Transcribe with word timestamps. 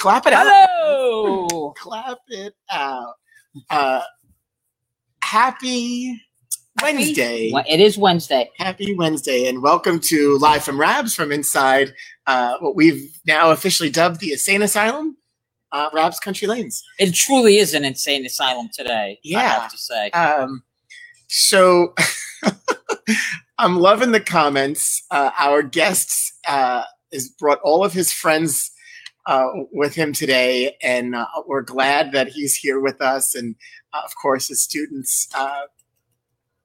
clap 0.00 0.26
it 0.26 0.32
out. 0.32 0.46
Hello. 0.48 1.72
Clap 1.76 2.18
it 2.28 2.54
out. 2.72 3.14
Uh, 3.68 4.00
happy 5.22 6.20
Wednesday. 6.82 7.52
It 7.68 7.80
is 7.80 7.96
Wednesday. 7.98 8.50
Happy 8.58 8.94
Wednesday, 8.94 9.46
and 9.48 9.62
welcome 9.62 10.00
to 10.00 10.38
Live 10.38 10.64
from 10.64 10.80
Rabs 10.80 11.14
from 11.14 11.30
inside 11.32 11.92
uh, 12.26 12.54
what 12.60 12.74
we've 12.76 13.14
now 13.26 13.50
officially 13.50 13.90
dubbed 13.90 14.20
the 14.20 14.32
Insane 14.32 14.62
Asylum, 14.62 15.16
uh, 15.72 15.90
Rabs 15.92 16.18
Country 16.18 16.48
Lanes. 16.48 16.82
It 16.98 17.12
truly 17.14 17.58
is 17.58 17.74
an 17.74 17.84
insane 17.84 18.24
asylum 18.26 18.68
today. 18.72 19.12
I 19.16 19.18
Yeah. 19.22 19.60
have 19.60 19.70
to 19.70 19.78
say. 19.78 20.10
Um, 20.10 20.62
so 21.28 21.94
I'm 23.58 23.76
loving 23.78 24.12
the 24.12 24.20
comments. 24.20 25.02
Uh, 25.10 25.30
our 25.38 25.62
guest 25.62 26.32
uh, 26.48 26.82
has 27.12 27.28
brought 27.28 27.60
all 27.60 27.84
of 27.84 27.92
his 27.92 28.12
friends 28.12 28.70
uh, 29.26 29.48
with 29.72 29.94
him 29.94 30.12
today, 30.12 30.76
and 30.82 31.14
uh, 31.14 31.26
we're 31.46 31.62
glad 31.62 32.12
that 32.12 32.28
he's 32.28 32.54
here 32.56 32.80
with 32.80 33.00
us, 33.00 33.34
and 33.34 33.54
uh, 33.92 34.00
of 34.04 34.12
course 34.20 34.48
his 34.48 34.62
students. 34.62 35.28
Uh, 35.34 35.62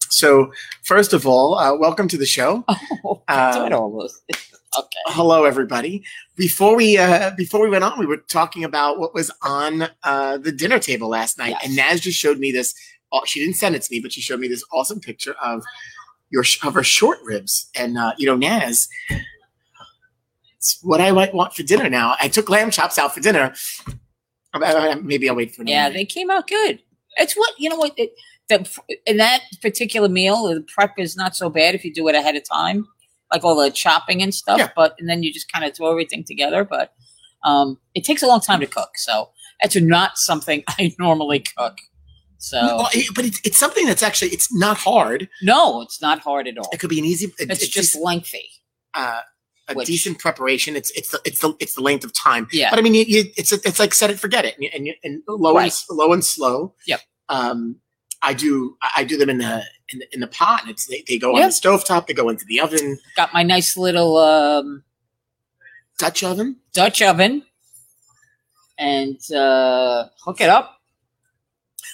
so, 0.10 0.52
first 0.84 1.14
of 1.14 1.26
all, 1.26 1.56
uh, 1.56 1.76
welcome 1.76 2.08
to 2.08 2.18
the 2.18 2.26
show. 2.26 2.64
Oh, 3.04 3.22
Uh, 3.28 3.70
this. 4.04 4.22
Okay. 4.78 4.88
Hello, 5.08 5.46
everybody. 5.46 6.04
Before 6.36 6.76
we 6.76 6.98
uh, 6.98 7.32
before 7.38 7.62
we 7.62 7.70
went 7.70 7.84
on, 7.84 7.98
we 8.00 8.06
were 8.06 8.18
talking 8.30 8.64
about 8.64 9.00
what 9.00 9.14
was 9.14 9.32
on 9.42 9.88
uh, 10.04 10.38
the 10.38 10.52
dinner 10.52 10.80
table 10.80 11.08
last 11.10 11.38
night, 11.38 11.50
Yes. 11.52 11.62
and 11.66 11.76
Naz 11.76 12.02
just 12.02 12.18
showed 12.20 12.40
me 12.40 12.52
this. 12.52 12.74
She 13.26 13.40
didn't 13.40 13.56
send 13.56 13.76
it 13.76 13.82
to 13.84 13.88
me, 13.92 14.02
but 14.02 14.12
she 14.12 14.20
showed 14.20 14.42
me 14.42 14.50
this 14.50 14.64
awesome 14.74 15.00
picture 15.00 15.36
of 15.42 15.64
your 16.30 16.44
of 16.64 16.74
her 16.74 16.84
short 16.84 17.20
ribs, 17.24 17.70
and 17.76 17.98
uh, 17.98 18.12
you 18.18 18.26
know, 18.26 18.36
Naz. 18.36 18.90
It's 20.66 20.80
what 20.82 21.00
I 21.00 21.12
might 21.12 21.32
want 21.32 21.54
for 21.54 21.62
dinner 21.62 21.88
now. 21.92 22.16
I 22.20 22.28
took 22.28 22.50
lamb 22.50 22.72
chops 22.72 22.98
out 22.98 23.14
for 23.14 23.20
dinner. 23.22 23.54
Maybe 25.04 25.30
I'll 25.30 25.36
wait 25.36 25.54
for. 25.54 25.64
Yeah, 25.64 25.90
they 25.90 26.06
came 26.06 26.32
out 26.32 26.48
good. 26.48 26.80
It's 27.18 27.36
what 27.36 27.54
you 27.60 27.70
know. 27.70 27.76
What 27.76 27.94
it, 27.98 28.12
the 28.50 28.68
in 29.06 29.18
that 29.18 29.42
particular 29.62 30.10
meal, 30.10 30.44
the 30.48 30.62
prep 30.76 30.94
is 30.98 31.16
not 31.16 31.36
so 31.36 31.50
bad 31.52 31.76
if 31.76 31.84
you 31.86 31.94
do 31.94 32.08
it 32.08 32.16
ahead 32.16 32.36
of 32.36 32.44
time, 32.52 32.88
like 33.32 33.44
all 33.44 33.56
the 33.56 33.70
chopping 33.70 34.24
and 34.24 34.34
stuff. 34.34 34.58
Yeah. 34.58 34.70
But 34.76 34.96
and 34.98 35.08
then 35.08 35.22
you 35.24 35.32
just 35.32 35.52
kind 35.52 35.64
of 35.66 35.76
throw 35.76 35.92
everything 35.92 36.24
together. 36.26 36.64
But 36.64 36.94
um, 37.44 37.78
it 37.94 38.04
takes 38.04 38.24
a 38.24 38.28
long 38.28 38.40
time 38.42 38.60
to 38.62 38.66
cook, 38.68 38.92
so 38.96 39.30
it's 39.60 39.76
not 39.76 40.18
something 40.18 40.64
I 40.70 40.96
normally 40.98 41.44
cook. 41.58 41.78
So 42.38 42.86
but 43.16 43.26
it's, 43.26 43.40
it's 43.46 43.58
something 43.58 43.86
that's 43.86 44.04
actually 44.04 44.30
it's 44.32 44.54
not 44.54 44.78
hard. 44.78 45.30
no, 45.44 45.82
it's 45.82 46.02
not 46.02 46.20
hard 46.20 46.48
at 46.48 46.58
all. 46.58 46.70
It 46.74 46.80
could 46.80 46.90
be 46.90 47.00
an 47.00 47.06
easy. 47.06 47.32
it- 47.40 47.52
It's 47.52 47.68
just 47.68 47.96
lengthy. 47.96 48.50
uh, 48.94 49.22
a 49.68 49.74
Which- 49.74 49.88
decent 49.88 50.20
preparation. 50.20 50.76
It's 50.76 50.92
it's 50.92 51.10
the, 51.12 51.20
it's 51.26 51.40
the 51.40 51.56
it's 51.60 51.74
the 51.76 51.82
length 51.82 52.04
of 52.06 52.14
time. 52.14 52.48
Yeah. 52.52 52.70
But 52.70 52.80
I 52.80 52.82
mean, 52.82 52.94
you, 52.94 53.04
you, 53.08 53.24
it's 53.38 53.52
it's 53.52 53.80
like 53.80 53.94
set 53.94 54.10
it, 54.10 54.20
forget 54.20 54.46
it, 54.46 54.56
and, 54.58 54.70
and, 54.88 54.96
and 55.04 55.24
low 55.28 55.52
and 55.52 55.58
Right. 55.58 55.68
s- 55.68 55.86
low 55.90 56.14
and 56.14 56.24
slow. 56.24 56.74
Yep. 56.88 57.02
Um, 57.30 57.78
I 58.22 58.34
do 58.34 58.78
I 58.96 59.04
do 59.04 59.18
them 59.18 59.30
in 59.30 59.38
the 59.40 59.64
in 59.90 60.00
the, 60.00 60.14
in 60.14 60.20
the 60.20 60.28
pot, 60.28 60.62
and 60.62 60.72
it's 60.72 60.86
they, 60.88 61.04
they 61.08 61.18
go 61.18 61.32
on 61.36 61.40
Yeah. 61.42 61.48
the 61.48 61.54
stovetop. 61.54 62.08
They 62.08 62.14
go 62.14 62.30
into 62.30 62.46
the 62.46 62.60
oven, 62.62 62.98
Got 63.16 63.34
my 63.34 63.44
nice 63.44 63.76
little 63.78 64.18
um, 64.18 64.84
Dutch 66.00 66.24
oven. 66.24 66.58
Dutch 66.74 67.02
oven, 67.02 67.44
and 68.78 69.20
uh, 69.32 70.06
hook 70.24 70.42
it 70.42 70.50
up. 70.50 70.80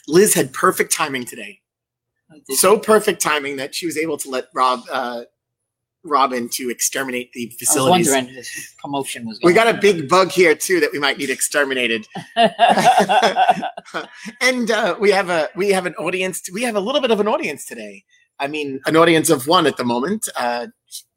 Liz 0.07 0.33
had 0.33 0.51
perfect 0.53 0.93
timing 0.93 1.25
today. 1.25 1.59
So 2.55 2.77
perfect 2.79 3.21
timing 3.21 3.57
that 3.57 3.75
she 3.75 3.85
was 3.85 3.97
able 3.97 4.17
to 4.19 4.29
let 4.29 4.47
Rob 4.53 4.81
uh, 4.89 5.23
Robin 6.03 6.49
to 6.53 6.69
exterminate 6.69 7.31
the 7.33 7.43
I 7.43 7.47
was 7.47 7.55
facilities. 7.57 8.09
wondering 8.11 8.37
if 8.37 8.75
commotion 8.81 9.25
was. 9.27 9.39
We 9.43 9.53
got 9.53 9.67
a 9.67 9.79
big 9.79 10.09
bug 10.09 10.31
here 10.31 10.55
too 10.55 10.79
that 10.79 10.91
we 10.91 10.99
might 10.99 11.17
need 11.17 11.29
exterminated. 11.29 12.07
and 14.41 14.71
uh, 14.71 14.95
we 14.99 15.11
have 15.11 15.29
a 15.29 15.49
we 15.55 15.69
have 15.69 15.85
an 15.85 15.93
audience. 15.95 16.41
We 16.51 16.63
have 16.63 16.75
a 16.75 16.79
little 16.79 17.01
bit 17.01 17.11
of 17.11 17.19
an 17.19 17.27
audience 17.27 17.65
today. 17.65 18.03
I 18.39 18.47
mean, 18.47 18.79
an 18.87 18.95
audience 18.95 19.29
of 19.29 19.47
one 19.47 19.67
at 19.67 19.77
the 19.77 19.83
moment. 19.83 20.27
Uh, 20.35 20.67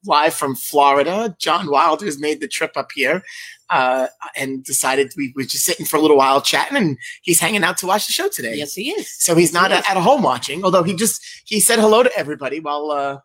live 0.07 0.35
from 0.35 0.55
Florida, 0.55 1.35
John 1.41 1.71
Wilder's 1.71 2.21
made 2.21 2.41
the 2.41 2.47
trip 2.47 2.73
up 2.77 2.91
here 2.95 3.23
uh, 3.71 4.07
and 4.37 4.63
decided 4.63 5.11
we 5.17 5.33
were 5.35 5.45
just 5.45 5.65
sitting 5.65 5.87
for 5.87 5.97
a 5.97 6.01
little 6.01 6.19
while 6.19 6.43
chatting, 6.43 6.77
and 6.77 6.99
he's 7.23 7.41
hanging 7.41 7.65
out 7.65 7.79
to 7.79 7.87
watch 7.87 8.07
the 8.07 8.13
show 8.13 8.29
today. 8.29 8.55
yes, 8.55 8.75
he 8.75 8.91
is. 8.91 9.11
So 9.21 9.35
he's 9.35 9.55
not 9.55 9.71
Yes. 9.71 9.85
at 9.89 9.97
home 9.97 10.23
watching, 10.23 10.63
although 10.65 10.83
he 10.83 10.95
just 10.95 11.23
he 11.47 11.59
said 11.61 11.79
hello 11.79 12.03
to 12.03 12.11
everybody 12.17 12.61
while 12.61 12.91
uh, 12.91 13.19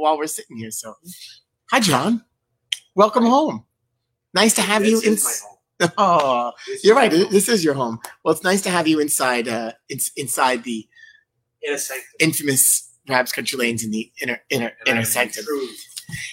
while 0.00 0.16
we're 0.18 0.26
sitting 0.26 0.56
here. 0.56 0.70
So, 0.70 0.94
hi, 1.70 1.80
John. 1.80 2.24
Welcome 2.94 3.24
home. 3.24 3.64
Nice 4.34 4.54
to 4.54 4.62
have 4.62 4.84
you 4.84 5.00
in. 5.00 5.16
Oh, 5.98 6.52
you're 6.82 6.96
right. 6.96 7.10
This 7.10 7.48
is 7.48 7.64
your 7.64 7.74
home. 7.74 7.98
Well, 8.24 8.32
it's 8.32 8.44
nice 8.44 8.62
to 8.62 8.70
have 8.70 8.86
you 8.86 9.00
inside. 9.00 9.48
Uh, 9.48 9.72
it's 9.88 10.10
inside 10.16 10.64
the 10.64 10.86
In 11.62 11.74
a 11.74 11.78
sanctum. 11.78 12.06
infamous 12.20 12.88
Rabs 13.08 13.32
Country 13.32 13.58
Lanes 13.58 13.84
in 13.84 13.90
the 13.90 14.10
inner 14.20 14.40
inner 14.50 14.72
And 14.86 14.88
inner 14.96 15.04
sanctum. 15.04 15.44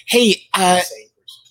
Hey, 0.06 0.36
uh, 0.54 0.80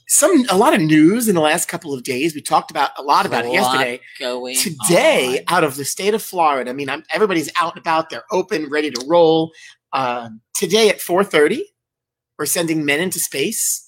some 0.08 0.46
a 0.50 0.58
lot 0.58 0.74
of 0.74 0.82
news 0.82 1.28
in 1.30 1.36
the 1.36 1.42
last 1.42 1.68
couple 1.68 1.94
of 1.94 2.04
days. 2.04 2.34
We 2.34 2.42
talked 2.42 2.72
about 2.72 2.92
a 2.98 3.04
lot 3.04 3.26
about 3.26 3.46
it 3.46 3.50
A 3.50 3.52
lot 3.52 3.74
yesterday. 3.80 4.02
Going 4.20 4.56
Today, 4.58 5.40
on. 5.48 5.56
out 5.56 5.64
of 5.64 5.76
the 5.76 5.86
state 5.86 6.14
of 6.14 6.22
Florida, 6.24 6.70
I 6.70 6.74
mean, 6.74 6.90
I'm, 6.90 7.04
everybody's 7.14 7.50
out 7.60 7.74
and 7.76 7.82
about. 7.82 8.10
They're 8.10 8.24
open, 8.32 8.70
ready 8.70 8.90
to 8.92 9.06
roll. 9.08 9.52
Uh, 9.94 10.30
today 10.56 10.90
at 10.90 10.98
4:30, 11.00 11.62
we're 12.40 12.46
sending 12.46 12.86
men 12.86 13.02
into 13.02 13.20
space, 13.20 13.86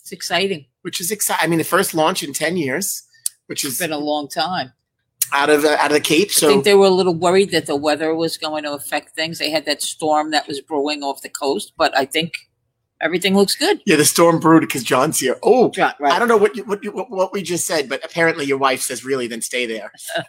it's 0.00 0.12
exciting. 0.12 0.66
which 0.82 1.00
is 1.00 1.10
exciting. 1.10 1.44
I 1.44 1.48
mean, 1.48 1.58
the 1.58 1.64
first 1.64 1.92
launch 1.92 2.22
in 2.22 2.32
10 2.32 2.56
years, 2.56 3.02
which 3.48 3.62
has 3.62 3.78
been 3.78 3.92
a 3.92 3.98
long 3.98 4.28
time. 4.28 4.72
out 5.32 5.50
of 5.50 5.64
uh, 5.64 5.76
out 5.80 5.86
of 5.90 5.94
the 5.94 6.00
Cape. 6.00 6.30
So 6.30 6.46
I 6.46 6.52
think 6.52 6.64
they 6.64 6.74
were 6.74 6.86
a 6.86 6.90
little 6.90 7.14
worried 7.14 7.50
that 7.50 7.66
the 7.66 7.74
weather 7.76 8.14
was 8.14 8.36
going 8.38 8.62
to 8.62 8.72
affect 8.72 9.14
things. 9.16 9.38
They 9.38 9.50
had 9.50 9.64
that 9.66 9.82
storm 9.82 10.30
that 10.30 10.46
was 10.46 10.60
brewing 10.60 11.02
off 11.02 11.22
the 11.22 11.28
coast, 11.28 11.72
but 11.76 11.96
I 11.96 12.04
think 12.04 12.34
everything 13.00 13.34
looks 13.34 13.56
good. 13.56 13.80
yeah, 13.86 13.96
the 13.96 14.04
storm 14.04 14.38
brewed 14.38 14.60
because 14.60 14.84
John's 14.84 15.18
here. 15.18 15.36
Oh, 15.42 15.70
John, 15.70 15.94
I 16.04 16.18
don't 16.18 16.28
know 16.28 16.36
what 16.36 16.54
you, 16.56 16.64
what, 16.64 16.84
you, 16.84 16.92
what 16.92 17.10
what 17.10 17.32
we 17.32 17.42
just 17.42 17.66
said, 17.66 17.88
but 17.88 18.04
apparently 18.04 18.44
your 18.44 18.58
wife 18.58 18.82
says 18.82 19.04
really, 19.04 19.26
then 19.26 19.40
stay 19.40 19.66
there. 19.66 19.90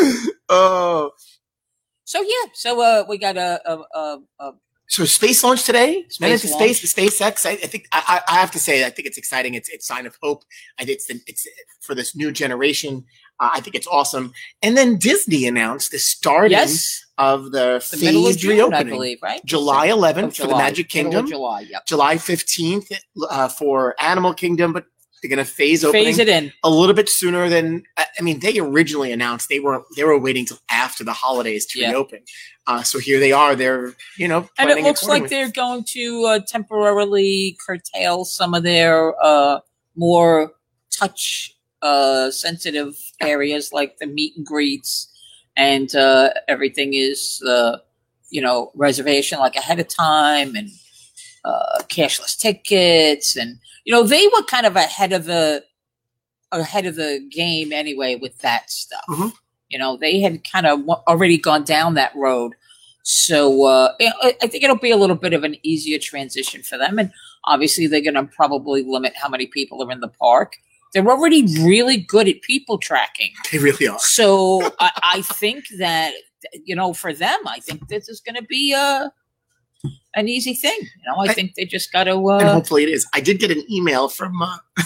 oh, 0.48 1.10
So 2.04 2.22
yeah, 2.22 2.50
so 2.54 2.80
uh, 2.80 3.04
we 3.08 3.18
got 3.18 3.36
a, 3.36 3.60
a, 3.70 3.78
a, 3.94 4.18
a 4.40 4.52
so 4.90 5.04
space 5.04 5.44
launch 5.44 5.64
today. 5.64 6.04
Space 6.08 6.44
into 6.44 6.56
launch. 6.56 6.76
space. 6.76 6.94
The 6.94 7.02
SpaceX. 7.02 7.46
I, 7.46 7.52
I 7.52 7.56
think 7.56 7.86
I, 7.92 8.22
I 8.28 8.34
I 8.34 8.40
have 8.40 8.50
to 8.50 8.58
say 8.58 8.84
I 8.84 8.90
think 8.90 9.06
it's 9.06 9.16
exciting. 9.16 9.54
It's 9.54 9.68
it's 9.68 9.86
sign 9.86 10.04
of 10.04 10.18
hope. 10.20 10.42
I 10.78 10.84
think 10.84 10.96
it's 10.96 11.06
the, 11.06 11.20
it's 11.28 11.46
for 11.80 11.94
this 11.94 12.16
new 12.16 12.32
generation. 12.32 13.04
Uh, 13.38 13.50
I 13.54 13.60
think 13.60 13.76
it's 13.76 13.86
awesome. 13.86 14.32
And 14.62 14.76
then 14.76 14.98
Disney 14.98 15.46
announced 15.46 15.92
the 15.92 15.98
starting 15.98 16.50
yes, 16.50 17.06
of 17.18 17.52
the, 17.52 17.82
the 17.90 17.96
phased 17.96 18.40
June, 18.40 18.50
I 18.50 18.54
reopening, 18.54 18.94
believe, 18.94 19.18
right? 19.22 19.40
July 19.46 19.86
Of 19.86 19.98
11th 19.98 20.36
for 20.36 20.46
the 20.46 20.56
Magic 20.56 20.90
Kingdom, 20.90 21.26
July, 21.26 21.60
yep. 21.60 21.86
July 21.86 22.16
15th 22.16 22.92
uh, 23.30 23.48
for 23.48 23.94
Animal 23.98 24.34
Kingdom, 24.34 24.74
but 24.74 24.84
they're 25.22 25.28
going 25.28 25.44
to 25.44 25.50
phase 25.50 25.84
opening 25.84 26.06
Phase 26.06 26.18
it 26.18 26.28
in. 26.28 26.52
a 26.64 26.70
little 26.70 26.94
bit 26.94 27.08
sooner 27.08 27.48
than 27.48 27.82
I 27.96 28.22
mean 28.22 28.40
they 28.40 28.58
originally 28.58 29.12
announced 29.12 29.48
they 29.48 29.60
were 29.60 29.82
they 29.96 30.04
were 30.04 30.18
waiting 30.18 30.46
till 30.46 30.58
after 30.70 31.04
the 31.04 31.12
holidays 31.12 31.66
to 31.66 31.80
Yeah. 31.80 31.90
reopen. 31.90 32.20
Uh, 32.66 32.82
so 32.82 32.98
here 32.98 33.18
they 33.20 33.32
are. 33.32 33.54
They're 33.54 33.94
you 34.16 34.28
know 34.28 34.48
And 34.58 34.70
it 34.70 34.82
looks 34.82 35.04
like 35.04 35.28
they're 35.28 35.50
going 35.50 35.84
to 35.88 36.24
uh, 36.26 36.40
temporarily 36.46 37.56
curtail 37.66 38.24
some 38.24 38.54
of 38.54 38.62
their 38.62 39.14
uh, 39.22 39.60
more 39.96 40.52
touch 40.90 41.54
uh, 41.82 42.30
sensitive 42.30 42.94
areas, 43.20 43.72
like 43.72 43.96
the 43.98 44.06
meet 44.06 44.36
and 44.36 44.44
greets, 44.44 45.08
and 45.56 45.94
uh, 45.94 46.30
everything 46.46 46.92
is, 46.94 47.42
uh, 47.46 47.78
you 48.30 48.40
know, 48.42 48.70
reservation 48.74 49.38
like 49.38 49.56
ahead 49.56 49.80
of 49.80 49.88
time 49.88 50.54
and 50.56 50.68
uh, 51.44 51.78
cashless 51.88 52.36
tickets, 52.38 53.36
and 53.36 53.58
you 53.84 53.92
know 53.92 54.02
they 54.02 54.26
were 54.28 54.42
kind 54.44 54.66
of 54.66 54.76
ahead 54.76 55.12
of 55.12 55.24
the 55.24 55.64
ahead 56.52 56.86
of 56.86 56.96
the 56.96 57.26
game 57.30 57.72
anyway 57.72 58.16
with 58.16 58.36
that 58.38 58.70
stuff. 58.70 59.04
Mhm. 59.08 59.32
You 59.68 59.78
know, 59.78 59.96
they 59.96 60.20
had 60.20 60.42
kind 60.50 60.66
of 60.66 60.80
already 61.06 61.38
gone 61.38 61.62
down 61.62 61.94
that 61.94 62.12
road. 62.16 62.54
So 63.02 63.64
uh, 63.66 63.94
I 64.00 64.32
think 64.48 64.64
it'll 64.64 64.76
be 64.76 64.90
a 64.90 64.96
little 64.96 65.16
bit 65.16 65.32
of 65.32 65.44
an 65.44 65.56
easier 65.62 65.98
transition 65.98 66.62
for 66.62 66.76
them, 66.76 66.98
and 66.98 67.10
obviously 67.44 67.86
they're 67.86 68.02
going 68.02 68.14
to 68.14 68.24
probably 68.24 68.82
limit 68.82 69.14
how 69.16 69.28
many 69.28 69.46
people 69.46 69.82
are 69.82 69.90
in 69.92 70.00
the 70.00 70.08
park. 70.08 70.54
They're 70.92 71.06
already 71.08 71.42
really 71.62 71.98
good 71.98 72.28
at 72.28 72.42
people 72.42 72.76
tracking, 72.78 73.30
they 73.52 73.58
really 73.58 73.86
are. 73.86 73.98
so 74.00 74.60
I, 74.80 74.90
I 75.02 75.22
think 75.22 75.64
that 75.78 76.14
you 76.64 76.74
know 76.74 76.92
for 76.92 77.14
them, 77.14 77.38
I 77.46 77.60
think 77.60 77.88
this 77.88 78.08
is 78.08 78.20
going 78.20 78.34
to 78.34 78.42
be 78.42 78.74
uh, 78.74 79.08
an 80.14 80.28
easy 80.28 80.54
thing. 80.54 80.76
You 80.80 81.02
know, 81.06 81.16
I 81.18 81.30
I- 81.30 81.34
think 81.34 81.54
they 81.54 81.64
just 81.64 81.92
got 81.92 82.04
to. 82.04 82.12
and 82.16 82.42
Uh, 82.48 82.52
hopefully 82.52 82.82
it 82.84 82.88
is. 82.88 83.06
I 83.14 83.20
did 83.20 83.38
get 83.38 83.50
an 83.50 83.62
email 83.70 84.08
from 84.08 84.40
uh, 84.42 84.56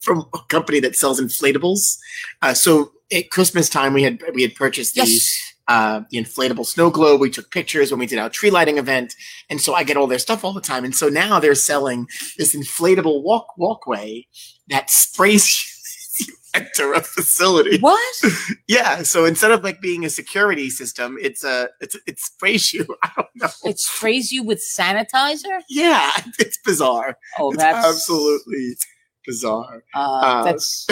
from 0.00 0.24
a 0.34 0.38
company 0.48 0.80
that 0.80 0.96
sells 0.96 1.20
inflatables. 1.20 1.96
Uh, 2.42 2.54
so 2.54 2.92
at 3.12 3.30
Christmas 3.30 3.68
time, 3.68 3.92
we 3.92 4.02
had 4.02 4.22
we 4.34 4.42
had 4.42 4.54
purchased 4.54 4.94
the 4.94 5.02
yes, 5.02 5.54
uh, 5.68 6.00
the 6.10 6.18
inflatable 6.18 6.66
snow 6.66 6.90
globe. 6.90 7.20
We 7.20 7.30
took 7.30 7.50
pictures 7.50 7.90
when 7.90 8.00
we 8.00 8.06
did 8.06 8.18
our 8.18 8.30
tree 8.30 8.50
lighting 8.50 8.78
event, 8.78 9.14
and 9.50 9.60
so 9.60 9.74
I 9.74 9.84
get 9.84 9.96
all 9.96 10.06
their 10.06 10.18
stuff 10.18 10.44
all 10.44 10.52
the 10.52 10.60
time. 10.60 10.84
And 10.84 10.94
so 10.94 11.08
now 11.08 11.38
they're 11.40 11.54
selling 11.54 12.06
this 12.38 12.54
inflatable 12.54 13.22
walk 13.22 13.56
walkway 13.58 14.26
that 14.68 14.90
sprays 14.90 15.44
enter 16.56 16.92
a 16.92 17.00
facility. 17.02 17.78
What? 17.78 18.14
Yeah, 18.68 19.02
so 19.04 19.24
instead 19.24 19.52
of 19.52 19.62
like 19.62 19.80
being 19.80 20.04
a 20.04 20.10
security 20.10 20.70
system, 20.70 21.16
it's 21.20 21.44
a 21.44 21.68
it's 21.80 21.96
it 22.06 22.18
sprays 22.18 22.72
you. 22.72 22.84
I 23.04 23.10
don't 23.14 23.28
know. 23.36 23.48
It 23.64 23.78
sprays 23.78 24.32
you 24.32 24.42
with 24.42 24.58
sanitizer? 24.58 25.60
Yeah, 25.68 26.10
it's 26.40 26.58
bizarre. 26.64 27.16
Oh, 27.38 27.52
it's 27.52 27.62
that's 27.62 27.86
absolutely 27.86 28.76
bizarre. 29.24 29.84
Uh, 29.94 29.98
uh, 29.98 30.44
that's 30.44 30.86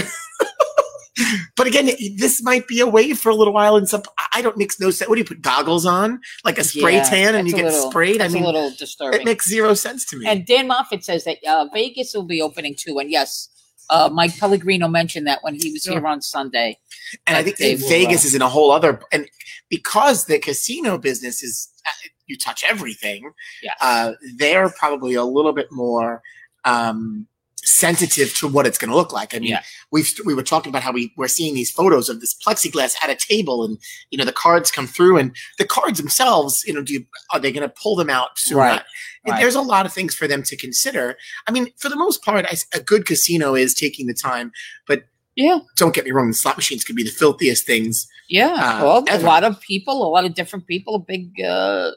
But 1.56 1.66
again, 1.68 1.86
this 2.16 2.42
might 2.42 2.66
be 2.66 2.80
away 2.80 3.14
for 3.14 3.28
a 3.28 3.34
little 3.34 3.52
while. 3.52 3.76
And 3.76 3.88
some 3.88 4.02
I 4.34 4.42
don't 4.42 4.56
makes 4.56 4.80
no 4.80 4.90
sense. 4.90 5.08
What 5.08 5.14
do 5.14 5.20
you 5.20 5.24
put 5.24 5.42
goggles 5.42 5.86
on, 5.86 6.20
like 6.44 6.58
a 6.58 6.64
spray 6.64 6.96
yeah, 6.96 7.04
tan, 7.04 7.34
and 7.36 7.46
you 7.46 7.54
get 7.54 7.66
little- 7.66 7.90
sprayed? 7.90 8.20
I 8.20 8.28
mean, 8.28 8.42
a 8.42 8.46
little 8.46 8.72
it 9.12 9.24
makes 9.24 9.48
zero 9.48 9.74
sense 9.74 10.04
to 10.06 10.16
me. 10.16 10.26
And 10.26 10.44
Dan 10.44 10.66
Moffat 10.66 11.04
says 11.04 11.24
that 11.24 11.38
uh, 11.46 11.66
Vegas 11.72 12.14
will 12.14 12.24
be 12.24 12.42
opening 12.42 12.74
too. 12.76 12.98
And 12.98 13.10
yes, 13.10 13.48
uh, 13.90 14.08
Mike 14.12 14.36
Pellegrino 14.38 14.88
mentioned 14.88 15.26
that 15.26 15.42
when 15.42 15.54
he 15.54 15.70
was 15.72 15.86
Yeah. 15.86 15.94
here 15.94 16.06
on 16.06 16.20
Sunday. 16.22 16.78
And 17.26 17.36
I 17.36 17.42
think 17.42 17.56
they 17.58 17.74
that 17.74 17.82
will, 17.82 17.88
Vegas 17.88 18.24
uh, 18.24 18.28
is 18.28 18.34
in 18.34 18.42
a 18.42 18.48
whole 18.48 18.70
other 18.70 19.00
and 19.12 19.28
because 19.68 20.26
the 20.26 20.38
casino 20.38 20.98
business 20.98 21.42
is 21.42 21.68
uh, 21.86 21.90
you 22.26 22.36
touch 22.38 22.64
everything. 22.68 23.30
Yes. 23.62 23.76
Uh, 23.80 24.12
they're 24.36 24.70
probably 24.70 25.14
a 25.14 25.24
little 25.24 25.52
bit 25.52 25.68
more 25.70 26.22
um, 26.64 27.26
sensitive 27.64 28.34
to 28.36 28.48
what 28.48 28.66
it's 28.66 28.78
going 28.78 28.90
to 28.90 28.96
look 28.96 29.12
like. 29.12 29.34
I 29.34 29.38
mean, 29.38 29.50
Yeah. 29.50 29.62
we've 29.90 30.12
we 30.24 30.34
were 30.34 30.42
talking 30.42 30.70
about 30.70 30.82
how 30.82 30.92
we 30.92 31.12
we're 31.16 31.28
seeing 31.28 31.54
these 31.54 31.70
photos 31.70 32.08
of 32.08 32.20
this 32.20 32.34
plexiglass 32.34 32.94
at 33.02 33.10
a 33.10 33.14
table, 33.14 33.64
and 33.64 33.78
you 34.10 34.18
know 34.18 34.24
the 34.24 34.32
cards 34.32 34.70
come 34.70 34.86
through, 34.86 35.18
and 35.18 35.34
the 35.58 35.64
cards 35.64 35.98
themselves, 35.98 36.64
you 36.66 36.72
know, 36.72 36.82
do 36.82 36.92
you, 36.94 37.04
are 37.32 37.40
they 37.40 37.52
going 37.52 37.68
to 37.68 37.74
pull 37.82 37.96
them 37.96 38.10
out 38.10 38.38
soon? 38.38 38.58
Right. 38.58 38.82
Right. 39.26 39.40
There's 39.40 39.54
a 39.54 39.62
lot 39.62 39.86
of 39.86 39.92
things 39.92 40.14
for 40.14 40.28
them 40.28 40.42
to 40.42 40.56
consider. 40.56 41.16
I 41.46 41.52
mean, 41.52 41.68
for 41.78 41.88
the 41.88 41.96
most 41.96 42.22
part, 42.22 42.44
I 42.46 42.56
a 42.74 42.80
good 42.80 43.06
casino 43.06 43.54
is 43.54 43.72
taking 43.74 44.06
the 44.06 44.14
time, 44.14 44.52
but 44.86 45.04
yeah. 45.34 45.58
don't 45.76 45.94
get 45.94 46.04
me 46.04 46.10
wrong, 46.10 46.28
the 46.28 46.34
slot 46.34 46.56
machines 46.56 46.84
could 46.84 46.94
be 46.96 47.02
the 47.02 47.10
filthiest 47.10 47.66
things. 47.66 48.06
Yeah. 48.28 48.52
uh, 48.52 48.84
well, 48.84 49.04
a 49.10 49.18
lot 49.20 49.44
of 49.44 49.60
people, 49.60 50.06
a 50.06 50.10
lot 50.10 50.24
of 50.24 50.34
different 50.34 50.66
people, 50.66 50.94
a 50.94 50.98
big, 50.98 51.40
uh, 51.40 51.90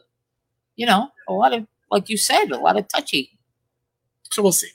you 0.76 0.86
know, 0.86 1.10
a 1.28 1.34
lot 1.34 1.54
of, 1.54 1.66
like 1.92 2.10
you 2.10 2.18
said, 2.18 2.52
a 2.52 2.58
lot 2.58 2.78
of 2.78 2.88
touchy. 2.88 3.38
So 4.32 4.42
we'll 4.42 4.52
see. 4.52 4.70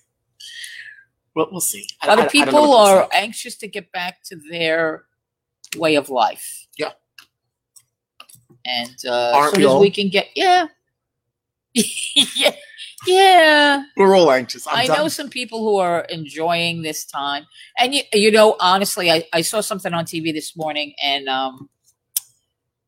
We'll, 1.34 1.48
we'll 1.50 1.60
see. 1.60 1.86
I- 2.02 2.06
A 2.06 2.08
lot 2.10 2.18
I- 2.18 2.22
of 2.22 2.28
I 2.28 2.30
people 2.30 2.74
are 2.74 3.08
anxious 3.12 3.56
to 3.56 3.68
get 3.68 3.90
back 3.92 4.22
to 4.24 4.36
their 4.50 5.04
way 5.76 5.94
of 5.96 6.08
life. 6.10 6.66
Yeah. 6.76 6.92
And 8.66 8.96
uh, 9.06 9.32
Aren't 9.34 9.46
as 9.46 9.50
soon 9.52 9.60
we 9.60 9.66
as 9.66 9.70
all? 9.72 9.80
we 9.80 9.90
can 9.90 10.08
get, 10.08 10.28
yeah. 10.36 10.66
yeah. 11.74 12.54
Yeah. 13.06 13.82
We're 13.96 14.16
all 14.16 14.30
anxious. 14.30 14.66
I'm 14.68 14.76
I 14.76 14.86
done. 14.86 14.98
know 14.98 15.08
some 15.08 15.28
people 15.28 15.60
who 15.64 15.78
are 15.78 16.02
enjoying 16.02 16.82
this 16.82 17.04
time. 17.04 17.46
And 17.78 17.94
you, 17.94 18.02
you 18.12 18.30
know, 18.30 18.56
honestly, 18.60 19.10
I, 19.10 19.24
I 19.32 19.40
saw 19.40 19.60
something 19.60 19.92
on 19.92 20.04
TV 20.04 20.32
this 20.32 20.56
morning 20.56 20.94
and 21.02 21.28
um 21.28 21.68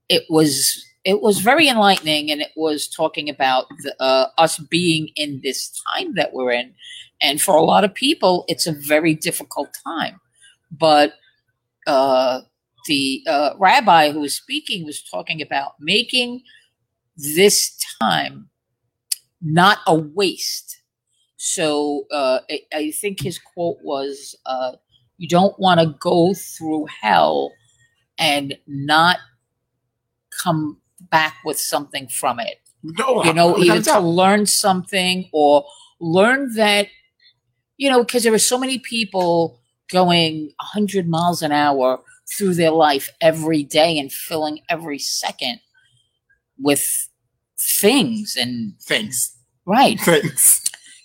it 0.09 0.23
was 0.29 0.85
it 1.05 1.21
was 1.21 1.41
very 1.41 1.67
enlightening 1.69 2.31
and 2.31 2.41
it 2.41 2.53
was 2.57 2.89
talking 2.89 3.29
about 3.29 3.67
the, 3.83 3.95
uh, 4.01 4.27
us 4.39 4.59
being 4.59 5.09
in 5.17 5.41
this 5.43 5.83
time 5.93 6.15
that 6.15 6.33
we're 6.33 6.53
in. 6.53 6.75
And 7.21 7.41
for 7.41 7.57
a 7.57 7.63
lot 7.63 7.85
of 7.85 7.95
people, 7.95 8.45
it's 8.49 8.67
a 8.67 8.73
very 8.73 9.15
difficult 9.15 9.77
time. 9.85 10.21
But 10.71 11.15
uh 11.87 12.43
the 12.87 13.23
uh, 13.27 13.51
rabbi 13.59 14.11
who 14.11 14.21
was 14.21 14.35
speaking 14.35 14.85
was 14.85 15.03
talking 15.03 15.41
about 15.41 15.73
making 15.81 16.43
this 17.17 17.75
time 18.01 18.51
not 19.41 19.79
a 19.87 19.95
waste. 19.95 20.81
So 21.37 22.05
uh, 22.11 22.41
I, 22.51 22.61
I 22.73 22.91
think 22.91 23.23
his 23.23 23.39
quote 23.39 23.79
was, 23.83 24.35
uh, 24.47 24.73
"You 25.19 25.29
don't 25.29 25.59
want 25.59 25.81
to 25.81 25.95
go 25.99 26.35
through 26.35 26.87
hell 27.01 27.53
and 28.19 28.57
not 28.67 29.19
come 30.43 30.79
back 31.11 31.37
with 31.45 31.59
something 31.59 32.09
from 32.09 32.41
it. 32.41 32.61
no, 32.83 33.25
You 33.25 33.33
know, 33.33 33.59
either 33.63 33.83
to 33.83 34.01
learn 34.01 34.47
something 34.47 35.29
or 35.33 35.65
learn 36.01 36.55
that, 36.55 36.89
you 37.77 37.91
know, 37.91 38.05
because 38.05 38.23
there 38.23 38.35
are 38.35 38.39
so 38.39 38.59
many 38.59 38.79
people 38.79 39.61
going 39.91 40.53
100 40.61 41.09
miles 41.09 41.43
an 41.43 41.53
hour 41.53 42.01
through 42.37 42.55
their 42.55 42.71
life 42.71 43.11
every 43.21 43.63
day 43.63 43.99
and 43.99 44.13
filling 44.13 44.61
every 44.69 44.99
second 44.99 45.61
with 46.59 47.09
things 47.59 48.37
and 48.39 48.75
things, 48.81 49.37
right. 49.67 50.01
Things. 50.01 50.63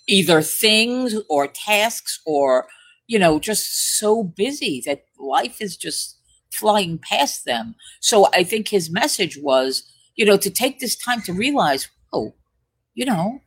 either 0.08 0.42
things 0.42 1.14
or 1.28 1.46
tasks 1.46 2.20
or 2.26 2.66
you 3.06 3.18
know 3.18 3.38
just 3.38 3.98
so 3.98 4.22
busy 4.24 4.82
that 4.86 5.04
life 5.18 5.60
is 5.60 5.76
just 5.76 6.18
flying 6.52 6.98
past 6.98 7.44
them. 7.44 7.74
So 8.00 8.28
i 8.34 8.42
think 8.44 8.68
his 8.68 8.90
message 8.90 9.38
was 9.38 9.84
you 10.16 10.24
know 10.24 10.36
to 10.36 10.50
take 10.50 10.80
this 10.80 10.96
time 10.96 11.22
to 11.22 11.32
realize 11.32 11.88
oh 12.12 12.34
you 12.94 13.04
know 13.04 13.40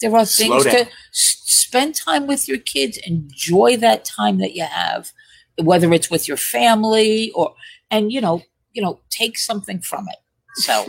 there 0.00 0.14
are 0.16 0.24
things 0.26 0.66
to 0.66 0.80
s- 1.12 1.42
spend 1.44 1.94
time 1.94 2.26
with 2.26 2.48
your 2.48 2.58
kids 2.58 2.98
enjoy 3.06 3.76
that 3.76 4.04
time 4.04 4.38
that 4.38 4.54
you 4.54 4.64
have 4.64 5.12
whether 5.62 5.92
it's 5.92 6.10
with 6.10 6.26
your 6.26 6.36
family 6.36 7.30
or 7.34 7.54
and 7.90 8.12
you 8.12 8.20
know 8.20 8.42
you 8.72 8.82
know 8.82 9.00
take 9.10 9.38
something 9.38 9.80
from 9.80 10.08
it. 10.08 10.16
So 10.54 10.86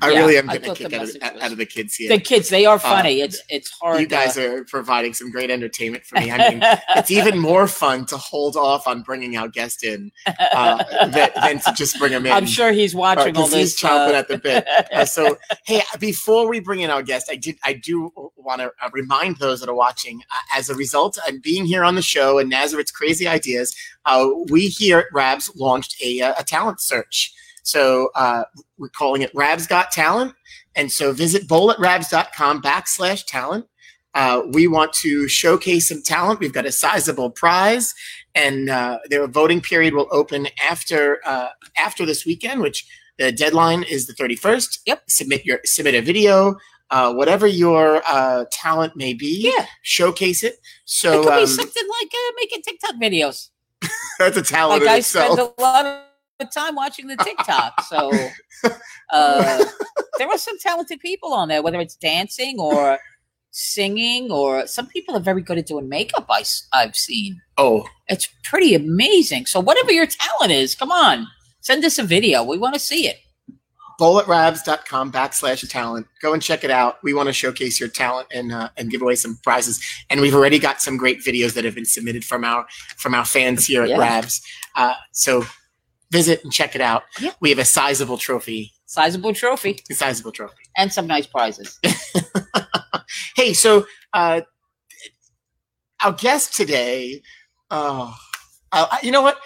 I 0.00 0.10
Yeah, 0.10 0.18
really 0.18 0.36
am 0.38 0.46
getting 0.46 0.70
a 0.70 0.74
kick 0.74 0.92
out 0.92 1.08
of, 1.08 1.16
out 1.22 1.52
of 1.52 1.58
the 1.58 1.66
kids 1.66 1.94
here. 1.94 2.08
the 2.08 2.18
kids 2.18 2.48
they 2.48 2.64
are 2.64 2.78
funny 2.78 3.20
it's 3.20 3.40
it's 3.48 3.70
hard 3.70 3.96
Uh, 3.96 4.00
you 4.00 4.06
guys 4.06 4.34
to, 4.34 4.58
are 4.58 4.64
providing 4.64 5.14
some 5.14 5.30
great 5.30 5.50
entertainment 5.50 6.04
for 6.04 6.18
me. 6.20 6.30
I 6.30 6.50
mean, 6.50 6.60
it's 6.96 7.10
even 7.10 7.38
more 7.50 7.66
fun 7.66 8.04
to 8.06 8.16
hold 8.16 8.56
off 8.56 8.86
on 8.86 9.02
bringing 9.02 9.36
our 9.36 9.48
guest 9.48 9.84
in 9.84 10.10
uh, 10.26 10.82
than, 11.08 11.30
than 11.40 11.60
to 11.60 11.72
just 11.72 11.98
bring 11.98 12.12
him 12.12 12.26
in. 12.26 12.32
I'm 12.32 12.46
sure 12.46 12.72
he's 12.72 12.94
watching 12.94 13.36
all 13.36 13.44
because 13.44 13.52
he's 13.52 13.72
this. 13.74 13.80
chomping 13.80 14.14
uh, 14.14 14.18
at 14.18 14.28
the 14.28 14.38
bit. 14.38 14.66
Uh, 14.92 15.04
so, 15.04 15.38
hey, 15.66 15.82
before 15.98 16.48
we 16.48 16.60
bring 16.60 16.80
in 16.80 16.90
our 16.90 17.02
guest, 17.02 17.28
I 17.30 17.36
did, 17.36 17.56
I 17.64 17.74
do 17.74 18.12
want 18.36 18.60
to 18.60 18.72
uh, 18.82 18.90
remind 18.92 19.36
those 19.36 19.60
that 19.60 19.68
are 19.68 19.74
watching. 19.74 20.20
Uh, 20.30 20.58
as 20.58 20.68
a 20.68 20.74
result, 20.74 21.18
of 21.28 21.42
being 21.42 21.64
here 21.64 21.84
on 21.84 21.94
the 21.94 22.02
show 22.02 22.38
and 22.38 22.48
Nazareth's 22.50 22.90
crazy 22.90 23.26
ideas, 23.26 23.74
uh, 24.06 24.28
we 24.50 24.68
here 24.68 24.98
at 24.98 25.06
Rabs 25.12 25.50
launched 25.56 26.00
a, 26.02 26.20
uh, 26.20 26.34
a 26.38 26.44
talent 26.44 26.80
search. 26.80 27.32
So 27.64 28.10
uh, 28.14 28.44
we're 28.78 28.88
calling 28.90 29.22
it 29.22 29.30
Rabs 29.34 29.66
Got 29.66 29.90
Talent. 29.90 30.32
And 30.76 30.90
so 30.92 31.12
visit 31.12 31.48
bowlatrabs.com 31.48 32.62
backslash 32.62 33.26
talent. 33.26 33.66
Uh, 34.14 34.42
we 34.52 34.68
want 34.68 34.92
to 34.92 35.26
showcase 35.26 35.88
some 35.88 36.00
talent. 36.02 36.38
We've 36.38 36.52
got 36.52 36.66
a 36.66 36.70
sizable 36.72 37.30
prize, 37.30 37.92
and 38.36 38.70
uh, 38.70 38.98
their 39.10 39.26
voting 39.26 39.60
period 39.60 39.92
will 39.94 40.06
open 40.12 40.46
after 40.62 41.18
uh, 41.26 41.48
after 41.76 42.06
this 42.06 42.24
weekend, 42.24 42.60
which 42.60 42.86
the 43.18 43.32
deadline 43.32 43.82
is 43.82 44.06
the 44.06 44.12
31st. 44.14 44.78
Yep. 44.86 45.02
Submit 45.08 45.44
your 45.44 45.58
submit 45.64 45.94
a 45.96 46.00
video, 46.00 46.54
uh, 46.90 47.12
whatever 47.12 47.48
your 47.48 48.02
uh, 48.06 48.44
talent 48.52 48.94
may 48.94 49.14
be. 49.14 49.50
yeah, 49.52 49.66
Showcase 49.82 50.44
it. 50.44 50.54
it 50.54 50.60
So 50.84 51.24
could 51.24 51.30
be 51.34 51.40
um, 51.42 51.46
something 51.48 51.88
like 52.00 52.08
uh, 52.14 52.32
making 52.36 52.62
TikTok 52.62 52.94
videos. 53.02 53.48
that's 54.20 54.36
a 54.36 54.42
talent 54.42 54.82
Like 54.82 54.90
I 54.92 54.96
itself. 54.98 55.32
spend 55.38 55.52
a 55.58 55.60
lot 55.60 55.86
of 55.86 56.02
time 56.44 56.74
watching 56.74 57.06
the 57.06 57.16
TikTok, 57.16 57.82
so 57.82 58.10
uh, 59.10 59.64
there 60.18 60.28
are 60.28 60.38
some 60.38 60.58
talented 60.58 61.00
people 61.00 61.32
on 61.32 61.48
there, 61.48 61.62
whether 61.62 61.78
it's 61.80 61.96
dancing 61.96 62.58
or 62.58 62.98
singing, 63.50 64.30
or 64.32 64.66
some 64.66 64.86
people 64.88 65.16
are 65.16 65.20
very 65.20 65.40
good 65.42 65.58
at 65.58 65.66
doing 65.66 65.88
makeup. 65.88 66.26
I, 66.28 66.42
have 66.72 66.96
seen 66.96 67.40
oh, 67.56 67.86
it's 68.08 68.28
pretty 68.42 68.74
amazing. 68.74 69.46
So 69.46 69.60
whatever 69.60 69.92
your 69.92 70.06
talent 70.06 70.52
is, 70.52 70.74
come 70.74 70.90
on, 70.90 71.26
send 71.60 71.84
us 71.84 71.98
a 71.98 72.02
video. 72.02 72.42
We 72.42 72.58
want 72.58 72.74
to 72.74 72.80
see 72.80 73.06
it. 73.06 73.18
bowlatrabs.com 74.00 75.12
backslash 75.12 75.68
talent. 75.70 76.08
Go 76.20 76.32
and 76.32 76.42
check 76.42 76.64
it 76.64 76.70
out. 76.70 76.96
We 77.04 77.14
want 77.14 77.28
to 77.28 77.32
showcase 77.32 77.78
your 77.78 77.88
talent 77.88 78.26
and 78.34 78.52
uh, 78.52 78.70
and 78.76 78.90
give 78.90 79.02
away 79.02 79.14
some 79.14 79.38
prizes. 79.44 79.80
And 80.10 80.20
we've 80.20 80.34
already 80.34 80.58
got 80.58 80.82
some 80.82 80.96
great 80.96 81.20
videos 81.20 81.54
that 81.54 81.64
have 81.64 81.76
been 81.76 81.84
submitted 81.84 82.24
from 82.24 82.44
our 82.44 82.66
from 82.96 83.14
our 83.14 83.24
fans 83.24 83.66
here 83.66 83.84
at 83.84 83.88
Yeah. 83.90 83.98
Rabs. 83.98 84.42
Uh, 84.74 84.94
so 85.12 85.44
visit 86.14 86.44
and 86.44 86.52
check 86.52 86.74
it 86.74 86.80
out. 86.80 87.02
Yeah. 87.20 87.32
We 87.40 87.50
have 87.50 87.58
a 87.58 87.64
sizable 87.64 88.16
trophy. 88.18 88.72
Sizable 88.86 89.34
trophy 89.34 89.80
A 89.90 89.94
sizable 89.94 90.30
trophy. 90.32 90.54
and 90.76 90.92
some 90.92 91.06
nice 91.06 91.26
prizes. 91.26 91.78
Hey, 93.36 93.52
so 93.52 93.86
uh, 94.12 94.40
our 96.02 96.12
guest 96.12 96.54
today. 96.54 97.22
Oh, 97.70 98.14
uh, 98.72 98.86
you 99.02 99.10
know 99.12 99.22
what? 99.22 99.38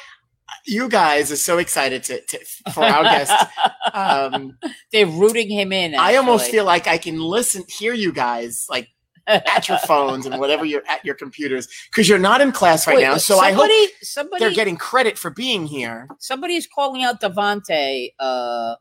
You 0.66 0.88
guys 0.88 1.32
are 1.32 1.37
so 1.37 1.58
excited 1.58 2.02
to, 2.04 2.20
to 2.20 2.38
for 2.72 2.84
our 2.84 3.02
guest. 3.04 3.32
Um, 3.94 4.58
They're 4.92 5.06
rooting 5.06 5.50
him 5.50 5.72
in. 5.72 5.94
I 5.94 6.16
almost 6.16 6.50
feel 6.50 6.64
like 6.66 6.87
I 6.87 6.98
can 6.98 7.18
listen, 7.20 7.64
hear 7.68 7.94
you 7.94 8.12
guys 8.12 8.66
like 8.68 8.88
at 9.28 9.68
your 9.68 9.78
phones 9.78 10.26
and 10.26 10.38
whatever 10.40 10.64
you're 10.64 10.82
at 10.88 11.04
your 11.04 11.14
computers 11.14 11.68
because 11.90 12.08
you're 12.08 12.18
not 12.18 12.40
in 12.40 12.50
class 12.52 12.87
right 12.87 12.97
Wait, 12.97 13.02
now. 13.02 13.16
So 13.16 13.38
I 13.38 13.52
hope 13.52 13.68
somebody, 13.68 13.88
somebody, 14.02 14.44
they're 14.44 14.54
getting 14.54 14.76
credit 14.76 15.18
for 15.18 15.30
being 15.30 15.66
here. 15.66 16.08
somebody's 16.18 16.66
calling 16.66 17.02
out 17.02 17.20
Devante. 17.20 18.12
Uh, 18.18 18.76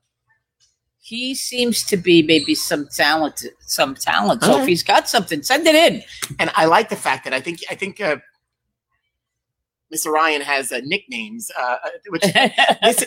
he 0.99 1.35
seems 1.35 1.85
to 1.85 1.95
be 1.95 2.21
maybe 2.21 2.53
some 2.53 2.87
talent, 2.87 3.45
some 3.61 3.95
talent. 3.95 4.43
So 4.43 4.59
if 4.59 4.67
he's 4.67 4.83
got 4.83 5.07
something, 5.07 5.41
send 5.41 5.65
it 5.65 5.73
in. 5.73 6.03
And 6.37 6.51
I 6.55 6.65
like 6.65 6.89
the 6.89 6.97
fact 6.97 7.23
that 7.23 7.33
I 7.33 7.39
think 7.39 7.59
I 7.69 7.75
think 7.75 8.01
uh, 8.01 8.17
Mr. 9.93 10.11
Ryan 10.11 10.41
has 10.41 10.71
uh, 10.71 10.81
nicknames, 10.83 11.49
uh, 11.57 11.77
which 12.09 12.21
this, 12.23 13.05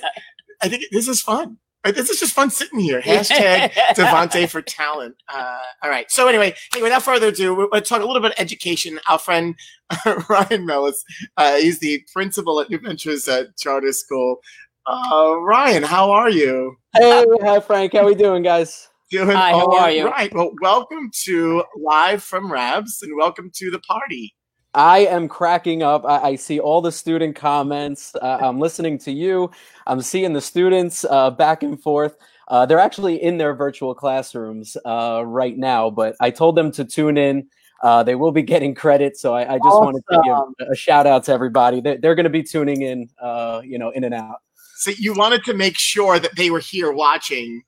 I 0.63 0.69
think 0.69 0.85
this 0.93 1.09
is 1.09 1.21
fun. 1.21 1.59
Right? 1.85 1.95
This 1.95 2.11
is 2.11 2.21
just 2.21 2.35
fun 2.35 2.51
sitting 2.51 2.79
here. 2.79 3.01
Hashtag 3.01 3.73
Devante 3.95 4.47
for 4.49 4.61
talent. 4.61 5.17
Uh, 5.29 5.59
all 5.83 5.89
right. 5.89 6.11
So 6.11 6.29
anyway, 6.29 6.55
hey, 6.75 6.83
without 6.83 7.03
further 7.03 7.29
ado, 7.29 7.55
we're 7.55 7.69
going 7.69 7.83
to 7.83 7.89
talk 7.89 8.03
a 8.03 8.05
little 8.05 8.21
bit 8.21 8.33
of 8.33 8.39
education. 8.39 9.01
Our 9.09 9.19
friend 9.19 9.55
Ryan 10.29 10.67
Mellis, 10.67 11.03
uh, 11.39 11.57
he's 11.57 11.79
the 11.81 12.03
principal 12.13 12.61
at 12.61 12.69
New 12.69 12.79
Ventures 12.79 13.29
uh, 13.29 13.45
Charter 13.59 13.93
School. 13.93 14.41
Uh, 14.87 15.37
Ryan, 15.41 15.83
how 15.83 16.11
are 16.11 16.29
you? 16.29 16.77
Hey, 16.95 17.25
hi 17.41 17.61
Frank. 17.61 17.95
How 17.95 18.05
we 18.05 18.15
doing, 18.15 18.43
guys? 18.43 18.89
Doing 19.11 19.31
Hi, 19.31 19.51
how 19.51 19.73
are 19.73 19.91
you? 19.91 20.07
Right. 20.07 20.33
Well, 20.35 20.53
welcome 20.61 21.11
to 21.25 21.65
live 21.77 22.23
from 22.23 22.53
Rabs, 22.53 23.01
and 23.03 23.17
welcome 23.17 23.51
to 23.55 23.71
the 23.71 23.81
party. 23.81 24.35
I 24.75 25.01
am 25.01 25.29
cracking 25.29 25.83
up. 25.83 26.05
I, 26.05 26.31
I 26.31 26.37
see 26.37 26.61
all 26.61 26.81
the 26.81 26.93
student 26.93 27.35
comments. 27.35 28.15
Uh, 28.15 28.39
I'm 28.41 28.61
listening 28.61 28.99
to 28.99 29.13
you. 29.13 29.51
I'm 29.87 30.01
seeing 30.01 30.33
the 30.33 30.41
students 30.41 31.05
uh, 31.09 31.31
back 31.31 31.63
and 31.63 31.81
forth. 31.81 32.17
Uh, 32.49 32.67
they're 32.67 32.79
actually 32.81 33.23
in 33.23 33.39
their 33.39 33.55
virtual 33.55 33.95
classrooms 33.95 34.77
uh, 34.85 35.23
right 35.25 35.57
now, 35.57 35.89
but 35.89 36.17
I 36.21 36.31
told 36.31 36.57
them 36.57 36.71
to 36.73 36.85
tune 36.85 37.17
in. 37.17 37.49
Uh, 37.83 38.03
they 38.03 38.15
will 38.15 38.33
be 38.33 38.43
getting 38.55 38.75
credit, 38.75 39.17
so 39.17 39.35
I, 39.35 39.55
I 39.55 39.59
just 39.59 39.81
wanted 39.81 40.03
to 40.11 40.23
give 40.59 40.69
a 40.69 40.77
shout 40.77 41.07
out 41.07 41.25
to 41.25 41.33
everybody. 41.33 41.81
They're, 41.81 41.99
they're 41.99 42.15
going 42.15 42.25
to 42.25 42.31
be 42.31 42.43
tuning 42.43 42.83
in, 42.83 43.09
uh, 43.21 43.63
you 43.65 43.79
know, 43.79 43.91
in 43.91 44.05
and 44.05 44.15
out. 44.15 44.39
So 44.77 44.93
you 44.97 45.15
wanted 45.15 45.45
to 45.45 45.55
make 45.55 45.79
sure 45.79 46.19
that 46.19 46.37
they 46.37 46.51
were 46.51 46.59
here 46.59 46.91
watching, 46.91 47.63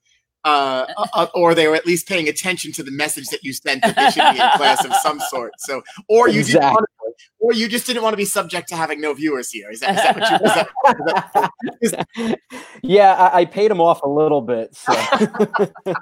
uh, 0.45 0.87
uh, 1.15 1.27
or 1.35 1.55
they 1.55 1.69
were 1.69 1.77
at 1.77 1.87
least 1.87 2.09
paying 2.09 2.29
attention 2.29 2.73
to 2.73 2.83
the 2.83 2.91
message 2.91 3.27
that 3.29 3.45
you 3.45 3.53
sent 3.53 3.83
that 3.83 3.95
they 3.95 4.11
should 4.11 4.33
be 4.33 4.41
in 4.41 4.51
class 4.57 4.85
of 4.85 4.95
some 4.97 5.21
sort. 5.21 5.53
So, 5.59 5.83
or 6.09 6.29
you 6.29 6.43
to, 6.43 6.87
or 7.39 7.53
you 7.53 7.69
just 7.69 7.87
didn't 7.87 8.03
want 8.03 8.13
to 8.13 8.17
be 8.17 8.25
subject 8.25 8.69
to 8.69 8.77
having 8.77 9.01
no 9.01 9.13
viewers 9.15 9.51
here. 9.51 9.71
Is 9.71 9.81
that, 9.81 9.97
is 9.97 10.03
that 10.03 10.17
what 10.17 10.31
you? 10.31 10.37
Is 11.83 11.91
that, 11.93 12.09
is 12.09 12.37
that, 12.37 12.39
yeah, 12.83 13.15
I, 13.15 13.41
I 13.41 13.45
paid 13.45 13.71
them 13.71 13.81
off 13.81 14.03
a 14.03 14.09
little 14.09 14.41
bit. 14.41 14.75
So. 14.75 14.93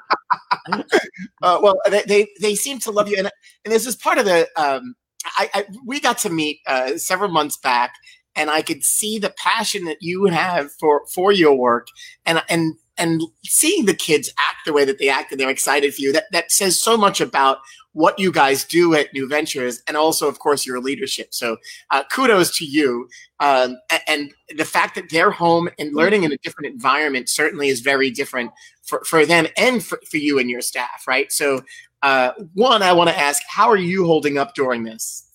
uh, 1.43 1.59
well, 1.63 1.79
they, 1.89 2.03
they 2.03 2.29
they 2.41 2.55
seem 2.55 2.79
to 2.81 2.91
love 2.91 3.09
you, 3.09 3.17
and 3.19 3.31
and 3.65 3.73
this 3.73 3.87
is 3.87 3.97
part 3.97 4.19
of 4.19 4.25
the. 4.25 4.49
Um, 4.57 4.95
I, 5.37 5.51
I 5.55 5.65
we 5.85 6.01
got 6.01 6.19
to 6.19 6.31
meet 6.31 6.61
uh, 6.67 6.97
several 6.97 7.31
months 7.31 7.57
back, 7.57 7.95
and 8.35 8.51
I 8.51 8.63
could 8.63 8.83
see 8.83 9.19
the 9.19 9.35
passion 9.37 9.85
that 9.85 9.99
you 10.01 10.27
have 10.27 10.71
for 10.79 11.03
for 11.13 11.33
your 11.33 11.55
work, 11.57 11.89
and 12.25 12.43
and 12.49 12.75
and 13.01 13.23
seeing 13.45 13.87
the 13.87 13.95
kids 13.95 14.31
act 14.39 14.59
the 14.67 14.73
way 14.73 14.85
that 14.85 14.99
they 14.99 15.09
act, 15.09 15.33
and 15.33 15.41
they're 15.41 15.51
excited 15.51 15.95
for 15.95 16.03
you. 16.03 16.13
That 16.13 16.27
that 16.33 16.53
says 16.53 16.79
so 16.79 16.97
much 16.97 17.21
about 17.21 17.59
what 17.93 18.19
you 18.19 18.31
guys 18.31 18.65
do 18.65 18.95
at 18.95 19.13
New 19.13 19.29
Ventures, 19.29 19.83
and 19.89 19.97
also, 19.97 20.29
of 20.29 20.39
course, 20.39 20.65
your 20.65 20.81
leadership. 20.81 21.35
So, 21.35 21.57
uh, 21.91 22.05
kudos 22.13 22.57
to 22.59 22.65
you. 22.65 23.09
Um, 23.41 23.79
and 24.07 24.33
the 24.57 24.65
fact 24.65 24.95
that 24.95 25.11
they're 25.11 25.31
home 25.31 25.69
and 25.79 25.95
learning 25.95 26.25
in 26.25 26.33
a 26.33 26.37
different 26.39 26.73
environment 26.73 27.29
certainly 27.29 27.69
is 27.69 27.81
very 27.81 28.11
different 28.11 28.53
for, 28.83 29.03
for 29.05 29.27
them 29.27 29.47
and 29.57 29.85
for, 29.85 29.99
for 30.09 30.19
you 30.19 30.39
and 30.39 30.49
your 30.49 30.61
staff, 30.61 31.05
right? 31.09 31.33
So, 31.33 31.63
uh, 32.03 32.33
one, 32.55 32.83
I 32.83 32.93
want 32.93 33.11
to 33.11 33.19
ask, 33.19 33.43
how 33.49 33.69
are 33.69 33.77
you 33.77 34.07
holding 34.07 34.39
up 34.39 34.55
during 34.55 34.85
this, 34.85 35.29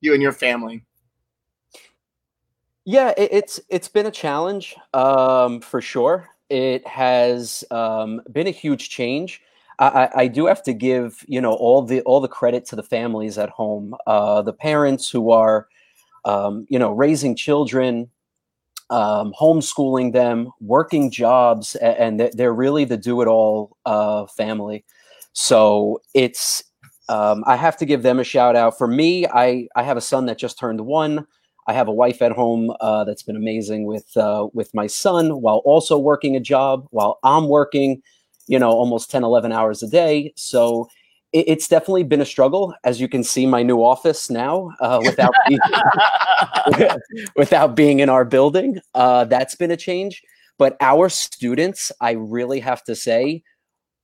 you 0.00 0.12
and 0.12 0.22
your 0.22 0.32
family? 0.32 0.84
Yeah, 2.84 3.12
it, 3.16 3.28
it's 3.32 3.60
it's 3.68 3.88
been 3.88 4.06
a 4.06 4.10
challenge 4.10 4.74
um, 4.92 5.60
for 5.60 5.80
sure. 5.80 6.28
It 6.52 6.86
has 6.86 7.64
um, 7.70 8.20
been 8.30 8.46
a 8.46 8.50
huge 8.50 8.90
change. 8.90 9.40
I, 9.78 10.10
I, 10.14 10.26
do 10.28 10.44
have 10.46 10.62
to 10.64 10.74
give 10.74 11.24
you 11.26 11.40
know 11.40 11.54
all 11.54 11.80
the 11.82 12.02
all 12.02 12.20
the 12.20 12.28
credit 12.28 12.66
to 12.66 12.76
the 12.76 12.82
families 12.82 13.38
at 13.38 13.48
home, 13.48 13.94
uh, 14.06 14.42
the 14.42 14.52
parents 14.52 15.08
who 15.10 15.30
are 15.30 15.66
um, 16.26 16.66
you 16.68 16.78
know 16.78 16.92
raising 16.92 17.34
children, 17.36 18.10
um, 18.90 19.32
homeschooling 19.40 20.12
them, 20.12 20.50
working 20.60 21.10
jobs, 21.10 21.74
and 21.76 22.20
they're- 22.20 22.30
they're 22.34 22.54
really 22.54 22.84
the 22.84 22.96
do 22.98 23.22
it 23.22 23.28
all 23.28 23.76
uh, 23.86 24.26
family. 24.26 24.84
So 25.32 26.02
it's 26.14 26.62
um, 27.08 27.44
I 27.46 27.56
have 27.56 27.76
to 27.78 27.86
give 27.86 28.02
them 28.02 28.18
a 28.20 28.24
shout 28.24 28.56
out. 28.56 28.78
For 28.78 28.86
me, 28.86 29.26
I 29.26 29.68
I 29.76 29.82
have 29.84 29.96
a 29.96 30.02
son 30.02 30.26
that 30.26 30.38
just 30.38 30.58
turned 30.58 30.80
one. 30.82 31.26
I 31.66 31.72
have 31.72 31.88
a 31.88 31.92
wife 31.92 32.22
at 32.22 32.32
home 32.32 32.72
uh, 32.80 33.04
that's 33.04 33.22
been 33.22 33.36
amazing 33.36 33.84
with 33.84 34.16
uh, 34.16 34.48
with 34.52 34.72
my 34.74 34.86
son 34.86 35.40
while 35.40 35.62
also 35.64 35.96
working 35.98 36.36
a 36.36 36.40
job 36.40 36.86
while 36.90 37.18
I'm 37.22 37.48
working, 37.48 38.02
you 38.46 38.58
know, 38.58 38.70
almost 38.70 39.10
10, 39.10 39.22
11 39.24 39.52
hours 39.52 39.82
a 39.82 39.88
day. 39.88 40.32
So 40.36 40.88
it, 41.32 41.44
it's 41.48 41.68
definitely 41.68 42.02
been 42.04 42.20
a 42.20 42.26
struggle. 42.26 42.74
As 42.84 43.00
you 43.00 43.08
can 43.08 43.22
see, 43.22 43.46
my 43.46 43.62
new 43.62 43.78
office 43.82 44.30
now 44.30 44.70
uh, 44.80 45.00
without 45.04 45.34
being, 45.48 45.60
without 47.36 47.76
being 47.76 48.00
in 48.00 48.08
our 48.08 48.24
building, 48.24 48.80
uh, 48.94 49.24
that's 49.24 49.54
been 49.54 49.70
a 49.70 49.76
change. 49.76 50.22
But 50.58 50.76
our 50.80 51.08
students, 51.08 51.90
I 52.00 52.12
really 52.12 52.60
have 52.60 52.84
to 52.84 52.94
say, 52.94 53.42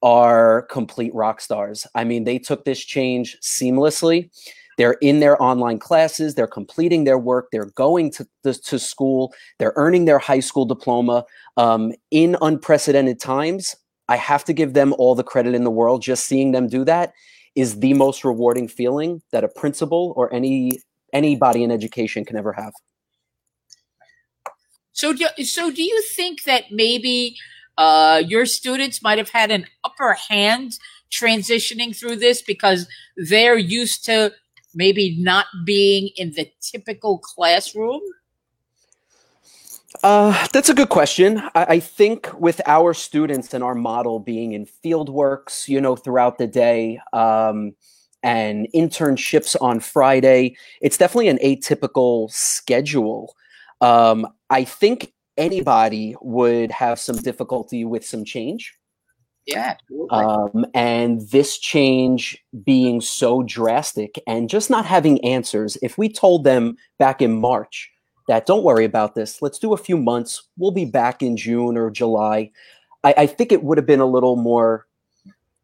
are 0.03 0.63
complete 0.71 1.15
rock 1.15 1.41
stars. 1.41 1.87
I 1.95 2.05
mean, 2.05 2.25
they 2.25 2.39
took 2.39 2.65
this 2.65 2.81
change 2.85 3.37
seamlessly. 3.43 4.31
They're 4.79 4.97
in 5.03 5.21
their 5.21 5.41
online 5.43 5.79
classes, 5.81 6.37
they're 6.37 6.47
completing 6.47 7.05
their 7.05 7.19
work, 7.19 7.49
they're 7.53 7.73
going 7.75 8.13
to, 8.13 8.27
to, 8.45 8.55
to 8.55 8.79
school, 8.79 9.35
they're 9.59 9.75
earning 9.77 10.07
their 10.07 10.21
high 10.21 10.41
school 10.41 10.65
diploma 10.65 11.27
um, 11.57 11.93
in 12.11 12.37
unprecedented 12.41 13.21
times. 13.21 13.77
I 14.09 14.17
have 14.17 14.45
to 14.45 14.53
give 14.55 14.73
them 14.73 14.95
all 14.97 15.15
the 15.15 15.25
credit 15.25 15.55
in 15.55 15.65
the 15.65 15.71
world. 15.71 16.01
Just 16.01 16.25
seeing 16.25 16.53
them 16.53 16.69
do 16.69 16.85
that 16.85 17.13
is 17.55 17.81
the 17.81 17.93
most 17.95 18.25
rewarding 18.25 18.69
feeling 18.69 19.21
that 19.33 19.45
a 19.45 19.49
principal 19.49 20.15
or 20.17 20.33
any 20.33 20.81
anybody 21.13 21.65
in 21.65 21.71
education 21.71 22.25
can 22.25 22.37
ever 22.37 22.53
have. 22.53 22.73
So, 24.93 25.13
do, 25.13 25.27
so 25.45 25.71
do 25.71 25.83
you 25.83 26.03
think 26.03 26.45
that 26.45 26.71
maybe 26.71 27.37
uh, 27.77 28.23
your 28.27 28.47
students 28.47 29.03
might 29.03 29.19
have 29.19 29.31
had 29.31 29.51
an 29.51 29.67
upper 29.85 30.15
hand 30.15 30.79
transitioning 31.11 31.97
through 31.97 32.17
this 32.17 32.43
because 32.43 32.89
they're 33.17 33.57
used 33.57 34.05
to 34.07 34.33
maybe 34.75 35.17
not 35.19 35.47
being 35.65 36.11
in 36.17 36.33
the 36.33 36.51
typical 36.61 37.19
classroom? 37.19 38.01
Uh, 40.03 40.47
that's 40.53 40.69
a 40.69 40.75
good 40.75 40.91
question. 40.91 41.39
I, 41.55 41.65
I 41.65 41.81
think 41.81 42.31
with 42.39 42.61
our 42.67 42.95
students 42.95 43.55
and 43.55 43.65
our 43.65 43.75
model 43.75 44.21
being 44.21 44.53
in 44.53 44.67
field 44.67 45.09
works, 45.09 45.69
you 45.69 45.81
know, 45.81 45.97
throughout 45.97 46.39
the 46.39 46.47
day, 46.47 47.01
um, 47.13 47.75
and 48.23 48.69
internships 48.75 49.57
on 49.61 49.81
Friday, 49.81 50.57
it's 50.81 50.99
definitely 50.99 51.29
an 51.29 51.39
atypical 51.39 52.31
schedule. 52.31 53.35
Um, 53.81 54.27
I 54.51 54.65
think 54.65 55.13
anybody 55.37 56.17
would 56.21 56.71
have 56.73 56.99
some 56.99 57.17
difficulty 57.17 57.85
with 57.85 58.05
some 58.05 58.25
change. 58.25 58.75
Yeah. 59.49 59.77
Um, 60.11 60.67
and 60.75 61.23
this 61.31 61.59
change 61.59 62.39
being 62.65 63.01
so 63.01 63.43
drastic 63.43 64.23
and 64.27 64.49
just 64.49 64.69
not 64.69 64.85
having 64.85 65.25
answers. 65.25 65.79
If 65.83 65.97
we 65.97 66.09
told 66.11 66.45
them 66.45 66.77
back 66.99 67.23
in 67.23 67.41
March 67.41 67.91
that 68.29 68.45
don't 68.45 68.63
worry 68.63 68.85
about 68.85 69.15
this, 69.15 69.41
let's 69.41 69.59
do 69.59 69.73
a 69.73 69.79
few 69.79 69.97
months, 69.97 70.43
we'll 70.59 70.71
be 70.71 70.85
back 70.85 71.23
in 71.23 71.35
June 71.37 71.79
or 71.79 71.91
July, 71.91 72.51
I, 73.03 73.15
I 73.19 73.27
think 73.27 73.51
it 73.51 73.65
would 73.65 73.79
have 73.79 73.87
been 73.87 74.01
a 74.01 74.07
little 74.07 74.37
more, 74.37 74.87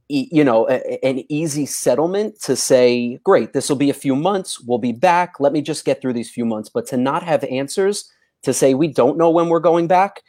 you 0.08 0.42
know, 0.44 0.66
a- 0.68 1.04
an 1.04 1.22
easy 1.30 1.66
settlement 1.66 2.40
to 2.42 2.56
say, 2.56 3.18
great, 3.22 3.52
this 3.52 3.68
will 3.68 3.76
be 3.76 3.90
a 3.90 3.94
few 3.94 4.16
months, 4.16 4.60
we'll 4.60 4.78
be 4.78 4.92
back, 4.92 5.40
let 5.40 5.52
me 5.52 5.60
just 5.60 5.84
get 5.84 6.00
through 6.00 6.14
these 6.14 6.30
few 6.30 6.46
months. 6.46 6.70
But 6.70 6.86
to 6.86 6.96
not 6.96 7.22
have 7.22 7.44
answers, 7.44 8.10
to 8.44 8.54
say 8.54 8.72
we 8.72 8.88
don't 8.88 9.18
know 9.18 9.30
when 9.30 9.48
we're 9.50 9.60
going 9.60 9.86
back, 9.88 10.22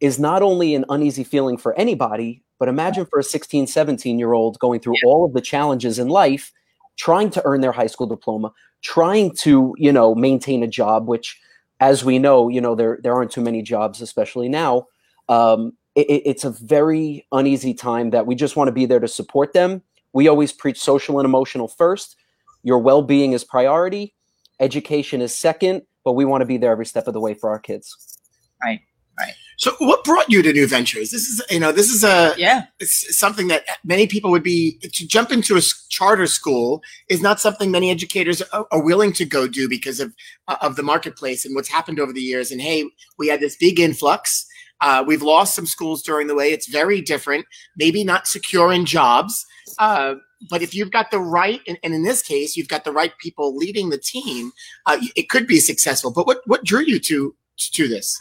is 0.00 0.18
not 0.18 0.42
only 0.42 0.74
an 0.74 0.84
uneasy 0.88 1.24
feeling 1.24 1.56
for 1.56 1.74
anybody, 1.78 2.42
but 2.58 2.68
imagine 2.68 3.06
for 3.06 3.18
a 3.18 3.24
16, 3.24 3.66
17 3.66 4.18
year 4.18 4.32
old 4.32 4.58
going 4.58 4.80
through 4.80 4.96
all 5.04 5.24
of 5.24 5.32
the 5.32 5.40
challenges 5.40 5.98
in 5.98 6.08
life, 6.08 6.52
trying 6.96 7.30
to 7.30 7.42
earn 7.44 7.60
their 7.60 7.72
high 7.72 7.86
school 7.86 8.06
diploma, 8.06 8.52
trying 8.82 9.34
to, 9.36 9.74
you 9.78 9.92
know, 9.92 10.14
maintain 10.14 10.62
a 10.62 10.66
job, 10.68 11.08
which 11.08 11.40
as 11.80 12.04
we 12.04 12.18
know, 12.18 12.48
you 12.48 12.60
know, 12.60 12.74
there, 12.74 12.98
there 13.02 13.12
aren't 13.14 13.30
too 13.32 13.40
many 13.40 13.62
jobs, 13.62 14.00
especially 14.00 14.48
now. 14.48 14.86
Um, 15.28 15.72
it, 15.94 16.08
it- 16.10 16.22
it's 16.26 16.44
a 16.44 16.50
very 16.50 17.26
uneasy 17.32 17.74
time 17.74 18.10
that 18.10 18.26
we 18.26 18.34
just 18.34 18.56
want 18.56 18.68
to 18.68 18.72
be 18.72 18.86
there 18.86 19.00
to 19.00 19.08
support 19.08 19.52
them. 19.52 19.82
We 20.12 20.28
always 20.28 20.52
preach 20.52 20.78
social 20.80 21.18
and 21.18 21.26
emotional 21.26 21.66
first. 21.68 22.16
Your 22.62 22.78
well 22.78 23.02
being 23.02 23.32
is 23.32 23.44
priority, 23.44 24.14
education 24.60 25.20
is 25.20 25.34
second, 25.36 25.82
but 26.04 26.12
we 26.12 26.24
want 26.24 26.40
to 26.42 26.46
be 26.46 26.56
there 26.56 26.72
every 26.72 26.86
step 26.86 27.06
of 27.08 27.12
the 27.14 27.20
way 27.20 27.34
for 27.34 27.50
our 27.50 27.58
kids. 27.58 28.18
So, 29.56 29.72
what 29.78 30.04
brought 30.04 30.30
you 30.30 30.42
to 30.42 30.52
New 30.52 30.66
Ventures? 30.66 31.10
This 31.10 31.22
is, 31.22 31.42
you 31.50 31.60
know, 31.60 31.72
this 31.72 31.90
is 31.90 32.02
a 32.04 32.34
Yeah. 32.36 32.64
it's 32.80 33.16
something 33.16 33.48
that 33.48 33.64
many 33.84 34.06
people 34.06 34.30
would 34.30 34.42
be 34.42 34.78
to 34.80 35.06
jump 35.06 35.30
into 35.30 35.56
a 35.56 35.60
charter 35.90 36.26
school 36.26 36.82
is 37.08 37.20
not 37.22 37.40
something 37.40 37.70
many 37.70 37.90
educators 37.90 38.42
are, 38.42 38.66
are 38.72 38.82
willing 38.82 39.12
to 39.14 39.24
go 39.24 39.46
do 39.46 39.68
because 39.68 40.00
of 40.00 40.12
uh, 40.48 40.56
of 40.60 40.76
the 40.76 40.82
marketplace 40.82 41.44
and 41.44 41.54
what's 41.54 41.68
happened 41.68 42.00
over 42.00 42.12
the 42.12 42.20
years. 42.20 42.50
And 42.50 42.60
hey, 42.60 42.84
we 43.18 43.28
had 43.28 43.40
this 43.40 43.56
big 43.56 43.78
influx. 43.78 44.46
Uh, 44.80 45.04
we've 45.06 45.22
lost 45.22 45.54
some 45.54 45.66
schools 45.66 46.02
during 46.02 46.26
the 46.26 46.34
way. 46.34 46.52
It's 46.52 46.68
very 46.68 47.00
different. 47.00 47.46
Maybe 47.76 48.02
not 48.04 48.26
secure 48.26 48.72
in 48.72 48.84
jobs, 48.84 49.46
uh, 49.78 50.16
but 50.50 50.62
if 50.62 50.74
you've 50.74 50.90
got 50.90 51.10
the 51.10 51.20
right, 51.20 51.60
and, 51.66 51.78
and 51.82 51.94
in 51.94 52.02
this 52.02 52.20
case, 52.22 52.56
you've 52.56 52.68
got 52.68 52.84
the 52.84 52.92
right 52.92 53.12
people 53.18 53.56
leading 53.56 53.90
the 53.90 53.98
team, 53.98 54.50
uh, 54.86 54.98
it 55.16 55.30
could 55.30 55.46
be 55.46 55.58
successful. 55.60 56.12
But 56.12 56.26
what 56.26 56.40
what 56.46 56.64
drew 56.64 56.82
you 56.82 56.98
to 57.00 57.34
to 57.74 57.88
this? 57.88 58.18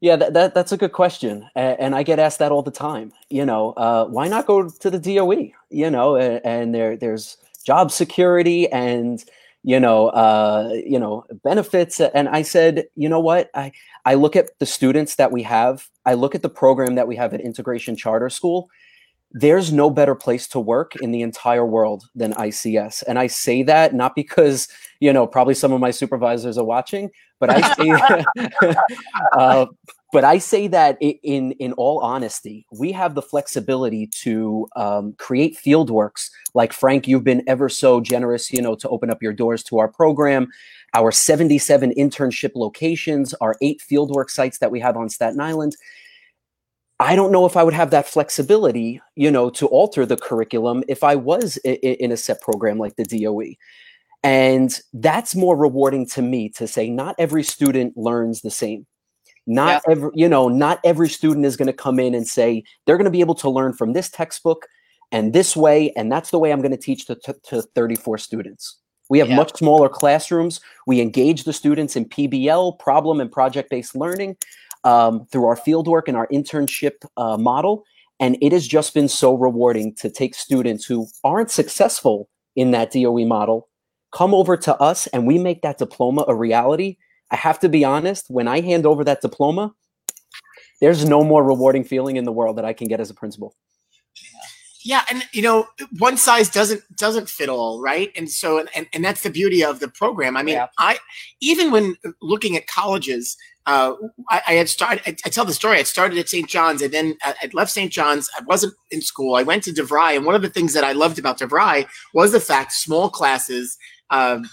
Yeah, 0.00 0.16
that, 0.16 0.34
that 0.34 0.54
that's 0.54 0.72
a 0.72 0.76
good 0.76 0.92
question, 0.92 1.48
and, 1.54 1.80
and 1.80 1.94
I 1.94 2.02
get 2.02 2.18
asked 2.18 2.38
that 2.40 2.52
all 2.52 2.62
the 2.62 2.70
time. 2.70 3.12
You 3.30 3.46
know, 3.46 3.72
uh, 3.72 4.04
why 4.06 4.28
not 4.28 4.46
go 4.46 4.68
to 4.68 4.90
the 4.90 4.98
DOE? 4.98 5.52
You 5.70 5.90
know, 5.90 6.16
and, 6.16 6.44
and 6.44 6.74
there 6.74 6.96
there's 6.96 7.38
job 7.64 7.90
security 7.90 8.70
and 8.70 9.24
you 9.62 9.80
know 9.80 10.08
uh, 10.08 10.70
you 10.84 10.98
know 10.98 11.24
benefits. 11.42 11.98
And 11.98 12.28
I 12.28 12.42
said, 12.42 12.84
you 12.94 13.08
know 13.08 13.20
what? 13.20 13.50
I 13.54 13.72
I 14.04 14.14
look 14.14 14.36
at 14.36 14.50
the 14.58 14.66
students 14.66 15.14
that 15.16 15.32
we 15.32 15.42
have. 15.44 15.88
I 16.04 16.12
look 16.12 16.34
at 16.34 16.42
the 16.42 16.50
program 16.50 16.94
that 16.96 17.08
we 17.08 17.16
have 17.16 17.32
at 17.32 17.40
Integration 17.40 17.96
Charter 17.96 18.28
School. 18.28 18.68
There's 19.32 19.72
no 19.72 19.88
better 19.88 20.14
place 20.14 20.46
to 20.48 20.60
work 20.60 20.94
in 20.96 21.10
the 21.10 21.22
entire 21.22 21.64
world 21.64 22.04
than 22.14 22.34
ICS, 22.34 23.02
and 23.08 23.18
I 23.18 23.28
say 23.28 23.62
that 23.62 23.94
not 23.94 24.14
because 24.14 24.68
you 25.00 25.10
know 25.10 25.26
probably 25.26 25.54
some 25.54 25.72
of 25.72 25.80
my 25.80 25.90
supervisors 25.90 26.58
are 26.58 26.64
watching, 26.64 27.10
but 27.38 27.50
I 27.50 27.74
say 27.74 28.74
uh, 29.32 29.66
but 30.12 30.24
I 30.24 30.38
say 30.38 30.66
that 30.68 30.96
in 31.00 31.52
in 31.52 31.72
all 31.72 31.98
honesty, 31.98 32.66
we 32.70 32.92
have 32.92 33.14
the 33.14 33.22
flexibility 33.22 34.06
to 34.22 34.66
um, 34.76 35.12
create 35.14 35.56
field 35.56 35.90
works. 35.90 36.30
Like 36.54 36.72
Frank, 36.72 37.06
you've 37.06 37.24
been 37.24 37.42
ever 37.46 37.68
so 37.68 38.00
generous, 38.00 38.52
you 38.52 38.62
know, 38.62 38.74
to 38.76 38.88
open 38.88 39.10
up 39.10 39.22
your 39.22 39.32
doors 39.32 39.62
to 39.64 39.78
our 39.78 39.88
program. 39.88 40.48
Our 40.94 41.12
77 41.12 41.92
internship 41.98 42.52
locations, 42.54 43.34
our 43.34 43.56
eight 43.60 43.82
fieldwork 43.82 44.30
sites 44.30 44.58
that 44.58 44.70
we 44.70 44.80
have 44.80 44.96
on 44.96 45.10
Staten 45.10 45.40
Island. 45.40 45.76
I 46.98 47.14
don't 47.14 47.32
know 47.32 47.44
if 47.44 47.56
I 47.56 47.62
would 47.62 47.74
have 47.74 47.90
that 47.90 48.06
flexibility, 48.06 49.02
you 49.16 49.30
know, 49.30 49.50
to 49.50 49.66
alter 49.66 50.06
the 50.06 50.16
curriculum 50.16 50.82
if 50.88 51.04
I 51.04 51.14
was 51.14 51.58
in 51.58 52.10
a 52.10 52.16
set 52.16 52.40
program 52.40 52.78
like 52.78 52.96
the 52.96 53.04
DOE. 53.04 53.56
And 54.22 54.78
that's 54.92 55.34
more 55.34 55.56
rewarding 55.56 56.06
to 56.08 56.22
me 56.22 56.48
to 56.50 56.66
say 56.66 56.88
not 56.90 57.14
every 57.18 57.42
student 57.44 57.96
learns 57.96 58.42
the 58.42 58.50
same. 58.50 58.86
Not 59.46 59.82
every, 59.88 60.10
you 60.14 60.28
know, 60.28 60.48
not 60.48 60.80
every 60.84 61.08
student 61.08 61.46
is 61.46 61.56
going 61.56 61.68
to 61.68 61.72
come 61.72 62.00
in 62.00 62.14
and 62.14 62.26
say 62.26 62.64
they're 62.84 62.96
going 62.96 63.04
to 63.04 63.10
be 63.10 63.20
able 63.20 63.36
to 63.36 63.48
learn 63.48 63.72
from 63.72 63.92
this 63.92 64.10
textbook 64.10 64.66
and 65.12 65.32
this 65.32 65.56
way, 65.56 65.92
and 65.96 66.10
that's 66.10 66.30
the 66.30 66.38
way 66.40 66.50
I'm 66.50 66.60
going 66.60 66.72
to 66.72 66.76
teach 66.76 67.06
to, 67.06 67.14
to, 67.14 67.36
to 67.44 67.62
34 67.62 68.18
students. 68.18 68.78
We 69.08 69.20
have 69.20 69.28
Yeah. 69.28 69.36
much 69.36 69.56
smaller 69.56 69.88
classrooms. 69.88 70.60
We 70.86 71.00
engage 71.00 71.44
the 71.44 71.52
students 71.52 71.94
in 71.94 72.06
PBL, 72.06 72.78
problem 72.80 73.20
and 73.20 73.30
project 73.30 73.70
based 73.70 73.94
learning, 73.94 74.36
um, 74.82 75.26
through 75.30 75.46
our 75.46 75.56
fieldwork 75.56 76.02
and 76.08 76.16
our 76.16 76.26
internship 76.28 77.04
uh, 77.16 77.36
model. 77.36 77.84
And 78.18 78.36
it 78.40 78.50
has 78.52 78.66
just 78.66 78.94
been 78.94 79.08
so 79.08 79.34
rewarding 79.34 79.94
to 79.96 80.10
take 80.10 80.34
students 80.34 80.84
who 80.84 81.06
aren't 81.22 81.50
successful 81.52 82.28
in 82.56 82.72
that 82.72 82.90
DOE 82.90 83.26
model, 83.26 83.68
come 84.16 84.32
over 84.32 84.56
to 84.56 84.74
us, 84.80 85.06
and 85.08 85.26
we 85.26 85.36
make 85.36 85.60
that 85.60 85.76
diploma 85.76 86.24
a 86.26 86.34
reality. 86.34 86.96
I 87.30 87.36
have 87.36 87.58
to 87.60 87.68
be 87.68 87.84
honest, 87.84 88.30
when 88.30 88.48
I 88.48 88.60
hand 88.60 88.86
over 88.86 89.04
that 89.04 89.20
diploma, 89.20 89.74
there's 90.80 91.04
no 91.04 91.22
more 91.22 91.44
rewarding 91.44 91.84
feeling 91.84 92.16
in 92.16 92.24
the 92.24 92.32
world 92.32 92.56
that 92.56 92.64
I 92.64 92.72
can 92.72 92.88
get 92.88 92.98
as 93.00 93.10
a 93.10 93.14
principal. 93.14 93.54
Yeah, 94.82 95.02
and 95.10 95.24
you 95.32 95.42
know, 95.42 95.66
one 95.98 96.16
size 96.16 96.48
doesn't 96.48 96.80
doesn't 96.96 97.28
fit 97.28 97.48
all, 97.48 97.80
right? 97.82 98.10
And 98.16 98.30
so, 98.30 98.64
and 98.74 98.86
and 98.94 99.04
that's 99.04 99.22
the 99.22 99.30
beauty 99.30 99.64
of 99.64 99.80
the 99.80 99.88
program. 99.88 100.36
I 100.36 100.42
mean, 100.44 100.54
Yeah. 100.54 100.68
I 100.78 100.98
even 101.40 101.70
when 101.72 101.96
looking 102.22 102.56
at 102.56 102.68
colleges, 102.68 103.36
uh, 103.66 103.94
I, 104.30 104.42
I 104.46 104.52
had 104.52 104.68
started. 104.68 105.02
I, 105.04 105.10
I 105.24 105.28
tell 105.28 105.44
the 105.44 105.52
story. 105.52 105.78
I 105.78 105.82
started 105.82 106.18
at 106.18 106.28
St. 106.28 106.48
John's, 106.48 106.82
and 106.82 106.92
then 106.92 107.16
I, 107.24 107.34
I 107.42 107.50
left 107.52 107.72
St. 107.72 107.90
John's. 107.90 108.30
I 108.38 108.44
wasn't 108.44 108.74
in 108.92 109.02
school. 109.02 109.34
I 109.34 109.42
went 109.42 109.64
to 109.64 109.72
DeVry, 109.72 110.16
and 110.16 110.24
one 110.24 110.36
of 110.36 110.42
the 110.42 110.50
things 110.50 110.72
that 110.74 110.84
I 110.84 110.92
loved 110.92 111.18
about 111.18 111.40
DeVry 111.40 111.88
was 112.14 112.30
the 112.30 112.40
fact 112.40 112.72
small 112.72 113.10
classes. 113.10 113.76
Um, 114.10 114.48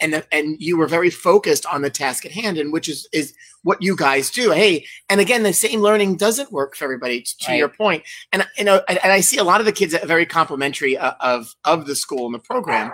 and 0.00 0.24
and 0.32 0.60
you 0.60 0.76
were 0.76 0.88
very 0.88 1.10
focused 1.10 1.64
on 1.66 1.82
the 1.82 1.90
task 1.90 2.26
at 2.26 2.32
hand, 2.32 2.58
and 2.58 2.72
which 2.72 2.88
is 2.88 3.08
is 3.12 3.34
what 3.62 3.80
you 3.80 3.96
guys 3.96 4.30
do. 4.30 4.50
Hey, 4.50 4.84
and 5.08 5.20
again, 5.20 5.42
the 5.44 5.52
same 5.52 5.80
learning 5.80 6.16
doesn't 6.16 6.50
work 6.52 6.74
for 6.76 6.84
everybody. 6.84 7.22
To 7.22 7.52
Right. 7.52 7.58
your 7.58 7.68
point, 7.68 8.02
and 8.32 8.46
you 8.58 8.64
know, 8.64 8.80
and, 8.88 8.98
and 9.04 9.12
I 9.12 9.20
see 9.20 9.38
a 9.38 9.44
lot 9.44 9.60
of 9.60 9.66
the 9.66 9.72
kids 9.72 9.92
that 9.92 10.02
are 10.02 10.08
very 10.08 10.26
complimentary 10.26 10.98
uh, 10.98 11.12
of 11.20 11.54
of 11.64 11.86
the 11.86 11.94
school 11.94 12.26
and 12.26 12.34
the 12.34 12.40
program. 12.40 12.90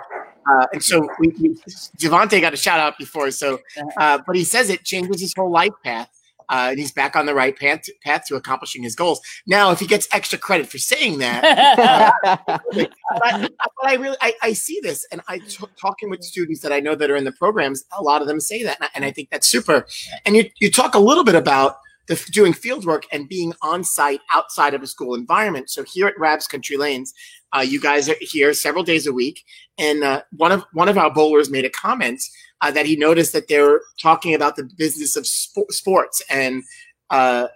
Uh, 0.51 0.67
and 0.73 0.83
so 0.83 1.07
we, 1.19 1.29
we 1.39 1.55
Devontae 1.97 2.41
got 2.41 2.53
a 2.53 2.57
shout 2.57 2.79
out 2.79 2.97
before, 2.99 3.31
so 3.31 3.59
uh, 3.97 4.19
but 4.27 4.35
he 4.35 4.43
says 4.43 4.69
it 4.69 4.83
changes 4.83 5.21
his 5.21 5.33
whole 5.35 5.49
life 5.51 5.73
path, 5.83 6.09
uh, 6.49 6.67
and 6.69 6.79
he's 6.79 6.91
back 6.91 7.15
on 7.15 7.25
the 7.25 7.33
right 7.33 7.57
path 7.57 7.87
path 8.03 8.25
to 8.25 8.35
accomplishing 8.35 8.83
his 8.83 8.95
goals. 8.95 9.21
Now, 9.47 9.71
if 9.71 9.79
he 9.79 9.87
gets 9.87 10.07
extra 10.11 10.37
credit 10.37 10.67
for 10.67 10.77
saying 10.77 11.19
that, 11.19 12.15
but, 12.71 12.91
but 13.11 13.51
I 13.83 13.95
really 13.95 14.17
I, 14.21 14.33
I 14.41 14.53
see 14.53 14.79
this, 14.81 15.05
and 15.11 15.21
I 15.27 15.39
t- 15.39 15.65
talking 15.79 16.09
with 16.09 16.23
students 16.23 16.61
that 16.61 16.71
I 16.71 16.79
know 16.79 16.95
that 16.95 17.09
are 17.09 17.15
in 17.15 17.25
the 17.25 17.31
programs. 17.31 17.83
A 17.97 18.03
lot 18.03 18.21
of 18.21 18.27
them 18.27 18.39
say 18.39 18.63
that, 18.63 18.77
and 18.79 18.85
I, 18.85 18.89
and 18.95 19.05
I 19.05 19.11
think 19.11 19.29
that's 19.29 19.47
super. 19.47 19.85
And 20.25 20.35
you 20.35 20.49
you 20.59 20.71
talk 20.71 20.95
a 20.95 20.99
little 20.99 21.23
bit 21.23 21.35
about 21.35 21.77
the 22.07 22.15
doing 22.31 22.53
field 22.53 22.85
work 22.85 23.05
and 23.11 23.29
being 23.29 23.53
on 23.61 23.83
site 23.83 24.19
outside 24.33 24.73
of 24.73 24.83
a 24.83 24.87
school 24.87 25.15
environment. 25.15 25.69
So 25.69 25.83
here 25.83 26.07
at 26.07 26.19
Rabs 26.19 26.47
Country 26.47 26.75
Lanes, 26.75 27.13
uh, 27.55 27.61
you 27.61 27.79
guys 27.79 28.09
are 28.09 28.15
here 28.19 28.53
several 28.53 28.83
days 28.83 29.07
a 29.07 29.13
week, 29.13 29.43
and 29.77 30.03
uh, 30.03 30.23
one 30.31 30.51
of 30.51 30.65
one 30.73 30.89
of 30.89 30.97
our 30.97 31.13
bowlers 31.13 31.49
made 31.49 31.65
a 31.65 31.69
comment 31.69 32.21
uh, 32.63 32.71
that 32.71 32.85
he 32.85 32.95
noticed 32.95 33.33
that 33.33 33.47
they're 33.47 33.81
talking 34.01 34.33
about 34.33 34.55
the 34.55 34.63
business 34.77 35.15
of 35.15 35.25
spo- 35.25 35.69
sports 35.69 36.23
and 36.29 36.63
uh, 37.09 37.47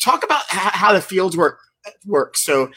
talk 0.00 0.24
about 0.24 0.42
how, 0.48 0.70
how 0.70 0.92
the 0.92 1.00
fields 1.00 1.36
work 1.36 1.60
works. 2.04 2.44
So 2.44 2.70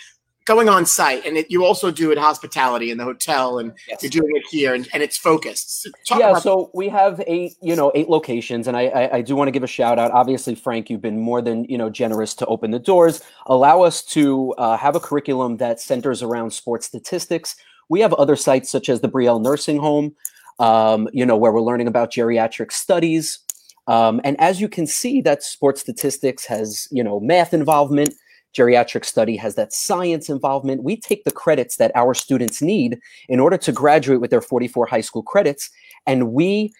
going 0.46 0.70
on 0.70 0.86
site, 0.86 1.26
and 1.26 1.38
it, 1.38 1.52
you 1.52 1.66
also 1.66 1.92
do 1.92 2.12
it 2.12 2.18
hospitality 2.18 2.92
in 2.92 2.98
the 2.98 3.04
hotel, 3.04 3.60
and 3.60 3.74
Yes. 3.88 4.04
you're 4.04 4.10
doing 4.10 4.32
it 4.36 4.44
here, 4.50 4.74
and, 4.74 4.88
and 4.94 5.04
it's 5.04 5.18
focused. 5.18 5.82
So 5.82 5.90
talk 6.08 6.20
yeah, 6.20 6.30
about 6.30 6.44
so 6.44 6.72
we 6.74 6.90
have 6.90 7.22
eight, 7.28 7.54
you 7.62 7.76
know, 7.76 7.92
eight 7.96 8.08
locations, 8.08 8.68
and 8.68 8.78
I, 8.78 8.86
I, 8.88 9.18
I 9.18 9.22
do 9.22 9.36
want 9.36 9.48
to 9.48 9.52
give 9.52 9.64
a 9.64 9.68
shout 9.68 10.00
out. 10.00 10.12
Obviously, 10.12 10.56
Frank, 10.56 10.90
you've 10.90 11.02
been 11.02 11.20
more 11.20 11.42
than 11.42 11.66
you 11.66 11.78
know 11.78 11.90
generous 11.90 12.34
to 12.36 12.46
open 12.46 12.72
the 12.72 12.80
doors, 12.80 13.22
allow 13.48 13.82
us 13.82 14.04
to 14.06 14.54
uh, 14.58 14.78
have 14.78 14.96
a 14.96 15.00
curriculum 15.00 15.58
that 15.58 15.80
centers 15.80 16.22
around 16.24 16.52
sports 16.52 16.86
statistics. 16.86 17.56
We 17.90 18.00
have 18.02 18.14
other 18.14 18.36
sites 18.36 18.70
such 18.70 18.90
as 18.90 19.02
the 19.02 19.10
Brielle 19.10 19.42
Nursing 19.42 19.80
Home, 19.80 20.16
um, 20.60 21.08
you 21.14 21.26
know, 21.26 21.38
where 21.38 21.52
we're 21.52 21.62
learning 21.62 21.88
about 21.88 22.12
geriatric 22.12 22.72
studies. 22.72 23.40
Um, 23.88 24.22
and 24.24 24.40
as 24.40 24.62
you 24.62 24.70
can 24.70 24.86
see, 24.86 25.22
that 25.22 25.44
sports 25.44 25.82
statistics 25.82 26.46
has 26.46 26.88
you 26.92 27.04
know 27.04 27.20
math 27.20 27.54
involvement. 27.54 28.14
Geriatric 28.58 29.06
study 29.06 29.38
has 29.38 29.56
that 29.56 29.72
science 29.72 30.28
involvement. 30.28 30.84
We 30.84 30.98
take 30.98 31.24
the 31.24 31.32
credits 31.32 31.78
that 31.78 31.92
our 31.96 32.16
students 32.16 32.62
need 32.64 33.00
in 33.28 33.40
order 33.40 33.58
to 33.58 33.72
graduate 33.72 34.22
with 34.22 34.32
their 34.32 34.42
44 34.42 34.88
high 34.88 35.02
school 35.02 35.22
credits 35.22 35.70
and 36.08 36.32
we 36.32 36.72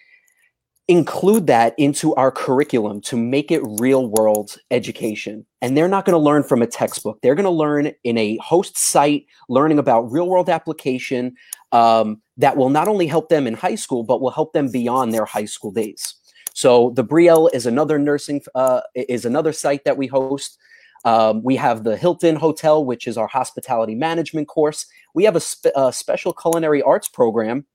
include 0.90 1.46
that 1.46 1.72
into 1.78 2.12
our 2.16 2.32
curriculum 2.32 3.00
to 3.00 3.16
make 3.16 3.52
it 3.52 3.62
real 3.78 4.08
world 4.08 4.56
education 4.72 5.46
and 5.62 5.76
they're 5.76 5.86
not 5.86 6.04
going 6.04 6.14
to 6.14 6.18
learn 6.18 6.42
from 6.42 6.62
a 6.62 6.66
textbook 6.66 7.16
they're 7.22 7.36
going 7.36 7.44
to 7.44 7.50
learn 7.50 7.92
in 8.02 8.18
a 8.18 8.36
host 8.38 8.76
site 8.76 9.24
learning 9.48 9.78
about 9.78 10.10
real 10.10 10.28
world 10.28 10.48
application 10.48 11.32
um, 11.72 12.20
that 12.36 12.56
will 12.56 12.70
not 12.70 12.88
only 12.88 13.06
help 13.06 13.28
them 13.28 13.46
in 13.46 13.54
high 13.54 13.74
school 13.74 14.02
but 14.02 14.20
will 14.20 14.30
help 14.30 14.52
them 14.52 14.70
beyond 14.70 15.12
their 15.12 15.24
high 15.24 15.44
school 15.44 15.70
days. 15.70 16.14
So 16.52 16.90
the 16.96 17.04
brielle 17.04 17.48
is 17.52 17.66
another 17.66 17.98
nursing 17.98 18.42
uh, 18.54 18.80
is 18.94 19.24
another 19.24 19.52
site 19.52 19.84
that 19.84 19.96
we 19.96 20.06
host. 20.06 20.58
Um, 21.04 21.42
we 21.42 21.56
have 21.56 21.84
the 21.84 21.96
hilton 21.96 22.36
hotel 22.36 22.84
which 22.84 23.06
is 23.06 23.16
our 23.16 23.28
hospitality 23.28 23.94
management 23.94 24.48
course. 24.48 24.86
We 25.14 25.24
have 25.24 25.36
a, 25.36 25.42
a 25.76 25.92
special 25.92 26.32
culinary 26.32 26.82
arts 26.82 27.08
program 27.08 27.66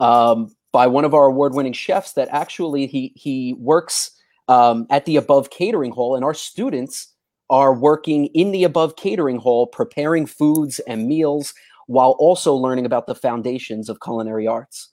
um, 0.00 0.54
by 0.72 0.86
one 0.86 1.04
of 1.04 1.14
our 1.14 1.26
award-winning 1.26 1.72
chefs 1.72 2.12
that 2.14 2.28
actually 2.30 2.86
he 2.86 3.12
he 3.14 3.54
works 3.58 4.10
um, 4.48 4.86
at 4.90 5.04
the 5.04 5.16
above 5.16 5.50
catering 5.50 5.92
hall, 5.92 6.16
and 6.16 6.24
our 6.24 6.34
students 6.34 7.14
are 7.50 7.74
working 7.74 8.26
in 8.26 8.52
the 8.52 8.64
above 8.64 8.96
catering 8.96 9.38
hall, 9.38 9.66
preparing 9.66 10.26
foods 10.26 10.78
and 10.80 11.06
meals 11.06 11.54
while 11.90 12.14
also 12.20 12.54
learning 12.54 12.86
about 12.86 13.06
the 13.08 13.14
foundations 13.16 13.88
of 13.88 13.98
culinary 14.00 14.46
arts. 14.46 14.90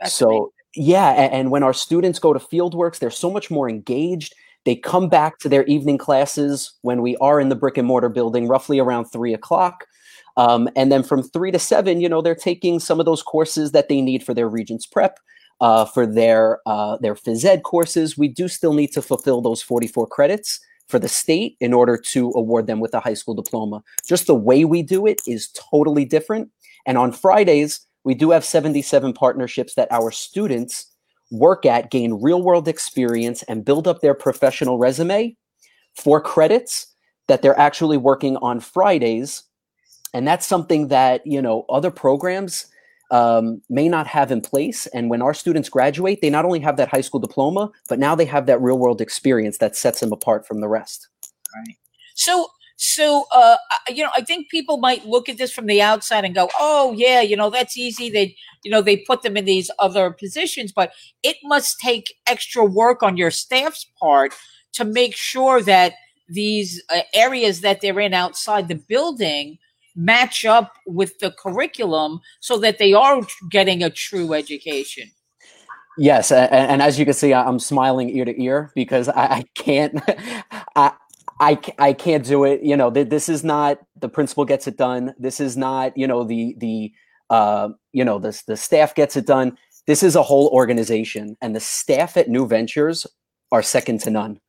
That's 0.00 0.14
so 0.14 0.28
amazing. 0.28 0.50
yeah, 0.74 1.10
a- 1.12 1.32
and, 1.34 1.50
when 1.50 1.62
our 1.62 1.74
students 1.74 2.18
go 2.18 2.32
to 2.32 2.38
fieldworks, 2.38 2.98
they're 2.98 3.10
so 3.10 3.30
much 3.30 3.50
more 3.50 3.68
engaged. 3.68 4.34
They 4.64 4.74
come 4.74 5.08
back 5.10 5.38
to 5.40 5.48
their 5.50 5.64
evening 5.64 5.98
classes 5.98 6.72
when 6.80 7.02
we 7.02 7.16
are 7.18 7.38
in 7.40 7.50
the 7.50 7.56
brick 7.56 7.76
and 7.76 7.86
mortar 7.86 8.08
building, 8.08 8.48
roughly 8.48 8.78
around 8.78 9.04
three 9.06 9.34
o'clock. 9.34 9.84
Um, 10.38 10.68
and 10.76 10.90
then 10.90 11.02
from 11.02 11.22
three 11.22 11.50
to 11.50 11.58
seven, 11.58 12.00
you 12.00 12.08
know, 12.08 12.22
they're 12.22 12.34
taking 12.34 12.80
some 12.80 13.00
of 13.00 13.06
those 13.06 13.22
courses 13.22 13.72
that 13.72 13.88
they 13.88 14.00
need 14.00 14.22
for 14.24 14.32
their 14.34 14.48
Regents 14.48 14.86
prep. 14.86 15.18
uh, 15.60 15.84
for 15.84 16.06
their 16.06 16.60
uh, 16.66 16.96
their 17.02 17.16
phys 17.16 17.44
ed 17.44 17.64
courses. 17.64 18.16
We 18.16 18.28
do 18.28 18.48
still 18.48 18.72
need 18.72 18.92
to 18.92 19.02
fulfill 19.02 19.42
those 19.42 19.60
44 19.60 20.06
credits 20.06 20.60
for 20.88 20.98
the 20.98 21.08
state 21.08 21.56
in 21.60 21.72
order 21.72 21.96
to 21.96 22.32
award 22.34 22.66
them 22.66 22.80
with 22.80 22.94
a 22.94 23.00
high 23.00 23.14
school 23.14 23.34
diploma. 23.34 23.82
Just 24.06 24.26
the 24.26 24.34
way 24.34 24.64
we 24.64 24.82
do 24.82 25.06
it 25.06 25.20
is 25.26 25.48
totally 25.48 26.04
different. 26.04 26.50
And 26.86 26.96
on 26.96 27.12
Fridays, 27.12 27.80
we 28.04 28.14
do 28.14 28.30
have 28.30 28.44
77 28.44 29.12
partnerships 29.12 29.74
that 29.74 29.92
our 29.92 30.10
students 30.10 30.90
work 31.30 31.66
at, 31.66 31.90
gain 31.90 32.22
real 32.22 32.42
world 32.42 32.68
experience, 32.68 33.42
and 33.44 33.64
build 33.64 33.86
up 33.86 34.00
their 34.00 34.14
professional 34.14 34.78
resume 34.78 35.36
for 35.94 36.20
credits 36.20 36.94
that 37.26 37.42
they're 37.42 37.58
actually 37.58 37.98
working 37.98 38.36
on 38.38 38.60
Fridays. 38.60 39.42
And 40.14 40.26
that's 40.26 40.46
something 40.46 40.88
that, 40.88 41.26
you 41.26 41.42
know, 41.42 41.66
other 41.68 41.90
programs 41.90 42.66
um, 43.10 43.62
may 43.68 43.88
not 43.88 44.06
have 44.06 44.30
in 44.30 44.40
place. 44.40 44.86
And 44.88 45.10
when 45.10 45.22
our 45.22 45.34
students 45.34 45.68
graduate, 45.68 46.20
they 46.20 46.30
not 46.30 46.44
only 46.44 46.60
have 46.60 46.76
that 46.76 46.88
high 46.88 47.00
school 47.00 47.20
diploma, 47.20 47.70
but 47.88 47.98
now 47.98 48.14
they 48.14 48.26
have 48.26 48.46
that 48.46 48.60
real 48.60 48.78
world 48.78 49.00
experience 49.00 49.58
that 49.58 49.76
sets 49.76 50.00
them 50.00 50.12
apart 50.12 50.46
from 50.46 50.60
the 50.60 50.68
rest. 50.68 51.08
Right. 51.54 51.76
So, 52.14 52.48
so 52.76 53.24
uh, 53.34 53.56
you 53.88 54.04
know, 54.04 54.10
I 54.16 54.22
think 54.22 54.50
people 54.50 54.76
might 54.76 55.06
look 55.06 55.28
at 55.28 55.38
this 55.38 55.52
from 55.52 55.66
the 55.66 55.80
outside 55.82 56.24
and 56.24 56.34
go, 56.34 56.48
"Oh, 56.60 56.92
yeah, 56.96 57.20
you 57.20 57.36
know, 57.36 57.50
that's 57.50 57.76
easy." 57.76 58.10
They, 58.10 58.36
you 58.62 58.70
know, 58.70 58.82
they 58.82 58.98
put 58.98 59.22
them 59.22 59.36
in 59.36 59.46
these 59.46 59.70
other 59.78 60.10
positions, 60.10 60.72
but 60.72 60.92
it 61.22 61.36
must 61.42 61.80
take 61.80 62.14
extra 62.26 62.64
work 62.64 63.02
on 63.02 63.16
your 63.16 63.30
staff's 63.30 63.86
part 64.00 64.34
to 64.74 64.84
make 64.84 65.16
sure 65.16 65.62
that 65.62 65.94
these 66.28 66.82
uh, 66.94 67.00
areas 67.14 67.62
that 67.62 67.80
they're 67.80 67.98
in 68.00 68.14
outside 68.14 68.68
the 68.68 68.74
building 68.74 69.58
match 69.98 70.44
up 70.44 70.74
with 70.86 71.18
the 71.18 71.32
curriculum 71.32 72.20
so 72.40 72.56
that 72.58 72.78
they 72.78 72.94
are 72.94 73.20
getting 73.50 73.82
a 73.82 73.90
true 73.90 74.32
education. 74.32 75.10
Yes, 75.98 76.30
and, 76.30 76.50
and 76.52 76.80
as 76.80 76.98
you 76.98 77.04
can 77.04 77.14
see, 77.14 77.34
I'm 77.34 77.58
smiling 77.58 78.08
ear 78.10 78.24
to 78.24 78.42
ear 78.42 78.70
because 78.76 79.08
I, 79.08 79.24
I 79.24 79.44
can't, 79.56 80.00
I, 80.76 80.92
I, 81.40 81.58
I 81.78 81.92
can't 81.92 82.24
do 82.24 82.44
it. 82.44 82.62
You 82.62 82.76
know, 82.76 82.90
th- 82.90 83.08
this 83.08 83.28
is 83.28 83.42
not 83.42 83.80
the 83.96 84.08
principal 84.08 84.44
gets 84.44 84.68
it 84.68 84.76
done. 84.76 85.14
This 85.18 85.40
is 85.40 85.56
not, 85.56 85.96
you 85.96 86.06
know, 86.06 86.22
the 86.22 86.54
the 86.58 86.92
uh, 87.30 87.70
you 87.92 88.04
know 88.04 88.20
the 88.20 88.40
the 88.46 88.56
staff 88.56 88.94
gets 88.94 89.16
it 89.16 89.26
done. 89.26 89.58
This 89.88 90.04
is 90.04 90.14
a 90.14 90.22
whole 90.22 90.48
organization, 90.48 91.36
and 91.40 91.56
the 91.56 91.60
staff 91.60 92.16
at 92.16 92.28
New 92.28 92.46
Ventures 92.46 93.06
are 93.50 93.62
second 93.62 94.00
to 94.02 94.10
none 94.10 94.40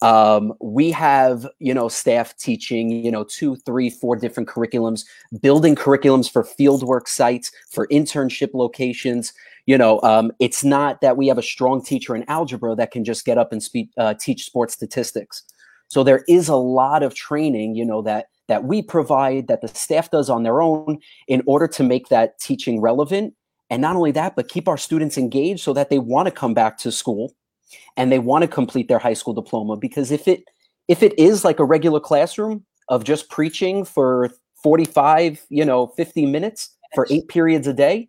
um, 0.00 0.54
we 0.60 0.90
have 0.92 1.46
you 1.58 1.74
know 1.74 1.88
staff 1.88 2.36
teaching 2.36 2.90
you 2.90 3.10
know 3.10 3.24
two 3.24 3.56
three 3.56 3.90
four 3.90 4.16
different 4.16 4.48
curriculums 4.48 5.04
building 5.40 5.74
curriculums 5.74 6.30
for 6.30 6.44
fieldwork 6.44 7.08
sites 7.08 7.50
for 7.70 7.86
internship 7.88 8.54
locations. 8.54 9.32
You 9.66 9.76
know 9.76 10.00
um, 10.02 10.32
it's 10.38 10.62
not 10.62 11.00
that 11.00 11.16
we 11.16 11.26
have 11.26 11.38
a 11.38 11.42
strong 11.42 11.82
teacher 11.82 12.14
in 12.14 12.24
algebra 12.28 12.76
that 12.76 12.92
can 12.92 13.04
just 13.04 13.24
get 13.24 13.38
up 13.38 13.52
and 13.52 13.62
speak 13.62 13.90
uh, 13.98 14.14
teach 14.14 14.44
sports 14.44 14.74
statistics. 14.74 15.42
So 15.88 16.04
there 16.04 16.24
is 16.28 16.48
a 16.48 16.56
lot 16.56 17.02
of 17.02 17.14
training 17.14 17.74
you 17.74 17.84
know 17.84 18.02
that 18.02 18.28
that 18.46 18.64
we 18.64 18.82
provide 18.82 19.48
that 19.48 19.62
the 19.62 19.68
staff 19.68 20.10
does 20.10 20.30
on 20.30 20.42
their 20.44 20.62
own 20.62 20.98
in 21.26 21.42
order 21.46 21.66
to 21.68 21.82
make 21.82 22.08
that 22.08 22.38
teaching 22.38 22.80
relevant. 22.80 23.34
And 23.68 23.82
not 23.82 23.96
only 23.96 24.12
that 24.12 24.36
but 24.36 24.48
keep 24.48 24.68
our 24.68 24.78
students 24.78 25.18
engaged 25.18 25.60
so 25.60 25.72
that 25.72 25.90
they 25.90 25.98
want 25.98 26.26
to 26.26 26.32
come 26.32 26.54
back 26.54 26.78
to 26.78 26.92
school 26.92 27.34
and 27.96 28.10
they 28.10 28.18
want 28.18 28.42
to 28.42 28.48
complete 28.48 28.88
their 28.88 28.98
high 28.98 29.14
school 29.14 29.34
diploma 29.34 29.76
because 29.76 30.10
if 30.10 30.28
it 30.28 30.44
if 30.86 31.02
it 31.02 31.18
is 31.18 31.44
like 31.44 31.58
a 31.58 31.64
regular 31.64 32.00
classroom 32.00 32.64
of 32.88 33.04
just 33.04 33.28
preaching 33.28 33.84
for 33.84 34.30
45 34.62 35.44
you 35.48 35.64
know 35.64 35.88
50 35.88 36.26
minutes 36.26 36.76
for 36.94 37.06
eight 37.10 37.28
periods 37.28 37.66
a 37.66 37.72
day 37.72 38.08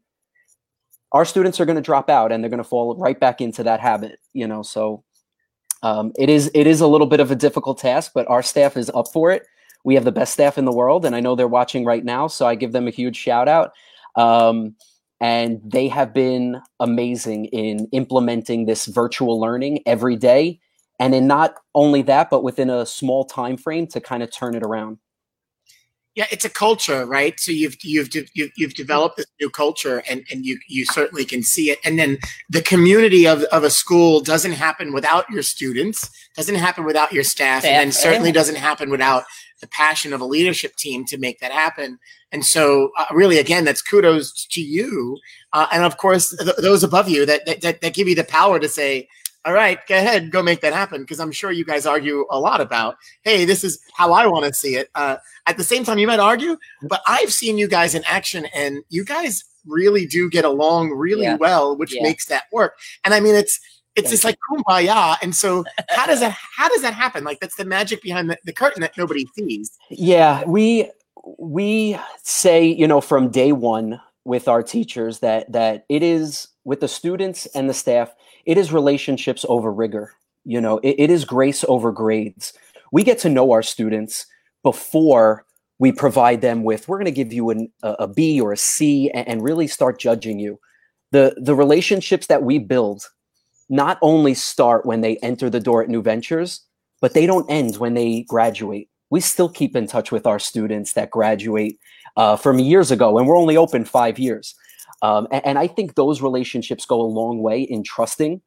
our 1.11 1.25
students 1.25 1.59
are 1.59 1.65
going 1.65 1.75
to 1.75 1.81
drop 1.81 2.09
out 2.09 2.31
and 2.31 2.43
they're 2.43 2.49
going 2.49 2.59
to 2.59 2.63
fall 2.63 2.95
right 2.95 3.19
back 3.19 3.41
into 3.41 3.63
that 3.63 3.79
habit 3.79 4.19
you 4.33 4.47
know 4.47 4.61
so 4.61 5.03
um, 5.81 6.11
it 6.17 6.29
is 6.29 6.51
it 6.53 6.67
is 6.67 6.81
a 6.81 6.87
little 6.87 7.07
bit 7.07 7.19
of 7.21 7.31
a 7.31 7.35
difficult 7.35 7.77
task 7.77 8.11
but 8.13 8.27
our 8.29 8.43
staff 8.43 8.75
is 8.77 8.89
up 8.93 9.07
for 9.11 9.31
it. 9.31 9.45
We 9.85 9.95
have 9.95 10.03
the 10.03 10.11
best 10.11 10.33
staff 10.33 10.57
in 10.57 10.65
the 10.65 10.73
world 10.73 11.05
and 11.05 11.15
i 11.15 11.19
know 11.19 11.35
they're 11.35 11.47
watching 11.47 11.85
right 11.85 12.03
now 12.03 12.27
so 12.27 12.45
i 12.45 12.55
give 12.55 12.73
them 12.73 12.87
a 12.87 12.91
huge 12.91 13.15
shout 13.15 13.47
out 13.47 13.71
um, 14.15 14.75
and 15.19 15.59
they 15.63 15.87
have 15.87 16.13
been 16.13 16.61
amazing 16.79 17.45
in 17.45 17.87
implementing 17.91 18.65
this 18.65 18.85
virtual 18.85 19.39
learning 19.39 19.81
every 19.85 20.15
day. 20.15 20.59
And 20.99 21.15
in 21.15 21.27
not 21.27 21.55
only 21.75 22.01
that 22.03 22.29
but 22.29 22.43
within 22.43 22.69
a 22.69 22.85
small 22.85 23.25
time 23.25 23.57
frame 23.57 23.87
to 23.87 24.01
kind 24.01 24.23
of 24.23 24.31
turn 24.31 24.55
it 24.55 24.63
around. 24.63 24.97
Yeah 26.15 26.25
it's 26.31 26.45
a 26.45 26.49
culture 26.49 27.05
right? 27.05 27.39
So 27.39 27.51
you've 27.51 27.77
you've 27.83 28.09
you've, 28.33 28.51
you've 28.57 28.73
developed 28.73 29.17
this 29.17 29.27
new 29.39 29.49
culture 29.49 30.03
and 30.09 30.25
and 30.31 30.45
you 30.45 30.59
you 30.67 30.85
certainly 30.85 31.25
can 31.25 31.43
see 31.43 31.69
it. 31.71 31.79
And 31.83 31.99
then 31.99 32.17
the 32.49 32.61
community 32.61 33.27
of, 33.27 33.43
of 33.43 33.63
a 33.63 33.69
school 33.69 34.19
doesn't 34.21 34.53
happen 34.53 34.93
without 34.93 35.29
your 35.29 35.43
students 35.43 36.09
doesn't 36.35 36.55
happen 36.55 36.85
without 36.85 37.11
your 37.11 37.23
staff, 37.23 37.63
staff 37.63 37.71
and 37.71 37.93
certainly 37.93 38.31
doesn't 38.31 38.57
happen 38.57 38.89
without 38.89 39.23
the 39.59 39.67
passion 39.67 40.13
of 40.13 40.21
a 40.21 40.25
leadership 40.25 40.75
team 40.75 41.05
to 41.05 41.17
make 41.17 41.39
that 41.39 41.51
happen. 41.51 41.99
And 42.31 42.45
so, 42.45 42.91
uh, 42.97 43.05
really, 43.11 43.39
again, 43.39 43.65
that's 43.65 43.81
kudos 43.81 44.45
to 44.47 44.61
you, 44.61 45.17
uh, 45.53 45.67
and 45.71 45.83
of 45.83 45.97
course, 45.97 46.35
th- 46.37 46.57
those 46.57 46.83
above 46.83 47.09
you 47.09 47.25
that, 47.25 47.45
that 47.61 47.81
that 47.81 47.93
give 47.93 48.07
you 48.07 48.15
the 48.15 48.23
power 48.23 48.59
to 48.59 48.69
say, 48.69 49.07
"All 49.45 49.53
right, 49.53 49.79
go 49.87 49.97
ahead, 49.97 50.31
go 50.31 50.43
make 50.43 50.61
that 50.61 50.73
happen." 50.73 51.01
Because 51.01 51.19
I'm 51.19 51.31
sure 51.31 51.51
you 51.51 51.65
guys 51.65 51.87
argue 51.87 52.25
a 52.29 52.39
lot 52.39 52.61
about, 52.61 52.97
"Hey, 53.23 53.45
this 53.45 53.63
is 53.63 53.79
how 53.93 54.13
I 54.13 54.27
want 54.27 54.45
to 54.45 54.53
see 54.53 54.75
it." 54.75 54.89
Uh, 54.93 55.17
at 55.47 55.57
the 55.57 55.63
same 55.63 55.83
time, 55.83 55.97
you 55.97 56.07
might 56.07 56.19
argue, 56.19 56.55
but 56.83 57.01
I've 57.07 57.33
seen 57.33 57.57
you 57.57 57.67
guys 57.67 57.95
in 57.95 58.03
action, 58.05 58.45
and 58.53 58.83
you 58.89 59.03
guys 59.03 59.43
really 59.65 60.05
do 60.05 60.29
get 60.29 60.45
along 60.45 60.91
really 60.91 61.23
yeah. 61.23 61.35
well, 61.35 61.75
which 61.75 61.95
yeah. 61.95 62.03
makes 62.03 62.25
that 62.27 62.43
work. 62.51 62.77
And 63.03 63.13
I 63.13 63.19
mean, 63.19 63.35
it's 63.35 63.59
it's 63.95 64.09
just 64.09 64.23
like 64.23 64.37
kumbaya 64.49 65.17
and 65.21 65.35
so 65.35 65.65
how 65.89 66.05
does 66.05 66.19
that 66.19 66.37
how 66.55 66.69
does 66.69 66.81
that 66.81 66.93
happen? 66.93 67.23
Like 67.23 67.39
that's 67.39 67.55
the 67.55 67.65
magic 67.65 68.01
behind 68.01 68.29
the, 68.29 68.37
the, 68.45 68.53
curtain 68.53 68.81
that 68.81 68.97
nobody 68.97 69.25
sees. 69.35 69.77
Yeah 69.89 70.43
we 70.45 70.89
we 71.37 71.97
say 72.23 72.65
you 72.65 72.87
know 72.87 73.01
from 73.01 73.29
day 73.29 73.51
one 73.51 73.99
with 74.25 74.47
our 74.47 74.63
teachers 74.63 75.19
that 75.19 75.51
that 75.51 75.85
it 75.89 76.03
is 76.03 76.47
with 76.63 76.79
the 76.79 76.87
students 76.87 77.45
and 77.47 77.69
the 77.69 77.73
staff 77.73 78.13
it 78.45 78.57
is 78.57 78.71
relationships 78.71 79.45
over 79.49 79.71
rigor. 79.71 80.13
You 80.45 80.61
know 80.61 80.77
it, 80.79 80.95
it 80.97 81.09
is 81.09 81.25
grace 81.25 81.65
over 81.67 81.91
grades. 81.91 82.53
We 82.91 83.03
get 83.03 83.19
to 83.19 83.29
know 83.29 83.51
our 83.51 83.63
students 83.63 84.25
before 84.63 85.45
we 85.79 85.91
provide 85.91 86.41
them 86.41 86.63
with 86.63 86.87
we're 86.87 86.97
going 86.97 87.05
to 87.05 87.11
give 87.11 87.31
you 87.31 87.49
an, 87.49 87.71
a, 87.83 87.91
a 87.99 88.07
b 88.07 88.39
or 88.41 88.51
a 88.51 88.57
c 88.57 89.09
and, 89.11 89.27
and 89.27 89.43
really 89.43 89.67
start 89.67 89.99
judging 89.99 90.39
you. 90.39 90.59
The 91.11 91.35
the 91.37 91.55
relationships 91.55 92.27
that 92.27 92.43
we 92.43 92.59
build 92.59 93.09
not 93.69 93.99
only 94.01 94.33
start 94.33 94.85
when 94.85 95.01
they 95.01 95.17
enter 95.17 95.49
the 95.49 95.59
door 95.59 95.83
at 95.83 95.89
New 95.89 96.01
Ventures, 96.01 96.61
but 97.01 97.13
they 97.13 97.25
don't 97.25 97.49
end 97.49 97.77
when 97.77 97.93
they 97.93 98.23
graduate. 98.23 98.89
We 99.11 99.21
still 99.21 99.49
keep 99.49 99.75
in 99.75 99.87
touch 99.87 100.11
with 100.11 100.27
our 100.27 100.39
students 100.39 100.93
that 100.93 101.11
graduate 101.11 101.79
uh, 102.17 102.35
from 102.35 102.59
years 102.59 102.91
ago, 102.91 103.17
and 103.17 103.27
we're 103.27 103.37
only 103.37 103.57
open 103.57 103.85
five 103.85 104.19
years. 104.19 104.55
Um, 105.01 105.27
and, 105.31 105.45
and, 105.45 105.57
I 105.57 105.67
think 105.67 105.95
those 105.95 106.21
relationships 106.21 106.85
go 106.85 106.99
a 106.99 107.03
long 107.03 107.41
way 107.41 107.61
in 107.61 107.83
trusting 107.83 108.41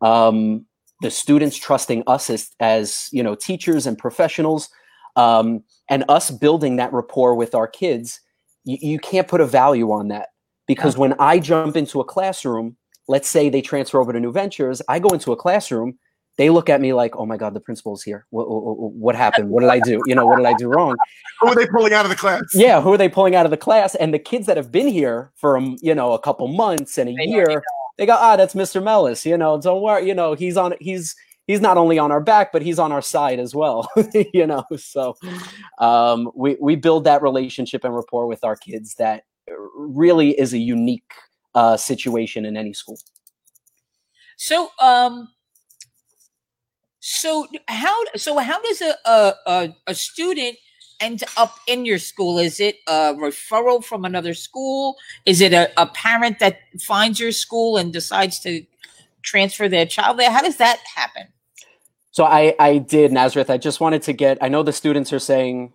um, 0.00 0.66
the 1.02 1.10
students, 1.10 1.56
trusting 1.56 2.02
us 2.08 2.28
as, 2.30 2.50
as 2.58 3.08
you 3.12 3.22
know 3.22 3.36
teachers 3.36 3.86
and 3.86 3.96
professionals, 3.96 4.68
um, 5.14 5.62
and 5.88 6.04
us 6.08 6.32
building 6.32 6.76
that 6.76 6.92
rapport 6.92 7.36
with 7.36 7.54
our 7.54 7.68
kids. 7.68 8.20
You, 8.64 8.78
you 8.80 8.98
can't 8.98 9.28
put 9.28 9.40
a 9.40 9.46
value 9.46 9.92
on 9.92 10.08
that 10.08 10.30
because 10.66 10.96
when 10.96 11.14
I 11.20 11.38
jump 11.38 11.76
into 11.76 12.00
a 12.00 12.04
classroom 12.04 12.76
let's 13.08 13.28
say 13.28 13.48
they 13.48 13.62
transfer 13.62 14.00
over 14.00 14.12
to 14.12 14.20
New 14.20 14.32
Ventures. 14.32 14.82
I 14.88 14.98
go 14.98 15.10
into 15.10 15.32
a 15.32 15.36
classroom. 15.36 15.98
They 16.38 16.48
look 16.48 16.70
at 16.70 16.80
me 16.80 16.94
like, 16.94 17.14
"Oh 17.16 17.26
my 17.26 17.36
God, 17.36 17.52
the 17.54 17.60
principal's 17.60 18.02
here. 18.02 18.26
What, 18.30 18.48
what, 18.48 18.92
what 18.92 19.14
happened? 19.14 19.50
What 19.50 19.60
did 19.60 19.70
I 19.70 19.80
do? 19.80 20.00
You 20.06 20.14
know, 20.14 20.26
what 20.26 20.36
did 20.36 20.46
I 20.46 20.54
do 20.54 20.68
wrong?" 20.68 20.96
who 21.42 21.48
are 21.48 21.54
they 21.54 21.66
pulling 21.66 21.92
out 21.92 22.06
of 22.06 22.10
the 22.10 22.16
class? 22.16 22.42
Yeah, 22.54 22.80
who 22.80 22.92
are 22.92 22.96
they 22.96 23.08
pulling 23.08 23.34
out 23.34 23.44
of 23.44 23.50
the 23.50 23.56
class? 23.56 23.94
And 23.96 24.14
the 24.14 24.18
kids 24.18 24.46
that 24.46 24.56
have 24.56 24.70
been 24.70 24.88
here 24.88 25.32
for 25.34 25.56
um, 25.56 25.76
you 25.82 25.94
know 25.94 26.12
a 26.12 26.18
couple 26.18 26.48
months 26.48 26.98
and 26.98 27.10
a 27.10 27.14
they 27.14 27.24
year, 27.24 27.62
they 27.98 28.06
go, 28.06 28.16
"Ah, 28.18 28.36
that's 28.36 28.54
Mr. 28.54 28.82
Mellis. 28.82 29.26
You 29.26 29.36
know, 29.36 29.60
don't 29.60 29.82
worry. 29.82 30.06
You 30.06 30.14
know, 30.14 30.34
he's 30.34 30.56
on. 30.56 30.74
He's 30.80 31.14
he's 31.46 31.60
not 31.60 31.76
only 31.76 31.98
on 31.98 32.12
our 32.12 32.20
back, 32.20 32.52
but 32.52 32.62
he's 32.62 32.78
on 32.78 32.92
our 32.92 33.02
side 33.02 33.38
as 33.38 33.54
well. 33.54 33.88
you 34.32 34.46
know, 34.46 34.64
so 34.76 35.16
um, 35.78 36.30
we 36.34 36.56
we 36.60 36.76
build 36.76 37.04
that 37.04 37.22
relationship 37.22 37.84
and 37.84 37.94
rapport 37.94 38.26
with 38.26 38.44
our 38.44 38.56
kids 38.56 38.94
that 38.94 39.24
really 39.76 40.38
is 40.38 40.52
a 40.52 40.58
unique 40.58 41.12
uh, 41.54 41.76
situation 41.76 42.44
in 42.44 42.56
any 42.56 42.72
school. 42.72 42.98
So, 44.36 44.70
um, 44.80 45.28
so 47.00 47.46
how 47.68 47.96
so 48.16 48.38
how 48.38 48.60
does 48.62 48.80
a 48.80 48.94
a, 49.46 49.76
a 49.86 49.94
student 49.94 50.56
end 51.00 51.24
up 51.36 51.56
in 51.66 51.84
your 51.84 51.98
school? 51.98 52.38
Is 52.38 52.60
it 52.60 52.76
a 52.86 53.14
referral 53.14 53.84
from 53.84 54.04
another 54.04 54.34
school? 54.34 54.96
Is 55.26 55.40
it 55.40 55.52
a, 55.52 55.70
a 55.76 55.86
parent 55.86 56.38
that 56.38 56.58
finds 56.80 57.18
your 57.20 57.32
school 57.32 57.76
and 57.76 57.92
decides 57.92 58.38
to 58.40 58.64
transfer 59.22 59.68
their 59.68 59.86
child 59.86 60.18
there? 60.18 60.30
How 60.30 60.42
does 60.42 60.56
that 60.56 60.78
happen? 60.94 61.24
So 62.12 62.24
I 62.24 62.54
I 62.58 62.78
did 62.78 63.12
Nazareth. 63.12 63.50
I 63.50 63.58
just 63.58 63.80
wanted 63.80 64.02
to 64.02 64.12
get. 64.12 64.38
I 64.40 64.48
know 64.48 64.62
the 64.62 64.72
students 64.72 65.12
are 65.12 65.18
saying 65.18 65.72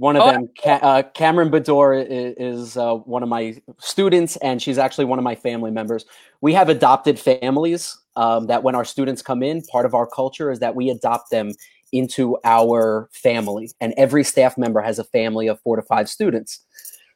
one 0.00 0.16
of 0.16 0.22
Oh. 0.22 0.32
them, 0.32 0.48
Ca- 0.62 0.80
uh, 0.82 1.02
Cameron 1.12 1.50
Bador, 1.50 2.02
is, 2.08 2.34
is 2.70 2.76
uh, 2.78 2.94
one 2.94 3.22
of 3.22 3.28
my 3.28 3.60
students, 3.78 4.36
and 4.38 4.62
she's 4.62 4.78
actually 4.78 5.04
one 5.04 5.18
of 5.18 5.22
my 5.22 5.34
family 5.34 5.70
members. 5.70 6.06
We 6.40 6.54
have 6.54 6.70
adopted 6.70 7.18
families 7.18 7.98
um, 8.16 8.46
that 8.46 8.62
when 8.62 8.74
our 8.74 8.84
students 8.86 9.20
come 9.20 9.42
in, 9.42 9.60
part 9.70 9.84
of 9.84 9.92
our 9.92 10.06
culture 10.06 10.50
is 10.50 10.58
that 10.60 10.74
we 10.74 10.88
adopt 10.88 11.30
them 11.30 11.52
into 11.92 12.38
our 12.44 13.10
family, 13.12 13.70
and 13.78 13.92
every 13.98 14.24
staff 14.24 14.56
member 14.56 14.80
has 14.80 14.98
a 14.98 15.04
family 15.04 15.48
of 15.48 15.60
four 15.60 15.76
to 15.76 15.82
five 15.82 16.08
students. 16.08 16.64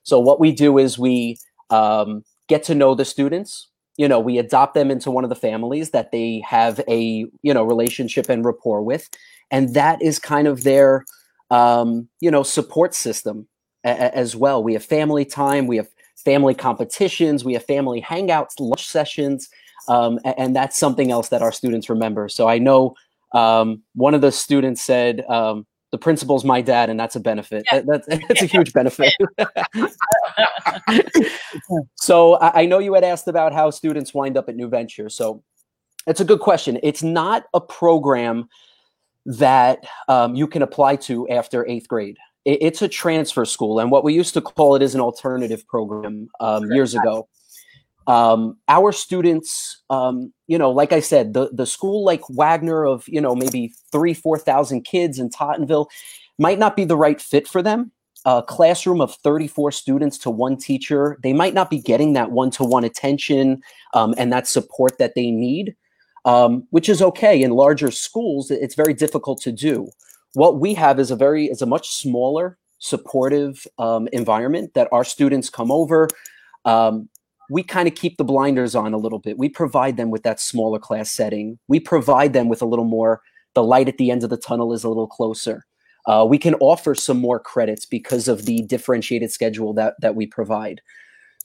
So 0.02 0.20
what 0.20 0.38
we 0.38 0.52
do 0.52 0.76
is 0.76 0.98
we 0.98 1.38
um, 1.70 2.22
get 2.48 2.62
to 2.64 2.74
know 2.74 2.94
the 2.94 3.06
students. 3.06 3.66
You 3.96 4.08
know, 4.08 4.20
we 4.20 4.36
adopt 4.36 4.74
them 4.74 4.90
into 4.90 5.10
one 5.10 5.24
of 5.24 5.30
the 5.30 5.36
families 5.36 5.90
that 5.92 6.12
they 6.12 6.42
have 6.46 6.80
a 6.86 7.24
you 7.42 7.54
know 7.54 7.64
relationship 7.64 8.28
and 8.28 8.44
rapport 8.44 8.82
with, 8.82 9.08
and 9.50 9.72
that 9.72 10.02
is 10.02 10.18
kind 10.18 10.46
of 10.46 10.64
their 10.64 11.06
um, 11.54 12.08
you 12.20 12.30
know 12.30 12.42
support 12.42 12.94
system 12.94 13.46
a- 13.84 13.88
a- 13.90 14.14
as 14.16 14.34
well. 14.36 14.62
We 14.62 14.72
have 14.74 14.84
family 14.84 15.24
time, 15.24 15.66
we 15.66 15.76
have 15.76 15.88
family 16.16 16.54
competitions, 16.54 17.44
we 17.44 17.54
have 17.54 17.64
family 17.64 18.00
hangouts, 18.00 18.58
lunch 18.58 18.86
sessions, 18.86 19.48
um, 19.88 20.18
a- 20.24 20.38
and 20.40 20.54
that's 20.56 20.76
something 20.78 21.10
else 21.10 21.28
that 21.28 21.42
our 21.42 21.52
students 21.52 21.88
remember. 21.90 22.28
So 22.28 22.48
I 22.48 22.58
know 22.58 22.94
um, 23.32 23.82
one 23.94 24.14
of 24.14 24.20
the 24.20 24.32
students 24.32 24.82
said. 24.82 25.24
Um, 25.28 25.66
the 25.90 25.98
principal's 25.98 26.44
my 26.44 26.60
dad, 26.60 26.90
and 26.90 26.98
that's 26.98 27.14
a 27.14 27.20
benefit. 27.20 27.64
Yeah. 27.70 27.82
That, 27.82 28.04
that's, 28.08 28.26
that's 28.26 28.42
a 28.42 28.46
huge 28.46 28.72
benefit. 28.72 29.12
so 31.94 32.34
I, 32.34 32.62
I 32.62 32.66
know 32.66 32.80
you 32.80 32.94
had 32.94 33.04
asked 33.04 33.28
about 33.28 33.52
how 33.52 33.70
students 33.70 34.12
wind 34.12 34.36
up 34.36 34.48
at 34.48 34.56
New 34.56 34.68
Venture. 34.68 35.08
So 35.08 35.44
it's 36.08 36.20
a 36.20 36.24
good 36.24 36.40
question. 36.40 36.80
It's 36.82 37.04
not 37.04 37.44
a 37.54 37.60
program 37.60 38.48
that 39.26 39.84
um, 40.08 40.34
you 40.34 40.46
can 40.46 40.62
apply 40.62 40.96
to 40.96 41.28
after 41.28 41.66
eighth 41.66 41.88
grade. 41.88 42.16
It, 42.44 42.58
it's 42.60 42.82
a 42.82 42.88
transfer 42.88 43.44
school, 43.44 43.78
and 43.78 43.90
what 43.90 44.04
we 44.04 44.14
used 44.14 44.34
to 44.34 44.40
call 44.40 44.74
it 44.76 44.82
is 44.82 44.94
an 44.94 45.00
alternative 45.00 45.66
program 45.66 46.28
um, 46.40 46.70
years 46.70 46.94
ago. 46.94 47.28
Um, 48.06 48.58
our 48.68 48.92
students, 48.92 49.82
um, 49.88 50.32
you 50.46 50.58
know, 50.58 50.70
like 50.70 50.92
I 50.92 51.00
said, 51.00 51.32
the 51.32 51.48
the 51.52 51.66
school 51.66 52.04
like 52.04 52.20
Wagner 52.28 52.84
of 52.84 53.04
you 53.08 53.20
know 53.20 53.34
maybe 53.34 53.72
three 53.92 54.14
four 54.14 54.38
thousand 54.38 54.82
kids 54.82 55.18
in 55.18 55.30
Tottenville 55.30 55.86
might 56.38 56.58
not 56.58 56.76
be 56.76 56.84
the 56.84 56.96
right 56.96 57.20
fit 57.20 57.48
for 57.48 57.62
them. 57.62 57.92
A 58.26 58.42
classroom 58.42 59.02
of 59.02 59.14
34 59.16 59.70
students 59.70 60.16
to 60.18 60.30
one 60.30 60.56
teacher, 60.56 61.18
they 61.22 61.34
might 61.34 61.52
not 61.52 61.68
be 61.68 61.78
getting 61.78 62.14
that 62.14 62.30
one 62.30 62.50
to 62.52 62.64
one 62.64 62.82
attention 62.82 63.60
um, 63.92 64.14
and 64.16 64.32
that 64.32 64.48
support 64.48 64.96
that 64.98 65.14
they 65.14 65.30
need 65.30 65.76
um, 66.24 66.66
which 66.70 66.88
is 66.88 67.02
okay. 67.02 67.42
In 67.42 67.50
larger 67.50 67.90
schools, 67.90 68.50
it's 68.50 68.74
very 68.74 68.94
difficult 68.94 69.40
to 69.42 69.52
do. 69.52 69.88
What 70.34 70.58
we 70.58 70.74
have 70.74 70.98
is 70.98 71.10
a 71.10 71.16
very 71.16 71.46
is 71.46 71.62
a 71.62 71.66
much 71.66 71.90
smaller, 71.90 72.58
supportive 72.78 73.66
um, 73.78 74.08
environment 74.12 74.74
that 74.74 74.88
our 74.92 75.04
students 75.04 75.50
come 75.50 75.70
over. 75.70 76.08
Um, 76.64 77.08
we 77.50 77.62
kind 77.62 77.86
of 77.86 77.94
keep 77.94 78.16
the 78.16 78.24
blinders 78.24 78.74
on 78.74 78.94
a 78.94 78.98
little 78.98 79.18
bit. 79.18 79.38
We 79.38 79.48
provide 79.48 79.96
them 79.96 80.10
with 80.10 80.22
that 80.22 80.40
smaller 80.40 80.78
class 80.78 81.10
setting. 81.10 81.58
We 81.68 81.78
provide 81.78 82.32
them 82.32 82.48
with 82.48 82.62
a 82.62 82.66
little 82.66 82.86
more. 82.86 83.20
The 83.54 83.62
light 83.62 83.86
at 83.86 83.98
the 83.98 84.10
end 84.10 84.24
of 84.24 84.30
the 84.30 84.36
tunnel 84.36 84.72
is 84.72 84.82
a 84.82 84.88
little 84.88 85.06
closer. 85.06 85.64
Uh, 86.06 86.26
we 86.28 86.38
can 86.38 86.54
offer 86.56 86.94
some 86.94 87.18
more 87.18 87.38
credits 87.38 87.86
because 87.86 88.28
of 88.28 88.44
the 88.44 88.62
differentiated 88.62 89.30
schedule 89.30 89.72
that 89.74 89.94
that 90.00 90.14
we 90.14 90.26
provide. 90.26 90.80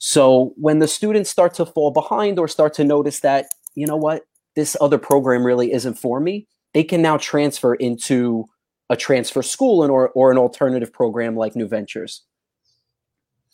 So 0.00 0.54
when 0.56 0.78
the 0.78 0.88
students 0.88 1.30
start 1.30 1.54
to 1.54 1.66
fall 1.66 1.90
behind 1.90 2.38
or 2.38 2.48
start 2.48 2.74
to 2.74 2.84
notice 2.84 3.20
that 3.20 3.46
you 3.74 3.86
know 3.86 3.96
what 3.96 4.24
this 4.56 4.76
other 4.80 4.98
program 4.98 5.44
really 5.44 5.72
isn't 5.72 5.94
for 5.94 6.20
me, 6.20 6.46
they 6.74 6.84
can 6.84 7.02
now 7.02 7.16
transfer 7.16 7.74
into 7.74 8.46
a 8.88 8.96
transfer 8.96 9.42
school 9.42 9.82
and 9.82 9.90
or, 9.92 10.10
or 10.10 10.30
an 10.32 10.38
alternative 10.38 10.92
program 10.92 11.36
like 11.36 11.54
New 11.54 11.68
Ventures. 11.68 12.22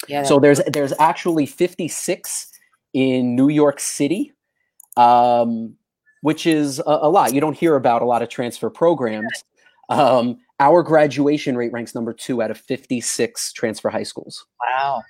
Yeah. 0.08 0.22
So 0.22 0.38
there's 0.38 0.60
there's 0.66 0.92
actually 0.98 1.46
56 1.46 2.50
in 2.94 3.34
New 3.34 3.48
York 3.48 3.80
City, 3.80 4.32
um, 4.96 5.74
which 6.22 6.46
is 6.46 6.78
a, 6.80 6.82
a 7.02 7.10
lot. 7.10 7.34
You 7.34 7.40
don't 7.40 7.56
hear 7.56 7.76
about 7.76 8.02
a 8.02 8.06
lot 8.06 8.22
of 8.22 8.28
transfer 8.28 8.70
programs. 8.70 9.44
Um, 9.88 10.38
our 10.58 10.82
graduation 10.82 11.56
rate 11.56 11.72
ranks 11.72 11.94
number 11.94 12.12
two 12.12 12.42
out 12.42 12.50
of 12.50 12.58
56 12.58 13.52
transfer 13.52 13.90
high 13.90 14.02
schools. 14.02 14.46
wow. 14.66 15.02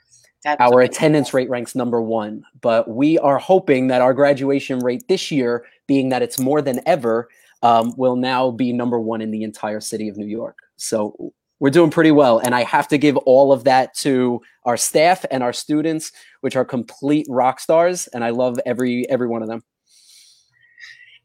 That's 0.44 0.60
Our 0.60 0.80
amazing. 0.80 0.90
attendance 0.94 1.34
rate 1.34 1.50
ranks 1.50 1.74
number 1.74 2.00
one, 2.00 2.44
but 2.60 2.88
we 2.88 3.18
are 3.18 3.38
hoping 3.38 3.88
that 3.88 4.00
our 4.00 4.14
graduation 4.14 4.78
rate 4.78 5.02
this 5.08 5.30
year, 5.32 5.64
being 5.86 6.08
that 6.10 6.22
it's 6.22 6.38
more 6.38 6.62
than 6.62 6.80
ever, 6.86 7.28
um, 7.62 7.94
will 7.96 8.16
now 8.16 8.50
be 8.50 8.72
number 8.72 8.98
one 8.98 9.20
in 9.20 9.30
the 9.30 9.42
entire 9.42 9.80
city 9.80 10.08
of 10.08 10.16
New 10.16 10.26
York. 10.26 10.58
So 10.76 11.32
we're 11.58 11.70
doing 11.70 11.90
pretty 11.90 12.10
well. 12.10 12.38
And 12.38 12.54
I 12.54 12.64
have 12.64 12.86
to 12.88 12.98
give 12.98 13.16
all 13.18 13.52
of 13.52 13.64
that 13.64 13.94
to 13.98 14.40
our 14.64 14.76
staff 14.76 15.24
and 15.30 15.42
our 15.42 15.52
students, 15.52 16.12
which 16.42 16.54
are 16.56 16.64
complete 16.64 17.26
rock 17.30 17.60
stars. 17.60 18.08
And 18.08 18.22
I 18.22 18.30
love 18.30 18.58
every 18.66 19.08
every 19.08 19.26
one 19.26 19.42
of 19.42 19.48
them. 19.48 19.62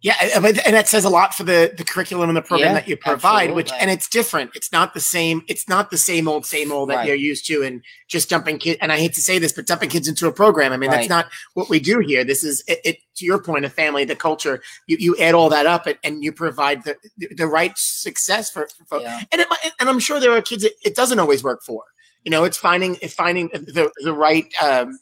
Yeah, 0.04 0.16
and 0.20 0.44
that 0.46 0.88
says 0.88 1.06
a 1.06 1.10
lot 1.10 1.36
for 1.36 1.44
the 1.44 1.74
the 1.78 1.84
curriculum 1.84 2.28
and 2.28 2.36
the 2.36 2.42
program 2.42 2.70
Yeah, 2.70 2.74
that 2.74 2.88
you 2.88 2.98
provide. 2.98 3.54
Which 3.54 3.72
and 3.80 3.92
it's 3.92 4.10
different. 4.10 4.50
It's 4.56 4.72
not 4.72 4.96
the 4.96 5.00
same. 5.00 5.44
It's 5.48 5.70
not 5.70 5.92
the 5.92 5.98
same 5.98 6.28
old 6.28 6.44
same 6.44 6.72
old 6.72 6.90
that 6.90 6.96
Right. 6.96 7.08
you're 7.08 7.16
used 7.16 7.46
to, 7.48 7.62
and 7.62 7.84
just 8.08 8.28
dumping 8.28 8.58
kids. 8.58 8.80
And 8.82 8.92
I 8.92 8.98
hate 8.98 9.14
to 9.14 9.22
say 9.22 9.38
this, 9.38 9.54
but 9.54 9.68
dumping 9.68 9.90
kids 9.90 10.08
into 10.08 10.28
a 10.28 10.32
program. 10.32 10.74
I 10.74 10.78
mean, 10.78 10.90
that's 10.90 11.10
not 11.10 11.28
what 11.54 11.70
we 11.70 11.80
do 11.80 12.00
here. 12.00 12.24
This 12.24 12.44
is 12.44 12.64
it, 12.68 12.80
it. 12.84 12.98
To 13.18 13.26
your 13.26 13.44
point, 13.44 13.66
a 13.66 13.70
family, 13.70 14.04
the 14.04 14.16
culture. 14.16 14.64
You 14.88 14.98
you 15.00 15.18
add 15.18 15.36
all 15.36 15.50
that 15.50 15.68
up, 15.68 15.86
and, 15.86 15.98
and 16.04 16.24
you 16.24 16.32
provide 16.32 16.84
the 16.84 16.96
the 17.38 17.46
right 17.46 17.78
success 17.78 18.50
for. 18.50 18.68
for 18.76 18.86
folks. 18.86 19.04
Yeah. 19.04 19.22
And 19.32 19.42
it, 19.42 19.48
and 19.80 19.88
I'm 19.88 20.00
sure 20.00 20.20
there 20.20 20.32
are 20.32 20.42
kids 20.42 20.64
it, 20.64 20.74
it 20.84 20.96
doesn't 20.96 21.20
always 21.20 21.44
work 21.44 21.62
for. 21.64 21.84
You 22.24 22.32
know, 22.32 22.44
it's 22.44 22.58
finding 22.58 22.96
finding 22.96 23.50
the 23.50 23.92
the 24.04 24.14
right 24.14 24.52
um, 24.64 24.98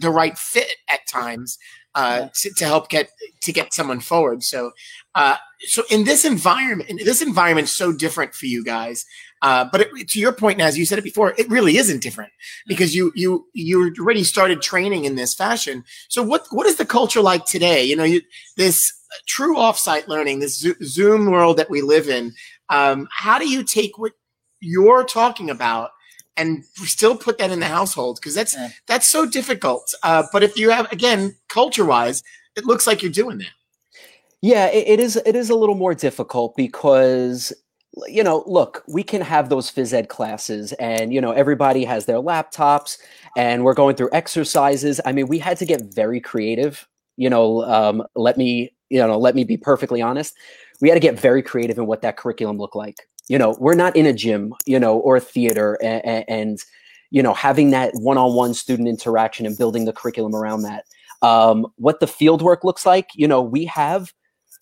the 0.00 0.10
right 0.10 0.38
fit 0.38 0.76
at 0.88 1.00
times 1.06 1.58
uh, 1.94 2.28
to, 2.34 2.50
to 2.54 2.64
help 2.64 2.88
get 2.88 3.10
to 3.42 3.52
get 3.52 3.72
someone 3.72 4.00
forward. 4.00 4.42
So, 4.42 4.72
uh, 5.14 5.36
so 5.60 5.82
in 5.90 6.04
this 6.04 6.24
environment, 6.24 6.90
in 6.90 6.98
this 6.98 7.22
environment's 7.22 7.72
so 7.72 7.92
different 7.92 8.34
for 8.34 8.46
you 8.46 8.64
guys. 8.64 9.04
Uh, 9.42 9.66
but 9.72 9.80
it, 9.80 10.08
to 10.08 10.20
your 10.20 10.32
point, 10.32 10.60
as 10.60 10.76
you 10.76 10.84
said 10.84 10.98
it 10.98 11.04
before, 11.04 11.34
it 11.38 11.48
really 11.48 11.78
isn't 11.78 12.02
different 12.02 12.30
because 12.66 12.94
you 12.94 13.10
you 13.14 13.46
you 13.54 13.92
already 13.98 14.22
started 14.22 14.60
training 14.60 15.06
in 15.06 15.14
this 15.14 15.34
fashion. 15.34 15.82
So, 16.08 16.22
what 16.22 16.46
what 16.50 16.66
is 16.66 16.76
the 16.76 16.84
culture 16.84 17.22
like 17.22 17.46
today? 17.46 17.82
You 17.84 17.96
know, 17.96 18.04
you, 18.04 18.20
this 18.56 18.92
true 19.26 19.56
offsite 19.56 20.08
learning, 20.08 20.40
this 20.40 20.64
Zoom 20.82 21.30
world 21.30 21.56
that 21.56 21.70
we 21.70 21.80
live 21.80 22.08
in. 22.08 22.32
Um, 22.68 23.08
how 23.10 23.38
do 23.38 23.48
you 23.48 23.64
take 23.64 23.98
what 23.98 24.12
you're 24.60 25.04
talking 25.04 25.50
about? 25.50 25.90
And 26.36 26.64
still 26.84 27.16
put 27.16 27.36
that 27.38 27.50
in 27.50 27.60
the 27.60 27.66
household 27.66 28.16
because 28.20 28.34
that's 28.34 28.54
Yeah. 28.54 28.70
that's 28.86 29.08
so 29.08 29.26
difficult. 29.26 29.92
Uh, 30.02 30.22
but 30.32 30.42
if 30.42 30.56
you 30.56 30.70
have 30.70 30.90
again 30.92 31.36
culture 31.48 31.84
wise, 31.84 32.22
it 32.56 32.64
looks 32.64 32.86
like 32.86 33.02
you're 33.02 33.12
doing 33.12 33.38
that. 33.38 33.50
Yeah, 34.42 34.66
it, 34.68 34.88
it 34.88 35.00
is. 35.00 35.16
It 35.26 35.36
is 35.36 35.50
a 35.50 35.54
little 35.54 35.74
more 35.74 35.94
difficult 35.94 36.56
because 36.56 37.52
you 38.06 38.22
know, 38.22 38.44
look, 38.46 38.84
we 38.88 39.02
can 39.02 39.20
have 39.20 39.48
those 39.48 39.70
phys 39.70 39.92
ed 39.92 40.08
classes, 40.08 40.72
and 40.74 41.12
you 41.12 41.20
know, 41.20 41.32
everybody 41.32 41.84
has 41.84 42.06
their 42.06 42.18
laptops, 42.18 42.98
and 43.36 43.64
we're 43.64 43.74
going 43.74 43.96
through 43.96 44.10
exercises. 44.12 45.00
I 45.04 45.12
mean, 45.12 45.26
we 45.26 45.38
had 45.38 45.58
to 45.58 45.66
get 45.66 45.82
very 45.94 46.20
creative. 46.20 46.86
You 47.16 47.28
know, 47.28 47.64
um, 47.64 48.02
let 48.14 48.38
me, 48.38 48.72
you 48.88 49.04
know, 49.04 49.18
let 49.18 49.34
me 49.34 49.44
be 49.44 49.56
perfectly 49.56 50.00
honest. 50.00 50.34
We 50.80 50.88
had 50.88 50.94
to 50.94 51.00
get 51.00 51.18
very 51.20 51.42
creative 51.42 51.76
in 51.78 51.86
what 51.86 52.00
that 52.02 52.16
curriculum 52.16 52.56
looked 52.56 52.76
like. 52.76 52.96
You 53.30 53.38
know, 53.38 53.56
we're 53.60 53.76
not 53.76 53.94
in 53.94 54.06
a 54.06 54.12
gym, 54.12 54.52
you 54.66 54.80
know, 54.80 54.98
or 54.98 55.14
a 55.14 55.20
theater, 55.20 55.78
and, 55.80 56.24
and 56.28 56.58
you 57.10 57.22
know, 57.22 57.32
having 57.32 57.70
that 57.70 57.92
one-on-one 57.94 58.54
student 58.54 58.88
interaction 58.88 59.46
and 59.46 59.56
building 59.56 59.84
the 59.84 59.92
curriculum 59.92 60.34
around 60.34 60.62
that. 60.62 60.84
Um, 61.22 61.68
what 61.76 62.00
the 62.00 62.08
field 62.08 62.42
work 62.42 62.64
looks 62.64 62.84
like, 62.84 63.10
you 63.14 63.28
know, 63.28 63.40
we 63.40 63.66
have 63.66 64.12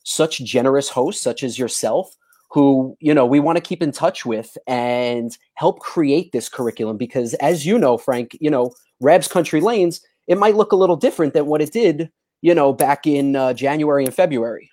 such 0.04 0.44
generous 0.44 0.90
hosts 0.90 1.22
such 1.22 1.42
as 1.42 1.58
yourself 1.58 2.14
who 2.50 2.94
you 3.00 3.14
know 3.14 3.26
we 3.26 3.40
want 3.40 3.56
to 3.56 3.62
keep 3.62 3.82
in 3.82 3.92
touch 3.92 4.24
with 4.26 4.56
and 4.66 5.36
help 5.54 5.80
create 5.80 6.32
this 6.32 6.48
curriculum 6.48 6.96
because 6.96 7.34
as 7.34 7.66
you 7.66 7.78
know 7.78 7.98
frank 7.98 8.34
you 8.40 8.50
know 8.50 8.72
rab's 9.00 9.28
country 9.28 9.60
lanes 9.60 10.00
it 10.26 10.38
might 10.38 10.56
look 10.56 10.72
a 10.72 10.76
little 10.76 10.96
different 10.96 11.34
than 11.34 11.44
what 11.44 11.60
it 11.60 11.72
did 11.72 12.10
you 12.40 12.54
know 12.54 12.72
back 12.72 13.06
in 13.06 13.36
uh, 13.36 13.52
january 13.52 14.02
and 14.02 14.14
february 14.14 14.70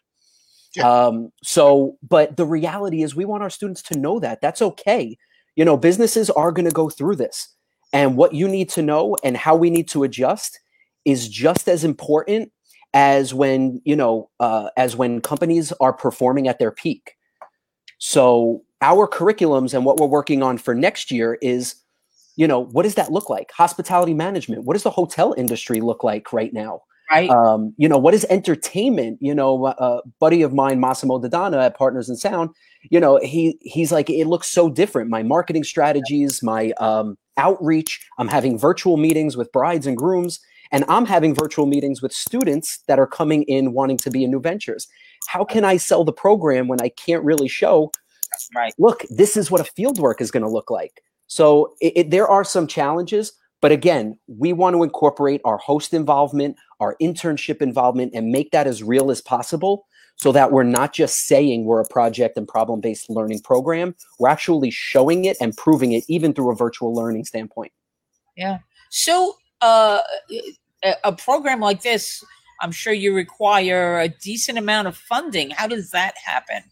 Yeah. 0.76 0.90
um, 0.90 1.32
so 1.44 1.98
but 2.08 2.38
the 2.38 2.46
reality 2.46 3.04
is 3.04 3.16
we 3.16 3.26
want 3.26 3.44
our 3.44 3.50
students 3.50 3.82
to 3.84 3.98
know 3.98 4.20
that 4.20 4.42
that's 4.42 4.62
okay. 4.62 5.18
You 5.56 5.66
know 5.66 5.78
businesses 5.78 6.30
are 6.30 6.52
going 6.52 6.66
to 6.66 6.72
go 6.72 6.90
through 6.90 7.16
this 7.16 7.50
and 7.94 8.18
what 8.18 8.34
you 8.34 8.48
need 8.48 8.70
to 8.70 8.82
know 8.82 9.16
and 9.24 9.38
how 9.38 9.56
we 9.56 9.70
need 9.70 9.88
to 9.90 10.04
adjust 10.04 10.60
is 11.06 11.30
just 11.30 11.70
as 11.70 11.84
important 11.84 12.52
as 12.94 13.34
when 13.34 13.82
you 13.86 13.96
know 13.96 14.30
uh, 14.40 14.70
as 14.78 14.96
when 14.96 15.22
companies 15.22 15.72
are 15.80 15.94
performing 15.94 16.48
at 16.48 16.60
their 16.60 16.72
peak. 16.72 17.14
So 17.98 18.64
our 18.82 19.08
curriculums 19.08 19.74
and 19.74 19.86
what 19.86 19.98
we're 19.98 20.08
working 20.08 20.44
on 20.44 20.58
for 20.58 20.76
next 20.76 21.12
year 21.12 21.38
is 21.42 21.76
you 22.36 22.48
know 22.48 22.60
what 22.60 22.84
does 22.84 22.96
that 22.96 23.12
look 23.12 23.30
like? 23.30 23.52
Hospitality 23.52 24.14
management 24.14 24.66
what 24.66 24.74
does 24.74 24.84
the 24.84 24.90
hotel 24.90 25.34
industry 25.38 25.80
look 25.80 26.04
like 26.04 26.34
right 26.34 26.54
now 26.54 26.82
right. 27.12 27.30
um, 27.30 27.74
you 27.78 27.88
know 27.88 27.98
what 27.98 28.13
is 28.13 28.26
entertainment 28.30 29.18
you 29.22 29.34
know 29.34 29.68
a 29.68 30.02
buddy 30.20 30.41
of 30.41 30.54
mine 30.54 30.80
massimo 30.80 31.20
dodana 31.20 31.63
at 31.63 31.78
partners 31.78 32.10
in 32.10 32.15
sound 32.15 32.50
you 32.89 33.00
know, 33.00 33.20
he 33.22 33.58
he's 33.62 33.91
like, 33.91 34.10
it 34.10 34.28
looks 34.28 34.48
so 34.48 34.70
different. 34.70 35.10
My 35.10 35.24
marketing 35.24 35.63
strategies, 35.63 36.44
my 36.44 36.72
um, 36.80 37.18
outreach. 37.38 38.06
I'm 38.18 38.28
having 38.28 38.58
virtual 38.58 38.98
meetings 38.98 39.36
with 39.38 39.52
brides 39.52 39.88
and 39.88 39.98
grooms, 39.98 40.39
and 40.72 40.86
I'm 40.88 41.06
having 41.06 41.34
virtual 41.34 41.65
meetings 41.65 42.02
with 42.02 42.13
students 42.13 42.80
that 42.88 43.00
are 43.00 43.08
coming 43.08 43.44
in 43.44 43.74
wanting 43.74 43.98
to 44.00 44.12
be 44.12 44.24
in 44.24 44.32
New 44.32 44.39
Ventures. 44.39 44.88
How 45.28 45.44
can 45.44 45.65
I 45.65 45.78
sell 45.78 46.04
the 46.04 46.13
program 46.13 46.68
when 46.68 46.82
I 46.82 46.89
can't 46.89 47.24
really 47.24 47.48
show? 47.48 47.91
Right. 48.56 48.74
Look, 48.78 49.04
this 49.10 49.38
is 49.38 49.50
what 49.50 49.62
a 49.62 49.72
field 49.76 50.00
work 50.00 50.22
is 50.22 50.32
going 50.32 50.44
to 50.44 50.50
look 50.50 50.70
like. 50.70 51.02
So 51.28 51.74
it, 51.82 51.94
it, 51.96 52.12
there 52.12 52.28
are 52.28 52.44
some 52.44 52.68
challenges, 52.68 53.32
but 53.62 53.72
again, 53.72 54.20
we 54.28 54.54
want 54.54 54.76
to 54.76 54.84
incorporate 54.84 55.41
our 55.46 55.58
host 55.58 55.94
involvement, 55.94 56.58
our 56.80 56.96
internship 57.02 57.62
involvement, 57.62 58.14
and 58.14 58.32
make 58.32 58.52
that 58.52 58.68
as 58.68 58.84
real 58.84 59.12
as 59.12 59.22
possible 59.22 59.88
so 60.18 60.32
that 60.32 60.52
we're 60.52 60.64
not 60.64 60.94
just 60.94 61.28
saying 61.28 61.66
we're 61.66 61.82
a 61.82 61.88
project 61.88 62.38
and 62.38 62.48
problem 62.48 62.80
based 62.80 63.10
learning 63.10 63.42
program, 63.42 63.96
we're 64.20 64.30
actually 64.30 64.72
showing 64.72 65.26
it 65.26 65.38
and 65.42 65.56
proving 65.58 65.92
it 65.92 66.04
even 66.08 66.34
through 66.34 66.52
a 66.52 66.56
virtual 66.56 66.94
learning 66.94 67.26
standpoint. 67.26 67.72
Yeah. 68.38 68.60
So, 68.90 69.36
uh, 69.62 70.00
a 71.04 71.12
program 71.14 71.60
like 71.60 71.82
this, 71.82 72.24
I'm 72.62 72.72
sure 72.72 72.94
you 72.94 73.14
require 73.14 74.00
a 74.00 74.08
decent 74.08 74.58
amount 74.58 74.88
of 74.88 74.96
funding. 74.96 75.50
How 75.50 75.68
does 75.68 75.92
that 75.92 76.16
happen? 76.24 76.64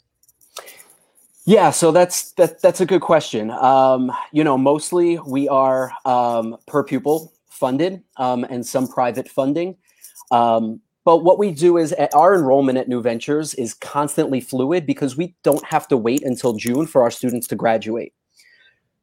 Yeah, 1.46 1.72
so 1.72 1.92
that's 1.92 2.32
that, 2.34 2.62
that's 2.62 2.80
a 2.80 2.86
good 2.86 3.02
question. 3.02 3.52
Um, 3.52 4.12
you 4.32 4.44
know, 4.44 4.58
mostly 4.58 5.20
we 5.20 5.50
are 5.50 5.92
um, 6.06 6.56
per 6.68 6.84
pupil 6.84 7.34
funded 7.50 8.02
um, 8.18 8.46
and 8.46 8.66
some 8.66 8.88
private 8.88 9.28
funding. 9.28 9.76
Um, 10.32 10.82
but 11.06 11.20
what 11.20 11.38
we 11.38 11.52
do 11.52 11.78
is 11.78 11.94
our 12.14 12.34
enrollment 12.34 12.78
at 12.78 12.88
New 12.88 13.02
Ventures 13.02 13.54
is 13.56 13.74
constantly 13.74 14.40
fluid 14.40 14.86
because 14.86 15.18
we 15.18 15.36
don't 15.44 15.66
have 15.66 15.88
to 15.90 15.98
wait 15.98 16.24
until 16.24 16.54
June 16.54 16.88
for 16.88 17.02
our 17.02 17.12
students 17.12 17.48
to 17.48 17.56
graduate. 17.56 18.14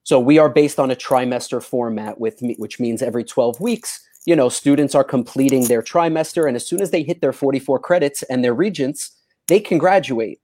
So 0.03 0.19
we 0.19 0.39
are 0.39 0.49
based 0.49 0.79
on 0.79 0.91
a 0.91 0.97
trimester 0.97 1.63
format 1.63 2.19
with 2.19 2.41
me, 2.41 2.55
which 2.59 2.81
means 2.81 3.03
every 3.03 3.23
12 3.23 3.61
weeks, 3.61 4.01
you 4.25 4.35
know, 4.35 4.49
students 4.49 4.95
are 4.95 5.05
completing 5.05 5.67
their 5.67 5.83
trimester 5.83 6.47
and 6.47 6.57
as 6.57 6.67
soon 6.67 6.81
as 6.81 6.91
they 6.91 7.03
hit 7.03 7.21
their 7.21 7.33
44 7.33 7.79
credits 7.81 8.23
and 8.25 8.43
their 8.43 8.55
regents, 8.55 9.11
they 9.47 9.61
can 9.61 9.77
graduate. 9.77 10.41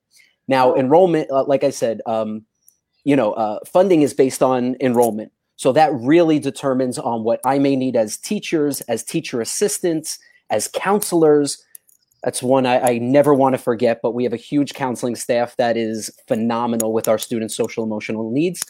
Now, 0.48 0.74
enrollment, 0.74 1.30
uh, 1.30 1.44
like 1.44 1.64
I 1.64 1.70
said, 1.70 2.00
um, 2.06 2.44
you 3.04 3.16
know, 3.16 3.32
uh, 3.32 3.60
funding 3.66 4.02
is 4.02 4.12
based 4.12 4.42
on 4.42 4.76
enrollment. 4.80 5.32
So 5.56 5.72
that 5.72 5.92
really 5.94 6.38
determines 6.38 6.98
on 6.98 7.24
what 7.24 7.40
I 7.44 7.58
may 7.58 7.76
need 7.76 7.96
as 7.96 8.18
teachers, 8.18 8.82
as 8.82 9.02
teacher 9.02 9.40
assistants, 9.40 10.18
as 10.50 10.68
counselors. 10.68 11.62
That's 12.22 12.42
one 12.42 12.66
I, 12.66 12.80
I 12.80 12.98
never 12.98 13.34
want 13.34 13.54
to 13.54 13.58
forget, 13.58 14.00
but 14.02 14.14
we 14.14 14.24
have 14.24 14.32
a 14.32 14.38
huge 14.38 14.74
counseling 14.74 15.16
staff 15.16 15.56
that 15.56 15.76
is 15.76 16.10
phenomenal 16.26 16.92
with 16.92 17.08
our 17.08 17.18
students' 17.18 17.54
social 17.54 17.84
emotional 17.84 18.30
needs. 18.30 18.64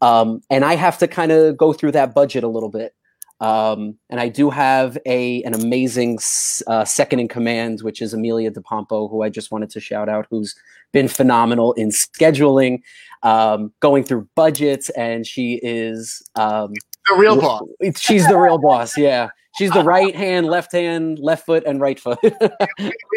Um, 0.00 0.40
and 0.50 0.64
I 0.64 0.74
have 0.76 0.98
to 0.98 1.08
kind 1.08 1.30
of 1.30 1.56
go 1.56 1.72
through 1.72 1.92
that 1.92 2.14
budget 2.14 2.42
a 2.42 2.48
little 2.48 2.70
bit. 2.70 2.94
Um, 3.42 3.98
and 4.08 4.20
I 4.20 4.28
do 4.28 4.50
have 4.50 4.96
a 5.04 5.42
an 5.42 5.52
amazing 5.52 6.20
uh, 6.68 6.84
second 6.84 7.18
in 7.18 7.26
command, 7.26 7.80
which 7.82 8.00
is 8.00 8.14
Amelia 8.14 8.52
DePompo, 8.52 9.10
who 9.10 9.22
I 9.22 9.30
just 9.30 9.50
wanted 9.50 9.68
to 9.70 9.80
shout 9.80 10.08
out, 10.08 10.26
who's 10.30 10.54
been 10.92 11.08
phenomenal 11.08 11.72
in 11.72 11.88
scheduling, 11.88 12.82
um, 13.24 13.72
going 13.80 14.04
through 14.04 14.28
budgets, 14.36 14.90
and 14.90 15.26
she 15.26 15.58
is 15.62 16.22
um, 16.36 16.72
the 17.08 17.16
real 17.16 17.40
boss. 17.40 17.62
She's 17.96 18.28
the 18.28 18.38
real 18.38 18.58
boss. 18.58 18.96
Yeah, 18.96 19.30
she's 19.56 19.70
the 19.70 19.82
right 19.82 20.14
hand, 20.14 20.46
left 20.46 20.72
hand, 20.72 21.18
left 21.18 21.46
foot, 21.46 21.64
and 21.66 21.80
right 21.80 21.98
foot. 21.98 22.18
we, 22.22 22.30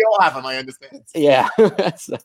all 0.10 0.21
have 0.21 0.34
them. 0.34 0.45
I 0.45 0.58
understand. 0.58 1.04
Yeah. 1.13 1.50
so, 1.98 2.17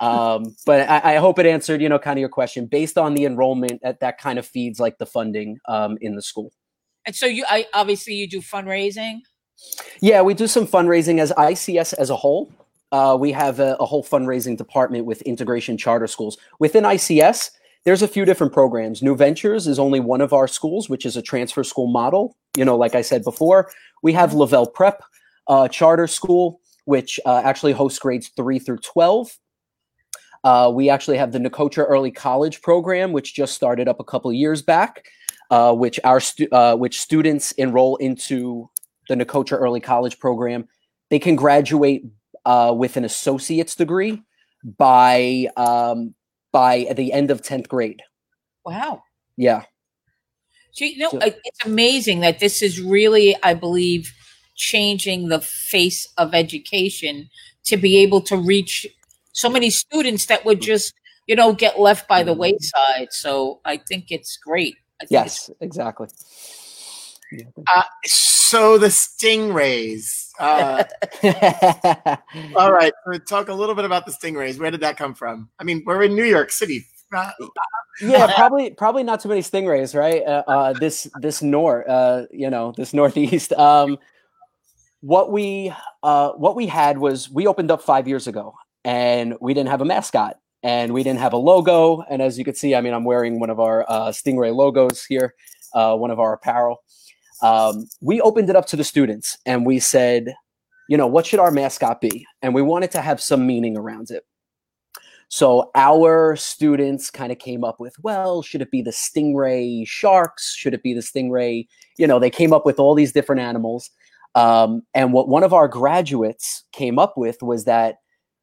um, 0.00 0.54
but 0.66 0.88
I, 0.88 1.14
I, 1.14 1.16
hope 1.16 1.38
it 1.38 1.46
answered, 1.46 1.80
you 1.80 1.88
know, 1.88 1.98
kind 1.98 2.18
of 2.18 2.20
your 2.20 2.28
question. 2.28 2.66
Based 2.66 2.98
on 2.98 3.14
the 3.14 3.24
enrollment, 3.24 3.80
that 3.82 4.00
that 4.00 4.18
kind 4.18 4.38
of 4.38 4.46
feeds 4.46 4.80
like 4.80 4.98
the 4.98 5.06
funding 5.06 5.58
um, 5.68 5.98
in 6.00 6.14
the 6.14 6.22
school. 6.22 6.52
And 7.06 7.16
so 7.16 7.26
you, 7.26 7.44
I 7.48 7.66
obviously 7.74 8.14
you 8.14 8.28
do 8.28 8.40
fundraising. 8.40 9.20
Yeah, 10.00 10.22
we 10.22 10.34
do 10.34 10.46
some 10.46 10.66
fundraising 10.66 11.20
as 11.20 11.32
ICS 11.32 11.94
as 11.94 12.10
a 12.10 12.16
whole. 12.16 12.52
Uh, 12.92 13.16
we 13.18 13.30
have 13.30 13.60
a, 13.60 13.76
a, 13.78 13.86
whole 13.86 14.02
fundraising 14.02 14.56
department 14.56 15.04
with 15.04 15.22
integration 15.22 15.76
charter 15.76 16.08
schools. 16.08 16.36
Within 16.58 16.82
ICS, 16.82 17.50
there's 17.84 18.02
a 18.02 18.08
few 18.08 18.24
different 18.24 18.52
programs. 18.52 19.02
New 19.02 19.16
Ventures 19.16 19.66
is 19.66 19.78
only 19.78 20.00
one 20.00 20.20
of 20.20 20.32
our 20.32 20.46
schools, 20.46 20.88
which 20.88 21.06
is 21.06 21.16
a 21.16 21.22
transfer 21.22 21.64
school 21.64 21.86
model. 21.86 22.36
You 22.56 22.64
know, 22.64 22.76
like 22.76 22.94
I 22.94 23.02
said 23.02 23.24
before, 23.24 23.70
we 24.02 24.12
have 24.12 24.34
Lavelle 24.34 24.66
Prep 24.66 25.02
uh, 25.48 25.68
Charter 25.68 26.06
School, 26.06 26.60
which 26.84 27.18
uh, 27.24 27.42
actually 27.44 27.72
hosts 27.72 27.98
grades 27.98 28.28
three 28.36 28.58
through 28.58 28.78
12. 28.78 29.38
Uh, 30.42 30.70
we 30.74 30.88
actually 30.88 31.18
have 31.18 31.32
the 31.32 31.38
Nicotra 31.38 31.84
Early 31.88 32.10
College 32.10 32.62
program, 32.62 33.12
which 33.12 33.34
just 33.34 33.54
started 33.54 33.88
up 33.88 34.00
a 34.00 34.04
couple 34.04 34.32
years 34.32 34.62
back, 34.62 35.04
uh, 35.50 35.72
which 35.74 36.00
our 36.04 36.20
stu- 36.20 36.48
uh, 36.52 36.74
which 36.76 37.00
students 37.00 37.52
enroll 37.52 37.96
into 37.96 38.70
the 39.08 39.14
Nicotra 39.14 39.58
Early 39.58 39.80
College 39.80 40.18
program. 40.18 40.66
They 41.10 41.18
can 41.18 41.36
graduate 41.36 42.04
uh, 42.44 42.72
with 42.76 42.96
an 42.96 43.04
associate's 43.04 43.74
degree 43.74 44.22
by 44.64 45.48
um, 45.56 46.14
by 46.52 46.92
the 46.96 47.12
end 47.12 47.30
of 47.30 47.42
10th 47.42 47.68
grade. 47.68 48.02
Wow. 48.64 49.02
Yeah. 49.36 49.64
So, 50.72 50.84
you 50.84 50.98
know, 50.98 51.10
so, 51.10 51.18
it's 51.20 51.64
amazing 51.64 52.20
that 52.20 52.38
this 52.38 52.62
is 52.62 52.80
really, 52.80 53.36
I 53.42 53.54
believe, 53.54 54.12
changing 54.56 55.28
the 55.28 55.40
face 55.40 56.06
of 56.16 56.34
education 56.34 57.28
to 57.64 57.76
be 57.76 57.98
able 57.98 58.20
to 58.22 58.36
reach 58.36 58.86
so 59.32 59.48
many 59.48 59.70
students 59.70 60.26
that 60.26 60.44
would 60.44 60.60
just, 60.60 60.94
you 61.26 61.34
know, 61.34 61.52
get 61.52 61.80
left 61.80 62.08
by 62.08 62.22
the 62.22 62.32
mm-hmm. 62.32 62.40
wayside. 62.40 63.08
So 63.10 63.60
I 63.64 63.78
think 63.78 64.06
it's 64.10 64.36
great. 64.36 64.76
Think 65.00 65.10
yes, 65.10 65.48
it's- 65.48 65.56
exactly. 65.60 66.08
Uh, 67.72 67.82
so 68.06 68.78
the 68.78 68.88
stingrays. 68.88 70.30
Uh, 70.38 70.84
all 72.56 72.72
right, 72.72 72.92
talk 73.28 73.48
a 73.48 73.54
little 73.54 73.74
bit 73.74 73.84
about 73.84 74.06
the 74.06 74.12
stingrays. 74.12 74.58
Where 74.58 74.70
did 74.70 74.80
that 74.80 74.96
come 74.96 75.14
from? 75.14 75.48
I 75.58 75.64
mean, 75.64 75.82
we're 75.86 76.02
in 76.02 76.16
New 76.16 76.24
York 76.24 76.50
City. 76.50 76.84
Uh, 77.14 77.30
yeah, 78.00 78.32
probably 78.34 78.70
probably 78.70 79.02
not 79.02 79.20
too 79.20 79.28
many 79.28 79.40
stingrays, 79.40 79.98
right? 79.98 80.22
Uh, 80.24 80.42
uh, 80.46 80.72
this 80.74 81.08
this 81.20 81.42
north, 81.42 81.88
uh, 81.88 82.26
you 82.32 82.50
know, 82.50 82.72
this 82.76 82.94
northeast. 82.94 83.52
Um, 83.52 83.98
what 85.00 85.32
we 85.32 85.72
uh, 86.02 86.30
what 86.32 86.56
we 86.56 86.66
had 86.66 86.98
was 86.98 87.30
we 87.30 87.46
opened 87.46 87.70
up 87.70 87.82
five 87.82 88.06
years 88.06 88.26
ago, 88.26 88.54
and 88.84 89.34
we 89.40 89.54
didn't 89.54 89.70
have 89.70 89.80
a 89.80 89.84
mascot, 89.84 90.38
and 90.62 90.92
we 90.92 91.02
didn't 91.02 91.20
have 91.20 91.32
a 91.32 91.36
logo. 91.36 92.02
And 92.02 92.22
as 92.22 92.38
you 92.38 92.44
can 92.44 92.54
see, 92.54 92.74
I 92.74 92.80
mean, 92.80 92.94
I'm 92.94 93.04
wearing 93.04 93.40
one 93.40 93.50
of 93.50 93.60
our 93.60 93.84
uh, 93.88 94.08
stingray 94.08 94.54
logos 94.54 95.04
here, 95.04 95.34
uh, 95.74 95.96
one 95.96 96.10
of 96.10 96.20
our 96.20 96.34
apparel 96.34 96.82
um, 97.42 97.86
we 98.00 98.20
opened 98.20 98.50
it 98.50 98.56
up 98.56 98.66
to 98.66 98.76
the 98.76 98.84
students 98.84 99.38
and 99.46 99.64
we 99.66 99.78
said, 99.78 100.34
you 100.88 100.96
know, 100.96 101.06
what 101.06 101.26
should 101.26 101.40
our 101.40 101.50
mascot 101.50 102.00
be? 102.00 102.26
And 102.42 102.54
we 102.54 102.62
wanted 102.62 102.90
to 102.92 103.00
have 103.00 103.20
some 103.20 103.46
meaning 103.46 103.76
around 103.76 104.10
it. 104.10 104.24
So 105.28 105.70
our 105.76 106.34
students 106.34 107.08
kind 107.08 107.30
of 107.30 107.38
came 107.38 107.62
up 107.62 107.78
with, 107.78 107.94
well, 108.02 108.42
should 108.42 108.62
it 108.62 108.72
be 108.72 108.82
the 108.82 108.90
stingray 108.90 109.86
sharks? 109.86 110.56
Should 110.56 110.74
it 110.74 110.82
be 110.82 110.92
the 110.92 111.00
stingray? 111.00 111.68
You 111.98 112.08
know, 112.08 112.18
they 112.18 112.30
came 112.30 112.52
up 112.52 112.66
with 112.66 112.80
all 112.80 112.96
these 112.96 113.12
different 113.12 113.40
animals. 113.40 113.90
Um, 114.34 114.82
and 114.92 115.12
what 115.12 115.28
one 115.28 115.44
of 115.44 115.54
our 115.54 115.68
graduates 115.68 116.64
came 116.72 116.98
up 116.98 117.16
with 117.16 117.40
was 117.42 117.64
that 117.64 117.98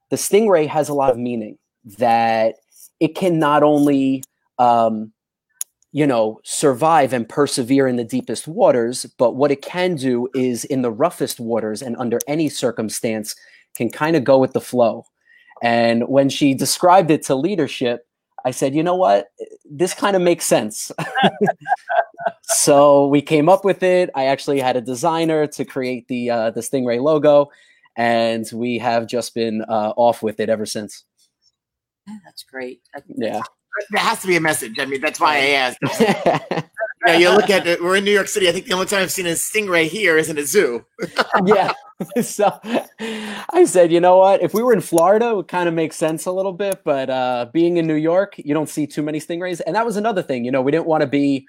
the 0.10 0.15
stingray 0.15 0.65
has 0.67 0.88
a 0.88 0.93
lot 0.93 1.12
of 1.12 1.17
meaning, 1.17 1.57
that 1.97 2.55
it 3.01 3.15
can 3.15 3.38
not 3.38 3.63
only 3.63 4.23
um, 4.57 5.12
you 5.91 6.06
know, 6.06 6.39
survive 6.43 7.13
and 7.13 7.28
persevere 7.28 7.88
in 7.88 7.95
the 7.95 8.04
deepest 8.04 8.47
waters. 8.47 9.06
But 9.17 9.36
what 9.36 9.52
it 9.52 9.62
can 9.62 9.95
do 9.95 10.28
is 10.36 10.65
in 10.65 10.82
the 10.82 10.91
roughest 10.91 11.39
waters 11.39 11.82
and 11.82 11.95
under 11.97 12.19
any 12.28 12.50
circumstance 12.50 13.36
can 13.76 13.89
kind 13.89 14.15
of 14.15 14.23
go 14.23 14.38
with 14.38 14.54
the 14.54 14.62
flow. 14.62 15.06
And 15.62 16.08
when 16.08 16.30
she 16.30 16.54
described 16.54 17.10
it 17.10 17.23
to 17.23 17.36
leadership, 17.36 18.06
I 18.45 18.52
said, 18.52 18.76
you 18.76 18.84
know 18.84 18.95
what? 18.95 19.32
This 19.69 19.93
kind 19.93 20.15
of 20.15 20.21
makes 20.21 20.45
sense. 20.45 20.91
so 22.43 23.08
we 23.08 23.21
came 23.21 23.50
up 23.50 23.65
with 23.65 23.82
it. 23.84 24.10
I 24.15 24.26
actually 24.26 24.60
had 24.60 24.78
a 24.78 24.82
designer 24.82 25.47
to 25.47 25.65
create 25.65 26.08
the 26.08 26.30
uh, 26.30 26.52
the 26.52 26.62
Stingray 26.62 27.02
logo, 27.02 27.50
and 27.97 28.45
we 28.54 28.78
have 28.78 29.08
just 29.08 29.34
been 29.34 29.63
uh, 29.63 29.93
off 29.97 30.21
with 30.23 30.39
it 30.39 30.47
ever 30.47 30.65
since. 30.65 31.04
That's 32.23 32.44
great. 32.44 32.81
Yeah 33.15 33.42
there 33.90 34.02
has 34.02 34.21
to 34.21 34.28
be 34.28 34.36
a 34.36 34.42
message. 34.42 34.80
I 34.80 34.86
mean, 34.86 35.02
that's 35.02 35.19
why 35.19 35.38
I 35.38 35.48
asked. 35.50 35.80
yeah, 37.08 37.17
you 37.17 37.30
look 37.30 37.50
at 37.50 37.67
it. 37.67 37.82
We're 37.82 37.98
in 37.98 38.04
New 38.04 38.12
York 38.12 38.28
City. 38.28 38.50
I 38.50 38.52
think 38.52 38.65
the 38.65 38.73
only 38.73 38.86
time 38.86 39.02
I've 39.02 39.12
seen 39.12 39.28
a 39.28 39.32
stingray 39.32 39.88
here 39.88 40.17
is 40.17 40.30
in 40.30 40.38
a 40.38 40.44
zoo. 40.44 40.86
yeah. 41.46 41.73
So 42.21 42.60
I 42.63 43.65
said, 43.65 43.92
you 43.92 44.00
know 44.00 44.17
what? 44.17 44.44
If 44.44 44.54
we 44.54 44.62
were 44.62 44.71
in 44.71 44.82
Florida, 44.82 45.30
it 45.30 45.36
would 45.36 45.48
kind 45.48 45.67
of 45.67 45.73
make 45.73 45.94
sense 45.94 46.28
a 46.28 46.32
little 46.32 46.54
bit. 46.54 46.82
But 46.84 47.10
uh, 47.10 47.48
being 47.52 47.78
in 47.78 47.88
New 47.88 47.96
York, 47.96 48.36
you 48.38 48.54
don't 48.54 48.69
see 48.69 48.86
too 48.86 49.02
many 49.02 49.19
stingrays. 49.19 49.62
And 49.65 49.75
that 49.75 49.84
was 49.84 49.98
another 49.98 50.21
thing. 50.21 50.46
You 50.46 50.52
know, 50.52 50.62
we 50.62 50.71
didn't 50.71 50.86
want 50.86 51.02
to 51.02 51.08
be, 51.08 51.48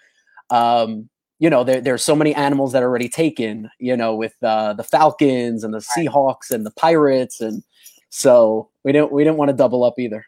um, 0.48 1.10
you 1.38 1.50
know, 1.50 1.64
there, 1.64 1.82
there's 1.82 2.02
so 2.02 2.16
many 2.16 2.34
animals 2.34 2.72
that 2.72 2.82
are 2.82 2.88
already 2.88 3.10
taken, 3.10 3.68
you 3.78 3.94
know, 3.94 4.14
with 4.14 4.34
uh, 4.42 4.72
the 4.72 4.84
Falcons 4.84 5.64
and 5.64 5.74
the 5.74 5.84
Seahawks 5.96 6.50
and 6.50 6.64
the 6.64 6.72
Pirates. 6.72 7.42
And 7.42 7.62
so 8.08 8.70
we 8.84 8.92
didn't, 8.92 9.12
we 9.12 9.24
didn't 9.24 9.36
want 9.36 9.50
to 9.50 9.56
double 9.56 9.84
up 9.84 9.98
either. 9.98 10.24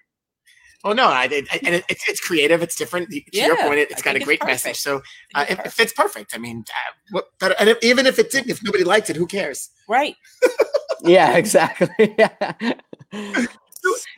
Oh 0.83 0.93
no, 0.93 1.09
I, 1.09 1.25
I 1.25 1.61
and 1.65 1.75
it, 1.75 1.85
it's 1.89 2.09
it's 2.09 2.21
creative. 2.21 2.63
It's 2.63 2.75
different. 2.75 3.11
To 3.11 3.21
Yeah, 3.33 3.47
your 3.47 3.57
point, 3.57 3.81
it, 3.81 3.91
it's 3.91 4.01
I 4.01 4.05
got 4.05 4.17
a 4.17 4.21
great 4.21 4.41
perfect. 4.41 4.65
message. 4.65 4.81
So 4.81 5.03
I 5.35 5.43
uh, 5.43 5.45
it, 5.45 5.59
it's 5.59 5.67
it 5.67 5.73
fits 5.73 5.93
perfect. 5.93 6.35
I 6.35 6.39
mean, 6.39 6.65
uh, 6.69 6.93
what, 7.11 7.27
but 7.39 7.55
and 7.61 7.69
if, 7.69 7.79
even 7.83 8.07
if 8.07 8.19
it 8.19 8.31
didn't, 8.31 8.51
if 8.51 8.63
nobody 8.63 8.85
liked 8.85 9.11
it, 9.11 9.17
who 9.17 9.27
cares? 9.27 9.71
Right. 9.89 10.17
Yeah, 11.03 11.37
exactly. 11.37 12.17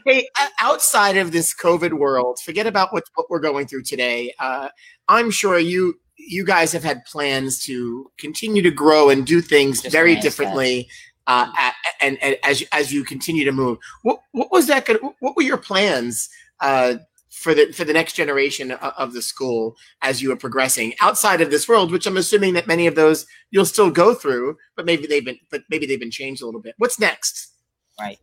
Hey, 0.04 0.26
outside 0.60 1.16
of 1.16 1.30
this 1.30 1.54
COVID 1.54 1.92
world, 1.92 2.40
forget 2.44 2.66
about 2.66 2.92
what 2.92 3.04
what 3.14 3.30
we're 3.30 3.38
going 3.38 3.68
through 3.68 3.84
today. 3.84 4.34
Uh, 4.40 4.68
I'm 5.08 5.30
sure 5.30 5.60
you 5.60 5.94
you 6.16 6.44
guys 6.44 6.72
have 6.72 6.82
had 6.82 7.04
plans 7.04 7.60
to 7.66 8.10
continue 8.18 8.62
to 8.62 8.72
grow 8.72 9.10
and 9.10 9.24
do 9.24 9.40
things 9.40 9.80
Just 9.80 9.92
very 9.92 10.14
gonna 10.14 10.18
ask 10.18 10.24
differently. 10.24 10.88
Uh, 11.28 11.52
and, 12.00 12.18
and 12.20 12.36
as 12.42 12.60
you, 12.60 12.66
as 12.72 12.92
you 12.92 13.04
continue 13.04 13.44
to 13.44 13.52
move, 13.52 13.78
what 14.02 14.20
what 14.32 14.50
was 14.50 14.66
that? 14.66 14.84
Gonna, 14.84 14.98
what 15.20 15.36
were 15.36 15.42
your 15.42 15.58
plans 15.58 16.28
uh, 16.62 16.94
for 17.30 17.54
the 17.54 17.72
for 17.72 17.84
the 17.84 17.92
next 17.92 18.14
generation 18.14 18.70
of, 18.72 18.92
of 18.96 19.12
the 19.12 19.22
school 19.22 19.76
as 20.02 20.22
you 20.22 20.32
are 20.32 20.36
progressing 20.36 20.94
outside 21.00 21.40
of 21.40 21.50
this 21.50 21.68
world? 21.68 21.92
Which 21.92 22.06
I'm 22.06 22.16
assuming 22.16 22.54
that 22.54 22.66
many 22.66 22.86
of 22.86 22.94
those 22.94 23.26
you'll 23.50 23.66
still 23.66 23.90
go 23.90 24.14
through, 24.14 24.56
but 24.76 24.86
maybe 24.86 25.06
they've 25.06 25.24
been 25.24 25.38
but 25.50 25.62
maybe 25.68 25.86
they've 25.86 26.00
been 26.00 26.10
changed 26.10 26.42
a 26.42 26.46
little 26.46 26.60
bit. 26.60 26.74
What's 26.78 26.98
next? 26.98 27.52
Right. 28.00 28.18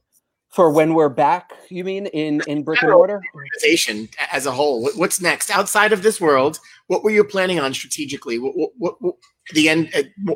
For 0.49 0.71
when 0.71 0.95
we're 0.95 1.09
back, 1.09 1.51
you 1.69 1.83
mean 1.83 2.07
in 2.07 2.41
in 2.47 2.63
brick 2.63 2.81
and 2.81 2.91
mortar? 2.91 3.21
organization 3.35 4.09
as 4.31 4.47
a 4.47 4.51
whole. 4.51 4.89
What's 4.95 5.21
next 5.21 5.51
outside 5.51 5.93
of 5.93 6.01
this 6.01 6.19
world? 6.19 6.59
What 6.87 7.03
were 7.03 7.11
you 7.11 7.23
planning 7.23 7.59
on 7.59 7.71
strategically? 7.71 8.39
What, 8.39 8.57
what, 8.57 8.71
what, 8.79 8.95
what 8.99 9.15
the 9.53 9.69
end 9.69 9.91
uh, 9.95 10.33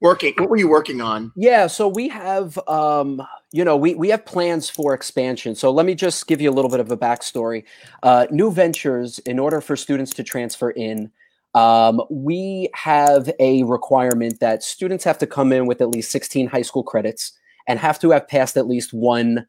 working? 0.00 0.34
What 0.38 0.50
were 0.50 0.56
you 0.56 0.68
working 0.68 1.00
on? 1.00 1.32
Yeah, 1.36 1.66
so 1.66 1.88
we 1.88 2.08
have, 2.08 2.58
um, 2.68 3.22
you 3.52 3.64
know, 3.64 3.76
we 3.76 3.94
we 3.94 4.08
have 4.10 4.24
plans 4.24 4.68
for 4.68 4.94
expansion. 4.94 5.54
So 5.54 5.70
let 5.70 5.86
me 5.86 5.94
just 5.94 6.26
give 6.26 6.40
you 6.40 6.50
a 6.50 6.52
little 6.52 6.70
bit 6.70 6.80
of 6.80 6.90
a 6.90 6.96
backstory. 6.96 7.64
Uh, 8.02 8.26
New 8.30 8.50
Ventures, 8.50 9.18
in 9.20 9.38
order 9.38 9.60
for 9.60 9.76
students 9.76 10.12
to 10.14 10.22
transfer 10.22 10.70
in, 10.70 11.10
um, 11.54 12.02
we 12.10 12.68
have 12.74 13.30
a 13.40 13.62
requirement 13.64 14.40
that 14.40 14.62
students 14.62 15.04
have 15.04 15.18
to 15.18 15.26
come 15.26 15.52
in 15.52 15.66
with 15.66 15.80
at 15.80 15.88
least 15.88 16.10
16 16.10 16.48
high 16.48 16.62
school 16.62 16.82
credits 16.82 17.32
and 17.66 17.78
have 17.78 17.98
to 18.00 18.10
have 18.10 18.28
passed 18.28 18.56
at 18.56 18.66
least 18.68 18.92
one 18.92 19.46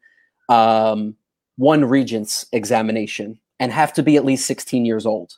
um, 0.48 1.14
one 1.56 1.84
regents 1.84 2.46
examination 2.52 3.38
and 3.60 3.72
have 3.72 3.92
to 3.92 4.02
be 4.02 4.16
at 4.16 4.24
least 4.24 4.46
16 4.46 4.84
years 4.84 5.04
old. 5.04 5.34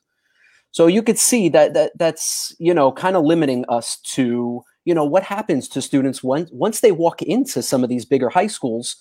So 0.72 0.86
you 0.86 1.02
could 1.02 1.18
see 1.18 1.48
that 1.48 1.74
that 1.74 1.92
that's 1.98 2.54
you 2.58 2.72
know 2.72 2.92
kind 2.92 3.16
of 3.16 3.24
limiting 3.24 3.64
us 3.68 3.96
to 4.14 4.62
you 4.84 4.94
know 4.94 5.04
what 5.04 5.22
happens 5.22 5.68
to 5.68 5.82
students 5.82 6.22
once 6.22 6.50
once 6.52 6.80
they 6.80 6.92
walk 6.92 7.22
into 7.22 7.62
some 7.62 7.82
of 7.82 7.90
these 7.90 8.04
bigger 8.04 8.30
high 8.30 8.46
schools 8.46 8.96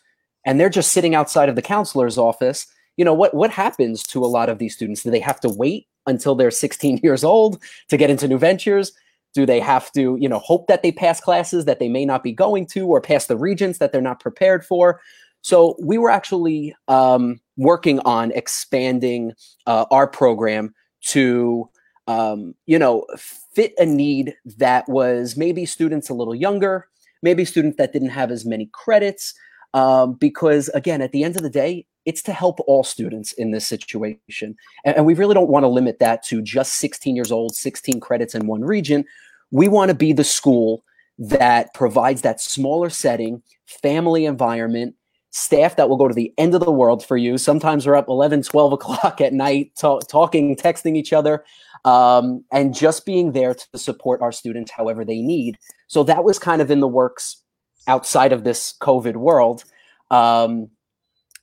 and 0.45 0.59
they're 0.59 0.69
just 0.69 0.91
sitting 0.91 1.15
outside 1.15 1.49
of 1.49 1.55
the 1.55 1.61
counselor's 1.61 2.17
office 2.17 2.67
you 2.99 3.05
know 3.05 3.13
what 3.13 3.34
what 3.34 3.49
happens 3.49 4.03
to 4.03 4.25
a 4.25 4.27
lot 4.27 4.49
of 4.49 4.59
these 4.59 4.75
students? 4.75 5.03
Do 5.03 5.09
they 5.09 5.21
have 5.21 5.39
to 5.39 5.49
wait 5.49 5.88
until 6.05 6.36
they're 6.36 6.51
16 6.51 6.99
years 7.03 7.23
old 7.23 7.63
to 7.88 7.95
get 7.95 8.09
into 8.09 8.27
new 8.27 8.38
ventures? 8.38 8.91
Do 9.34 9.45
they 9.45 9.61
have 9.61 9.89
to 9.93 10.17
you 10.19 10.27
know 10.27 10.39
hope 10.39 10.67
that 10.67 10.84
they 10.84 10.91
pass 10.91 11.21
classes 11.21 11.63
that 11.63 11.80
they 11.80 11.88
may 11.88 12.03
not 12.03 12.23
be 12.23 12.34
going 12.34 12.65
to 12.67 12.86
or 12.88 12.99
pass 12.99 13.27
the 13.27 13.38
regents 13.38 13.80
that 13.80 13.93
they're 13.93 14.01
not 14.01 14.19
prepared 14.19 14.65
for? 14.65 14.99
So 15.41 15.77
we 15.82 15.97
were 15.97 16.09
actually 16.09 16.75
um, 16.89 17.39
working 17.55 18.01
on 18.01 18.32
expanding 18.32 19.32
uh, 19.65 19.86
our 19.91 20.05
program 20.05 20.75
to 21.05 21.69
um, 22.10 22.55
you 22.66 22.78
know 22.78 23.05
fit 23.51 23.74
a 23.78 23.86
need 23.86 24.36
that 24.57 24.88
was 24.89 25.38
maybe 25.38 25.66
students 25.66 26.10
a 26.10 26.14
little 26.14 26.36
younger 26.36 26.88
maybe 27.22 27.45
students 27.45 27.78
that 27.78 27.93
didn't 27.93 28.10
have 28.10 28.32
as 28.32 28.45
many 28.45 28.70
credits 28.74 29.34
um, 29.74 30.14
because 30.14 30.70
again 30.70 31.01
at 31.01 31.12
the 31.12 31.24
end 31.24 31.36
of 31.36 31.43
the 31.43 31.49
day 31.49 31.86
it's 32.10 32.24
to 32.24 32.34
help 32.34 32.60
all 32.66 32.84
students 32.84 33.34
in 33.34 33.51
this 33.51 33.68
situation. 33.68 34.55
And, 34.84 34.97
and 34.97 35.05
we 35.05 35.14
really 35.14 35.36
don't 35.36 35.49
want 35.49 35.64
to 35.64 35.68
limit 35.68 35.99
that 35.99 36.24
to 36.24 36.41
just 36.41 36.74
16 36.76 37.16
years 37.16 37.32
old 37.32 37.55
16 37.55 37.99
credits 37.99 38.34
in 38.34 38.47
one 38.47 38.64
region. 38.64 39.05
We 39.51 39.68
want 39.68 39.89
to 39.89 39.95
be 39.95 40.12
the 40.12 40.24
school 40.24 40.84
that 41.20 41.74
provides 41.76 42.22
that 42.22 42.41
smaller 42.41 42.89
setting 42.89 43.43
family 43.68 44.26
environment 44.26 44.95
staff 45.32 45.75
that 45.75 45.89
will 45.89 45.97
go 45.97 46.07
to 46.07 46.13
the 46.13 46.34
end 46.38 46.55
of 46.55 46.61
the 46.61 46.71
world 46.71 47.05
for 47.05 47.17
you. 47.17 47.38
Sometimes 47.38 47.86
we're 47.86 47.95
up 47.95 48.09
11 48.09 48.43
12 48.43 48.73
o'clock 48.73 49.21
at 49.21 49.34
night 49.34 49.71
ta- 49.77 49.99
talking 49.99 50.55
texting 50.55 50.97
each 50.97 51.13
other 51.13 51.43
um, 51.86 52.43
and 52.51 52.73
just 52.73 53.05
being 53.05 53.32
there 53.32 53.53
to 53.53 53.77
support 53.77 54.21
our 54.21 54.32
students 54.32 54.71
however 54.71 55.05
they 55.05 55.21
need. 55.21 55.57
So 55.88 56.03
that 56.03 56.23
was 56.23 56.39
kind 56.39 56.61
of 56.61 56.71
in 56.71 56.80
the 56.80 56.88
works 56.88 57.43
outside 57.88 58.34
of 58.34 58.43
this 58.43 58.73
covid 58.82 59.15
world. 59.15 59.63
Um, 60.11 60.69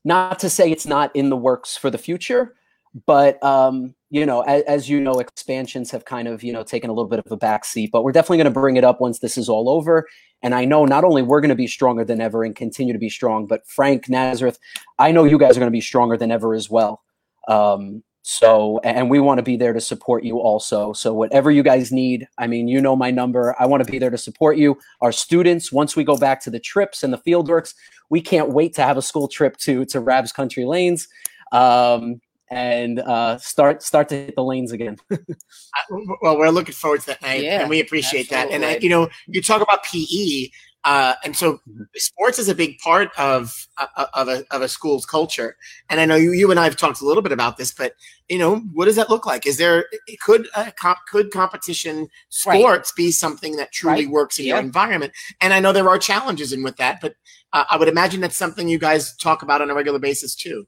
not 0.04 0.38
to 0.40 0.50
say 0.50 0.70
it's 0.70 0.86
not 0.86 1.14
in 1.14 1.30
the 1.30 1.36
works 1.36 1.76
for 1.76 1.90
the 1.90 1.98
future 1.98 2.55
but 3.04 3.42
um, 3.44 3.94
you 4.10 4.24
know 4.24 4.40
as, 4.42 4.62
as 4.62 4.88
you 4.88 5.00
know 5.00 5.18
expansions 5.18 5.90
have 5.90 6.04
kind 6.04 6.28
of 6.28 6.42
you 6.42 6.52
know 6.52 6.62
taken 6.62 6.88
a 6.88 6.92
little 6.92 7.08
bit 7.08 7.18
of 7.18 7.30
a 7.30 7.36
backseat 7.36 7.90
but 7.90 8.02
we're 8.02 8.12
definitely 8.12 8.38
going 8.38 8.46
to 8.46 8.50
bring 8.50 8.76
it 8.76 8.84
up 8.84 9.00
once 9.00 9.18
this 9.18 9.36
is 9.36 9.48
all 9.48 9.68
over. 9.68 10.06
And 10.42 10.54
i 10.54 10.64
know 10.64 10.84
not 10.84 11.04
only 11.04 11.22
we're 11.22 11.40
going 11.40 11.50
to 11.50 11.54
be 11.54 11.66
stronger 11.66 12.04
than 12.04 12.20
ever 12.20 12.44
and 12.44 12.54
continue 12.54 12.92
to 12.92 12.98
be 12.98 13.08
strong 13.08 13.46
but 13.46 13.66
frank 13.66 14.08
nazareth 14.08 14.58
i 14.98 15.10
know 15.10 15.24
you 15.24 15.38
guys 15.38 15.56
are 15.56 15.60
going 15.60 15.72
to 15.72 15.76
be 15.76 15.80
stronger 15.80 16.16
than 16.16 16.30
ever 16.30 16.54
as 16.54 16.70
well. 16.70 17.02
Um, 17.48 18.02
so 18.22 18.80
and 18.82 19.08
we 19.08 19.20
want 19.20 19.38
to 19.38 19.42
be 19.44 19.56
there 19.56 19.72
to 19.72 19.80
support 19.80 20.24
you 20.24 20.40
also. 20.40 20.92
So 20.92 21.14
whatever 21.14 21.50
you 21.50 21.62
guys 21.62 21.92
need 21.92 22.26
i 22.38 22.46
mean 22.46 22.68
you 22.68 22.80
know 22.80 22.96
my 22.96 23.10
number. 23.10 23.54
I 23.58 23.66
want 23.66 23.84
to 23.84 23.90
be 23.90 23.98
there 23.98 24.10
to 24.10 24.18
support 24.18 24.56
you. 24.56 24.78
Our 25.00 25.12
students 25.12 25.72
once 25.72 25.96
we 25.96 26.04
go 26.04 26.16
back 26.16 26.40
to 26.42 26.50
the 26.50 26.60
trips 26.60 27.02
and 27.02 27.12
the 27.12 27.18
field 27.18 27.48
works 27.48 27.74
we 28.08 28.20
can't 28.20 28.50
wait 28.50 28.74
to 28.74 28.82
have 28.82 28.96
a 28.96 29.02
school 29.02 29.28
trip 29.28 29.56
to 29.58 29.84
to 29.86 30.00
rabs 30.00 30.32
country 30.32 30.64
lanes. 30.64 31.08
Um, 31.52 32.20
and 32.50 33.00
uh, 33.00 33.36
start 33.38 33.82
start 33.82 34.08
to 34.10 34.14
hit 34.14 34.34
the 34.36 34.44
lanes 34.44 34.72
again 34.72 34.96
Uh, 35.10 35.96
Well, 36.22 36.38
we're 36.38 36.48
looking 36.50 36.74
forward 36.74 37.00
to 37.02 37.06
that 37.08 37.22
night, 37.22 37.42
Yeah, 37.44 37.60
and 37.60 37.70
we 37.70 37.80
appreciate 37.80 38.28
that. 38.30 38.50
And 38.50 38.64
I, 38.64 38.76
you 38.78 38.88
know, 38.88 39.08
you 39.26 39.42
talk 39.42 39.60
about 39.62 39.84
PE, 39.84 40.50
uh, 40.84 41.14
and 41.24 41.36
so 41.36 41.60
Mhm. 41.68 41.86
sports 41.96 42.38
is 42.38 42.48
a 42.48 42.54
big 42.54 42.78
part 42.78 43.10
of 43.18 43.52
uh, 43.78 44.06
of 44.14 44.28
a 44.28 44.44
of 44.52 44.62
a 44.62 44.68
school's 44.68 45.04
culture. 45.04 45.56
And 45.90 46.00
I 46.00 46.04
know 46.06 46.16
you 46.16 46.32
you 46.32 46.50
and 46.50 46.60
I 46.60 46.64
have 46.64 46.76
talked 46.76 47.00
a 47.00 47.04
little 47.06 47.22
bit 47.22 47.32
about 47.32 47.56
this, 47.56 47.72
but 47.72 47.94
you 48.28 48.38
know, 48.38 48.56
what 48.72 48.84
does 48.86 48.96
that 48.96 49.10
look 49.10 49.26
like? 49.26 49.46
Is 49.46 49.56
there 49.58 49.86
could 50.20 50.48
uh, 50.54 50.70
comp, 50.80 50.98
could 51.10 51.30
competition 51.32 52.08
Right. 52.46 52.60
sports 52.60 52.92
be 52.92 53.10
something 53.10 53.56
that 53.56 53.72
truly 53.72 54.04
Right. 54.06 54.10
works 54.10 54.38
in 54.38 54.46
your 54.46 54.58
environment? 54.58 55.12
And 55.40 55.52
I 55.52 55.60
know 55.60 55.72
there 55.72 55.88
are 55.88 55.98
challenges 55.98 56.52
in 56.52 56.62
with 56.62 56.76
that, 56.76 57.00
but 57.00 57.14
uh, 57.52 57.64
I 57.70 57.76
would 57.76 57.88
imagine 57.88 58.20
that's 58.20 58.36
something 58.36 58.68
you 58.68 58.78
guys 58.78 59.16
talk 59.16 59.42
about 59.42 59.60
on 59.62 59.70
a 59.70 59.74
regular 59.74 59.98
basis 59.98 60.34
too. 60.34 60.66